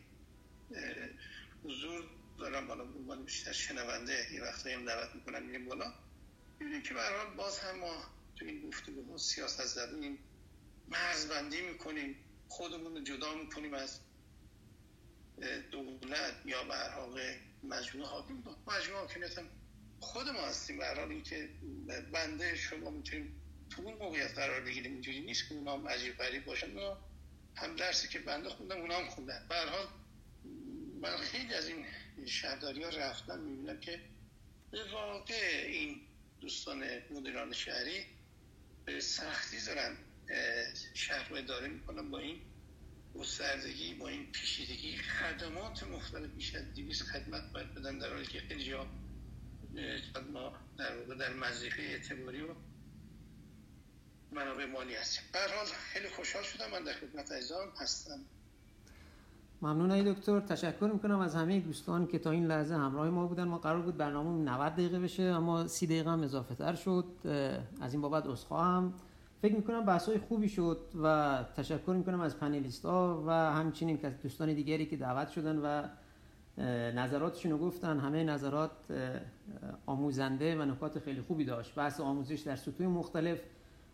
حضور 1.65 2.11
دارم 2.39 2.67
بالا 2.67 2.85
عنوان 2.85 3.25
بیشتر 3.25 3.53
شنونده 3.53 4.33
یه 4.33 4.43
وقتی 4.43 4.71
هم 4.71 4.85
دعوت 4.85 5.15
می‌کنم 5.15 5.43
میگم 5.43 5.65
بالا. 5.65 5.95
می‌بینیم 6.59 6.83
که 6.83 6.95
برحال 6.95 7.35
باز 7.37 7.59
هم 7.59 7.79
ما 7.79 8.05
تو 8.37 8.45
این 8.45 8.69
گفتگوها 8.69 9.17
سیاست 9.19 9.67
زدیم 9.67 10.19
مرزبندی 10.89 11.63
می‌کنیم 11.63 12.17
خودمون 12.49 12.97
رو 12.97 13.03
جدا 13.03 13.35
می‌کنیم 13.35 13.75
از 13.75 14.01
دولت 15.71 16.35
یا 16.45 16.65
به 16.65 16.77
حال 16.77 17.21
مجموعه 17.63 18.09
حاکم 18.09 18.43
مجموعه 18.67 19.01
حاکمیت 19.01 19.39
هم 19.39 19.51
خود 20.01 20.29
ما 20.29 20.41
هستیم 20.41 20.79
به 20.79 20.87
حال 20.87 21.11
اینکه 21.11 21.51
بنده 22.13 22.57
شما 22.57 22.91
می‌تونیم 22.91 23.41
تو 23.71 23.83
اون 23.83 23.95
موقعیت 23.95 24.35
قرار 24.35 24.61
بگیریم. 24.61 24.93
اینجوری 24.93 25.21
نیست 25.21 25.49
که 25.49 25.55
اونا 25.55 25.73
هم 25.73 25.89
عجیب 25.89 26.17
غریب 26.17 26.45
باشن. 26.45 26.71
اونا 26.71 27.14
هم 27.57 27.77
درسی 27.77 28.09
که 28.09 28.19
بنده 28.19 28.49
خوندم 28.49 28.77
اونا 28.77 28.97
هم 28.97 29.09
خوندن. 29.09 29.47
به 29.49 29.55
حال 29.55 29.89
من 31.01 31.17
خیلی 31.17 31.55
از 31.55 31.69
این 31.69 31.87
شهرداری 32.27 32.83
ها 32.83 32.89
رفتم 32.89 33.41
می‌بینم 33.41 33.81
که 33.81 34.01
به 34.71 34.93
واقع 34.93 35.65
این 35.67 36.01
دوستان 36.41 36.85
مدیران 37.11 37.53
شهری 37.53 38.07
به 38.85 39.01
سختی 39.01 39.57
دارن 39.67 39.97
شهر 40.95 41.29
رو 41.29 41.37
اداره 41.37 41.69
می‌کنن 41.69 42.11
با 42.11 42.19
این 42.19 42.41
گستردگی 43.15 43.95
با 43.95 44.09
این 44.09 44.33
پیشیدگی 44.33 44.97
خدمات 44.97 45.83
مختلف 45.83 46.31
بیش 46.31 46.55
200 46.55 47.03
خدمت 47.03 47.53
باید 47.53 47.75
بدن 47.75 47.99
در 47.99 48.13
حالی 48.13 48.27
که 48.27 48.41
خیلی 48.41 48.75
ما 50.33 50.59
در 50.79 50.97
در 50.97 51.33
مزیقه 51.33 51.83
اعتباری 51.83 52.41
و 52.41 52.55
منابع 54.35 54.67
مالی 54.67 54.95
هستیم. 54.95 55.23
حال 55.35 55.67
خیلی 55.67 56.09
خوشحال 56.09 56.43
شدم. 56.43 56.65
من 56.73 56.85
در 56.85 56.93
خدمت 56.93 57.33
عزیزان 57.33 57.67
هستم. 57.81 58.19
ممنون 59.63 59.91
ای 59.91 60.13
دکتر. 60.13 60.41
تشکر 60.41 60.91
می‌کنم 60.93 61.21
از 61.21 61.35
همه 61.35 61.61
دوستان 61.61 62.07
که 62.07 62.19
تا 62.19 62.31
این 62.31 62.47
لحظه 62.47 62.75
همراه 62.75 63.11
ما 63.11 63.27
بودن. 63.27 63.45
ما 63.45 63.59
قرار 63.59 63.83
بود 63.83 63.97
برنامه 63.97 64.51
90 64.51 64.73
دقیقه 64.73 64.99
بشه 64.99 65.23
اما 65.23 65.67
30 65.67 65.87
دقیقه 65.87 66.11
هم 66.11 66.23
اضافه 66.23 66.55
تر 66.55 66.75
شد 66.75 67.05
از 67.81 67.93
این 67.93 68.03
بابت 68.03 68.27
هم 68.51 68.95
فکر 69.43 69.55
می‌کنم 69.55 69.85
بحث 69.85 70.09
های 70.09 70.19
خوبی 70.19 70.49
شد 70.49 70.81
و 71.03 71.39
تشکر 71.57 71.93
می‌کنم 71.93 72.21
از 72.21 72.39
پنلیست 72.39 72.85
ها 72.85 73.25
و 73.27 73.31
همچنین 73.31 73.99
که 73.99 74.11
دوستان 74.11 74.55
دیگری 74.55 74.87
که 74.87 74.97
دعوت 74.97 75.29
شدن 75.29 75.57
و 75.57 75.89
نظراتشون 76.93 77.53
رو 77.53 77.59
گفتن. 77.59 77.99
همه 77.99 78.25
نظرات 78.25 78.71
آموزنده 79.87 80.57
و 80.57 80.65
نکات 80.65 80.99
خیلی 80.99 81.21
خوبی 81.21 81.45
داشت. 81.45 81.75
بحث 81.75 82.01
آموزش 82.01 82.41
در 82.41 82.57
سطوح 82.57 82.87
مختلف. 82.87 83.41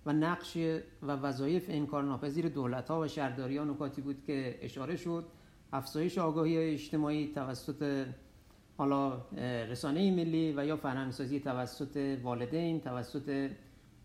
و 0.06 0.12
نقش 0.12 0.56
و 1.02 1.12
وظایف 1.12 1.64
انکارناپذیر 1.68 2.48
دولت 2.48 2.88
ها 2.88 3.00
و 3.00 3.08
شهرداری 3.08 3.58
نکاتی 3.58 4.00
بود 4.00 4.22
که 4.26 4.58
اشاره 4.62 4.96
شد. 4.96 5.24
افزایش 5.72 6.18
آگاهی 6.18 6.58
اجتماعی 6.58 7.32
توسط 7.34 8.06
حالا 8.78 9.20
رسانه 9.70 10.10
ملی 10.10 10.54
و 10.56 10.66
یا 10.66 10.76
فرهنگسازی 10.76 11.40
توسط 11.40 12.18
والدین 12.22 12.80
توسط 12.80 13.50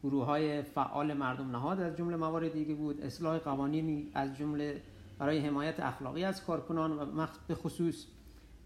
گروه 0.03 0.25
های 0.25 0.61
فعال 0.61 1.13
مردم 1.13 1.51
نهاد 1.51 1.79
از 1.79 1.97
جمله 1.97 2.15
موارد 2.15 2.53
دیگه 2.53 2.75
بود. 2.75 3.01
اصلاح 3.01 3.37
قوانینی 3.37 4.11
از 4.13 4.37
جمله 4.37 4.81
برای 5.19 5.39
حمایت 5.39 5.79
اخلاقی 5.79 6.23
از 6.23 6.45
کارکنان 6.45 6.91
و 6.91 7.27
به 7.47 7.55
خصوص 7.55 8.05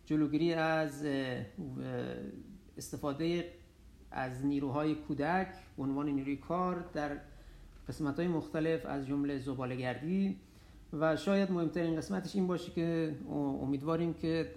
جلوگیری 0.06 0.54
از 0.54 1.06
استفاده 2.78 3.52
از 4.12 4.46
نیروهای 4.46 4.96
کودک 4.96 5.48
به 5.78 5.84
عنوان 5.84 6.10
نیروی 6.10 6.36
کار 6.36 6.86
در 6.94 7.18
قسمت 7.88 8.16
های 8.16 8.28
مختلف 8.28 8.86
از 8.86 9.08
جمله 9.08 9.40
زبالگردی 9.40 10.38
و 10.94 11.16
شاید 11.16 11.52
مهمترین 11.52 11.96
قسمتش 11.96 12.36
این 12.36 12.48
باشه 12.48 12.72
که 12.72 13.16
امیدواریم 13.62 14.14
که 14.14 14.52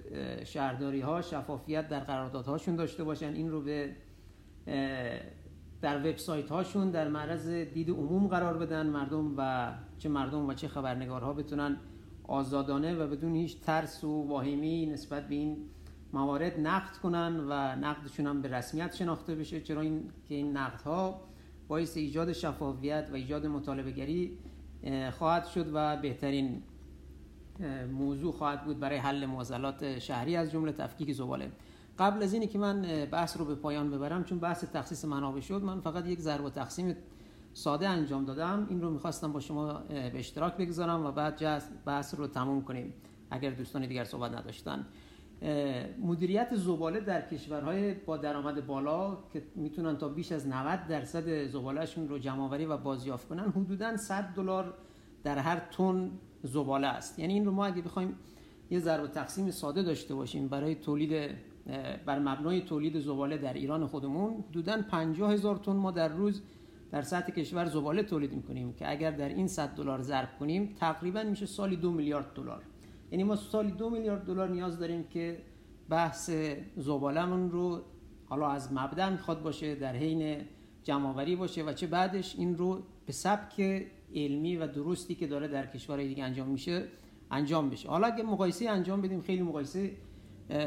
شهرداری 0.45 1.01
ها 1.01 1.23
شفافیت 1.23 1.89
در 1.89 2.01
قراردادهاشون 2.01 2.77
داشته 2.77 3.05
باشن. 3.05 3.35
این 3.35 3.51
رو 3.51 3.61
به 3.61 3.93
در 5.83 5.99
وبسایت 5.99 6.49
هاشون 6.49 6.91
در 6.91 7.09
معرض 7.09 7.49
دید 7.49 7.91
عموم 7.91 8.27
قرار 8.27 8.59
بدن. 8.59 8.87
مردم 8.87 9.35
و 9.37 9.73
چه 9.99 10.09
مردم 10.09 10.49
و 10.49 10.55
چه 10.55 10.69
خبرنگارها 10.69 11.33
بتونن 11.33 11.77
آزادانه 12.25 12.95
و 12.95 13.07
بدون 13.07 13.35
هیچ 13.35 13.61
ترس 13.61 14.05
و 14.05 14.29
واهمی 14.29 14.87
نسبت 14.87 15.29
به 15.29 15.35
این 15.35 15.57
موارد 16.13 16.61
نقد 16.61 16.97
کنن 16.97 17.41
و 17.49 17.53
نقدشون 17.77 18.27
هم 18.27 18.43
به 18.43 18.49
رسمیت 18.49 18.95
شناخته 18.95 19.35
بشه 19.35 19.61
چرا 19.61 19.81
این 19.81 20.11
که 20.29 20.35
این 20.35 20.57
نقدها 20.57 21.21
باعث 21.69 21.97
ایجاد 21.97 22.33
شفافیت 22.33 23.09
و 23.13 23.15
ایجاد 23.15 23.47
مطالبه 23.47 23.91
گری 23.91 24.39
خواهد 25.11 25.47
شد 25.47 25.71
و 25.75 25.97
بهترین 25.97 26.63
موضوع 27.93 28.33
خواهد 28.33 28.65
بود 28.65 28.81
برای 28.81 28.99
حل 28.99 29.27
معضلات 29.27 29.99
شهری 29.99 30.37
از 30.37 30.53
جمله 30.53 30.73
تفکیک 30.73 31.13
زباله. 31.13 31.51
قبل 31.99 32.23
از 32.23 32.33
اینی 32.33 32.47
که 32.47 32.59
من 32.59 33.07
بحث 33.11 33.37
رو 33.37 33.45
به 33.45 33.55
پایان 33.55 33.91
ببرم 33.91 34.25
چون 34.25 34.39
بحث 34.39 34.65
تخصیص 34.65 35.05
منابع 35.05 35.41
شد 35.41 35.63
من 35.63 35.81
فقط 35.81 36.07
یک 36.07 36.21
ضرب 36.21 36.45
و 36.45 36.51
تقسیم 36.51 36.97
ساده 37.55 37.89
انجام 37.89 38.25
دادم. 38.25 38.67
این 38.71 38.81
رو 38.81 38.91
می‌خواستم 38.91 39.33
با 39.33 39.41
شما 39.41 39.73
به 39.89 40.19
اشتراک 40.19 40.57
بگذارم 40.57 41.07
و 41.07 41.13
بعد 41.13 41.63
بحث 41.85 42.15
رو 42.15 42.27
تموم 42.27 42.63
کنیم 42.63 42.95
اگر 43.31 43.51
دوستان 43.51 43.87
دیگر 43.87 44.05
صحبت 44.05 44.33
نداشتن. 44.33 44.87
مدیریت 45.99 46.55
زباله 46.55 47.01
در 47.01 47.29
کشورهای 47.29 47.95
با 47.95 48.17
درآمد 48.17 48.67
بالا 48.67 49.19
که 49.33 49.43
می‌تونن 49.55 49.97
تا 49.97 50.09
بیش 50.09 50.33
از 50.33 50.49
90 50.49 50.87
درصد 50.89 51.47
زبالهشون 51.47 52.09
رو 52.09 52.19
جمع 52.19 52.67
و 52.67 52.77
بازیافت 52.77 53.29
کنن 53.29 53.45
حدودا 53.45 53.97
100 53.97 54.23
دلار 54.23 54.75
در 55.25 55.39
هر 55.39 55.59
تن 55.71 56.11
زباله 56.43 56.87
است. 56.87 57.19
یعنی 57.19 57.33
این 57.33 57.45
رو 57.47 57.53
ما 57.53 57.67
اگه 57.67 57.83
بخوایم 57.83 58.15
یه 58.71 58.79
ضرب 58.79 59.07
تقسیم 59.07 59.51
ساده 59.51 59.83
داشته 59.83 60.15
باشیم 60.15 60.49
برای 60.49 60.75
تولید 60.75 61.31
بر 62.07 62.19
مبنای 62.19 62.61
تولید 62.61 63.01
زباله 63.01 63.39
در 63.39 63.53
ایران 63.53 63.87
خودمون 63.87 64.45
حدودا 64.51 64.83
50 64.83 65.33
هزار 65.33 65.57
تن 65.57 65.73
ما 65.73 65.91
در 65.91 66.09
روز 66.09 66.43
در 66.91 67.03
سطح 67.03 67.33
کشور 67.33 67.65
زباله 67.65 68.03
تولید 68.03 68.33
می‌کنیم 68.33 68.73
که 68.73 68.91
اگر 68.91 69.11
در 69.11 69.29
این 69.29 69.47
100 69.47 69.69
دلار 69.69 70.03
ضرب 70.03 70.29
کنیم 70.41 70.75
تقریبا 70.81 71.23
میشه 71.23 71.47
سالی 71.47 71.77
دو 71.77 71.91
میلیارد 71.91 72.35
دلار. 72.35 72.63
یعنی 73.13 73.25
ما 73.25 73.37
سالی 73.37 73.71
دو 73.71 73.91
میلیارد 73.91 74.25
دلار 74.25 74.49
نیاز 74.49 74.79
داریم 74.79 75.05
که 75.05 75.43
بحث 75.89 76.31
زبالمون 76.77 77.51
رو 77.51 77.81
حالا 78.27 78.49
از 78.49 78.73
مبدا 78.73 79.11
می‌خواد 79.11 79.43
باشه 79.43 79.75
در 79.75 79.97
حین 79.97 80.37
جمعآوری 80.83 81.37
باشه 81.37 81.65
و 81.65 81.73
چه 81.73 81.87
بعدش 81.87 82.37
این 82.39 82.57
رو 82.57 82.83
به 83.07 83.13
سبک 83.13 83.87
علمی 84.15 84.57
و 84.57 84.67
درستی 84.67 85.15
که 85.15 85.27
داره 85.27 85.49
در 85.49 85.67
کشورهای 85.67 86.09
دیگه 86.09 86.25
انجام 86.25 86.49
میشه 86.49 86.85
انجام 87.31 87.71
بشه. 87.71 87.89
حالا 87.89 88.07
اگه 88.07 88.23
مقایسه 88.23 88.71
انجام 88.71 89.01
بدیم 89.01 89.21
خیلی 89.21 89.43
مقایسه 89.43 89.91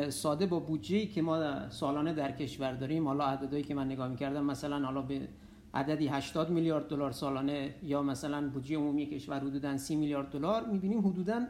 ساده 0.09 0.45
با 0.45 0.59
بودجه 0.59 1.05
که 1.05 1.21
ما 1.21 1.69
سالانه 1.69 2.13
در 2.13 2.31
کشور 2.31 2.71
داریم. 2.71 3.07
حالا 3.07 3.25
عددهایی 3.25 3.63
که 3.63 3.75
من 3.75 3.85
نگاه 3.85 4.07
می‌کردم 4.07 4.45
مثلا 4.45 4.85
حالا 4.85 5.01
به 5.01 5.27
عددی 5.73 6.07
80 6.07 6.49
میلیارد 6.49 6.87
دلار 6.87 7.11
سالانه 7.11 7.75
یا 7.83 8.03
مثلا 8.03 8.49
بودجه 8.49 8.77
عمومی 8.77 9.05
کشور 9.05 9.39
حدودا 9.39 9.77
30 9.77 9.95
میلیارد 9.95 10.29
دلار 10.29 10.65
می‌بینیم 10.65 11.07
حدودا 11.07 11.47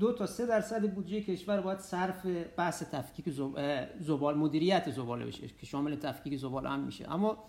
دو 0.00 0.12
تا 0.12 0.26
سه 0.26 0.46
درصد 0.46 0.94
بودجه 0.94 1.20
کشور 1.20 1.60
باید 1.60 1.78
صرف 1.78 2.26
بحث 2.56 2.82
تفکیک 2.82 3.30
زبال 4.00 4.34
مدیریت 4.38 4.90
زباله 4.90 5.26
بشه 5.26 5.48
که 5.48 5.66
شامل 5.66 5.96
تفکیک 5.96 6.36
زباله 6.36 6.68
هم 6.68 6.80
میشه. 6.80 7.12
اما 7.12 7.44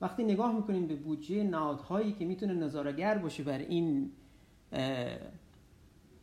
وقتی 0.00 0.24
نگاه 0.24 0.56
می‌کنیم 0.56 0.86
به 0.86 0.94
بودجه 0.94 1.42
نهادهایی 1.42 2.12
که 2.12 2.24
می‌تونه 2.24 2.54
نظارگر 2.54 3.18
باشه 3.18 3.42
بر 3.42 3.58
این 3.58 4.10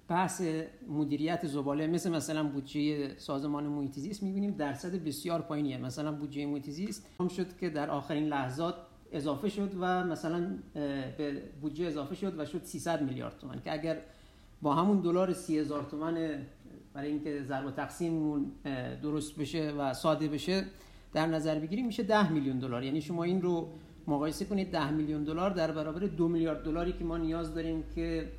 بحث 0.07 0.41
مدیریت 0.88 1.47
زباله 1.47 1.88
مثل 1.88 2.11
مثلا 2.11 2.43
بودجه 2.43 3.18
سازمان 3.18 3.64
محیط 3.64 3.99
زیست 3.99 4.23
می‌بینیم 4.23 4.51
درصد 4.51 5.03
بسیار 5.03 5.41
پایینیه. 5.41 5.77
مثلا 5.77 6.11
بودجه 6.11 6.45
محیط 6.45 6.69
زیست 6.69 7.07
شد 7.30 7.57
که 7.57 7.69
در 7.69 7.89
آخرین 7.89 8.23
لحظات 8.23 8.76
اضافه 9.11 9.49
شد 9.49 9.72
و 9.80 10.03
مثلا 10.06 10.57
به 11.18 11.43
بودجه 11.61 11.85
اضافه 11.85 12.15
شد 12.15 12.39
و 12.39 12.45
شد 12.45 12.64
300 12.64 13.01
میلیارد 13.01 13.38
تومان 13.38 13.61
که 13.61 13.73
اگر 13.73 14.01
با 14.61 14.76
همون 14.76 15.02
دلار 15.02 15.34
سی 15.34 15.60
هزار 15.60 15.84
تومن 15.84 16.45
برای 16.94 17.10
اینکه 17.10 17.44
ضرب 17.44 17.65
و 17.65 17.72
تقسیممون 17.72 18.52
درست 19.02 19.36
بشه 19.36 19.72
و 19.72 19.94
ساده 19.94 20.27
بشه 20.27 20.65
در 21.14 21.26
نظر 21.26 21.60
بگیریم 21.60 21.86
میشه 21.86 22.03
10 22.03 22.31
میلیون 22.31 22.60
دلار. 22.60 22.84
یعنی 22.84 23.02
شما 23.02 23.23
این 23.23 23.41
رو 23.41 23.69
مقایسه 24.07 24.45
کنید 24.45 24.72
10 24.72 24.91
میلیون 24.91 25.23
دلار 25.23 25.49
در 25.49 25.72
برابر 25.72 25.99
دو 25.99 26.27
میلیارد 26.27 26.64
دلاری 26.64 26.94
که 26.94 27.03
ما 27.03 27.18
نیاز 27.18 27.56
داریم 27.56 27.84
که 27.95 28.31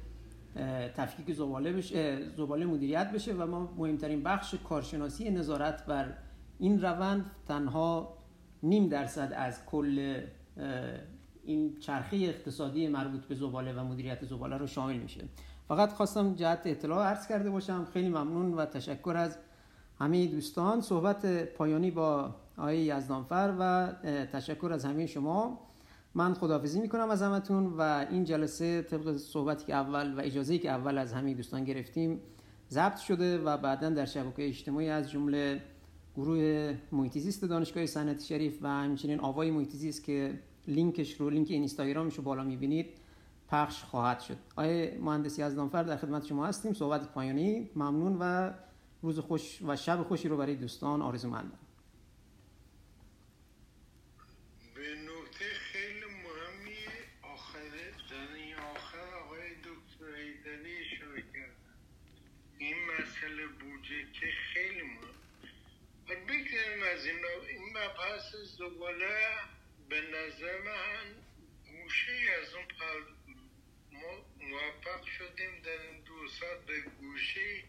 تفکیک 0.96 1.32
زباله 1.32 1.72
بشه 1.72 2.18
زباله 2.36 2.66
مدیریت 2.66 3.12
بشه 3.12 3.34
و 3.34 3.46
ما 3.46 3.72
مهمترین 3.76 4.22
بخش 4.22 4.54
کارشناسی 4.54 5.30
نظارت 5.30 5.86
بر 5.86 6.12
این 6.58 6.82
روند 6.82 7.30
تنها 7.48 8.14
نیم 8.62 8.88
درصد 8.88 9.32
از 9.36 9.66
کل 9.66 10.20
این 11.44 11.76
چرخه 11.78 12.16
اقتصادی 12.16 12.88
مربوط 12.88 13.20
به 13.20 13.34
زباله 13.34 13.72
و 13.72 13.84
مدیریت 13.84 14.24
زباله 14.24 14.56
رو 14.56 14.66
شامل 14.66 14.96
میشه. 14.96 15.24
فقط 15.70 15.92
خواستم 15.92 16.34
جهت 16.34 16.60
اطلاع 16.64 17.06
عرض 17.06 17.26
کرده 17.26 17.50
باشم. 17.50 17.86
خیلی 17.92 18.08
ممنون 18.08 18.54
و 18.54 18.64
تشکر 18.64 19.16
از 19.16 19.38
همه 20.00 20.26
دوستان. 20.26 20.80
صحبت 20.80 21.26
پایانی 21.44 21.90
با 21.90 22.34
آقای 22.58 22.78
یزدانفر 22.78 23.54
و 23.58 23.92
تشکر 24.32 24.70
از 24.72 24.84
همه 24.84 25.06
شما. 25.06 25.60
من 26.14 26.34
خداحافظی 26.34 26.80
می‌کنم 26.80 27.10
از 27.10 27.22
همتون 27.22 27.66
و 27.66 28.06
این 28.10 28.24
جلسه 28.24 28.82
طبق 28.82 29.16
صحبتی 29.16 29.66
که 29.66 29.74
اول 29.74 30.14
و 30.14 30.20
اجازه‌ای 30.20 30.58
که 30.58 30.70
اول 30.70 30.98
از 30.98 31.12
همه 31.12 31.34
دوستان 31.34 31.64
گرفتیم 31.64 32.20
ضبط 32.70 32.98
شده 32.98 33.38
و 33.38 33.56
بعدا 33.56 33.90
در 33.90 34.06
شبکه 34.06 34.48
اجتماعی 34.48 34.88
از 34.88 35.10
جمله 35.10 35.62
گروه 36.16 36.74
محیطیزیست 36.92 37.44
دانشگاه 37.44 37.86
صنعتی 37.86 38.26
شریف 38.26 38.58
و 38.62 38.68
همچنین 38.68 39.20
آوای 39.20 39.50
محیطیزیست 39.50 40.04
که 40.04 40.38
لینکش 40.68 41.12
رو 41.12 41.30
لینک 41.30 41.50
اینستاگرامش 41.50 42.14
رو 42.14 42.22
بالا 42.22 42.44
می‌بینید. 42.44 42.99
پخش 43.50 43.82
خواهد 43.82 44.20
شد. 44.20 44.36
آیه 44.56 44.98
مهندسی 45.00 45.42
از 45.42 45.56
دانفر 45.56 45.82
در 45.82 45.96
خدمت 45.96 46.26
شما 46.26 46.46
هستیم. 46.46 46.72
صحبت 46.72 47.12
پایانی. 47.12 47.70
ممنون 47.76 48.16
و 48.20 48.52
روز 49.02 49.18
خوش 49.18 49.62
و 49.62 49.76
شب 49.76 50.02
خوشی 50.02 50.28
رو 50.28 50.36
برای 50.36 50.56
دوستان 50.56 51.02
آرزو 51.02 51.30
مندم 51.30 51.58
به 54.74 54.94
نکته 54.94 55.44
خیلی 55.44 56.04
مهمی 56.04 56.84
آخر 57.22 57.70
در 58.10 58.60
آخر 58.76 59.14
آقای 59.24 59.50
دکتر 59.54 60.04
ایدنی 60.04 60.74
اشاره 60.76 61.22
کردن 61.22 61.54
این 62.58 62.76
مسئله 62.92 63.46
بودجه 63.46 64.12
که 64.12 64.26
خیلی 64.54 64.82
مهم. 64.82 65.20
بگذاریم 66.08 66.82
از 66.94 67.06
این 67.06 67.16
این 67.48 67.68
مبحث 67.70 68.34
زباله 68.58 69.18
به 69.88 70.00
نظر 70.00 70.58
من 70.64 71.14
گوشه 71.70 72.12
از 72.42 72.54
اون 72.54 72.64
موفق 74.40 75.04
شدیم 75.18 75.62
در 75.64 75.82
این 75.82 76.00
دو 76.04 76.28
ساعت 76.28 76.66
به 76.66 76.80
گوشه 76.80 77.64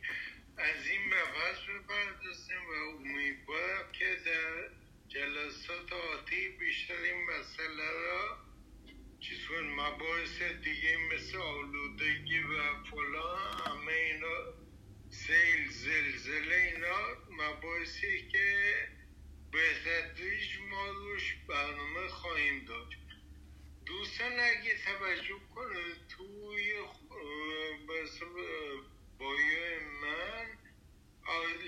از 0.57 0.87
این 0.87 1.01
مبحث 1.05 1.59
بپردازیم 1.59 2.61
و 2.69 2.95
امیدوارم 2.95 3.91
که 3.91 4.17
در 4.25 4.69
جلسات 5.07 5.93
آتی 5.93 6.49
بیشتر 6.49 7.01
این 7.01 7.25
مسئله 7.25 7.91
را 7.91 8.37
چیزون 9.19 9.67
مباحث 9.67 10.41
دیگه 10.41 10.97
مثل 10.97 11.37
آلودگی 11.37 12.39
و 12.39 12.83
فلان 12.83 13.53
همه 13.65 13.93
اینا 13.93 14.53
سیل 15.09 15.69
زلزله 15.69 16.55
اینا 16.55 17.17
مباحثی 17.29 18.27
که 18.27 18.73
به 19.51 19.59
تدریج 19.85 20.59
ما 20.69 20.87
روش 20.87 21.35
برنامه 21.47 22.07
خواهیم 22.07 22.65
داشت. 22.65 23.00
دوستان 23.85 24.39
اگه 24.39 24.75
توجه 24.85 25.39
کنه 25.55 25.95
توی 26.09 26.73
بایو 29.17 29.79
من 30.01 30.47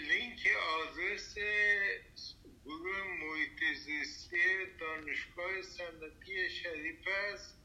لینک 0.10 0.48
آدرس 0.58 1.36
گروه 2.66 3.04
محیط 3.04 3.78
زیستی 3.78 4.66
دانشگاه 4.80 5.62
صنعتی 5.62 6.50
شریف 6.50 7.08
است 7.08 7.58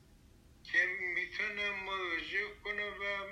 که 0.65 0.79
می‌تونه 1.15 1.71
مراجعه 1.71 2.55
کنه 2.65 2.91
و 2.91 3.27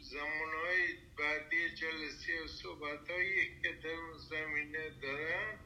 زمانهای 0.00 0.96
بعدی 1.18 1.74
جلسه 1.74 2.44
و 2.44 2.46
صحبت 2.46 3.10
هایی 3.10 3.60
که 3.62 3.72
در 3.72 3.88
اون 3.88 4.18
زمینه 4.18 4.90
دارن 5.02 5.58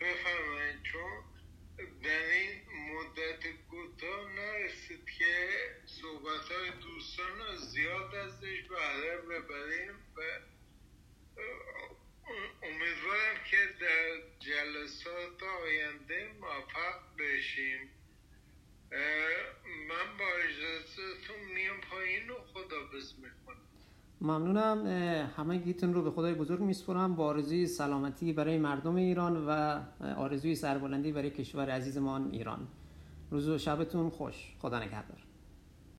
بفرمایید. 0.00 0.82
چون 0.82 1.31
در 1.78 2.24
این 2.24 2.62
مدت 2.92 3.46
کوتاه 3.70 4.32
نرسید 4.32 5.04
که 5.18 5.48
صحبت 5.86 6.52
های 6.52 6.70
دوستان 6.70 7.56
زیاد 7.56 8.14
ازش 8.14 8.62
بهره 8.62 9.16
ببریم 9.16 9.94
و 10.16 10.20
امیدوارم 12.62 13.44
که 13.50 13.56
در 13.80 14.20
جلسات 14.38 15.42
آینده 15.42 16.32
موفق 16.40 17.16
بشیم. 17.18 17.90
من 19.88 20.16
با 20.18 20.28
اجازتون 20.28 21.40
میام 21.54 21.80
پایین 21.80 22.30
و 22.30 22.34
خدا 22.34 22.82
می‌کنم. 23.18 23.71
ممنونم. 24.22 24.86
همه 25.36 25.56
گیتون 25.56 25.94
رو 25.94 26.02
به 26.02 26.10
خدای 26.10 26.34
بزرگ 26.34 26.60
میسپرم. 26.60 27.14
با 27.14 27.26
آرزوی 27.26 27.66
سلامتی 27.66 28.32
برای 28.32 28.58
مردم 28.58 28.96
ایران 28.96 29.46
و 29.46 29.80
آرزوی 30.16 30.54
سربلندی 30.54 31.12
برای 31.12 31.30
کشور 31.30 31.70
عزیزمان 31.70 32.28
ایران. 32.32 32.58
روز 33.30 33.48
و 33.48 33.58
شبتون 33.58 34.10
خوش. 34.10 34.56
خدا 34.58 34.78
نگهدار. 34.78 35.31